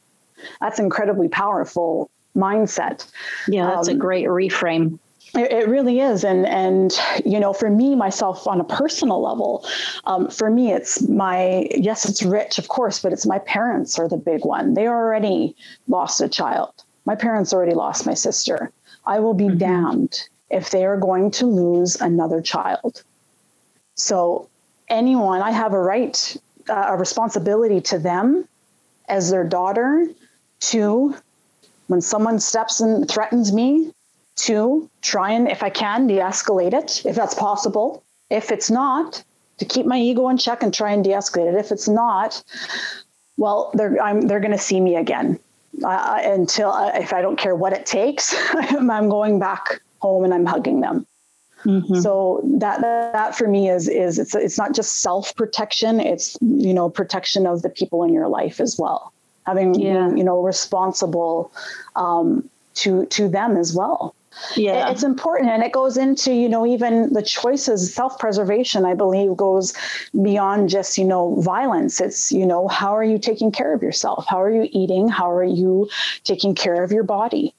That's 0.61 0.79
incredibly 0.79 1.27
powerful 1.27 2.09
mindset. 2.35 3.09
Yeah, 3.47 3.67
that's 3.67 3.89
um, 3.89 3.95
a 3.95 3.97
great 3.97 4.25
reframe. 4.25 4.99
It, 5.35 5.51
it, 5.51 5.67
really 5.67 5.99
is, 5.99 6.23
and 6.23 6.47
and 6.47 6.97
you 7.23 7.39
know, 7.39 7.53
for 7.53 7.69
me 7.69 7.93
myself 7.95 8.47
on 8.47 8.59
a 8.59 8.63
personal 8.63 9.21
level, 9.21 9.63
um, 10.05 10.29
for 10.29 10.49
me 10.49 10.71
it's 10.71 11.07
my 11.07 11.67
yes, 11.75 12.09
it's 12.09 12.23
rich, 12.23 12.57
of 12.57 12.67
course, 12.67 12.99
but 12.99 13.13
it's 13.13 13.27
my 13.27 13.37
parents 13.39 13.99
are 13.99 14.07
the 14.07 14.17
big 14.17 14.43
one. 14.43 14.73
They 14.73 14.87
already 14.87 15.55
lost 15.87 16.21
a 16.21 16.29
child. 16.29 16.73
My 17.05 17.15
parents 17.15 17.53
already 17.53 17.75
lost 17.75 18.07
my 18.07 18.15
sister. 18.15 18.71
I 19.05 19.19
will 19.19 19.35
be 19.35 19.45
mm-hmm. 19.45 19.57
damned 19.57 20.29
if 20.49 20.71
they 20.71 20.85
are 20.85 20.97
going 20.97 21.29
to 21.31 21.45
lose 21.45 21.95
another 22.01 22.41
child. 22.41 23.03
So, 23.99 24.47
anyone, 24.87 25.41
I 25.41 25.51
have 25.51 25.73
a 25.73 25.79
right, 25.79 26.37
uh, 26.69 26.85
a 26.87 26.97
responsibility 26.97 27.81
to 27.81 27.99
them 27.99 28.47
as 29.09 29.29
their 29.29 29.43
daughter 29.43 30.07
to, 30.71 31.15
when 31.87 31.99
someone 31.99 32.39
steps 32.39 32.79
and 32.79 33.09
threatens 33.09 33.51
me, 33.51 33.91
to 34.37 34.89
try 35.01 35.31
and, 35.31 35.51
if 35.51 35.63
I 35.63 35.69
can, 35.69 36.07
de 36.07 36.19
escalate 36.19 36.73
it, 36.73 37.05
if 37.05 37.13
that's 37.13 37.33
possible. 37.33 38.01
If 38.29 38.51
it's 38.51 38.71
not, 38.71 39.21
to 39.57 39.65
keep 39.65 39.85
my 39.85 39.99
ego 39.99 40.29
in 40.29 40.37
check 40.37 40.63
and 40.63 40.73
try 40.73 40.91
and 40.91 41.03
de 41.03 41.09
escalate 41.09 41.53
it. 41.53 41.55
If 41.55 41.73
it's 41.73 41.89
not, 41.89 42.41
well, 43.35 43.69
they're, 43.73 44.01
I'm, 44.01 44.21
they're 44.21 44.39
going 44.39 44.53
to 44.53 44.57
see 44.57 44.79
me 44.79 44.95
again. 44.95 45.37
Uh, 45.83 46.21
until 46.23 46.71
uh, 46.71 46.91
if 46.95 47.11
I 47.11 47.21
don't 47.21 47.37
care 47.37 47.53
what 47.53 47.73
it 47.73 47.85
takes, 47.85 48.33
I'm 48.53 49.09
going 49.09 49.39
back 49.39 49.81
home 49.99 50.23
and 50.23 50.33
I'm 50.33 50.45
hugging 50.45 50.79
them. 50.79 51.05
Mm-hmm. 51.65 51.95
So 51.95 52.41
that 52.59 52.81
that 52.81 53.35
for 53.35 53.47
me 53.47 53.69
is 53.69 53.87
is 53.87 54.17
it's 54.17 54.33
it's 54.33 54.57
not 54.57 54.73
just 54.73 54.97
self 54.97 55.35
protection; 55.35 55.99
it's 55.99 56.37
you 56.41 56.73
know 56.73 56.89
protection 56.89 57.45
of 57.45 57.61
the 57.61 57.69
people 57.69 58.03
in 58.03 58.13
your 58.13 58.27
life 58.27 58.61
as 58.61 58.77
well. 58.79 59.13
Having 59.45 59.75
yeah. 59.75 60.09
you 60.09 60.23
know 60.23 60.41
responsible 60.41 61.51
um, 61.95 62.49
to 62.75 63.05
to 63.07 63.27
them 63.27 63.57
as 63.57 63.73
well. 63.73 64.15
Yeah, 64.55 64.89
it's 64.89 65.03
important, 65.03 65.49
and 65.49 65.63
it 65.63 65.73
goes 65.73 65.97
into 65.97 66.33
you 66.33 66.47
know 66.47 66.65
even 66.65 67.11
the 67.11 67.21
choices. 67.21 67.93
Self 67.93 68.17
preservation, 68.19 68.85
I 68.85 68.93
believe, 68.93 69.35
goes 69.35 69.73
beyond 70.21 70.69
just 70.69 70.97
you 70.97 71.03
know 71.03 71.41
violence. 71.41 71.99
It's 71.99 72.31
you 72.31 72.45
know 72.45 72.69
how 72.69 72.95
are 72.95 73.03
you 73.03 73.17
taking 73.17 73.51
care 73.51 73.73
of 73.73 73.83
yourself? 73.83 74.25
How 74.29 74.41
are 74.41 74.51
you 74.51 74.69
eating? 74.71 75.09
How 75.09 75.29
are 75.29 75.43
you 75.43 75.89
taking 76.23 76.55
care 76.55 76.83
of 76.83 76.91
your 76.91 77.03
body? 77.03 77.53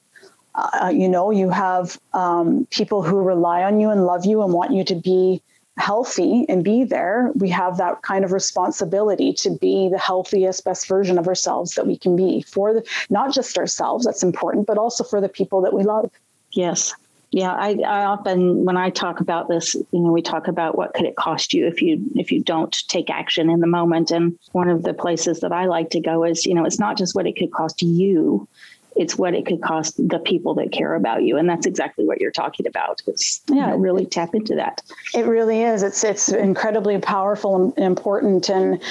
Uh, 0.55 0.91
you 0.93 1.07
know, 1.07 1.31
you 1.31 1.49
have 1.49 1.99
um, 2.13 2.67
people 2.71 3.01
who 3.01 3.21
rely 3.21 3.63
on 3.63 3.79
you 3.79 3.89
and 3.89 4.05
love 4.05 4.25
you 4.25 4.41
and 4.43 4.53
want 4.53 4.71
you 4.71 4.83
to 4.83 4.95
be 4.95 5.41
healthy 5.77 6.45
and 6.49 6.63
be 6.63 6.83
there. 6.83 7.31
We 7.35 7.49
have 7.49 7.77
that 7.77 8.01
kind 8.01 8.25
of 8.25 8.31
responsibility 8.31 9.33
to 9.33 9.49
be 9.49 9.89
the 9.89 9.97
healthiest, 9.97 10.65
best 10.65 10.87
version 10.87 11.17
of 11.17 11.27
ourselves 11.27 11.75
that 11.75 11.87
we 11.87 11.97
can 11.97 12.15
be 12.15 12.41
for 12.41 12.73
the, 12.73 12.87
not 13.09 13.33
just 13.33 13.57
ourselves, 13.57 14.05
that's 14.05 14.23
important, 14.23 14.67
but 14.67 14.77
also 14.77 15.03
for 15.03 15.21
the 15.21 15.29
people 15.29 15.61
that 15.61 15.73
we 15.73 15.83
love. 15.83 16.11
Yes. 16.51 16.93
Yeah, 17.31 17.53
I, 17.53 17.77
I 17.87 18.03
often 18.03 18.65
when 18.65 18.75
I 18.75 18.89
talk 18.89 19.21
about 19.21 19.47
this, 19.47 19.73
you 19.73 20.01
know, 20.01 20.11
we 20.11 20.21
talk 20.21 20.49
about 20.49 20.77
what 20.77 20.93
could 20.93 21.05
it 21.05 21.15
cost 21.15 21.53
you 21.53 21.65
if 21.65 21.81
you 21.81 22.03
if 22.15 22.29
you 22.29 22.43
don't 22.43 22.77
take 22.89 23.09
action 23.09 23.49
in 23.49 23.61
the 23.61 23.67
moment. 23.67 24.11
And 24.11 24.37
one 24.51 24.67
of 24.67 24.83
the 24.83 24.93
places 24.93 25.39
that 25.39 25.53
I 25.53 25.65
like 25.65 25.91
to 25.91 26.01
go 26.01 26.25
is, 26.25 26.45
you 26.45 26.53
know, 26.53 26.65
it's 26.65 26.79
not 26.79 26.97
just 26.97 27.15
what 27.15 27.25
it 27.25 27.37
could 27.37 27.53
cost 27.53 27.81
you, 27.81 28.49
it's 28.95 29.17
what 29.17 29.33
it 29.33 29.45
could 29.45 29.61
cost 29.61 29.95
the 29.97 30.19
people 30.19 30.53
that 30.55 30.71
care 30.71 30.95
about 30.95 31.23
you. 31.23 31.37
And 31.37 31.49
that's 31.49 31.65
exactly 31.65 32.05
what 32.05 32.19
you're 32.19 32.31
talking 32.31 32.67
about. 32.67 33.01
It's 33.07 33.41
yeah. 33.47 33.55
you 33.55 33.61
know, 33.67 33.77
really 33.77 34.05
tap 34.05 34.35
into 34.35 34.55
that. 34.55 34.81
It 35.13 35.25
really 35.25 35.61
is. 35.61 35.83
It's 35.83 36.03
it's 36.03 36.29
incredibly 36.29 36.99
powerful 36.99 37.55
and 37.55 37.77
important. 37.77 38.49
And 38.49 38.81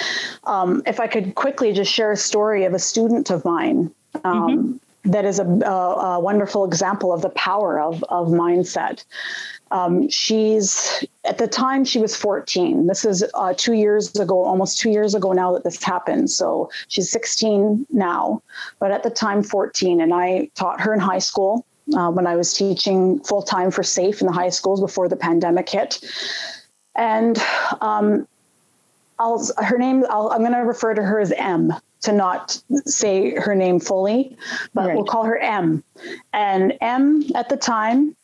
um, 0.45 0.83
if 0.87 1.01
i 1.01 1.07
could 1.07 1.35
quickly 1.35 1.73
just 1.73 1.93
share 1.93 2.13
a 2.13 2.17
story 2.17 2.65
of 2.65 2.75
a 2.75 2.79
student 2.79 3.31
of 3.31 3.45
mine 3.45 3.91
um, 4.25 4.49
mm-hmm. 4.49 4.77
That 5.05 5.25
is 5.25 5.39
a, 5.39 5.45
a, 5.45 6.17
a, 6.17 6.21
wonderful 6.21 6.65
example 6.65 7.13
of 7.13 7.23
the 7.23 7.31
power 7.31 7.81
of, 7.81 8.05
of 8.11 8.29
mindset 8.29 9.05
um, 9.71 10.09
she's 10.09 11.05
at 11.25 11.39
the 11.39 11.47
time 11.47 11.85
she 11.85 11.99
was 11.99 12.17
14. 12.17 12.87
This 12.87 13.05
is 13.05 13.25
uh, 13.35 13.55
two 13.57 13.75
years 13.75 14.15
ago, 14.19 14.43
almost 14.43 14.79
two 14.79 14.91
years 14.91 15.15
ago 15.15 15.33
now 15.33 15.53
that 15.53 15.65
this 15.65 15.83
happened. 15.83 16.31
So 16.31 16.71
she's 16.89 17.11
16 17.11 17.87
now, 17.91 18.43
but 18.81 18.91
at 18.91 19.03
the 19.03 19.11
time 19.11 19.43
14. 19.43 20.01
And 20.01 20.13
I 20.13 20.51
taught 20.55 20.81
her 20.81 20.93
in 20.93 20.99
high 20.99 21.19
school 21.19 21.65
uh, 21.95 22.11
when 22.11 22.27
I 22.27 22.37
was 22.37 22.53
teaching 22.53 23.21
full 23.21 23.43
time 23.43 23.71
for 23.71 23.83
SAFE 23.83 24.21
in 24.21 24.27
the 24.27 24.33
high 24.33 24.49
schools 24.49 24.81
before 24.81 25.09
the 25.09 25.17
pandemic 25.17 25.69
hit. 25.69 26.01
And 26.97 27.39
um, 27.81 28.27
I'll, 29.21 29.47
her 29.59 29.79
name, 29.79 30.05
i 30.11 30.35
am 30.35 30.41
going 30.41 30.53
to 30.53 30.59
refer 30.59 30.95
to 30.95 31.03
her 31.03 31.21
as 31.21 31.31
M 31.33 31.73
to 32.03 32.13
not 32.13 32.63
say 32.87 33.35
her 33.35 33.55
name 33.55 33.81
fully, 33.81 34.37
but 34.75 34.89
right. 34.89 34.97
we'll 34.97 35.05
call 35.05 35.25
her 35.25 35.39
M. 35.39 35.85
And 36.33 36.77
M 36.81 37.25
at 37.35 37.49
the 37.49 37.57
time 37.57 38.17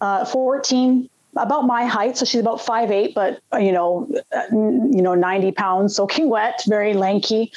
uh, 0.00 0.24
14 0.24 1.08
about 1.36 1.66
my 1.66 1.84
height 1.84 2.16
so 2.16 2.24
she's 2.24 2.40
about 2.40 2.60
five 2.60 2.90
eight 2.90 3.14
but 3.14 3.40
uh, 3.52 3.58
you 3.58 3.72
know 3.72 4.08
uh, 4.36 4.42
you 4.52 5.02
know 5.02 5.14
90 5.14 5.52
pounds 5.52 5.96
soaking 5.96 6.28
wet 6.28 6.62
very 6.68 6.94
lanky 6.94 7.50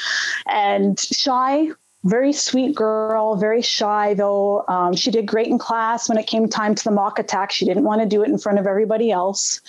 and 0.47 0.99
shy 0.99 1.67
very 2.03 2.34
sweet 2.34 2.73
girl 2.75 3.35
very 3.35 3.61
shy 3.61 4.13
though 4.13 4.65
um, 4.67 4.95
she 4.95 5.11
did 5.11 5.27
great 5.27 5.47
in 5.47 5.59
class 5.59 6.09
when 6.09 6.17
it 6.17 6.25
came 6.25 6.47
time 6.47 6.73
to 6.73 6.84
the 6.84 6.91
mock 6.91 7.19
attack 7.19 7.51
she 7.51 7.65
didn't 7.65 7.84
want 7.84 8.01
to 8.01 8.07
do 8.07 8.23
it 8.23 8.29
in 8.29 8.38
front 8.38 8.57
of 8.57 8.65
everybody 8.65 9.11
else 9.11 9.61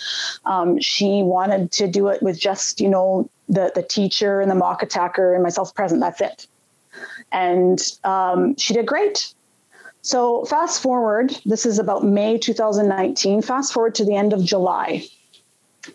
um, 0.45 0.79
she 0.79 1.21
wanted 1.21 1.71
to 1.71 1.87
do 1.87 2.07
it 2.07 2.23
with 2.23 2.39
just 2.39 2.79
you 2.81 2.89
know 2.89 3.29
the 3.49 3.71
the 3.75 3.83
teacher 3.83 4.39
and 4.39 4.49
the 4.49 4.55
mock 4.55 4.81
attacker 4.81 5.33
and 5.33 5.43
myself 5.43 5.73
present 5.75 5.99
that's 5.99 6.21
it 6.21 6.47
and 7.31 7.97
um, 8.03 8.55
she 8.55 8.73
did 8.73 8.85
great 8.85 9.33
so, 10.01 10.45
fast 10.45 10.81
forward, 10.81 11.37
this 11.45 11.65
is 11.65 11.77
about 11.77 12.05
May 12.05 12.37
2019, 12.37 13.41
fast 13.41 13.73
forward 13.73 13.95
to 13.95 14.05
the 14.05 14.15
end 14.15 14.31
of 14.31 14.43
July. 14.43 15.05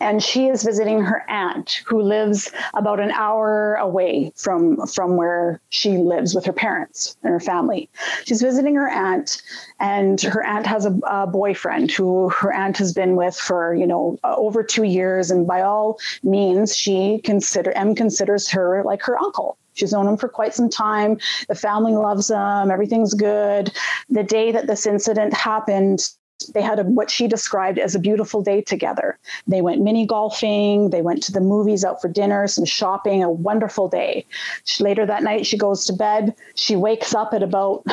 And 0.01 0.21
she 0.21 0.47
is 0.47 0.63
visiting 0.63 1.01
her 1.01 1.23
aunt, 1.29 1.81
who 1.85 2.01
lives 2.01 2.51
about 2.73 2.99
an 2.99 3.11
hour 3.11 3.75
away 3.75 4.31
from, 4.35 4.85
from 4.87 5.15
where 5.15 5.61
she 5.69 5.97
lives 5.97 6.33
with 6.33 6.45
her 6.45 6.53
parents 6.53 7.15
and 7.23 7.31
her 7.31 7.39
family. 7.39 7.89
She's 8.25 8.41
visiting 8.41 8.75
her 8.75 8.89
aunt, 8.89 9.41
and 9.79 10.19
her 10.21 10.43
aunt 10.43 10.65
has 10.65 10.85
a, 10.85 10.97
a 11.05 11.27
boyfriend 11.27 11.91
who 11.91 12.29
her 12.29 12.51
aunt 12.53 12.77
has 12.77 12.93
been 12.93 13.15
with 13.15 13.35
for, 13.35 13.75
you 13.75 13.87
know, 13.87 14.17
over 14.23 14.63
two 14.63 14.83
years. 14.83 15.31
And 15.31 15.45
by 15.47 15.61
all 15.61 15.99
means, 16.23 16.75
she 16.75 17.19
consider 17.23 17.71
M 17.71 17.95
considers 17.95 18.49
her 18.49 18.83
like 18.83 19.01
her 19.03 19.17
uncle. 19.19 19.57
She's 19.75 19.91
known 19.91 20.07
him 20.07 20.17
for 20.17 20.29
quite 20.29 20.53
some 20.53 20.69
time. 20.69 21.19
The 21.47 21.55
family 21.55 21.93
loves 21.93 22.31
him. 22.31 22.71
Everything's 22.71 23.13
good. 23.13 23.71
The 24.09 24.23
day 24.23 24.51
that 24.51 24.67
this 24.67 24.85
incident 24.85 25.33
happened, 25.33 26.09
they 26.53 26.61
had 26.61 26.79
a, 26.79 26.83
what 26.83 27.09
she 27.09 27.27
described 27.27 27.79
as 27.79 27.95
a 27.95 27.99
beautiful 27.99 28.41
day 28.41 28.61
together. 28.61 29.17
They 29.47 29.61
went 29.61 29.81
mini 29.81 30.05
golfing, 30.05 30.89
they 30.89 31.01
went 31.01 31.23
to 31.23 31.31
the 31.31 31.41
movies, 31.41 31.83
out 31.83 32.01
for 32.01 32.07
dinner, 32.07 32.47
some 32.47 32.65
shopping, 32.65 33.23
a 33.23 33.29
wonderful 33.29 33.87
day. 33.87 34.25
She, 34.63 34.83
later 34.83 35.05
that 35.05 35.23
night, 35.23 35.45
she 35.45 35.57
goes 35.57 35.85
to 35.85 35.93
bed. 35.93 36.35
She 36.55 36.75
wakes 36.75 37.13
up 37.13 37.33
at 37.33 37.43
about 37.43 37.83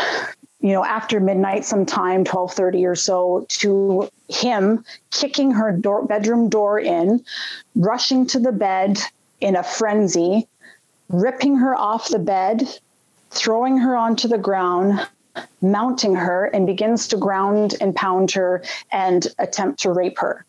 you 0.61 0.73
know 0.73 0.85
after 0.85 1.19
midnight 1.21 1.65
sometime 1.65 2.25
12:30 2.25 2.87
or 2.87 2.95
so 2.95 3.47
to 3.49 4.09
him 4.29 4.85
kicking 5.11 5.51
her 5.51 5.73
door, 5.73 6.05
bedroom 6.05 6.49
door 6.49 6.79
in 6.79 7.25
rushing 7.75 8.27
to 8.29 8.39
the 8.39 8.53
bed 8.53 8.99
in 9.41 9.57
a 9.57 9.63
frenzy 9.63 10.47
ripping 11.13 11.57
her 11.57 11.77
off 11.77 12.09
the 12.09 12.19
bed, 12.19 12.67
throwing 13.31 13.79
her 13.79 13.97
onto 13.97 14.27
the 14.27 14.39
ground, 14.39 15.07
mounting 15.61 16.15
her, 16.15 16.47
and 16.47 16.67
begins 16.67 17.09
to 17.09 17.17
ground 17.17 17.75
and 17.81 17.95
pound 17.95 18.31
her 18.33 18.63
and 18.91 19.29
attempt 19.39 19.81
to 19.81 19.93
rape 19.93 20.19
her. 20.19 20.45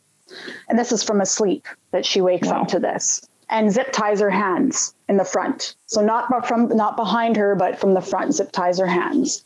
And 0.68 0.80
this 0.80 0.92
is 0.92 1.04
from 1.04 1.22
asleep 1.22 1.68
that 1.92 2.06
she 2.06 2.22
wakes 2.22 2.48
wow. 2.48 2.62
up 2.62 2.68
to 2.70 2.80
this 2.80 3.28
and 3.50 3.72
zip 3.72 3.92
ties 3.92 4.20
her 4.20 4.32
hands 4.32 4.96
in 5.08 5.18
the 5.18 5.24
front. 5.24 5.76
So 5.86 6.02
not 6.02 6.48
from 6.48 6.70
not 6.70 6.96
behind 6.96 7.38
her, 7.38 7.56
but 7.56 7.80
from 7.80 7.94
the 7.94 8.02
front, 8.02 8.34
zip 8.34 8.52
ties 8.52 8.80
her 8.80 8.88
hands. 8.88 9.46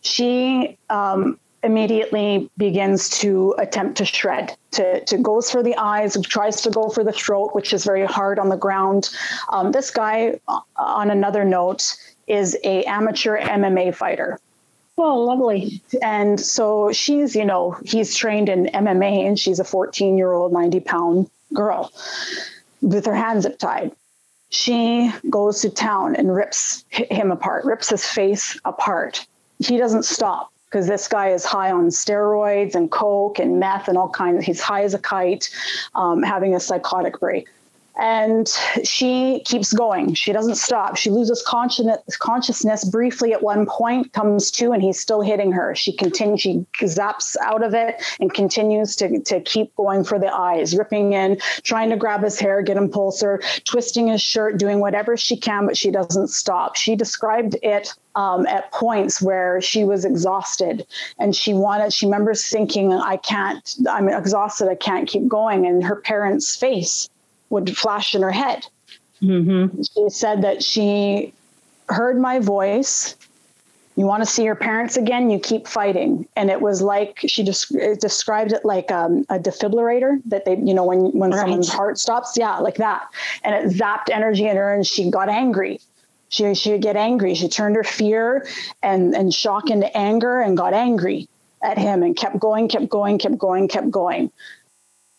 She 0.00 0.78
um, 0.88 1.38
immediately 1.62 2.48
begins 2.56 3.10
to 3.20 3.54
attempt 3.58 3.98
to 3.98 4.04
shred 4.04 4.56
to, 4.70 5.04
to 5.04 5.18
goes 5.18 5.50
for 5.50 5.62
the 5.62 5.76
eyes 5.76 6.16
tries 6.22 6.62
to 6.62 6.70
go 6.70 6.88
for 6.88 7.02
the 7.02 7.12
throat 7.12 7.50
which 7.52 7.72
is 7.72 7.84
very 7.84 8.06
hard 8.06 8.38
on 8.38 8.48
the 8.48 8.56
ground 8.56 9.10
um, 9.50 9.72
this 9.72 9.90
guy 9.90 10.38
uh, 10.46 10.60
on 10.76 11.10
another 11.10 11.44
note 11.44 11.96
is 12.28 12.56
a 12.62 12.84
amateur 12.84 13.40
mma 13.40 13.92
fighter 13.92 14.38
Oh, 15.00 15.20
lovely. 15.20 15.80
And 16.02 16.40
so 16.40 16.92
she's, 16.92 17.36
you 17.36 17.44
know, 17.44 17.76
he's 17.84 18.16
trained 18.16 18.48
in 18.48 18.66
MMA 18.66 19.26
and 19.26 19.38
she's 19.38 19.60
a 19.60 19.64
14 19.64 20.18
year 20.18 20.32
old, 20.32 20.52
90 20.52 20.80
pound 20.80 21.30
girl 21.54 21.92
with 22.82 23.06
her 23.06 23.14
hands 23.14 23.46
up 23.46 23.58
tied. 23.58 23.92
she 24.50 25.12
goes 25.30 25.60
to 25.60 25.70
town 25.70 26.16
and 26.16 26.34
rips 26.34 26.84
him 26.90 27.30
apart, 27.30 27.64
rips 27.64 27.90
his 27.90 28.04
face 28.04 28.58
apart. 28.64 29.24
He 29.60 29.76
doesn't 29.76 30.04
stop 30.04 30.52
because 30.64 30.88
this 30.88 31.06
guy 31.06 31.28
is 31.28 31.44
high 31.44 31.70
on 31.70 31.88
steroids 31.88 32.74
and 32.74 32.90
coke 32.90 33.38
and 33.38 33.60
meth 33.60 33.88
and 33.88 33.96
all 33.96 34.08
kinds. 34.08 34.44
He's 34.44 34.60
high 34.60 34.82
as 34.82 34.94
a 34.94 34.98
kite, 34.98 35.48
um, 35.94 36.22
having 36.22 36.54
a 36.54 36.60
psychotic 36.60 37.20
break 37.20 37.48
and 37.98 38.48
she 38.84 39.42
keeps 39.44 39.72
going. 39.72 40.14
She 40.14 40.32
doesn't 40.32 40.54
stop. 40.54 40.96
She 40.96 41.10
loses 41.10 41.42
consciousness 41.42 42.84
briefly 42.84 43.32
at 43.32 43.42
one 43.42 43.66
point, 43.66 44.12
comes 44.12 44.50
to, 44.52 44.70
and 44.72 44.82
he's 44.82 45.00
still 45.00 45.20
hitting 45.20 45.50
her. 45.52 45.74
She 45.74 45.92
continues. 45.92 46.40
She 46.40 46.64
zaps 46.82 47.36
out 47.42 47.64
of 47.64 47.74
it 47.74 48.00
and 48.20 48.32
continues 48.32 48.94
to, 48.96 49.20
to 49.20 49.40
keep 49.40 49.74
going 49.74 50.04
for 50.04 50.18
the 50.18 50.32
eyes, 50.32 50.76
ripping 50.76 51.12
in, 51.12 51.38
trying 51.62 51.90
to 51.90 51.96
grab 51.96 52.22
his 52.22 52.38
hair, 52.38 52.62
get 52.62 52.76
him 52.76 52.88
pulser, 52.88 53.42
twisting 53.64 54.08
his 54.08 54.22
shirt, 54.22 54.58
doing 54.58 54.78
whatever 54.78 55.16
she 55.16 55.36
can, 55.36 55.66
but 55.66 55.76
she 55.76 55.90
doesn't 55.90 56.28
stop. 56.28 56.76
She 56.76 56.94
described 56.94 57.56
it 57.62 57.92
um, 58.14 58.46
at 58.46 58.70
points 58.72 59.20
where 59.20 59.60
she 59.60 59.84
was 59.84 60.04
exhausted 60.04 60.86
and 61.18 61.34
she 61.34 61.52
wanted, 61.54 61.92
she 61.92 62.06
remembers 62.06 62.48
thinking, 62.48 62.92
I 62.92 63.16
can't, 63.16 63.76
I'm 63.90 64.08
exhausted, 64.08 64.68
I 64.68 64.76
can't 64.76 65.08
keep 65.08 65.26
going. 65.26 65.66
And 65.66 65.82
her 65.84 65.96
parents' 65.96 66.54
face 66.54 67.08
would 67.50 67.76
flash 67.76 68.14
in 68.14 68.22
her 68.22 68.30
head. 68.30 68.66
Mm-hmm. 69.22 69.82
She 69.82 70.10
said 70.10 70.42
that 70.42 70.62
she 70.62 71.32
heard 71.88 72.20
my 72.20 72.38
voice. 72.38 73.16
You 73.96 74.06
want 74.06 74.22
to 74.22 74.30
see 74.30 74.44
your 74.44 74.54
parents 74.54 74.96
again? 74.96 75.28
You 75.28 75.40
keep 75.40 75.66
fighting. 75.66 76.28
And 76.36 76.50
it 76.50 76.60
was 76.60 76.82
like 76.82 77.18
she 77.26 77.42
just 77.42 77.72
described 78.00 78.52
it 78.52 78.64
like 78.64 78.92
um, 78.92 79.24
a 79.28 79.38
defibrillator 79.38 80.20
that 80.26 80.44
they, 80.44 80.56
you 80.56 80.72
know, 80.72 80.84
when 80.84 81.10
when 81.12 81.30
right. 81.30 81.40
someone's 81.40 81.68
heart 81.68 81.98
stops, 81.98 82.36
yeah, 82.36 82.58
like 82.58 82.76
that. 82.76 83.08
And 83.42 83.54
it 83.54 83.76
zapped 83.76 84.08
energy 84.12 84.46
in 84.46 84.56
her, 84.56 84.72
and 84.72 84.86
she 84.86 85.10
got 85.10 85.28
angry. 85.28 85.80
She 86.28 86.54
she 86.54 86.72
would 86.72 86.82
get 86.82 86.96
angry. 86.96 87.34
She 87.34 87.48
turned 87.48 87.74
her 87.74 87.84
fear 87.84 88.46
and 88.82 89.16
and 89.16 89.34
shock 89.34 89.68
into 89.68 89.94
anger, 89.96 90.40
and 90.40 90.56
got 90.56 90.74
angry 90.74 91.28
at 91.60 91.76
him, 91.76 92.04
and 92.04 92.16
kept 92.16 92.38
going, 92.38 92.68
kept 92.68 92.88
going, 92.88 93.18
kept 93.18 93.36
going, 93.36 93.66
kept 93.66 93.90
going. 93.90 94.30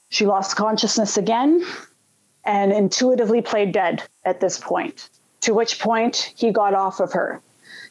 She 0.10 0.26
lost 0.26 0.56
consciousness 0.56 1.18
again 1.18 1.66
and 2.46 2.72
intuitively 2.72 3.42
played 3.42 3.72
dead 3.72 4.04
at 4.26 4.40
this 4.40 4.58
point, 4.58 5.10
to 5.42 5.54
which 5.54 5.80
point 5.80 6.34
he 6.36 6.52
got 6.52 6.74
off 6.74 7.00
of 7.00 7.14
her. 7.14 7.42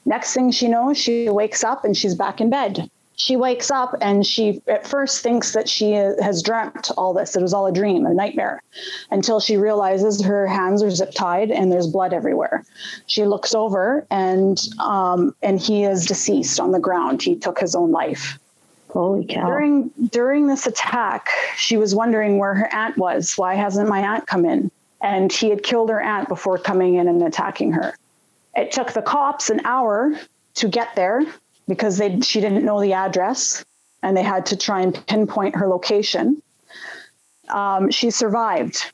Next 0.05 0.35
thing 0.35 0.51
she 0.51 0.69
knows, 0.69 0.97
she 0.97 1.29
wakes 1.29 1.62
up 1.65 1.85
and 1.85 1.97
she's 1.97 2.15
back 2.15 2.41
in 2.41 2.51
bed. 2.51 2.91
She 3.16 3.35
wakes 3.35 3.69
up 3.69 3.97
and 4.01 4.25
she 4.25 4.62
at 4.69 4.87
first 4.87 5.23
thinks 5.23 5.53
that 5.53 5.69
she 5.69 5.91
has 5.93 6.41
dreamt 6.41 6.93
all 6.97 7.12
this. 7.12 7.35
It 7.35 7.43
was 7.43 7.53
all 7.53 7.66
a 7.66 7.73
dream, 7.73 8.07
a 8.07 8.15
nightmare, 8.15 8.62
until 9.11 9.41
she 9.41 9.57
realizes 9.57 10.23
her 10.23 10.47
hands 10.47 10.85
are 10.85 10.91
zip 10.91 11.11
tied 11.15 11.51
and 11.51 11.73
there's 11.73 11.89
blood 11.89 12.12
everywhere. 12.12 12.65
She 13.07 13.25
looks 13.25 13.57
over 13.57 14.07
and 14.09 14.65
um, 14.79 15.35
and 15.43 15.59
he 15.59 15.83
is 15.83 16.07
deceased 16.07 16.61
on 16.61 16.70
the 16.70 16.79
ground. 16.79 17.20
He 17.20 17.35
took 17.35 17.59
his 17.59 17.75
own 17.75 17.91
life. 17.91 18.39
Holy 18.90 19.24
cow. 19.27 19.47
During 19.47 19.90
during 20.10 20.47
this 20.47 20.66
attack, 20.66 21.28
she 21.56 21.77
was 21.77 21.94
wondering 21.94 22.39
where 22.39 22.55
her 22.55 22.74
aunt 22.74 22.97
was. 22.97 23.35
Why 23.36 23.55
hasn't 23.55 23.89
my 23.89 24.01
aunt 24.01 24.27
come 24.27 24.44
in? 24.44 24.70
And 25.01 25.32
he 25.32 25.51
had 25.51 25.62
killed 25.62 25.90
her 25.90 26.01
aunt 26.01 26.28
before 26.28 26.59
coming 26.59 26.94
in 26.94 27.06
and 27.06 27.23
attacking 27.23 27.73
her. 27.73 27.94
It 28.56 28.73
took 28.73 28.93
the 28.93 29.02
cops 29.02 29.51
an 29.51 29.60
hour 29.65 30.19
to 30.55 30.69
get 30.69 30.97
there 30.97 31.23
because 31.69 31.98
they 31.98 32.20
she 32.20 32.40
didn't 32.40 32.65
know 32.65 32.81
the 32.81 32.94
address 32.94 33.65
and 34.02 34.16
they 34.16 34.23
had 34.23 34.47
to 34.47 34.56
try 34.56 34.81
and 34.81 35.06
pinpoint 35.06 35.56
her 35.56 35.69
location. 35.69 36.43
Um, 37.48 37.90
she 37.90 38.10
survived 38.10 38.90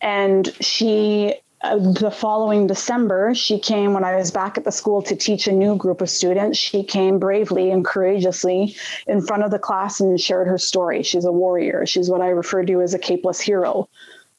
and 0.00 0.52
she 0.60 1.34
uh, 1.62 1.76
the 1.76 2.10
following 2.10 2.66
December, 2.66 3.34
she 3.34 3.58
came 3.58 3.92
when 3.94 4.04
I 4.04 4.16
was 4.16 4.30
back 4.30 4.58
at 4.58 4.64
the 4.64 4.72
school 4.72 5.02
to 5.02 5.14
teach 5.14 5.46
a 5.46 5.52
new 5.52 5.76
group 5.76 6.00
of 6.00 6.10
students. 6.10 6.58
She 6.58 6.82
came 6.82 7.18
bravely 7.18 7.70
and 7.70 7.84
courageously 7.84 8.76
in 9.06 9.22
front 9.22 9.44
of 9.44 9.50
the 9.50 9.58
class 9.58 10.00
and 10.00 10.20
shared 10.20 10.48
her 10.48 10.58
story. 10.58 11.02
She's 11.02 11.24
a 11.24 11.32
warrior. 11.32 11.86
She's 11.86 12.10
what 12.10 12.20
I 12.20 12.28
refer 12.28 12.64
to 12.64 12.82
as 12.82 12.94
a 12.94 12.98
capeless 12.98 13.40
hero, 13.40 13.88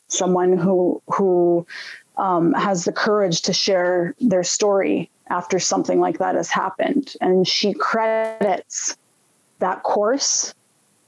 someone 0.07 0.57
who 0.57 1.01
who 1.07 1.65
um, 2.17 2.53
has 2.53 2.85
the 2.85 2.91
courage 2.91 3.41
to 3.43 3.53
share 3.53 4.13
their 4.19 4.43
story 4.43 5.09
after 5.29 5.59
something 5.59 5.99
like 5.99 6.19
that 6.19 6.35
has 6.35 6.49
happened. 6.49 7.13
And 7.21 7.47
she 7.47 7.73
credits 7.73 8.97
that 9.59 9.83
course 9.83 10.53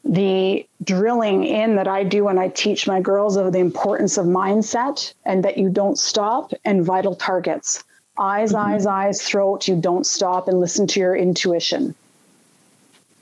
the 0.05 0.65
drilling 0.83 1.43
in 1.43 1.75
that 1.75 1.87
I 1.87 2.03
do 2.03 2.25
when 2.25 2.37
I 2.37 2.49
teach 2.49 2.87
my 2.87 3.01
girls 3.01 3.35
of 3.35 3.51
the 3.51 3.59
importance 3.59 4.17
of 4.17 4.27
mindset 4.27 5.13
and 5.25 5.43
that 5.43 5.57
you 5.57 5.69
don't 5.69 5.97
stop 5.97 6.53
and 6.63 6.85
vital 6.85 7.15
targets. 7.15 7.83
Eyes, 8.17 8.53
mm-hmm. 8.53 8.73
eyes, 8.73 8.85
eyes, 8.85 9.21
throat, 9.21 9.67
you 9.67 9.75
don't 9.75 10.05
stop 10.05 10.47
and 10.47 10.59
listen 10.59 10.85
to 10.87 10.99
your 10.99 11.15
intuition. 11.15 11.95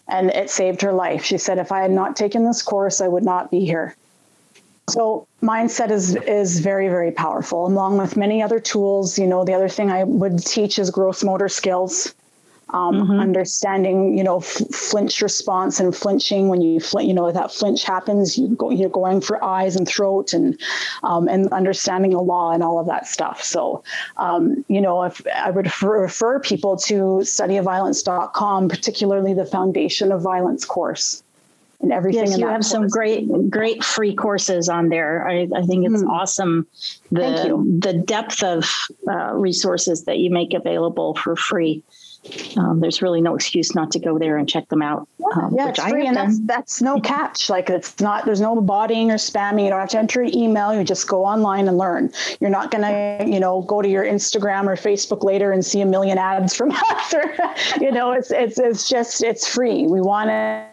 And 0.07 0.29
it 0.31 0.49
saved 0.49 0.81
her 0.81 0.91
life. 0.91 1.23
She 1.23 1.37
said, 1.37 1.57
if 1.57 1.71
I 1.71 1.81
had 1.81 1.91
not 1.91 2.17
taken 2.17 2.43
this 2.43 2.61
course, 2.61 2.99
I 2.99 3.07
would 3.07 3.23
not 3.23 3.49
be 3.49 3.65
here. 3.65 3.95
So 4.89 5.25
mindset 5.41 5.91
is 5.91 6.15
is 6.15 6.59
very 6.59 6.89
very 6.89 7.11
powerful 7.11 7.65
along 7.65 7.97
with 7.97 8.15
many 8.15 8.41
other 8.41 8.59
tools 8.59 9.19
you 9.19 9.27
know 9.27 9.43
the 9.43 9.53
other 9.53 9.67
thing 9.67 9.91
i 9.91 10.03
would 10.05 10.39
teach 10.39 10.79
is 10.79 10.89
gross 10.89 11.21
motor 11.21 11.49
skills 11.49 12.15
um, 12.73 12.95
mm-hmm. 12.95 13.19
understanding, 13.19 14.17
you 14.17 14.23
know, 14.23 14.37
f- 14.37 14.67
flinch 14.73 15.21
response 15.21 15.79
and 15.79 15.95
flinching 15.95 16.49
when 16.49 16.61
you, 16.61 16.79
fl- 16.79 17.01
you 17.01 17.13
know, 17.13 17.31
that 17.31 17.51
flinch 17.51 17.83
happens, 17.83 18.37
you 18.37 18.49
go, 18.49 18.71
you're 18.71 18.89
going 18.89 19.21
for 19.21 19.43
eyes 19.43 19.75
and 19.75 19.87
throat 19.87 20.33
and, 20.33 20.59
um, 21.03 21.27
and 21.27 21.51
understanding 21.53 22.11
the 22.11 22.19
law 22.19 22.51
and 22.51 22.63
all 22.63 22.79
of 22.79 22.87
that 22.87 23.07
stuff. 23.07 23.43
So, 23.43 23.83
um, 24.17 24.65
you 24.67 24.81
know, 24.81 25.03
if 25.03 25.21
I 25.33 25.51
would 25.51 25.65
refer, 25.65 26.01
refer 26.01 26.39
people 26.39 26.75
to 26.77 26.95
studyofviolence.com, 27.21 28.69
particularly 28.69 29.33
the 29.33 29.45
foundation 29.45 30.11
of 30.11 30.21
violence 30.21 30.65
course 30.65 31.23
and 31.83 31.93
everything. 31.93 32.27
Yes, 32.27 32.37
you 32.39 32.47
have 32.47 32.55
course. 32.55 32.69
some 32.69 32.87
great, 32.87 33.49
great 33.49 33.83
free 33.83 34.15
courses 34.15 34.69
on 34.69 34.89
there. 34.89 35.27
I, 35.27 35.47
I 35.55 35.61
think 35.61 35.85
it's 35.85 36.01
mm. 36.01 36.09
awesome. 36.09 36.65
The 37.11 37.61
the 37.79 37.93
depth 37.93 38.41
of 38.41 38.65
uh, 39.07 39.33
resources 39.33 40.05
that 40.05 40.17
you 40.17 40.31
make 40.31 40.53
available 40.53 41.13
for 41.15 41.35
free 41.35 41.83
um, 42.57 42.79
there's 42.79 43.01
really 43.01 43.21
no 43.21 43.35
excuse 43.35 43.75
not 43.75 43.91
to 43.91 43.99
go 43.99 44.17
there 44.17 44.37
and 44.37 44.47
check 44.47 44.69
them 44.69 44.81
out. 44.81 45.07
Um, 45.35 45.53
yeah, 45.55 45.69
it's 45.69 45.83
free, 45.83 46.07
and 46.07 46.15
that's 46.15 46.39
that's 46.41 46.81
no 46.81 46.99
catch. 46.99 47.49
Like 47.49 47.69
it's 47.69 47.99
not. 47.99 48.25
There's 48.25 48.41
no 48.41 48.59
botting 48.61 49.11
or 49.11 49.15
spamming. 49.15 49.63
You 49.63 49.69
don't 49.69 49.79
have 49.79 49.89
to 49.89 49.99
enter 49.99 50.23
your 50.23 50.31
email. 50.33 50.73
You 50.73 50.83
just 50.83 51.07
go 51.07 51.25
online 51.25 51.67
and 51.67 51.77
learn. 51.77 52.11
You're 52.39 52.49
not 52.49 52.71
gonna, 52.71 53.25
you 53.25 53.39
know, 53.39 53.61
go 53.63 53.81
to 53.81 53.89
your 53.89 54.05
Instagram 54.05 54.67
or 54.67 54.75
Facebook 54.75 55.23
later 55.23 55.51
and 55.51 55.65
see 55.65 55.81
a 55.81 55.85
million 55.85 56.17
ads 56.17 56.55
from 56.55 56.71
us. 56.91 57.13
Or, 57.13 57.33
you 57.81 57.91
know, 57.91 58.11
it's 58.11 58.31
it's 58.31 58.57
it's 58.57 58.87
just 58.87 59.23
it's 59.23 59.47
free. 59.47 59.87
We 59.87 59.99
want 59.99 60.29
it 60.29 60.69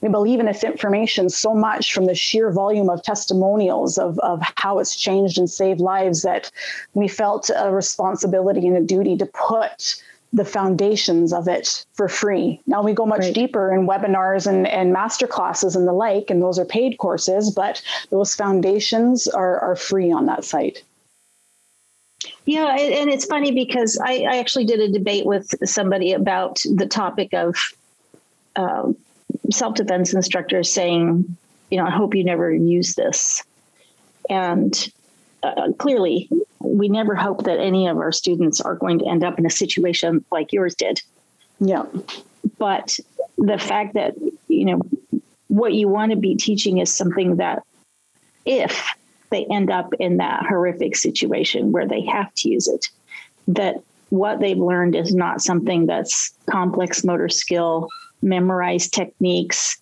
we 0.00 0.08
believe 0.08 0.40
in 0.40 0.46
this 0.46 0.64
information 0.64 1.28
so 1.28 1.54
much 1.54 1.92
from 1.92 2.06
the 2.06 2.14
sheer 2.14 2.50
volume 2.50 2.90
of 2.90 3.02
testimonials 3.02 3.98
of, 3.98 4.18
of 4.20 4.42
how 4.56 4.78
it's 4.78 4.96
changed 4.96 5.38
and 5.38 5.48
saved 5.48 5.80
lives 5.80 6.22
that 6.22 6.50
we 6.94 7.06
felt 7.06 7.50
a 7.56 7.72
responsibility 7.72 8.66
and 8.66 8.76
a 8.76 8.80
duty 8.80 9.16
to 9.16 9.26
put 9.26 10.02
the 10.32 10.44
foundations 10.44 11.32
of 11.32 11.48
it 11.48 11.84
for 11.92 12.08
free. 12.08 12.60
Now 12.66 12.82
we 12.82 12.92
go 12.92 13.04
much 13.04 13.20
right. 13.20 13.34
deeper 13.34 13.74
in 13.74 13.86
webinars 13.86 14.46
and, 14.46 14.66
and 14.68 14.92
master 14.92 15.26
classes 15.26 15.74
and 15.74 15.88
the 15.88 15.92
like, 15.92 16.30
and 16.30 16.40
those 16.40 16.58
are 16.58 16.64
paid 16.64 16.98
courses, 16.98 17.50
but 17.50 17.82
those 18.10 18.34
foundations 18.34 19.26
are, 19.26 19.58
are 19.58 19.76
free 19.76 20.12
on 20.12 20.26
that 20.26 20.44
site. 20.44 20.84
Yeah, 22.44 22.76
and 22.76 23.10
it's 23.10 23.24
funny 23.24 23.50
because 23.50 23.98
I, 24.04 24.24
I 24.30 24.38
actually 24.38 24.66
did 24.66 24.80
a 24.80 24.92
debate 24.92 25.26
with 25.26 25.52
somebody 25.68 26.12
about 26.12 26.60
the 26.74 26.86
topic 26.86 27.32
of 27.32 27.56
um, 28.56 28.96
self 29.50 29.74
defense 29.74 30.12
instructors 30.12 30.72
saying, 30.72 31.36
you 31.70 31.78
know, 31.78 31.86
I 31.86 31.90
hope 31.90 32.14
you 32.14 32.24
never 32.24 32.52
use 32.52 32.94
this. 32.94 33.42
And 34.28 34.92
uh, 35.42 35.72
clearly, 35.78 36.28
we 36.60 36.88
never 36.88 37.14
hope 37.14 37.44
that 37.44 37.58
any 37.58 37.86
of 37.86 37.96
our 37.96 38.12
students 38.12 38.60
are 38.60 38.74
going 38.74 38.98
to 38.98 39.06
end 39.06 39.24
up 39.24 39.38
in 39.38 39.46
a 39.46 39.50
situation 39.50 40.24
like 40.30 40.52
yours 40.52 40.74
did. 40.74 41.00
Yeah. 41.58 41.84
But 42.58 42.98
the 43.38 43.58
fact 43.58 43.94
that, 43.94 44.14
you 44.48 44.64
know, 44.64 44.80
what 45.48 45.72
you 45.74 45.88
want 45.88 46.12
to 46.12 46.16
be 46.16 46.36
teaching 46.36 46.78
is 46.78 46.94
something 46.94 47.36
that 47.36 47.62
if 48.44 48.88
they 49.30 49.44
end 49.46 49.70
up 49.70 49.92
in 49.98 50.18
that 50.18 50.44
horrific 50.46 50.96
situation 50.96 51.72
where 51.72 51.86
they 51.86 52.02
have 52.02 52.32
to 52.34 52.48
use 52.50 52.68
it, 52.68 52.88
that 53.48 53.76
what 54.10 54.40
they've 54.40 54.58
learned 54.58 54.96
is 54.96 55.14
not 55.14 55.40
something 55.40 55.86
that's 55.86 56.32
complex 56.50 57.04
motor 57.04 57.28
skill, 57.28 57.88
memorized 58.22 58.92
techniques, 58.92 59.80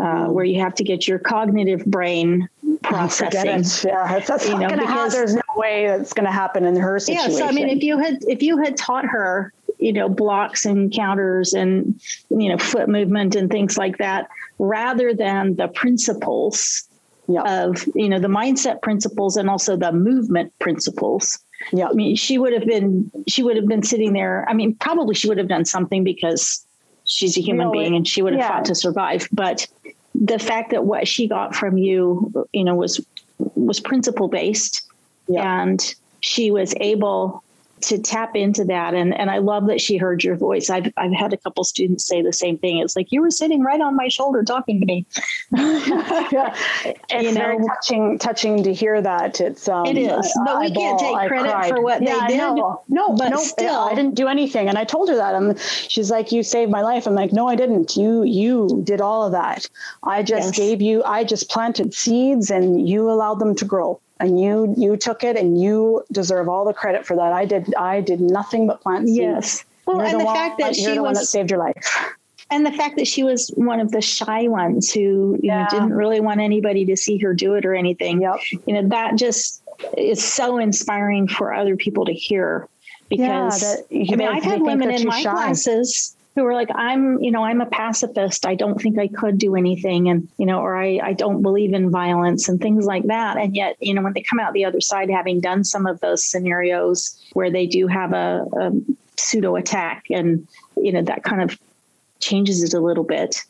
uh, 0.00 0.26
where 0.26 0.44
you 0.44 0.60
have 0.60 0.74
to 0.74 0.84
get 0.84 1.08
your 1.08 1.18
cognitive 1.18 1.84
brain 1.86 2.48
processing. 2.82 3.90
Yeah, 3.90 4.20
that's 4.20 4.48
you 4.48 4.58
know, 4.58 4.68
because, 4.68 5.12
There's 5.12 5.34
no 5.34 5.42
way 5.56 5.86
that's 5.86 6.12
going 6.12 6.26
to 6.26 6.32
happen 6.32 6.64
in 6.64 6.76
her 6.76 6.98
situation. 6.98 7.32
Yeah, 7.32 7.38
so 7.38 7.46
I 7.46 7.52
mean, 7.52 7.68
if 7.68 7.82
you 7.82 7.98
had 7.98 8.18
if 8.28 8.42
you 8.42 8.58
had 8.58 8.76
taught 8.76 9.04
her, 9.04 9.52
you 9.78 9.92
know, 9.92 10.08
blocks 10.08 10.64
and 10.64 10.92
counters 10.92 11.52
and 11.52 12.00
you 12.30 12.48
know 12.48 12.58
foot 12.58 12.88
movement 12.88 13.34
and 13.34 13.50
things 13.50 13.78
like 13.78 13.98
that, 13.98 14.28
rather 14.58 15.14
than 15.14 15.56
the 15.56 15.68
principles 15.68 16.88
yep. 17.28 17.46
of 17.46 17.86
you 17.94 18.08
know 18.08 18.18
the 18.18 18.28
mindset 18.28 18.82
principles 18.82 19.36
and 19.36 19.48
also 19.48 19.76
the 19.76 19.92
movement 19.92 20.52
principles. 20.58 21.38
Yeah, 21.72 21.88
I 21.88 21.92
mean, 21.92 22.16
she 22.16 22.38
would 22.38 22.52
have 22.52 22.66
been 22.66 23.10
she 23.28 23.42
would 23.42 23.56
have 23.56 23.66
been 23.66 23.82
sitting 23.82 24.12
there. 24.12 24.46
I 24.48 24.54
mean, 24.54 24.74
probably 24.74 25.14
she 25.14 25.28
would 25.28 25.38
have 25.38 25.48
done 25.48 25.64
something 25.64 26.04
because 26.04 26.64
she's 27.04 27.36
a 27.36 27.40
human 27.40 27.66
you 27.68 27.72
know, 27.72 27.72
being 27.72 27.96
and 27.96 28.06
she 28.06 28.22
would 28.22 28.32
have 28.34 28.40
yeah. 28.40 28.48
fought 28.48 28.64
to 28.66 28.74
survive. 28.74 29.28
But 29.32 29.66
the 30.20 30.38
fact 30.38 30.70
that 30.70 30.84
what 30.84 31.06
she 31.06 31.28
got 31.28 31.54
from 31.54 31.78
you, 31.78 32.46
you 32.52 32.64
know, 32.64 32.74
was 32.74 33.04
was 33.54 33.80
principle 33.80 34.28
based, 34.28 34.82
yeah. 35.28 35.62
and 35.62 35.94
she 36.20 36.50
was 36.50 36.74
able 36.80 37.42
to 37.82 37.98
tap 37.98 38.36
into 38.36 38.64
that 38.64 38.94
and 38.94 39.14
and 39.14 39.30
I 39.30 39.38
love 39.38 39.66
that 39.66 39.80
she 39.80 39.96
heard 39.96 40.24
your 40.24 40.36
voice. 40.36 40.70
I've 40.70 40.92
I've 40.96 41.12
had 41.12 41.32
a 41.32 41.36
couple 41.36 41.64
students 41.64 42.04
say 42.04 42.22
the 42.22 42.32
same 42.32 42.58
thing. 42.58 42.78
It's 42.78 42.96
like 42.96 43.12
you 43.12 43.20
were 43.20 43.30
sitting 43.30 43.62
right 43.62 43.80
on 43.80 43.96
my 43.96 44.08
shoulder 44.08 44.42
talking 44.42 44.80
to 44.80 44.86
me. 44.86 45.06
yeah. 45.52 46.54
It's 47.10 47.24
you 47.24 47.32
know, 47.32 47.40
very 47.40 47.58
touching 47.66 48.18
touching 48.18 48.62
to 48.62 48.72
hear 48.72 49.00
that. 49.00 49.40
It's 49.40 49.68
um 49.68 49.86
it 49.86 49.96
is. 49.96 50.38
But 50.44 50.60
we 50.60 50.70
can't 50.70 50.98
take 50.98 51.16
credit 51.28 51.68
for 51.68 51.82
what 51.82 52.02
yeah, 52.02 52.20
they 52.20 52.34
did. 52.34 52.38
No, 52.38 52.82
no, 52.88 53.14
but 53.14 53.30
no, 53.30 53.38
still 53.38 53.74
I 53.74 53.94
didn't 53.94 54.14
do 54.14 54.28
anything. 54.28 54.68
And 54.68 54.78
I 54.78 54.84
told 54.84 55.08
her 55.08 55.16
that. 55.16 55.34
And 55.34 55.58
she's 55.58 56.10
like, 56.10 56.32
You 56.32 56.42
saved 56.42 56.70
my 56.70 56.82
life. 56.82 57.06
I'm 57.06 57.14
like, 57.14 57.32
No, 57.32 57.48
I 57.48 57.56
didn't. 57.56 57.96
You 57.96 58.24
you 58.24 58.82
did 58.84 59.00
all 59.00 59.24
of 59.24 59.32
that. 59.32 59.68
I 60.02 60.22
just 60.22 60.48
yes. 60.48 60.56
gave 60.56 60.82
you 60.82 61.02
I 61.04 61.24
just 61.24 61.48
planted 61.50 61.94
seeds 61.94 62.50
and 62.50 62.88
you 62.88 63.10
allowed 63.10 63.38
them 63.38 63.54
to 63.56 63.64
grow 63.64 64.00
and 64.20 64.40
you 64.40 64.74
you 64.76 64.96
took 64.96 65.22
it 65.24 65.36
and 65.36 65.60
you 65.60 66.04
deserve 66.12 66.48
all 66.48 66.64
the 66.64 66.72
credit 66.72 67.06
for 67.06 67.16
that. 67.16 67.32
I 67.32 67.44
did 67.44 67.74
I 67.74 68.00
did 68.00 68.20
nothing 68.20 68.66
but 68.66 68.80
plant 68.80 69.06
seeds. 69.06 69.18
Yes. 69.18 69.64
Well, 69.86 69.98
you're 69.98 70.06
and 70.06 70.20
the, 70.20 70.24
the 70.24 70.30
fact 70.30 70.58
that 70.58 70.76
she 70.76 70.86
was 70.86 70.96
the 70.96 71.02
one 71.02 71.14
that 71.14 71.24
saved 71.24 71.50
your 71.50 71.60
life. 71.60 72.14
And 72.50 72.64
the 72.64 72.72
fact 72.72 72.96
that 72.96 73.06
she 73.06 73.22
was 73.22 73.48
one 73.56 73.78
of 73.78 73.92
the 73.92 74.00
shy 74.00 74.48
ones 74.48 74.90
who 74.90 75.00
you 75.00 75.40
yeah. 75.42 75.62
know 75.62 75.68
didn't 75.70 75.92
really 75.94 76.20
want 76.20 76.40
anybody 76.40 76.84
to 76.86 76.96
see 76.96 77.18
her 77.18 77.34
do 77.34 77.54
it 77.54 77.64
or 77.64 77.74
anything. 77.74 78.22
Yep. 78.22 78.40
You 78.66 78.74
know, 78.74 78.88
that 78.88 79.16
just 79.16 79.62
is 79.96 80.24
so 80.24 80.58
inspiring 80.58 81.28
for 81.28 81.54
other 81.54 81.76
people 81.76 82.04
to 82.06 82.12
hear 82.12 82.68
because 83.08 83.62
yeah, 83.90 84.06
that, 84.06 84.12
I 84.12 84.16
mean, 84.16 84.28
I've 84.28 84.42
had 84.42 84.60
women 84.60 84.90
in 84.90 85.06
my 85.06 85.22
shy. 85.22 85.30
classes 85.30 86.16
who 86.38 86.46
are 86.46 86.54
like, 86.54 86.70
I'm, 86.72 87.20
you 87.20 87.32
know, 87.32 87.42
I'm 87.42 87.60
a 87.60 87.66
pacifist. 87.66 88.46
I 88.46 88.54
don't 88.54 88.80
think 88.80 88.96
I 88.96 89.08
could 89.08 89.38
do 89.38 89.56
anything. 89.56 90.08
And, 90.08 90.28
you 90.38 90.46
know, 90.46 90.60
or 90.60 90.76
I, 90.76 91.00
I 91.02 91.12
don't 91.12 91.42
believe 91.42 91.74
in 91.74 91.90
violence 91.90 92.48
and 92.48 92.60
things 92.60 92.86
like 92.86 93.06
that. 93.06 93.36
And 93.36 93.56
yet, 93.56 93.76
you 93.80 93.92
know, 93.92 94.02
when 94.02 94.12
they 94.12 94.22
come 94.22 94.38
out 94.38 94.52
the 94.52 94.64
other 94.64 94.80
side, 94.80 95.10
having 95.10 95.40
done 95.40 95.64
some 95.64 95.84
of 95.84 95.98
those 95.98 96.24
scenarios 96.24 97.20
where 97.32 97.50
they 97.50 97.66
do 97.66 97.88
have 97.88 98.12
a, 98.12 98.46
a 98.56 98.70
pseudo 99.16 99.56
attack 99.56 100.04
and, 100.10 100.46
you 100.76 100.92
know, 100.92 101.02
that 101.02 101.24
kind 101.24 101.42
of 101.42 101.58
changes 102.20 102.62
it 102.62 102.72
a 102.72 102.80
little 102.80 103.04
bit. 103.04 103.44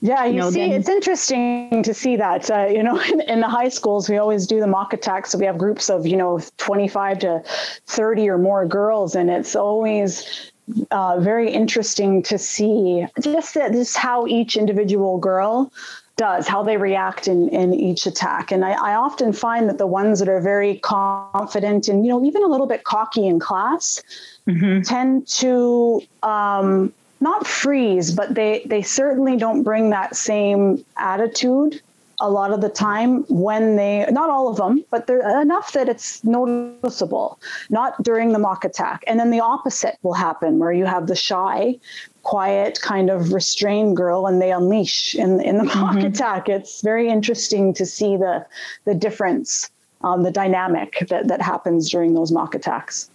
Yeah, 0.00 0.24
you, 0.24 0.32
you 0.32 0.40
know, 0.40 0.50
see, 0.50 0.60
then, 0.60 0.72
it's 0.72 0.88
interesting 0.88 1.82
to 1.82 1.94
see 1.94 2.16
that. 2.16 2.50
Uh, 2.50 2.66
you 2.66 2.82
know, 2.82 2.98
in, 3.12 3.20
in, 3.20 3.40
the 3.40 3.48
high 3.48 3.68
schools, 3.68 4.08
we 4.08 4.16
always 4.16 4.46
do 4.46 4.58
the 4.58 4.66
mock 4.66 4.92
attacks. 4.92 5.30
So 5.30 5.38
we 5.38 5.44
have 5.44 5.58
groups 5.58 5.90
of, 5.90 6.06
you 6.06 6.16
know, 6.16 6.40
25 6.56 7.20
to 7.20 7.42
30 7.86 8.28
or 8.30 8.38
more 8.38 8.66
girls, 8.66 9.14
and 9.14 9.30
it's 9.30 9.54
always 9.54 10.51
uh, 10.90 11.18
very 11.20 11.50
interesting 11.50 12.22
to 12.24 12.38
see 12.38 13.06
just 13.20 13.54
that 13.54 13.72
this 13.72 13.96
how 13.96 14.26
each 14.26 14.56
individual 14.56 15.18
girl 15.18 15.72
does, 16.16 16.46
how 16.46 16.62
they 16.62 16.76
react 16.76 17.26
in, 17.26 17.48
in 17.48 17.72
each 17.74 18.06
attack. 18.06 18.52
And 18.52 18.64
I, 18.64 18.72
I, 18.72 18.94
often 18.94 19.32
find 19.32 19.68
that 19.68 19.78
the 19.78 19.86
ones 19.86 20.18
that 20.18 20.28
are 20.28 20.40
very 20.40 20.76
confident 20.76 21.88
and, 21.88 22.04
you 22.04 22.12
know, 22.12 22.24
even 22.24 22.42
a 22.42 22.46
little 22.46 22.66
bit 22.66 22.84
cocky 22.84 23.26
in 23.26 23.40
class 23.40 24.02
mm-hmm. 24.46 24.82
tend 24.82 25.26
to 25.28 26.02
um, 26.22 26.92
not 27.20 27.46
freeze, 27.46 28.12
but 28.12 28.34
they, 28.34 28.62
they 28.66 28.82
certainly 28.82 29.36
don't 29.36 29.62
bring 29.62 29.90
that 29.90 30.14
same 30.14 30.84
attitude 30.98 31.80
a 32.22 32.30
lot 32.30 32.52
of 32.52 32.60
the 32.60 32.68
time 32.68 33.24
when 33.24 33.74
they, 33.74 34.06
not 34.10 34.30
all 34.30 34.48
of 34.48 34.56
them, 34.56 34.84
but 34.90 35.06
they're 35.08 35.40
enough 35.40 35.72
that 35.72 35.88
it's 35.88 36.22
noticeable, 36.22 37.38
not 37.68 38.00
during 38.02 38.32
the 38.32 38.38
mock 38.38 38.64
attack. 38.64 39.02
And 39.08 39.18
then 39.18 39.30
the 39.30 39.40
opposite 39.40 39.98
will 40.02 40.14
happen 40.14 40.58
where 40.58 40.72
you 40.72 40.84
have 40.86 41.08
the 41.08 41.16
shy, 41.16 41.78
quiet, 42.22 42.80
kind 42.80 43.10
of 43.10 43.32
restrained 43.32 43.96
girl 43.96 44.28
and 44.28 44.40
they 44.40 44.52
unleash 44.52 45.16
in, 45.16 45.40
in 45.40 45.58
the 45.58 45.64
mock 45.74 45.96
mm-hmm. 45.96 46.06
attack. 46.06 46.48
It's 46.48 46.80
very 46.80 47.08
interesting 47.08 47.74
to 47.74 47.84
see 47.84 48.16
the, 48.16 48.46
the 48.84 48.94
difference, 48.94 49.68
um, 50.02 50.22
the 50.22 50.30
dynamic 50.30 51.04
that, 51.08 51.26
that 51.26 51.42
happens 51.42 51.90
during 51.90 52.14
those 52.14 52.30
mock 52.30 52.54
attacks. 52.54 53.10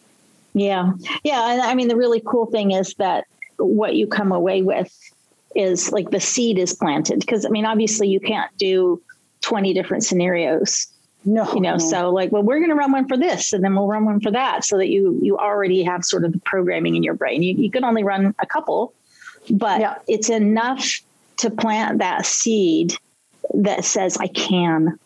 Yeah. 0.54 0.92
Yeah. 1.24 1.54
And 1.54 1.62
I 1.62 1.76
mean, 1.76 1.88
the 1.88 1.96
really 1.96 2.22
cool 2.26 2.48
thing 2.48 2.72
is 2.72 2.94
that 2.96 3.26
what 3.58 3.96
you 3.96 4.06
come 4.06 4.34
away 4.34 4.64
with 4.64 5.07
is 5.58 5.92
like 5.92 6.12
the 6.12 6.20
seed 6.20 6.58
is 6.60 6.74
planted 6.74 7.20
because 7.20 7.46
I 7.46 7.50
mean 7.50 7.66
obviously 7.66 8.08
you 8.08 8.20
can't 8.20 8.56
do 8.58 9.02
20 9.42 9.74
different 9.74 10.04
scenarios. 10.04 10.88
No. 11.26 11.52
You 11.54 11.62
know, 11.62 11.74
no. 11.74 11.78
so 11.78 12.10
like 12.12 12.32
well 12.32 12.44
we're 12.44 12.60
going 12.60 12.70
to 12.70 12.76
run 12.76 12.92
one 12.92 13.08
for 13.08 13.18
this 13.18 13.52
and 13.52 13.64
then 13.64 13.76
we'll 13.76 13.88
run 13.88 14.06
one 14.06 14.22
for 14.22 14.32
that 14.32 14.64
so 14.64 14.78
that 14.78 14.88
you 14.88 15.20
you 15.22 15.38
already 15.38 15.84
have 15.84 16.06
sort 16.06 16.24
of 16.24 16.32
the 16.32 16.40
programming 16.40 16.96
in 16.96 17.04
your 17.04 17.16
brain. 17.16 17.44
You 17.44 17.56
you 17.56 17.72
can 17.72 17.84
only 17.84 18.04
run 18.04 18.36
a 18.40 18.46
couple, 18.46 18.94
but 19.50 19.82
yeah. 19.82 19.96
it's 20.08 20.30
enough 20.30 21.02
to 21.38 21.50
plant 21.50 22.00
that 22.00 22.26
seed 22.26 22.94
that 23.54 23.84
says 23.84 24.18
I 24.18 24.28
can 24.28 25.00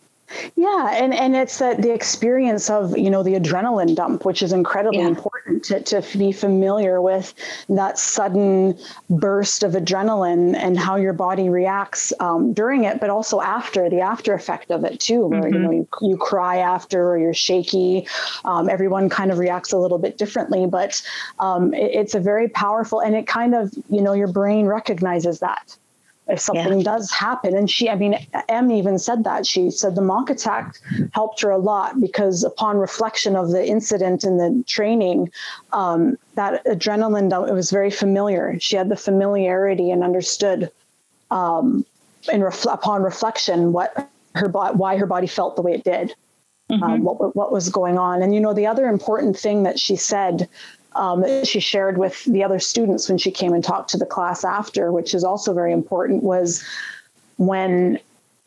yeah, 0.56 0.92
and 0.94 1.14
and 1.14 1.36
it's 1.36 1.60
that 1.60 1.82
the 1.82 1.94
experience 1.94 2.70
of 2.70 2.98
you 2.98 3.10
know 3.10 3.24
the 3.24 3.34
adrenaline 3.34 3.96
dump, 3.96 4.26
which 4.26 4.42
is 4.42 4.54
incredibly 4.54 5.00
yeah. 5.00 5.08
important 5.08 5.64
to, 5.66 5.82
to 5.82 6.18
be 6.18 6.32
familiar 6.32 7.02
with 7.02 7.34
that 7.70 7.98
sudden 7.98 8.78
burst 9.10 9.64
of 9.64 9.74
adrenaline 9.74 10.56
and 10.56 10.78
how 10.78 10.96
your 10.96 11.14
body 11.14 11.50
reacts 11.50 12.14
um, 12.20 12.54
during 12.54 12.84
it, 12.84 13.00
but 13.00 13.10
also 13.10 13.42
after 13.42 13.90
the 13.90 14.00
after 14.00 14.34
effect 14.34 14.72
of 14.72 14.84
it 14.84 15.00
too, 15.00 15.28
where 15.28 15.42
mm-hmm. 15.42 15.54
you 15.54 15.60
know 15.60 15.72
you, 15.72 15.88
you 16.02 16.18
cry 16.18 16.58
after 16.58 17.10
or 17.10 17.18
you're 17.18 17.34
shaky. 17.34 18.08
Um, 18.46 18.70
everyone 18.70 19.10
kind 19.10 19.32
of 19.32 19.38
reacts 19.38 19.72
a 19.72 19.78
little 19.78 20.00
bit 20.00 20.18
differently, 20.18 20.66
but 20.66 21.02
um, 21.40 21.74
it, 21.74 21.92
it's 21.94 22.16
a 22.16 22.20
very 22.20 22.50
powerful 22.50 23.00
and 23.00 23.16
it 23.16 23.28
kind 23.28 23.56
of 23.56 23.74
you 23.90 24.02
know 24.02 24.14
your 24.14 24.32
brain 24.32 24.66
recognizes 24.66 25.40
that 25.40 25.78
if 26.28 26.40
something 26.40 26.80
yeah. 26.80 26.84
does 26.84 27.12
happen. 27.12 27.56
And 27.56 27.70
she, 27.70 27.90
I 27.90 27.96
mean, 27.96 28.16
M 28.48 28.72
even 28.72 29.00
said 29.00 29.24
that. 29.24 29.46
She 29.46 29.70
said 29.72 29.96
the 29.96 30.02
mock 30.02 30.30
attack 30.30 30.78
helped 31.14 31.42
her 31.42 31.50
a 31.50 31.58
lot 31.58 32.00
because 32.00 32.44
upon 32.44 32.78
reflection 32.78 33.36
of 33.36 33.52
the 33.52 33.66
incident 33.66 34.24
and 34.24 34.40
the 34.40 34.64
training, 34.68 35.32
um, 35.74 36.18
that 36.36 36.64
adrenaline, 36.66 37.50
it 37.50 37.54
was 37.54 37.72
very 37.72 37.92
familiar. 37.92 38.58
She 38.60 38.76
had 38.76 38.90
the 38.90 38.96
familiarity 38.96 39.92
and 39.92 40.04
understood 40.04 40.72
um, 41.32 41.86
in 42.32 42.44
ref- 42.44 42.66
upon 42.66 43.04
reflection 43.04 43.74
what 43.74 44.10
her 44.36 44.48
bo- 44.48 44.74
why 44.74 44.98
her 44.98 45.08
body 45.08 45.28
felt 45.28 45.56
the 45.56 45.62
way 45.62 45.74
it 45.74 45.84
did. 45.84 46.14
Um, 46.70 46.80
mm-hmm. 46.80 46.84
Um, 46.84 47.04
what, 47.04 47.36
what 47.36 47.52
was 47.52 47.68
going 47.68 47.98
on. 47.98 48.22
And, 48.22 48.34
you 48.34 48.40
know, 48.40 48.54
the 48.54 48.68
other 48.68 48.88
important 48.88 49.38
thing 49.38 49.64
that 49.64 49.78
she 49.78 49.98
said 49.98 50.48
um, 50.94 51.22
that 51.22 51.48
she 51.48 51.60
shared 51.60 51.98
with 51.98 52.24
the 52.26 52.44
other 52.44 52.60
students 52.60 53.08
when 53.08 53.18
she 53.18 53.32
came 53.32 53.54
and 53.54 53.64
talked 53.64 53.90
to 53.92 53.98
the 53.98 54.06
class 54.06 54.44
after, 54.44 54.92
which 54.92 55.14
is 55.14 55.24
also 55.24 55.54
very 55.54 55.72
important, 55.72 56.24
was 56.24 56.64
when 57.38 58.00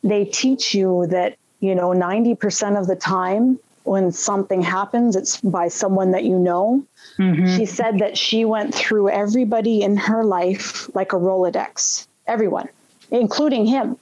they 0.02 0.24
teach 0.24 0.74
you 0.74 1.06
that, 1.08 1.36
you 1.60 1.74
know, 1.74 1.90
90% 1.90 2.78
of 2.78 2.86
the 2.86 2.96
time 2.96 3.58
when 3.84 4.10
something 4.10 4.62
happens, 4.62 5.14
it's 5.14 5.40
by 5.40 5.68
someone 5.68 6.10
that 6.12 6.24
you 6.24 6.38
know. 6.38 6.84
Mm-hmm. 7.18 7.56
She 7.56 7.66
said 7.66 7.98
that 7.98 8.16
she 8.16 8.44
went 8.44 8.74
through 8.74 9.10
everybody 9.10 9.82
in 9.82 9.96
her 9.96 10.24
life 10.24 10.94
like 10.94 11.12
a 11.12 11.16
Rolodex, 11.16 12.06
everyone, 12.26 12.68
including 13.10 13.66
him. 13.66 13.96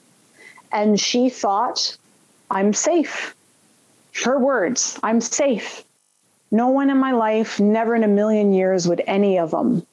And 0.71 0.99
she 0.99 1.29
thought, 1.29 1.97
I'm 2.49 2.73
safe. 2.73 3.35
Her 4.23 4.39
words, 4.39 4.99
I'm 5.03 5.21
safe. 5.21 5.83
No 6.53 6.69
one 6.69 6.91
in 6.91 6.97
my 6.97 7.11
life, 7.11 7.59
never 7.59 7.95
in 7.95 8.03
a 8.03 8.07
million 8.07 8.53
years 8.53 8.87
would 8.87 9.01
any 9.07 9.39
of 9.39 9.49
them 9.49 9.83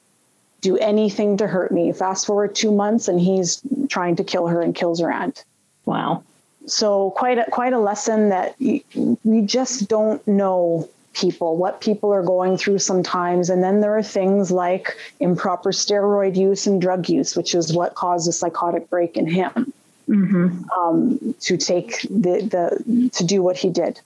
do 0.61 0.77
anything 0.77 1.35
to 1.37 1.47
hurt 1.47 1.71
me. 1.71 1.91
Fast 1.91 2.27
forward 2.27 2.53
two 2.53 2.71
months 2.71 3.07
and 3.07 3.19
he's 3.19 3.61
trying 3.89 4.15
to 4.17 4.23
kill 4.23 4.45
her 4.45 4.61
and 4.61 4.75
kills 4.75 5.01
her 5.01 5.11
aunt. 5.11 5.43
Wow. 5.85 6.23
So 6.67 7.09
quite 7.17 7.39
a, 7.39 7.45
quite 7.49 7.73
a 7.73 7.79
lesson 7.79 8.29
that 8.29 8.55
we 8.59 9.41
just 9.41 9.89
don't 9.89 10.25
know 10.27 10.87
people, 11.13 11.57
what 11.57 11.81
people 11.81 12.13
are 12.13 12.21
going 12.21 12.57
through 12.57 12.77
sometimes. 12.77 13.49
And 13.49 13.63
then 13.63 13.81
there 13.81 13.97
are 13.97 14.03
things 14.03 14.51
like 14.51 14.95
improper 15.19 15.71
steroid 15.71 16.35
use 16.35 16.67
and 16.67 16.79
drug 16.79 17.09
use, 17.09 17.35
which 17.35 17.55
is 17.55 17.73
what 17.73 17.95
caused 17.95 18.29
a 18.29 18.31
psychotic 18.31 18.87
break 18.87 19.17
in 19.17 19.25
him. 19.25 19.73
Mm-hmm. 20.07 20.69
Um, 20.77 21.35
to 21.39 21.57
take 21.57 22.01
the, 22.01 22.41
the 22.53 23.09
to 23.13 23.23
do 23.23 23.41
what 23.41 23.57
he 23.57 23.69
did. 23.69 23.99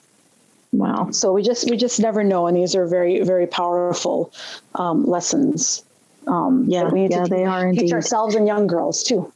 Wow. 0.72 1.10
So 1.10 1.32
we 1.32 1.42
just 1.42 1.70
we 1.70 1.76
just 1.76 2.00
never 2.00 2.22
know, 2.22 2.46
and 2.46 2.56
these 2.56 2.74
are 2.74 2.86
very 2.86 3.22
very 3.22 3.46
powerful 3.46 4.32
um, 4.74 5.04
lessons. 5.04 5.84
Um, 6.26 6.64
yeah, 6.68 6.88
we 6.88 7.02
need 7.02 7.12
yeah, 7.12 7.24
to 7.24 7.30
they 7.30 7.44
are 7.44 7.72
teach 7.72 7.92
ourselves 7.92 8.34
and 8.34 8.46
young 8.46 8.66
girls 8.66 9.02
too. 9.02 9.32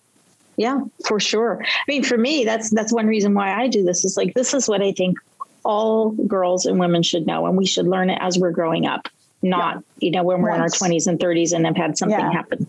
Yeah, 0.56 0.80
for 1.06 1.20
sure. 1.20 1.62
I 1.62 1.84
mean, 1.88 2.02
for 2.02 2.18
me, 2.18 2.44
that's 2.44 2.70
that's 2.70 2.92
one 2.92 3.06
reason 3.06 3.32
why 3.32 3.52
I 3.52 3.68
do 3.68 3.84
this. 3.84 4.04
Is 4.04 4.16
like 4.16 4.34
this 4.34 4.52
is 4.52 4.68
what 4.68 4.82
I 4.82 4.92
think 4.92 5.18
all 5.64 6.10
girls 6.10 6.66
and 6.66 6.78
women 6.78 7.02
should 7.02 7.26
know, 7.26 7.46
and 7.46 7.56
we 7.56 7.66
should 7.66 7.86
learn 7.86 8.10
it 8.10 8.18
as 8.20 8.38
we're 8.38 8.50
growing 8.50 8.86
up, 8.86 9.08
not 9.42 9.76
yeah. 9.76 10.06
you 10.06 10.10
know 10.10 10.22
when 10.22 10.42
we're 10.42 10.50
Once. 10.50 10.58
in 10.58 10.62
our 10.62 10.68
twenties 10.68 11.06
and 11.06 11.18
thirties 11.18 11.52
and 11.52 11.64
have 11.64 11.76
had 11.76 11.96
something 11.96 12.18
yeah. 12.18 12.32
happen. 12.32 12.66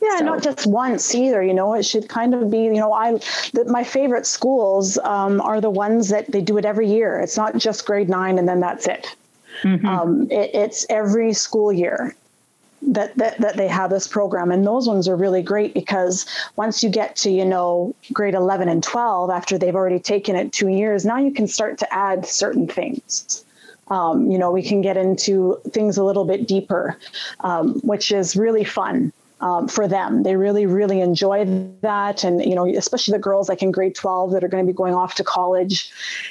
Yeah, 0.00 0.18
so. 0.18 0.24
not 0.24 0.42
just 0.42 0.66
once 0.66 1.14
either. 1.14 1.42
You 1.42 1.54
know, 1.54 1.74
it 1.74 1.84
should 1.84 2.08
kind 2.08 2.34
of 2.34 2.50
be. 2.50 2.64
You 2.64 2.74
know, 2.74 2.92
I 2.92 3.12
the, 3.52 3.64
my 3.66 3.84
favorite 3.84 4.26
schools 4.26 4.98
um, 4.98 5.40
are 5.40 5.60
the 5.60 5.70
ones 5.70 6.08
that 6.08 6.30
they 6.30 6.40
do 6.40 6.56
it 6.58 6.64
every 6.64 6.88
year. 6.88 7.18
It's 7.20 7.36
not 7.36 7.56
just 7.56 7.86
grade 7.86 8.08
nine 8.08 8.38
and 8.38 8.48
then 8.48 8.60
that's 8.60 8.86
it. 8.86 9.16
Mm-hmm. 9.62 9.86
Um, 9.86 10.30
it 10.30 10.50
it's 10.54 10.86
every 10.88 11.32
school 11.32 11.72
year 11.72 12.14
that, 12.82 13.16
that 13.16 13.38
that 13.38 13.56
they 13.56 13.68
have 13.68 13.90
this 13.90 14.06
program 14.06 14.52
and 14.52 14.66
those 14.66 14.86
ones 14.86 15.08
are 15.08 15.16
really 15.16 15.42
great 15.42 15.74
because 15.74 16.26
once 16.56 16.82
you 16.82 16.88
get 16.88 17.16
to 17.16 17.30
you 17.30 17.44
know 17.44 17.94
grade 18.12 18.34
11 18.34 18.68
and 18.68 18.82
12 18.82 19.30
after 19.30 19.58
they've 19.58 19.74
already 19.74 19.98
taken 19.98 20.36
it 20.36 20.52
two 20.52 20.68
years 20.68 21.04
now 21.04 21.18
you 21.18 21.32
can 21.32 21.48
start 21.48 21.78
to 21.78 21.92
add 21.92 22.24
certain 22.24 22.68
things 22.68 23.44
um, 23.88 24.30
you 24.30 24.38
know 24.38 24.52
we 24.52 24.62
can 24.62 24.80
get 24.80 24.96
into 24.96 25.60
things 25.70 25.96
a 25.96 26.04
little 26.04 26.24
bit 26.24 26.46
deeper 26.46 26.96
um, 27.40 27.74
which 27.80 28.12
is 28.12 28.36
really 28.36 28.64
fun 28.64 29.12
um, 29.40 29.68
for 29.68 29.88
them. 29.88 30.22
They 30.22 30.36
really 30.36 30.66
really 30.66 31.00
enjoy 31.00 31.44
that. 31.82 32.24
And 32.24 32.44
you 32.44 32.54
know 32.54 32.66
especially 32.66 33.12
the 33.12 33.18
girls 33.18 33.48
like 33.48 33.62
in 33.62 33.70
grade 33.70 33.94
12 33.94 34.32
that 34.32 34.44
are 34.44 34.48
going 34.48 34.64
to 34.64 34.72
be 34.72 34.76
going 34.76 34.94
off 34.94 35.14
to 35.16 35.24
college 35.24 35.90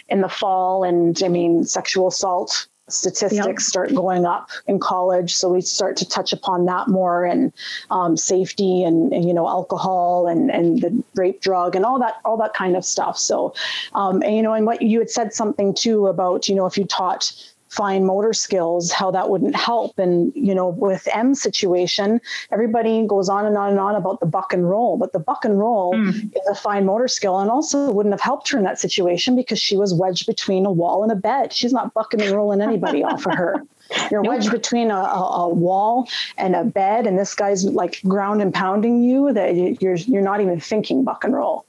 in 0.10 0.22
the 0.22 0.30
fall. 0.30 0.84
And 0.84 1.22
i 1.24 1.28
mean 1.28 1.64
sexual 1.66 2.08
assault 2.08 2.68
statistics 2.90 3.46
yep. 3.46 3.60
start 3.60 3.94
going 3.94 4.26
up 4.26 4.50
in 4.66 4.80
college. 4.80 5.36
So 5.36 5.50
we 5.50 5.62
start 5.62 5.98
to 5.98 6.08
touch 6.08 6.32
upon 6.32 6.66
that 6.66 6.88
more 6.88 7.26
and 7.26 7.52
um, 7.90 8.16
safety 8.16 8.84
and, 8.84 9.12
and, 9.14 9.26
you 9.28 9.34
know 9.34 9.48
alcohol 9.48 10.28
and 10.28 10.50
and 10.50 10.82
the 10.82 11.04
rape 11.16 11.42
drug 11.42 11.76
and 11.76 11.86
all 11.86 12.00
that 12.00 12.16
all 12.24 12.38
that 12.38 12.54
kind 12.54 12.76
of 12.76 12.86
stuff. 12.86 13.18
So 13.18 13.54
um, 13.94 14.24
and 14.24 14.36
you 14.36 14.42
know 14.42 14.54
and 14.54 14.66
what 14.66 14.82
you 14.82 15.00
had 15.00 15.10
said 15.10 15.34
something 15.34 15.74
too 15.74 16.08
about 16.08 16.48
you 16.48 16.56
know 16.56 16.66
if 16.66 16.78
you 16.78 16.86
taught 16.86 17.32
fine 17.70 18.06
motor 18.06 18.34
skills, 18.34 18.92
how 18.92 19.12
that 19.12 19.30
wouldn't 19.30 19.56
help. 19.56 19.98
And, 20.00 20.32
you 20.36 20.56
know, 20.56 20.70
with 20.70 21.08
M's 21.14 21.42
situation, 21.42 22.22
everybody 22.52 23.06
goes 23.06 23.30
on 23.30 23.46
and 23.46 23.58
on 23.58 23.70
and 23.70 23.80
on 23.80 23.96
about 23.96 24.20
the 24.20 24.26
buck 24.26 24.54
and 24.54 24.70
roll, 24.70 24.98
but 24.98 25.14
the 25.14 25.20
buck 25.20 25.44
and 25.44 25.60
roll 25.60 25.94
mm. 25.94 26.10
is 26.10 26.48
a 26.50 26.56
fine 26.56 26.86
motor 26.86 27.08
skill 27.08 27.40
and 27.40 27.50
also 27.50 27.92
wouldn't 27.92 28.14
have 28.14 28.22
helped 28.22 28.50
her 28.50 28.58
in 28.58 28.64
that 28.64 28.80
situation 28.80 29.36
because 29.36 29.60
she 29.60 29.76
was 29.76 29.94
wedged 29.94 30.26
between 30.26 30.66
a 30.66 30.72
wall 30.72 31.04
and 31.04 31.12
a 31.12 31.16
bed. 31.16 31.52
She's 31.54 31.74
not 31.74 31.94
bucking 31.94 32.22
and 32.22 32.32
rolling 32.32 32.62
anybody 32.62 33.04
off 33.04 33.26
of 33.26 33.34
her. 33.34 33.64
You're 34.12 34.22
nope. 34.22 34.34
wedged 34.34 34.52
between 34.52 34.92
a, 34.92 34.96
a, 34.96 35.46
a, 35.46 35.50
wall 35.50 36.10
and 36.38 36.56
a 36.56 36.66
bed, 36.66 37.08
and 37.08 37.18
this 37.18 37.34
guy's 37.34 37.64
like 37.64 38.02
ground 38.04 38.42
and 38.42 38.54
pounding 38.54 39.02
you 39.02 39.32
that 39.32 39.56
you're 39.82 39.96
you're 39.96 40.22
not 40.22 40.42
even 40.42 40.60
thinking 40.60 41.06
buck 41.06 41.24
and 41.24 41.34
roll. 41.34 41.66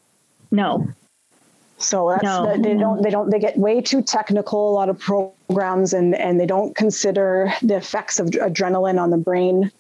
No, 0.51 0.89
so 1.79 2.11
that's 2.11 2.25
no. 2.25 2.57
the, 2.57 2.63
they 2.63 2.75
don't 2.75 3.03
they 3.03 3.11
don't 3.11 3.31
they 3.31 3.39
get 3.39 3.57
way 3.57 3.81
too 3.81 4.03
technical. 4.03 4.71
A 4.71 4.75
lot 4.75 4.89
of 4.89 4.99
programs 4.99 5.93
and 5.93 6.15
and 6.15 6.39
they 6.39 6.47
don't 6.47 6.75
consider 6.77 7.53
the 7.63 7.77
effects 7.77 8.19
of 8.19 8.29
adrenaline 8.29 9.01
on 9.01 9.11
the 9.11 9.17
brain, 9.17 9.71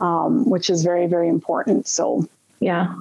um, 0.00 0.48
which 0.48 0.70
is 0.70 0.82
very 0.82 1.06
very 1.06 1.28
important. 1.28 1.88
So 1.88 2.28
yeah. 2.60 2.94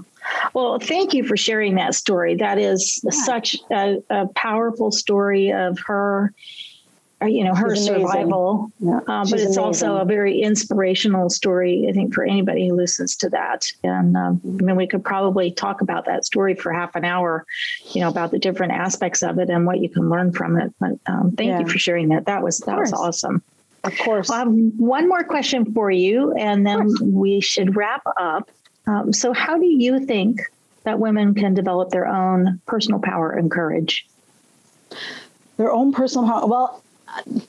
Well, 0.53 0.79
thank 0.79 1.13
you 1.13 1.23
for 1.23 1.35
sharing 1.35 1.75
that 1.75 1.95
story. 1.95 2.35
That 2.35 2.59
is 2.59 3.01
yeah. 3.03 3.11
such 3.11 3.55
a, 3.71 4.03
a 4.09 4.27
powerful 4.27 4.91
story 4.91 5.51
of 5.51 5.79
her 5.87 6.33
you 7.27 7.43
know 7.43 7.53
her 7.53 7.75
survival. 7.75 8.71
Yeah, 8.79 8.99
um, 9.07 9.27
but 9.29 9.33
it's 9.33 9.43
amazing. 9.43 9.63
also 9.63 9.97
a 9.97 10.05
very 10.05 10.41
inspirational 10.41 11.29
story 11.29 11.85
i 11.89 11.93
think 11.93 12.13
for 12.13 12.23
anybody 12.23 12.67
who 12.67 12.75
listens 12.75 13.15
to 13.17 13.29
that. 13.29 13.67
And 13.83 14.17
um, 14.17 14.41
i 14.45 14.63
mean 14.63 14.75
we 14.75 14.87
could 14.87 15.03
probably 15.03 15.51
talk 15.51 15.81
about 15.81 16.05
that 16.05 16.25
story 16.25 16.55
for 16.55 16.71
half 16.71 16.95
an 16.95 17.05
hour 17.05 17.45
you 17.91 18.01
know 18.01 18.09
about 18.09 18.31
the 18.31 18.39
different 18.39 18.73
aspects 18.73 19.21
of 19.21 19.39
it 19.39 19.49
and 19.49 19.65
what 19.65 19.79
you 19.79 19.89
can 19.89 20.09
learn 20.09 20.31
from 20.31 20.57
it. 20.57 20.73
But 20.79 20.91
um, 21.05 21.33
thank 21.37 21.49
yeah. 21.49 21.59
you 21.59 21.67
for 21.67 21.77
sharing 21.77 22.09
that. 22.09 22.25
That 22.25 22.43
was 22.43 22.59
that 22.59 22.77
was 22.77 22.93
awesome. 22.93 23.43
Of 23.83 23.97
course. 23.97 24.29
Well, 24.29 24.39
have 24.39 24.53
one 24.77 25.09
more 25.09 25.23
question 25.23 25.73
for 25.73 25.89
you 25.89 26.33
and 26.33 26.65
then 26.65 26.87
we 27.01 27.41
should 27.41 27.75
wrap 27.75 28.03
up. 28.17 28.49
Um, 28.87 29.13
so 29.13 29.33
how 29.33 29.57
do 29.57 29.65
you 29.65 30.05
think 30.05 30.41
that 30.83 30.99
women 30.99 31.33
can 31.33 31.53
develop 31.53 31.89
their 31.89 32.07
own 32.07 32.59
personal 32.65 32.99
power 32.99 33.31
and 33.31 33.49
courage? 33.49 34.07
Their 35.57 35.71
own 35.71 35.93
personal 35.93 36.27
power 36.27 36.47
well 36.47 36.83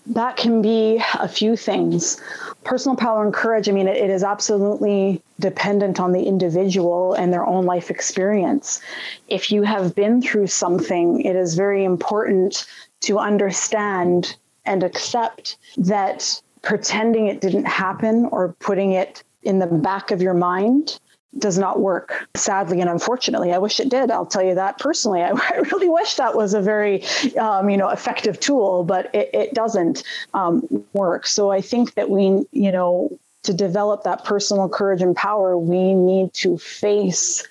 that 0.07 0.37
can 0.37 0.63
be 0.63 1.03
a 1.19 1.29
few 1.29 1.57
things. 1.57 2.21
Personal 2.65 2.97
power 2.97 3.25
and 3.25 3.33
courage, 3.35 3.69
I 3.69 3.73
mean, 3.73 3.89
it, 3.89 3.97
it 3.97 4.11
is 4.11 4.23
absolutely 4.23 5.23
dependent 5.41 5.99
on 6.01 6.13
the 6.13 6.23
individual 6.23 7.15
and 7.15 7.33
their 7.33 7.47
own 7.47 7.65
life 7.65 7.91
experience. 7.91 8.81
If 9.29 9.51
you 9.51 9.63
have 9.63 9.95
been 9.95 10.23
through 10.23 10.49
something, 10.49 11.21
it 11.23 11.37
is 11.37 11.55
very 11.55 11.85
important 11.85 12.67
to 13.03 13.19
understand 13.19 14.37
and 14.65 14.83
accept 14.83 15.57
that 15.77 16.41
pretending 16.63 17.27
it 17.27 17.41
didn't 17.41 17.67
happen 17.67 18.27
or 18.31 18.55
putting 18.61 18.93
it 18.93 19.25
in 19.43 19.59
the 19.59 19.67
back 19.67 20.13
of 20.13 20.23
your 20.23 20.35
mind 20.35 21.01
does 21.39 21.59
not 21.59 21.81
work 21.81 22.29
sadly 22.35 22.81
and 22.81 22.91
unfortunately. 22.91 23.53
I 23.53 23.59
wish 23.59 23.81
it 23.81 23.89
did 23.89 24.11
i'll 24.11 24.27
tell 24.27 24.43
you 24.43 24.55
that 24.55 24.79
personally. 24.79 25.23
I, 25.23 25.31
I 25.35 25.63
really 25.73 25.89
wish 25.89 26.17
that 26.17 26.35
was 26.35 26.55
a 26.55 26.61
very 26.61 27.05
um, 27.37 27.71
you 27.71 27.77
know 27.77 27.89
effective 27.89 28.39
tool 28.41 28.85
but 28.85 29.15
it, 29.15 29.31
it 29.33 29.55
doesn't 29.55 30.03
um, 30.35 30.67
work. 30.93 31.27
So 31.27 31.51
i 31.51 31.61
think 31.61 31.95
that 31.95 32.11
we 32.11 32.45
you 32.53 32.73
know 32.73 33.19
to 33.45 33.53
develop 33.53 34.05
that 34.05 34.25
personal 34.25 34.69
courage 34.69 35.03
and 35.03 35.17
power 35.17 35.59
we 35.59 35.95
need 35.95 36.33
to 36.35 36.59
face 36.59 37.47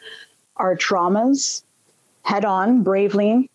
our 0.55 0.77
traumas 0.77 1.63
head 2.23 2.45
on 2.45 2.83
bravely. 2.83 3.49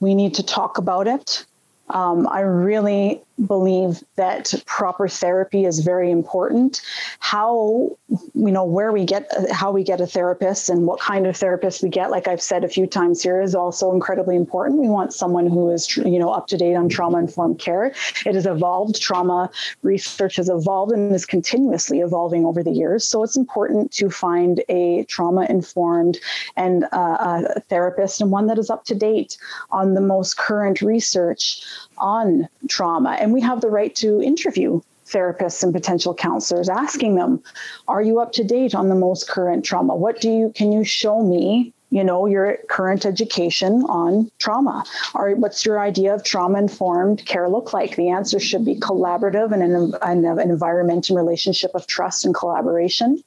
We 0.00 0.14
need 0.14 0.34
to 0.34 0.42
talk 0.42 0.78
about 0.78 1.06
it. 1.06 1.44
Um, 1.90 2.28
I 2.28 2.40
really 2.40 3.22
believe 3.46 4.02
that 4.16 4.54
proper 4.66 5.08
therapy 5.08 5.64
is 5.64 5.80
very 5.80 6.10
important. 6.10 6.80
How 7.18 7.96
you 8.34 8.52
know 8.52 8.64
where 8.64 8.92
we 8.92 9.04
get 9.04 9.28
how 9.50 9.72
we 9.72 9.82
get 9.82 10.00
a 10.00 10.06
therapist 10.06 10.68
and 10.70 10.86
what 10.86 11.00
kind 11.00 11.26
of 11.26 11.36
therapist 11.36 11.82
we 11.82 11.88
get, 11.88 12.10
like 12.10 12.28
I've 12.28 12.42
said 12.42 12.64
a 12.64 12.68
few 12.68 12.86
times 12.86 13.22
here, 13.22 13.40
is 13.40 13.54
also 13.54 13.92
incredibly 13.92 14.36
important. 14.36 14.80
We 14.80 14.88
want 14.88 15.12
someone 15.12 15.46
who 15.46 15.70
is 15.70 15.96
you 15.96 16.18
know 16.18 16.30
up 16.30 16.46
to 16.48 16.56
date 16.56 16.74
on 16.74 16.88
trauma 16.88 17.18
informed 17.18 17.58
care. 17.58 17.86
It 18.24 18.34
has 18.34 18.46
evolved. 18.46 19.00
Trauma 19.00 19.50
research 19.82 20.36
has 20.36 20.48
evolved 20.48 20.92
and 20.92 21.14
is 21.14 21.26
continuously 21.26 22.00
evolving 22.00 22.44
over 22.44 22.62
the 22.62 22.70
years. 22.70 23.06
So 23.06 23.22
it's 23.22 23.36
important 23.36 23.92
to 23.92 24.10
find 24.10 24.62
a 24.68 25.04
trauma 25.04 25.46
informed 25.48 26.18
and 26.56 26.84
uh, 26.92 27.42
a 27.56 27.60
therapist 27.68 28.20
and 28.20 28.30
one 28.30 28.46
that 28.46 28.58
is 28.58 28.70
up 28.70 28.84
to 28.84 28.94
date 28.94 29.36
on 29.70 29.94
the 29.94 30.00
most 30.00 30.36
current 30.36 30.80
research 30.80 31.64
on 31.98 32.48
trauma. 32.68 33.16
And 33.24 33.32
we 33.32 33.40
have 33.40 33.62
the 33.62 33.70
right 33.70 33.94
to 33.96 34.20
interview 34.20 34.82
therapists 35.06 35.62
and 35.62 35.72
potential 35.72 36.14
counselors 36.14 36.68
asking 36.68 37.14
them 37.14 37.42
are 37.88 38.02
you 38.02 38.20
up 38.20 38.32
to 38.32 38.44
date 38.44 38.74
on 38.74 38.90
the 38.90 38.94
most 38.94 39.28
current 39.28 39.64
trauma? 39.64 39.96
What 39.96 40.20
do 40.20 40.30
you 40.30 40.52
can 40.54 40.72
you 40.72 40.84
show 40.84 41.22
me 41.22 41.72
you 41.88 42.04
know 42.04 42.26
your 42.26 42.58
current 42.68 43.06
education 43.06 43.82
on 43.88 44.30
trauma? 44.38 44.84
Or 45.14 45.34
what's 45.36 45.64
your 45.64 45.80
idea 45.80 46.14
of 46.14 46.22
trauma 46.22 46.58
informed 46.58 47.24
care 47.24 47.48
look 47.48 47.72
like? 47.72 47.96
The 47.96 48.10
answer 48.10 48.38
should 48.38 48.66
be 48.66 48.76
collaborative 48.78 49.52
and 49.52 49.62
an, 49.62 49.94
an, 50.02 50.26
an 50.26 50.50
environment 50.50 51.08
and 51.08 51.16
relationship 51.16 51.70
of 51.74 51.86
trust 51.86 52.26
and 52.26 52.34
collaboration 52.34 53.24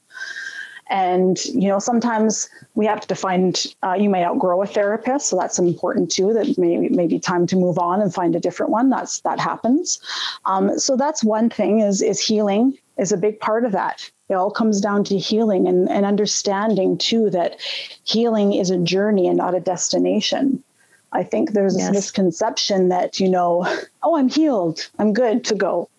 and, 0.89 1.43
you 1.45 1.67
know, 1.67 1.79
sometimes 1.79 2.49
we 2.75 2.85
have 2.85 3.05
to 3.07 3.15
find, 3.15 3.65
uh, 3.83 3.93
you 3.93 4.09
may 4.09 4.23
outgrow 4.23 4.61
a 4.61 4.67
therapist. 4.67 5.27
So 5.27 5.37
that's 5.37 5.59
important 5.59 6.11
too, 6.11 6.33
that 6.33 6.57
may, 6.57 6.77
may 6.89 7.07
be 7.07 7.19
time 7.19 7.45
to 7.47 7.55
move 7.55 7.77
on 7.77 8.01
and 8.01 8.13
find 8.13 8.35
a 8.35 8.39
different 8.39 8.71
one. 8.71 8.89
That's, 8.89 9.21
that 9.21 9.39
happens. 9.39 9.99
Um, 10.45 10.79
so 10.79 10.95
that's 10.95 11.23
one 11.23 11.49
thing 11.49 11.79
is, 11.81 12.01
is 12.01 12.19
healing 12.19 12.77
is 12.97 13.11
a 13.11 13.17
big 13.17 13.39
part 13.39 13.65
of 13.65 13.71
that. 13.73 14.09
It 14.29 14.33
all 14.33 14.51
comes 14.51 14.81
down 14.81 15.03
to 15.05 15.17
healing 15.17 15.67
and, 15.67 15.89
and 15.89 16.05
understanding 16.05 16.97
too 16.97 17.29
that 17.29 17.57
healing 18.03 18.53
is 18.53 18.69
a 18.69 18.77
journey 18.77 19.27
and 19.27 19.37
not 19.37 19.55
a 19.55 19.59
destination. 19.59 20.63
I 21.11 21.23
think 21.23 21.51
there's 21.51 21.77
yes. 21.77 21.87
this 21.87 21.95
misconception 21.95 22.89
that, 22.89 23.19
you 23.19 23.29
know, 23.29 23.65
oh, 24.03 24.17
I'm 24.17 24.29
healed, 24.29 24.89
I'm 24.99 25.13
good 25.13 25.43
to 25.45 25.55
go 25.55 25.89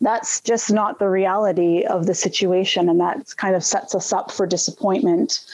that's 0.00 0.40
just 0.40 0.70
not 0.70 0.98
the 0.98 1.08
reality 1.08 1.84
of 1.84 2.06
the 2.06 2.14
situation 2.14 2.88
and 2.88 3.00
that 3.00 3.34
kind 3.36 3.54
of 3.54 3.64
sets 3.64 3.94
us 3.94 4.12
up 4.12 4.30
for 4.30 4.46
disappointment 4.46 5.44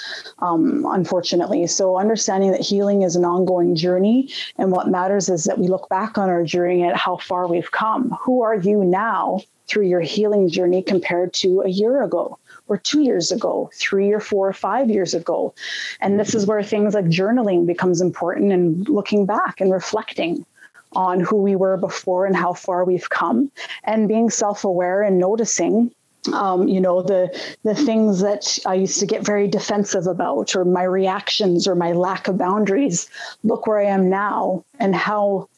um, 0.40 0.86
unfortunately. 0.90 1.66
So 1.66 1.98
understanding 1.98 2.52
that 2.52 2.60
healing 2.60 3.02
is 3.02 3.16
an 3.16 3.24
ongoing 3.24 3.74
journey 3.74 4.30
and 4.58 4.70
what 4.70 4.88
matters 4.88 5.28
is 5.28 5.44
that 5.44 5.58
we 5.58 5.68
look 5.68 5.88
back 5.88 6.18
on 6.18 6.28
our 6.28 6.44
journey 6.44 6.84
at 6.84 6.96
how 6.96 7.16
far 7.16 7.46
we've 7.46 7.70
come. 7.70 8.16
Who 8.22 8.42
are 8.42 8.56
you 8.56 8.84
now 8.84 9.40
through 9.66 9.86
your 9.86 10.00
healing 10.00 10.48
journey 10.48 10.82
compared 10.82 11.32
to 11.32 11.62
a 11.62 11.68
year 11.68 12.02
ago 12.02 12.38
or 12.68 12.78
two 12.78 13.02
years 13.02 13.30
ago, 13.30 13.70
three 13.74 14.12
or 14.12 14.20
four 14.20 14.48
or 14.48 14.52
five 14.52 14.88
years 14.88 15.14
ago. 15.14 15.54
And 16.00 16.18
this 16.18 16.34
is 16.34 16.46
where 16.46 16.62
things 16.62 16.94
like 16.94 17.06
journaling 17.06 17.66
becomes 17.66 18.00
important 18.00 18.52
and 18.52 18.88
looking 18.88 19.26
back 19.26 19.60
and 19.60 19.70
reflecting 19.70 20.46
on 20.94 21.20
who 21.20 21.36
we 21.36 21.56
were 21.56 21.76
before 21.76 22.26
and 22.26 22.36
how 22.36 22.52
far 22.52 22.84
we've 22.84 23.10
come 23.10 23.50
and 23.84 24.08
being 24.08 24.30
self-aware 24.30 25.02
and 25.02 25.18
noticing 25.18 25.90
um, 26.32 26.68
you 26.68 26.80
know 26.80 27.02
the 27.02 27.28
the 27.64 27.74
things 27.74 28.20
that 28.20 28.58
I 28.64 28.74
used 28.74 28.98
to 29.00 29.06
get 29.06 29.26
very 29.26 29.46
defensive 29.46 30.06
about, 30.06 30.56
or 30.56 30.64
my 30.64 30.84
reactions, 30.84 31.68
or 31.68 31.74
my 31.74 31.92
lack 31.92 32.28
of 32.28 32.38
boundaries. 32.38 33.10
Look 33.42 33.66
where 33.66 33.78
I 33.78 33.84
am 33.84 34.08
now, 34.08 34.64
and 34.78 34.94
how 34.96 35.48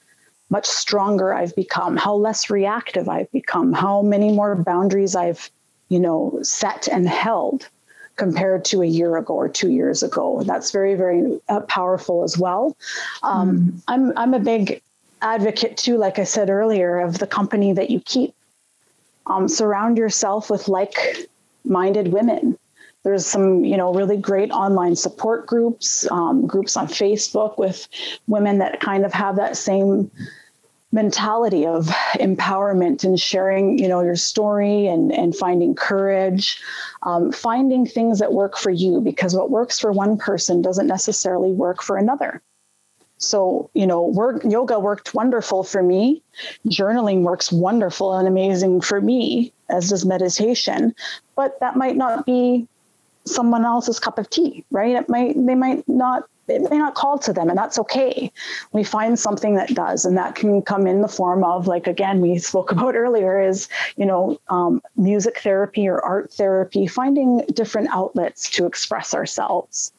much 0.50 0.66
stronger 0.66 1.32
I've 1.32 1.54
become, 1.54 1.96
how 1.96 2.14
less 2.14 2.50
reactive 2.50 3.08
I've 3.08 3.30
become, 3.30 3.72
how 3.72 4.02
many 4.02 4.32
more 4.32 4.56
boundaries 4.56 5.14
I've, 5.14 5.50
you 5.88 6.00
know, 6.00 6.40
set 6.42 6.88
and 6.88 7.08
held. 7.08 7.68
compared 8.16 8.64
to 8.64 8.80
a 8.82 8.86
year 8.86 9.18
ago 9.18 9.34
or 9.34 9.48
two 9.48 9.70
years 9.70 10.02
ago. 10.02 10.42
That's 10.42 10.70
very, 10.70 10.94
very 10.94 11.38
uh, 11.48 11.60
powerful 11.60 12.24
as 12.24 12.38
well. 12.38 12.74
Um, 13.22 13.58
mm. 13.58 13.82
I'm, 13.88 14.12
I'm 14.16 14.34
a 14.34 14.38
big 14.40 14.82
advocate 15.22 15.76
too, 15.76 15.96
like 15.96 16.18
I 16.18 16.24
said 16.24 16.50
earlier, 16.50 17.00
of 17.00 17.18
the 17.18 17.26
company 17.26 17.72
that 17.72 17.90
you 17.90 18.00
keep. 18.00 18.34
Um, 19.26 19.48
surround 19.48 19.98
yourself 19.98 20.50
with 20.50 20.68
like 20.68 21.28
minded 21.64 22.12
women. 22.12 22.56
There's 23.02 23.26
some, 23.26 23.64
you 23.64 23.76
know, 23.76 23.92
really 23.92 24.16
great 24.16 24.50
online 24.50 24.96
support 24.96 25.46
groups, 25.46 26.10
um, 26.10 26.46
groups 26.46 26.76
on 26.76 26.86
Facebook 26.86 27.58
with 27.58 27.88
women 28.26 28.58
that 28.58 28.80
kind 28.80 29.04
of 29.04 29.12
have 29.12 29.36
that 29.36 29.56
same 29.56 30.10
mentality 30.92 31.66
of 31.66 31.86
empowerment 32.14 33.04
and 33.04 33.18
sharing 33.18 33.78
you 33.78 33.88
know 33.88 34.00
your 34.00 34.16
story 34.16 34.86
and 34.86 35.12
and 35.12 35.36
finding 35.36 35.74
courage 35.74 36.60
um, 37.02 37.32
finding 37.32 37.84
things 37.84 38.20
that 38.20 38.32
work 38.32 38.56
for 38.56 38.70
you 38.70 39.00
because 39.00 39.34
what 39.34 39.50
works 39.50 39.78
for 39.80 39.90
one 39.90 40.16
person 40.16 40.62
doesn't 40.62 40.86
necessarily 40.86 41.52
work 41.52 41.82
for 41.82 41.96
another 41.96 42.40
so 43.18 43.70
you 43.74 43.86
know 43.86 44.02
work 44.02 44.44
yoga 44.44 44.78
worked 44.78 45.14
wonderful 45.14 45.64
for 45.64 45.82
me. 45.82 46.22
Journaling 46.68 47.22
works 47.22 47.50
wonderful 47.50 48.14
and 48.14 48.28
amazing 48.28 48.80
for 48.80 49.00
me 49.00 49.52
as 49.70 49.90
does 49.90 50.04
meditation. 50.04 50.94
But 51.34 51.58
that 51.60 51.76
might 51.76 51.96
not 51.96 52.26
be 52.26 52.66
someone 53.24 53.64
else's 53.64 53.98
cup 53.98 54.18
of 54.18 54.30
tea 54.30 54.64
right? 54.70 54.94
It 54.96 55.08
might 55.08 55.34
they 55.34 55.54
might 55.54 55.88
not 55.88 56.28
it 56.48 56.70
may 56.70 56.78
not 56.78 56.94
call 56.94 57.18
to 57.18 57.32
them 57.32 57.48
and 57.48 57.58
that's 57.58 57.78
okay. 57.78 58.30
We 58.72 58.84
find 58.84 59.18
something 59.18 59.56
that 59.56 59.74
does 59.74 60.04
and 60.04 60.16
that 60.16 60.36
can 60.36 60.62
come 60.62 60.86
in 60.86 61.00
the 61.00 61.08
form 61.08 61.42
of 61.42 61.66
like 61.66 61.86
again 61.86 62.20
we 62.20 62.38
spoke 62.38 62.70
about 62.72 62.94
earlier 62.94 63.40
is 63.40 63.68
you 63.96 64.06
know 64.06 64.38
um, 64.48 64.82
music 64.96 65.40
therapy 65.40 65.88
or 65.88 66.00
art 66.04 66.32
therapy 66.32 66.86
finding 66.86 67.44
different 67.52 67.88
outlets 67.90 68.50
to 68.50 68.66
express 68.66 69.14
ourselves 69.14 69.92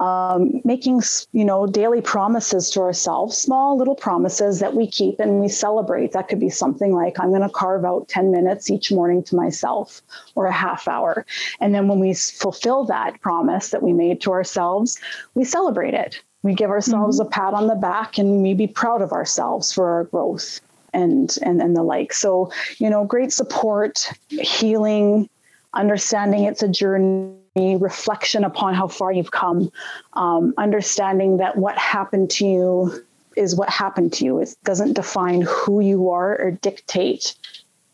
um, 0.00 0.60
making 0.64 1.00
you 1.32 1.44
know 1.44 1.66
daily 1.66 2.00
promises 2.00 2.70
to 2.70 2.80
ourselves 2.80 3.36
small 3.36 3.76
little 3.76 3.94
promises 3.94 4.60
that 4.60 4.74
we 4.74 4.86
keep 4.86 5.18
and 5.18 5.40
we 5.40 5.48
celebrate. 5.48 6.12
That 6.12 6.28
could 6.28 6.40
be 6.40 6.50
something 6.50 6.92
like 6.92 7.18
i'm 7.18 7.30
going 7.30 7.42
to 7.42 7.48
carve 7.48 7.84
out 7.84 8.08
10 8.08 8.30
minutes 8.30 8.70
each 8.70 8.92
morning 8.92 9.22
to 9.24 9.36
myself 9.36 10.02
or 10.34 10.46
a 10.46 10.52
half 10.52 10.86
hour. 10.88 11.24
And 11.60 11.74
then 11.74 11.88
when 11.88 11.98
we 11.98 12.14
fulfill 12.14 12.84
that 12.86 13.20
promise 13.20 13.70
that 13.70 13.82
we 13.82 13.92
made 13.92 14.20
to 14.22 14.32
ourselves 14.32 14.98
we 15.34 15.44
celebrate 15.44 15.94
it. 15.94 16.20
We 16.42 16.54
give 16.54 16.70
ourselves 16.70 17.18
mm-hmm. 17.18 17.28
a 17.28 17.30
pat 17.30 17.54
on 17.54 17.66
the 17.66 17.74
back 17.74 18.18
and 18.18 18.42
we 18.42 18.54
be 18.54 18.66
proud 18.66 19.02
of 19.02 19.12
ourselves 19.12 19.72
for 19.72 19.88
our 19.88 20.04
growth 20.04 20.60
and 20.92 21.36
and 21.42 21.60
and 21.60 21.74
the 21.74 21.82
like. 21.82 22.12
So 22.12 22.50
you 22.78 22.90
know 22.90 23.04
great 23.04 23.32
support 23.32 24.10
healing 24.28 25.28
understanding 25.72 26.44
it's 26.44 26.62
a 26.62 26.68
journey 26.68 27.36
reflection 27.56 28.44
upon 28.44 28.74
how 28.74 28.88
far 28.88 29.12
you've 29.12 29.30
come, 29.30 29.70
um, 30.12 30.54
understanding 30.58 31.38
that 31.38 31.56
what 31.56 31.76
happened 31.78 32.30
to 32.30 32.46
you 32.46 33.04
is 33.36 33.54
what 33.54 33.68
happened 33.68 34.12
to 34.14 34.24
you. 34.24 34.38
It 34.40 34.54
doesn't 34.64 34.94
define 34.94 35.42
who 35.42 35.80
you 35.80 36.10
are 36.10 36.38
or 36.38 36.50
dictate 36.50 37.34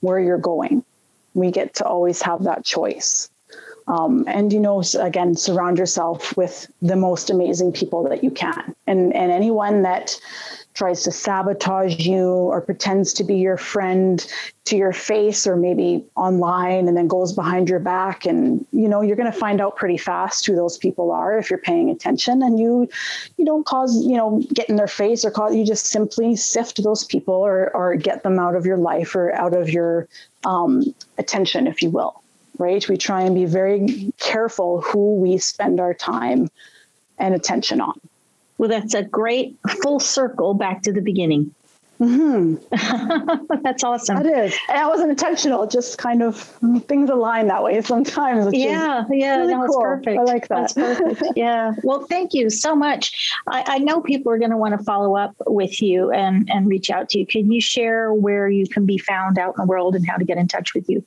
where 0.01 0.20
you're 0.20 0.39
going. 0.39 0.84
We 1.34 1.51
get 1.51 1.74
to 1.76 1.84
always 1.84 2.22
have 2.22 2.44
that 2.44 2.64
choice. 2.64 3.30
Um, 3.89 4.24
and 4.28 4.52
you 4.52 4.60
know, 4.60 4.82
again, 5.01 5.34
surround 5.34 5.78
yourself 5.78 6.36
with 6.36 6.70
the 6.82 6.97
most 6.97 7.30
amazing 7.30 7.72
people 7.72 8.05
that 8.09 8.22
you 8.22 8.30
can, 8.30 8.74
and 8.86 9.12
and 9.12 9.32
anyone 9.32 9.82
that 9.82 10.20
tries 10.74 11.02
to 11.02 11.12
sabotage 11.12 11.98
you 11.98 12.28
or 12.28 12.60
pretends 12.60 13.12
to 13.12 13.24
be 13.24 13.36
your 13.36 13.56
friend 13.56 14.26
to 14.64 14.76
your 14.76 14.92
face 14.92 15.46
or 15.46 15.56
maybe 15.56 16.04
online 16.16 16.88
and 16.88 16.96
then 16.96 17.08
goes 17.08 17.32
behind 17.32 17.68
your 17.68 17.78
back. 17.78 18.24
And 18.24 18.66
you 18.72 18.88
know 18.88 19.02
you're 19.02 19.16
going 19.16 19.30
to 19.30 19.38
find 19.38 19.60
out 19.60 19.76
pretty 19.76 19.98
fast 19.98 20.46
who 20.46 20.54
those 20.54 20.78
people 20.78 21.10
are 21.10 21.38
if 21.38 21.50
you're 21.50 21.58
paying 21.58 21.90
attention. 21.90 22.42
And 22.42 22.58
you 22.58 22.88
you 23.36 23.44
don't 23.44 23.66
cause 23.66 24.04
you 24.06 24.16
know 24.16 24.42
get 24.54 24.68
in 24.68 24.76
their 24.76 24.86
face 24.86 25.24
or 25.24 25.30
cause 25.30 25.54
you 25.54 25.64
just 25.64 25.86
simply 25.86 26.36
sift 26.36 26.82
those 26.82 27.04
people 27.04 27.34
or 27.34 27.74
or 27.76 27.96
get 27.96 28.22
them 28.22 28.38
out 28.38 28.56
of 28.56 28.64
your 28.64 28.78
life 28.78 29.14
or 29.14 29.34
out 29.34 29.54
of 29.54 29.68
your 29.68 30.08
um, 30.44 30.94
attention 31.18 31.66
if 31.66 31.82
you 31.82 31.90
will 31.90 32.22
right? 32.58 32.86
We 32.88 32.96
try 32.96 33.22
and 33.22 33.34
be 33.34 33.46
very 33.46 34.12
careful 34.18 34.82
who 34.82 35.16
we 35.16 35.38
spend 35.38 35.80
our 35.80 35.94
time 35.94 36.50
and 37.18 37.34
attention 37.34 37.80
on 37.80 37.98
well, 38.62 38.68
that's 38.68 38.94
a 38.94 39.02
great 39.02 39.56
full 39.82 39.98
circle 39.98 40.55
back 40.55 40.82
to 40.82 40.93
the 40.93 41.01
beginning. 41.01 41.52
Mm-hmm. 42.01 43.56
that's 43.64 43.82
awesome. 43.82 44.18
It 44.18 44.26
is. 44.26 44.56
And 44.68 44.78
that 44.78 44.89
wasn't 44.89 45.10
intentional. 45.10 45.66
Just 45.66 45.98
kind 45.98 46.22
of 46.22 46.36
things 46.86 47.10
align 47.10 47.48
that 47.48 47.64
way 47.64 47.80
sometimes. 47.80 48.55
yeah, 48.55 49.02
yeah, 49.10 49.39
really 49.39 49.55
no, 49.55 49.66
cool. 49.66 49.80
perfect. 49.80 50.16
I 50.16 50.22
like 50.22 50.47
that. 50.47 50.72
That's 50.76 51.01
perfect. 51.01 51.32
yeah. 51.36 51.72
Well, 51.82 52.06
thank 52.06 52.34
you 52.34 52.51
so 52.51 52.76
much. 52.76 53.34
I, 53.48 53.64
I 53.66 53.78
know 53.78 54.01
people 54.01 54.30
are 54.30 54.39
going 54.39 54.52
to 54.52 54.56
want 54.56 54.78
to 54.78 54.84
follow 54.84 55.16
up 55.16 55.34
with 55.44 55.82
you 55.82 56.12
and 56.12 56.48
and 56.48 56.68
reach 56.68 56.89
out 56.89 57.09
to 57.10 57.18
you. 57.18 57.26
Can 57.26 57.51
you 57.51 57.60
share 57.60 58.14
where 58.14 58.48
you 58.48 58.68
can 58.68 58.86
be 58.86 58.97
found 58.97 59.39
out 59.39 59.55
in 59.59 59.62
the 59.62 59.66
world 59.66 59.97
and 59.97 60.09
how 60.09 60.18
to 60.18 60.24
get 60.24 60.39
in 60.39 60.47
touch 60.47 60.72
with 60.72 60.89
you? 60.89 61.05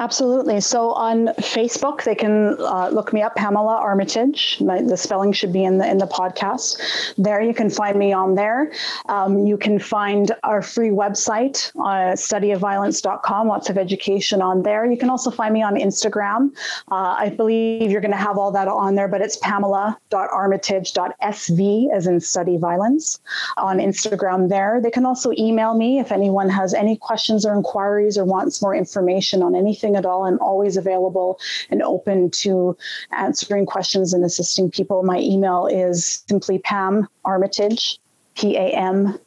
Absolutely. 0.00 0.60
So 0.60 0.92
on 0.92 1.26
Facebook, 1.40 2.04
they 2.04 2.14
can 2.14 2.54
uh, 2.60 2.88
look 2.92 3.12
me 3.12 3.20
up, 3.20 3.34
Pamela 3.34 3.74
Armitage. 3.74 4.58
My, 4.60 4.80
the 4.80 4.96
spelling 4.96 5.32
should 5.32 5.52
be 5.52 5.64
in 5.64 5.78
the 5.78 5.90
in 5.90 5.98
the 5.98 6.06
podcast. 6.06 6.80
There, 7.18 7.40
you 7.40 7.52
can 7.52 7.68
find 7.68 7.98
me 7.98 8.12
on 8.12 8.36
there. 8.36 8.70
Um, 9.08 9.44
you 9.44 9.58
can 9.58 9.80
find 9.80 10.30
our 10.44 10.62
free 10.62 10.90
website, 10.90 11.72
uh, 11.74 12.14
studyofviolence.com. 12.14 13.48
Lots 13.48 13.70
of 13.70 13.78
education 13.78 14.40
on 14.40 14.62
there. 14.62 14.88
You 14.88 14.96
can 14.96 15.10
also 15.10 15.32
find 15.32 15.52
me 15.52 15.62
on 15.62 15.74
Instagram. 15.74 16.56
Uh, 16.92 17.16
I 17.18 17.30
believe 17.30 17.90
you're 17.90 18.00
going 18.00 18.12
to 18.12 18.16
have 18.16 18.38
all 18.38 18.52
that 18.52 18.68
on 18.68 18.94
there, 18.94 19.08
but 19.08 19.20
it's 19.20 19.36
pamela.armitage.sv, 19.38 21.90
as 21.92 22.06
in 22.06 22.20
study 22.20 22.56
violence, 22.56 23.18
on 23.56 23.78
Instagram. 23.78 24.48
There, 24.48 24.80
they 24.80 24.92
can 24.92 25.04
also 25.04 25.32
email 25.36 25.74
me 25.74 25.98
if 25.98 26.12
anyone 26.12 26.48
has 26.50 26.72
any 26.72 26.96
questions 26.96 27.44
or 27.44 27.52
inquiries 27.52 28.16
or 28.16 28.24
wants 28.24 28.62
more 28.62 28.76
information 28.76 29.42
on 29.42 29.56
anything 29.56 29.87
anything 29.88 29.98
at 29.98 30.06
all. 30.06 30.24
I'm 30.24 30.38
always 30.40 30.76
available 30.76 31.38
and 31.70 31.82
open 31.82 32.30
to 32.42 32.76
answering 33.16 33.66
questions 33.66 34.12
and 34.12 34.24
assisting 34.24 34.70
people. 34.70 35.02
My 35.02 35.18
email 35.18 35.66
is 35.66 36.22
simply 36.28 36.58
Pam 36.58 37.08
Armitage, 37.24 37.98
P 38.36 38.56
A 38.56 38.70
M 38.70 39.18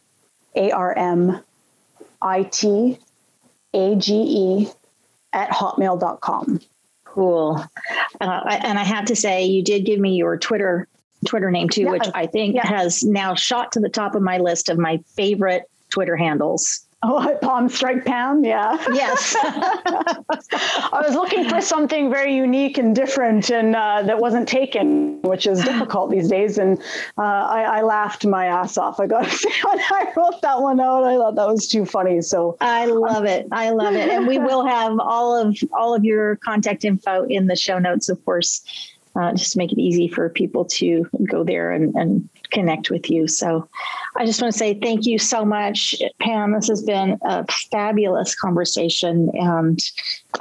A 0.55 0.71
R 0.71 0.97
M 0.97 1.41
I 2.21 2.43
T 2.43 2.97
A 3.73 3.95
G 3.95 4.13
E 4.13 4.67
at 5.33 5.49
hotmail.com. 5.49 6.59
Cool. 7.05 7.63
Uh, 8.21 8.41
and 8.63 8.79
I 8.79 8.83
have 8.83 9.05
to 9.05 9.15
say, 9.15 9.43
you 9.43 9.63
did 9.63 9.85
give 9.85 9.99
me 9.99 10.15
your 10.15 10.37
Twitter 10.37 10.87
Twitter 11.25 11.51
name 11.51 11.69
too, 11.69 11.83
yeah. 11.83 11.91
which 11.91 12.07
I 12.15 12.25
think 12.25 12.55
yeah. 12.55 12.65
has 12.65 13.03
now 13.03 13.35
shot 13.35 13.73
to 13.73 13.79
the 13.79 13.89
top 13.89 14.15
of 14.15 14.23
my 14.23 14.39
list 14.39 14.69
of 14.69 14.79
my 14.79 14.99
favorite 15.15 15.69
Twitter 15.91 16.15
handles. 16.15 16.87
Oh, 17.03 17.35
Palm 17.41 17.67
Strike 17.67 18.05
Pam, 18.05 18.43
yeah. 18.43 18.77
Yes. 18.93 19.35
I 19.41 21.03
was 21.07 21.15
looking 21.15 21.49
for 21.49 21.59
something 21.59 22.11
very 22.11 22.35
unique 22.35 22.77
and 22.77 22.95
different 22.95 23.49
and 23.49 23.75
uh, 23.75 24.03
that 24.03 24.19
wasn't 24.19 24.47
taken, 24.47 25.19
which 25.23 25.47
is 25.47 25.63
difficult 25.63 26.11
these 26.11 26.27
days. 26.27 26.59
And 26.59 26.77
uh, 27.17 27.21
I, 27.21 27.79
I, 27.79 27.81
laughed 27.81 28.23
my 28.25 28.45
ass 28.45 28.77
off. 28.77 28.99
I 28.99 29.07
got 29.07 29.23
to 29.23 29.31
say, 29.31 29.49
when 29.63 29.79
I 29.79 30.13
wrote 30.15 30.43
that 30.43 30.61
one 30.61 30.79
out, 30.79 31.03
I 31.03 31.15
thought 31.15 31.35
that 31.35 31.47
was 31.47 31.67
too 31.67 31.85
funny. 31.85 32.21
So 32.21 32.55
I 32.61 32.85
love 32.85 33.25
it. 33.25 33.47
I 33.51 33.71
love 33.71 33.95
it. 33.95 34.09
And 34.09 34.27
we 34.27 34.37
will 34.39 34.63
have 34.65 34.99
all 34.99 35.35
of 35.35 35.57
all 35.73 35.95
of 35.95 36.05
your 36.05 36.35
contact 36.37 36.85
info 36.85 37.25
in 37.25 37.47
the 37.47 37.55
show 37.55 37.79
notes, 37.79 38.09
of 38.09 38.23
course 38.25 38.61
uh, 39.15 39.33
just 39.33 39.53
to 39.53 39.57
make 39.57 39.71
it 39.71 39.79
easy 39.79 40.07
for 40.07 40.29
people 40.29 40.65
to 40.65 41.09
go 41.29 41.43
there 41.43 41.71
and, 41.71 41.93
and 41.95 42.29
connect 42.51 42.89
with 42.89 43.09
you. 43.09 43.27
So 43.27 43.67
I 44.15 44.25
just 44.25 44.41
want 44.41 44.53
to 44.53 44.57
say 44.57 44.79
thank 44.79 45.05
you 45.05 45.17
so 45.17 45.45
much, 45.45 45.95
Pam. 46.19 46.53
This 46.53 46.67
has 46.67 46.83
been 46.83 47.17
a 47.23 47.45
fabulous 47.71 48.35
conversation. 48.35 49.31
And 49.33 49.79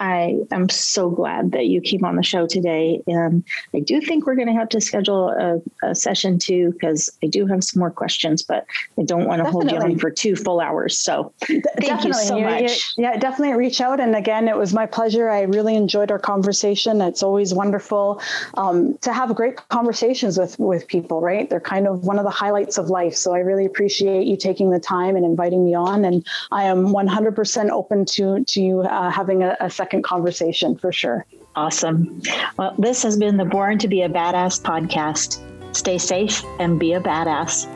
I 0.01 0.39
am 0.51 0.71
so 0.71 1.11
glad 1.11 1.53
that 1.53 1.67
you 1.67 1.83
came 1.83 2.05
on 2.07 2.17
the 2.17 2.23
show 2.23 2.47
today. 2.47 3.03
And 3.07 3.45
I 3.75 3.81
do 3.81 4.01
think 4.01 4.27
we're 4.27 4.35
going 4.35 4.49
to 4.49 4.55
have 4.55 4.71
to 4.71 4.81
schedule 4.81 5.29
a, 5.29 5.61
a 5.87 5.95
session 5.95 6.39
too, 6.39 6.73
because 6.73 7.11
I 7.23 7.27
do 7.27 7.47
have 7.47 7.63
some 7.63 7.81
more 7.81 7.91
questions, 7.91 8.43
but 8.43 8.65
I 8.99 9.03
don't 9.03 9.27
want 9.27 9.45
to 9.45 9.51
hold 9.51 9.71
you 9.71 9.77
on 9.77 9.99
for 9.99 10.11
two 10.11 10.37
full 10.37 10.59
hours. 10.59 10.99
So 10.99 11.35
thank 11.43 11.65
definitely. 11.81 12.09
you 12.09 12.15
so 12.15 12.41
much. 12.41 12.95
Yeah, 12.97 13.19
definitely 13.19 13.55
reach 13.57 13.83
out. 13.83 14.01
And 14.01 14.17
again, 14.17 14.49
it 14.49 14.57
was 14.57 14.73
my 14.73 14.87
pleasure. 14.87 15.29
I 15.29 15.43
really 15.43 15.77
enjoyed 15.77 16.11
our 16.11 16.19
conversation. 16.19 17.03
It's 17.03 17.23
always 17.23 17.53
wonderful 17.53 18.23
um, 18.55 18.97
to 19.03 19.13
have 19.13 19.35
great 19.35 19.57
conversations 19.69 20.39
with, 20.39 20.59
with 20.59 20.87
people, 20.87 21.21
right? 21.21 21.51
They're 21.51 21.61
kind 21.61 21.87
of 21.87 22.05
one 22.05 22.19
of 22.19 22.25
the 22.25 22.31
highlights 22.31 22.79
of 22.79 22.89
life. 22.89 23.15
So 23.15 23.35
I 23.35 23.41
really 23.41 23.67
appreciate 23.67 24.27
you 24.27 24.39
taking 24.39 24.71
the 24.71 24.81
time 24.81 25.15
and 25.15 25.27
inviting 25.27 25.63
me 25.63 25.75
on. 25.75 26.07
And 26.07 26.27
I 26.53 26.65
am 26.65 26.87
100% 26.87 27.69
open 27.69 28.07
to, 28.07 28.43
to 28.45 28.63
you 28.63 28.81
uh, 28.81 29.11
having 29.11 29.43
a, 29.43 29.59
a 29.61 29.69
second 29.91 30.05
conversation 30.05 30.77
for 30.77 30.93
sure. 30.93 31.27
Awesome. 31.57 32.23
Well, 32.57 32.77
this 32.79 33.03
has 33.03 33.17
been 33.17 33.37
the 33.37 33.45
Born 33.45 33.77
to 33.81 33.89
Be 33.89 34.03
a 34.03 34.09
Badass 34.09 34.63
podcast. 34.63 35.41
Stay 35.75 35.99
safe 35.99 36.45
and 36.61 36.79
be 36.79 36.93
a 36.93 37.01
badass. 37.01 37.67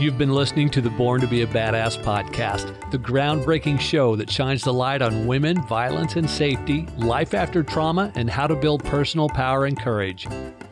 You've 0.00 0.16
been 0.16 0.32
listening 0.32 0.70
to 0.70 0.80
the 0.80 0.88
Born 0.88 1.20
to 1.20 1.26
be 1.26 1.42
a 1.42 1.46
Badass 1.46 2.02
podcast, 2.02 2.90
the 2.90 2.98
groundbreaking 2.98 3.80
show 3.80 4.16
that 4.16 4.30
shines 4.30 4.62
the 4.62 4.72
light 4.72 5.02
on 5.02 5.26
women, 5.26 5.60
violence 5.66 6.16
and 6.16 6.28
safety, 6.28 6.86
life 6.96 7.34
after 7.34 7.62
trauma, 7.62 8.10
and 8.14 8.30
how 8.30 8.46
to 8.46 8.56
build 8.56 8.82
personal 8.82 9.28
power 9.28 9.66
and 9.66 9.78
courage. 9.78 10.26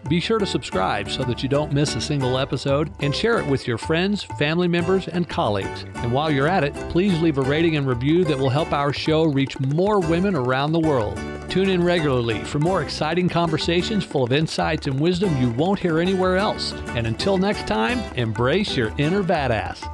Be 0.09 0.21
sure 0.21 0.39
to 0.39 0.47
subscribe 0.47 1.11
so 1.11 1.23
that 1.25 1.43
you 1.43 1.49
don't 1.49 1.73
miss 1.73 1.95
a 1.95 2.01
single 2.01 2.39
episode 2.39 2.93
and 3.01 3.15
share 3.15 3.39
it 3.39 3.47
with 3.47 3.67
your 3.67 3.79
friends, 3.79 4.23
family 4.23 4.69
members, 4.69 5.09
and 5.09 5.29
colleagues. 5.29 5.85
And 5.97 6.13
while 6.13 6.31
you're 6.31 6.49
at 6.49 6.65
it, 6.65 6.75
please 6.91 7.21
leave 7.21 7.39
a 7.39 7.43
rating 7.43 7.77
and 7.77 7.87
review 7.87 8.25
that 8.25 8.39
will 8.39 8.51
help 8.51 8.73
our 8.73 8.93
show 8.93 9.25
reach 9.25 9.59
more 9.61 10.01
women 10.01 10.35
around 10.35 10.73
the 10.73 10.81
world. 10.81 11.19
Tune 11.49 11.69
in 11.69 11.83
regularly 11.83 12.43
for 12.45 12.59
more 12.59 12.83
exciting 12.83 13.29
conversations 13.29 14.05
full 14.05 14.25
of 14.25 14.33
insights 14.33 14.87
and 14.87 14.99
wisdom 14.99 15.37
you 15.41 15.51
won't 15.51 15.79
hear 15.79 15.99
anywhere 15.99 16.37
else. 16.37 16.73
And 16.95 17.07
until 17.07 17.37
next 17.37 17.67
time, 17.67 17.99
embrace 18.17 18.77
your 18.77 18.93
inner 18.99 19.23
badass. 19.23 19.89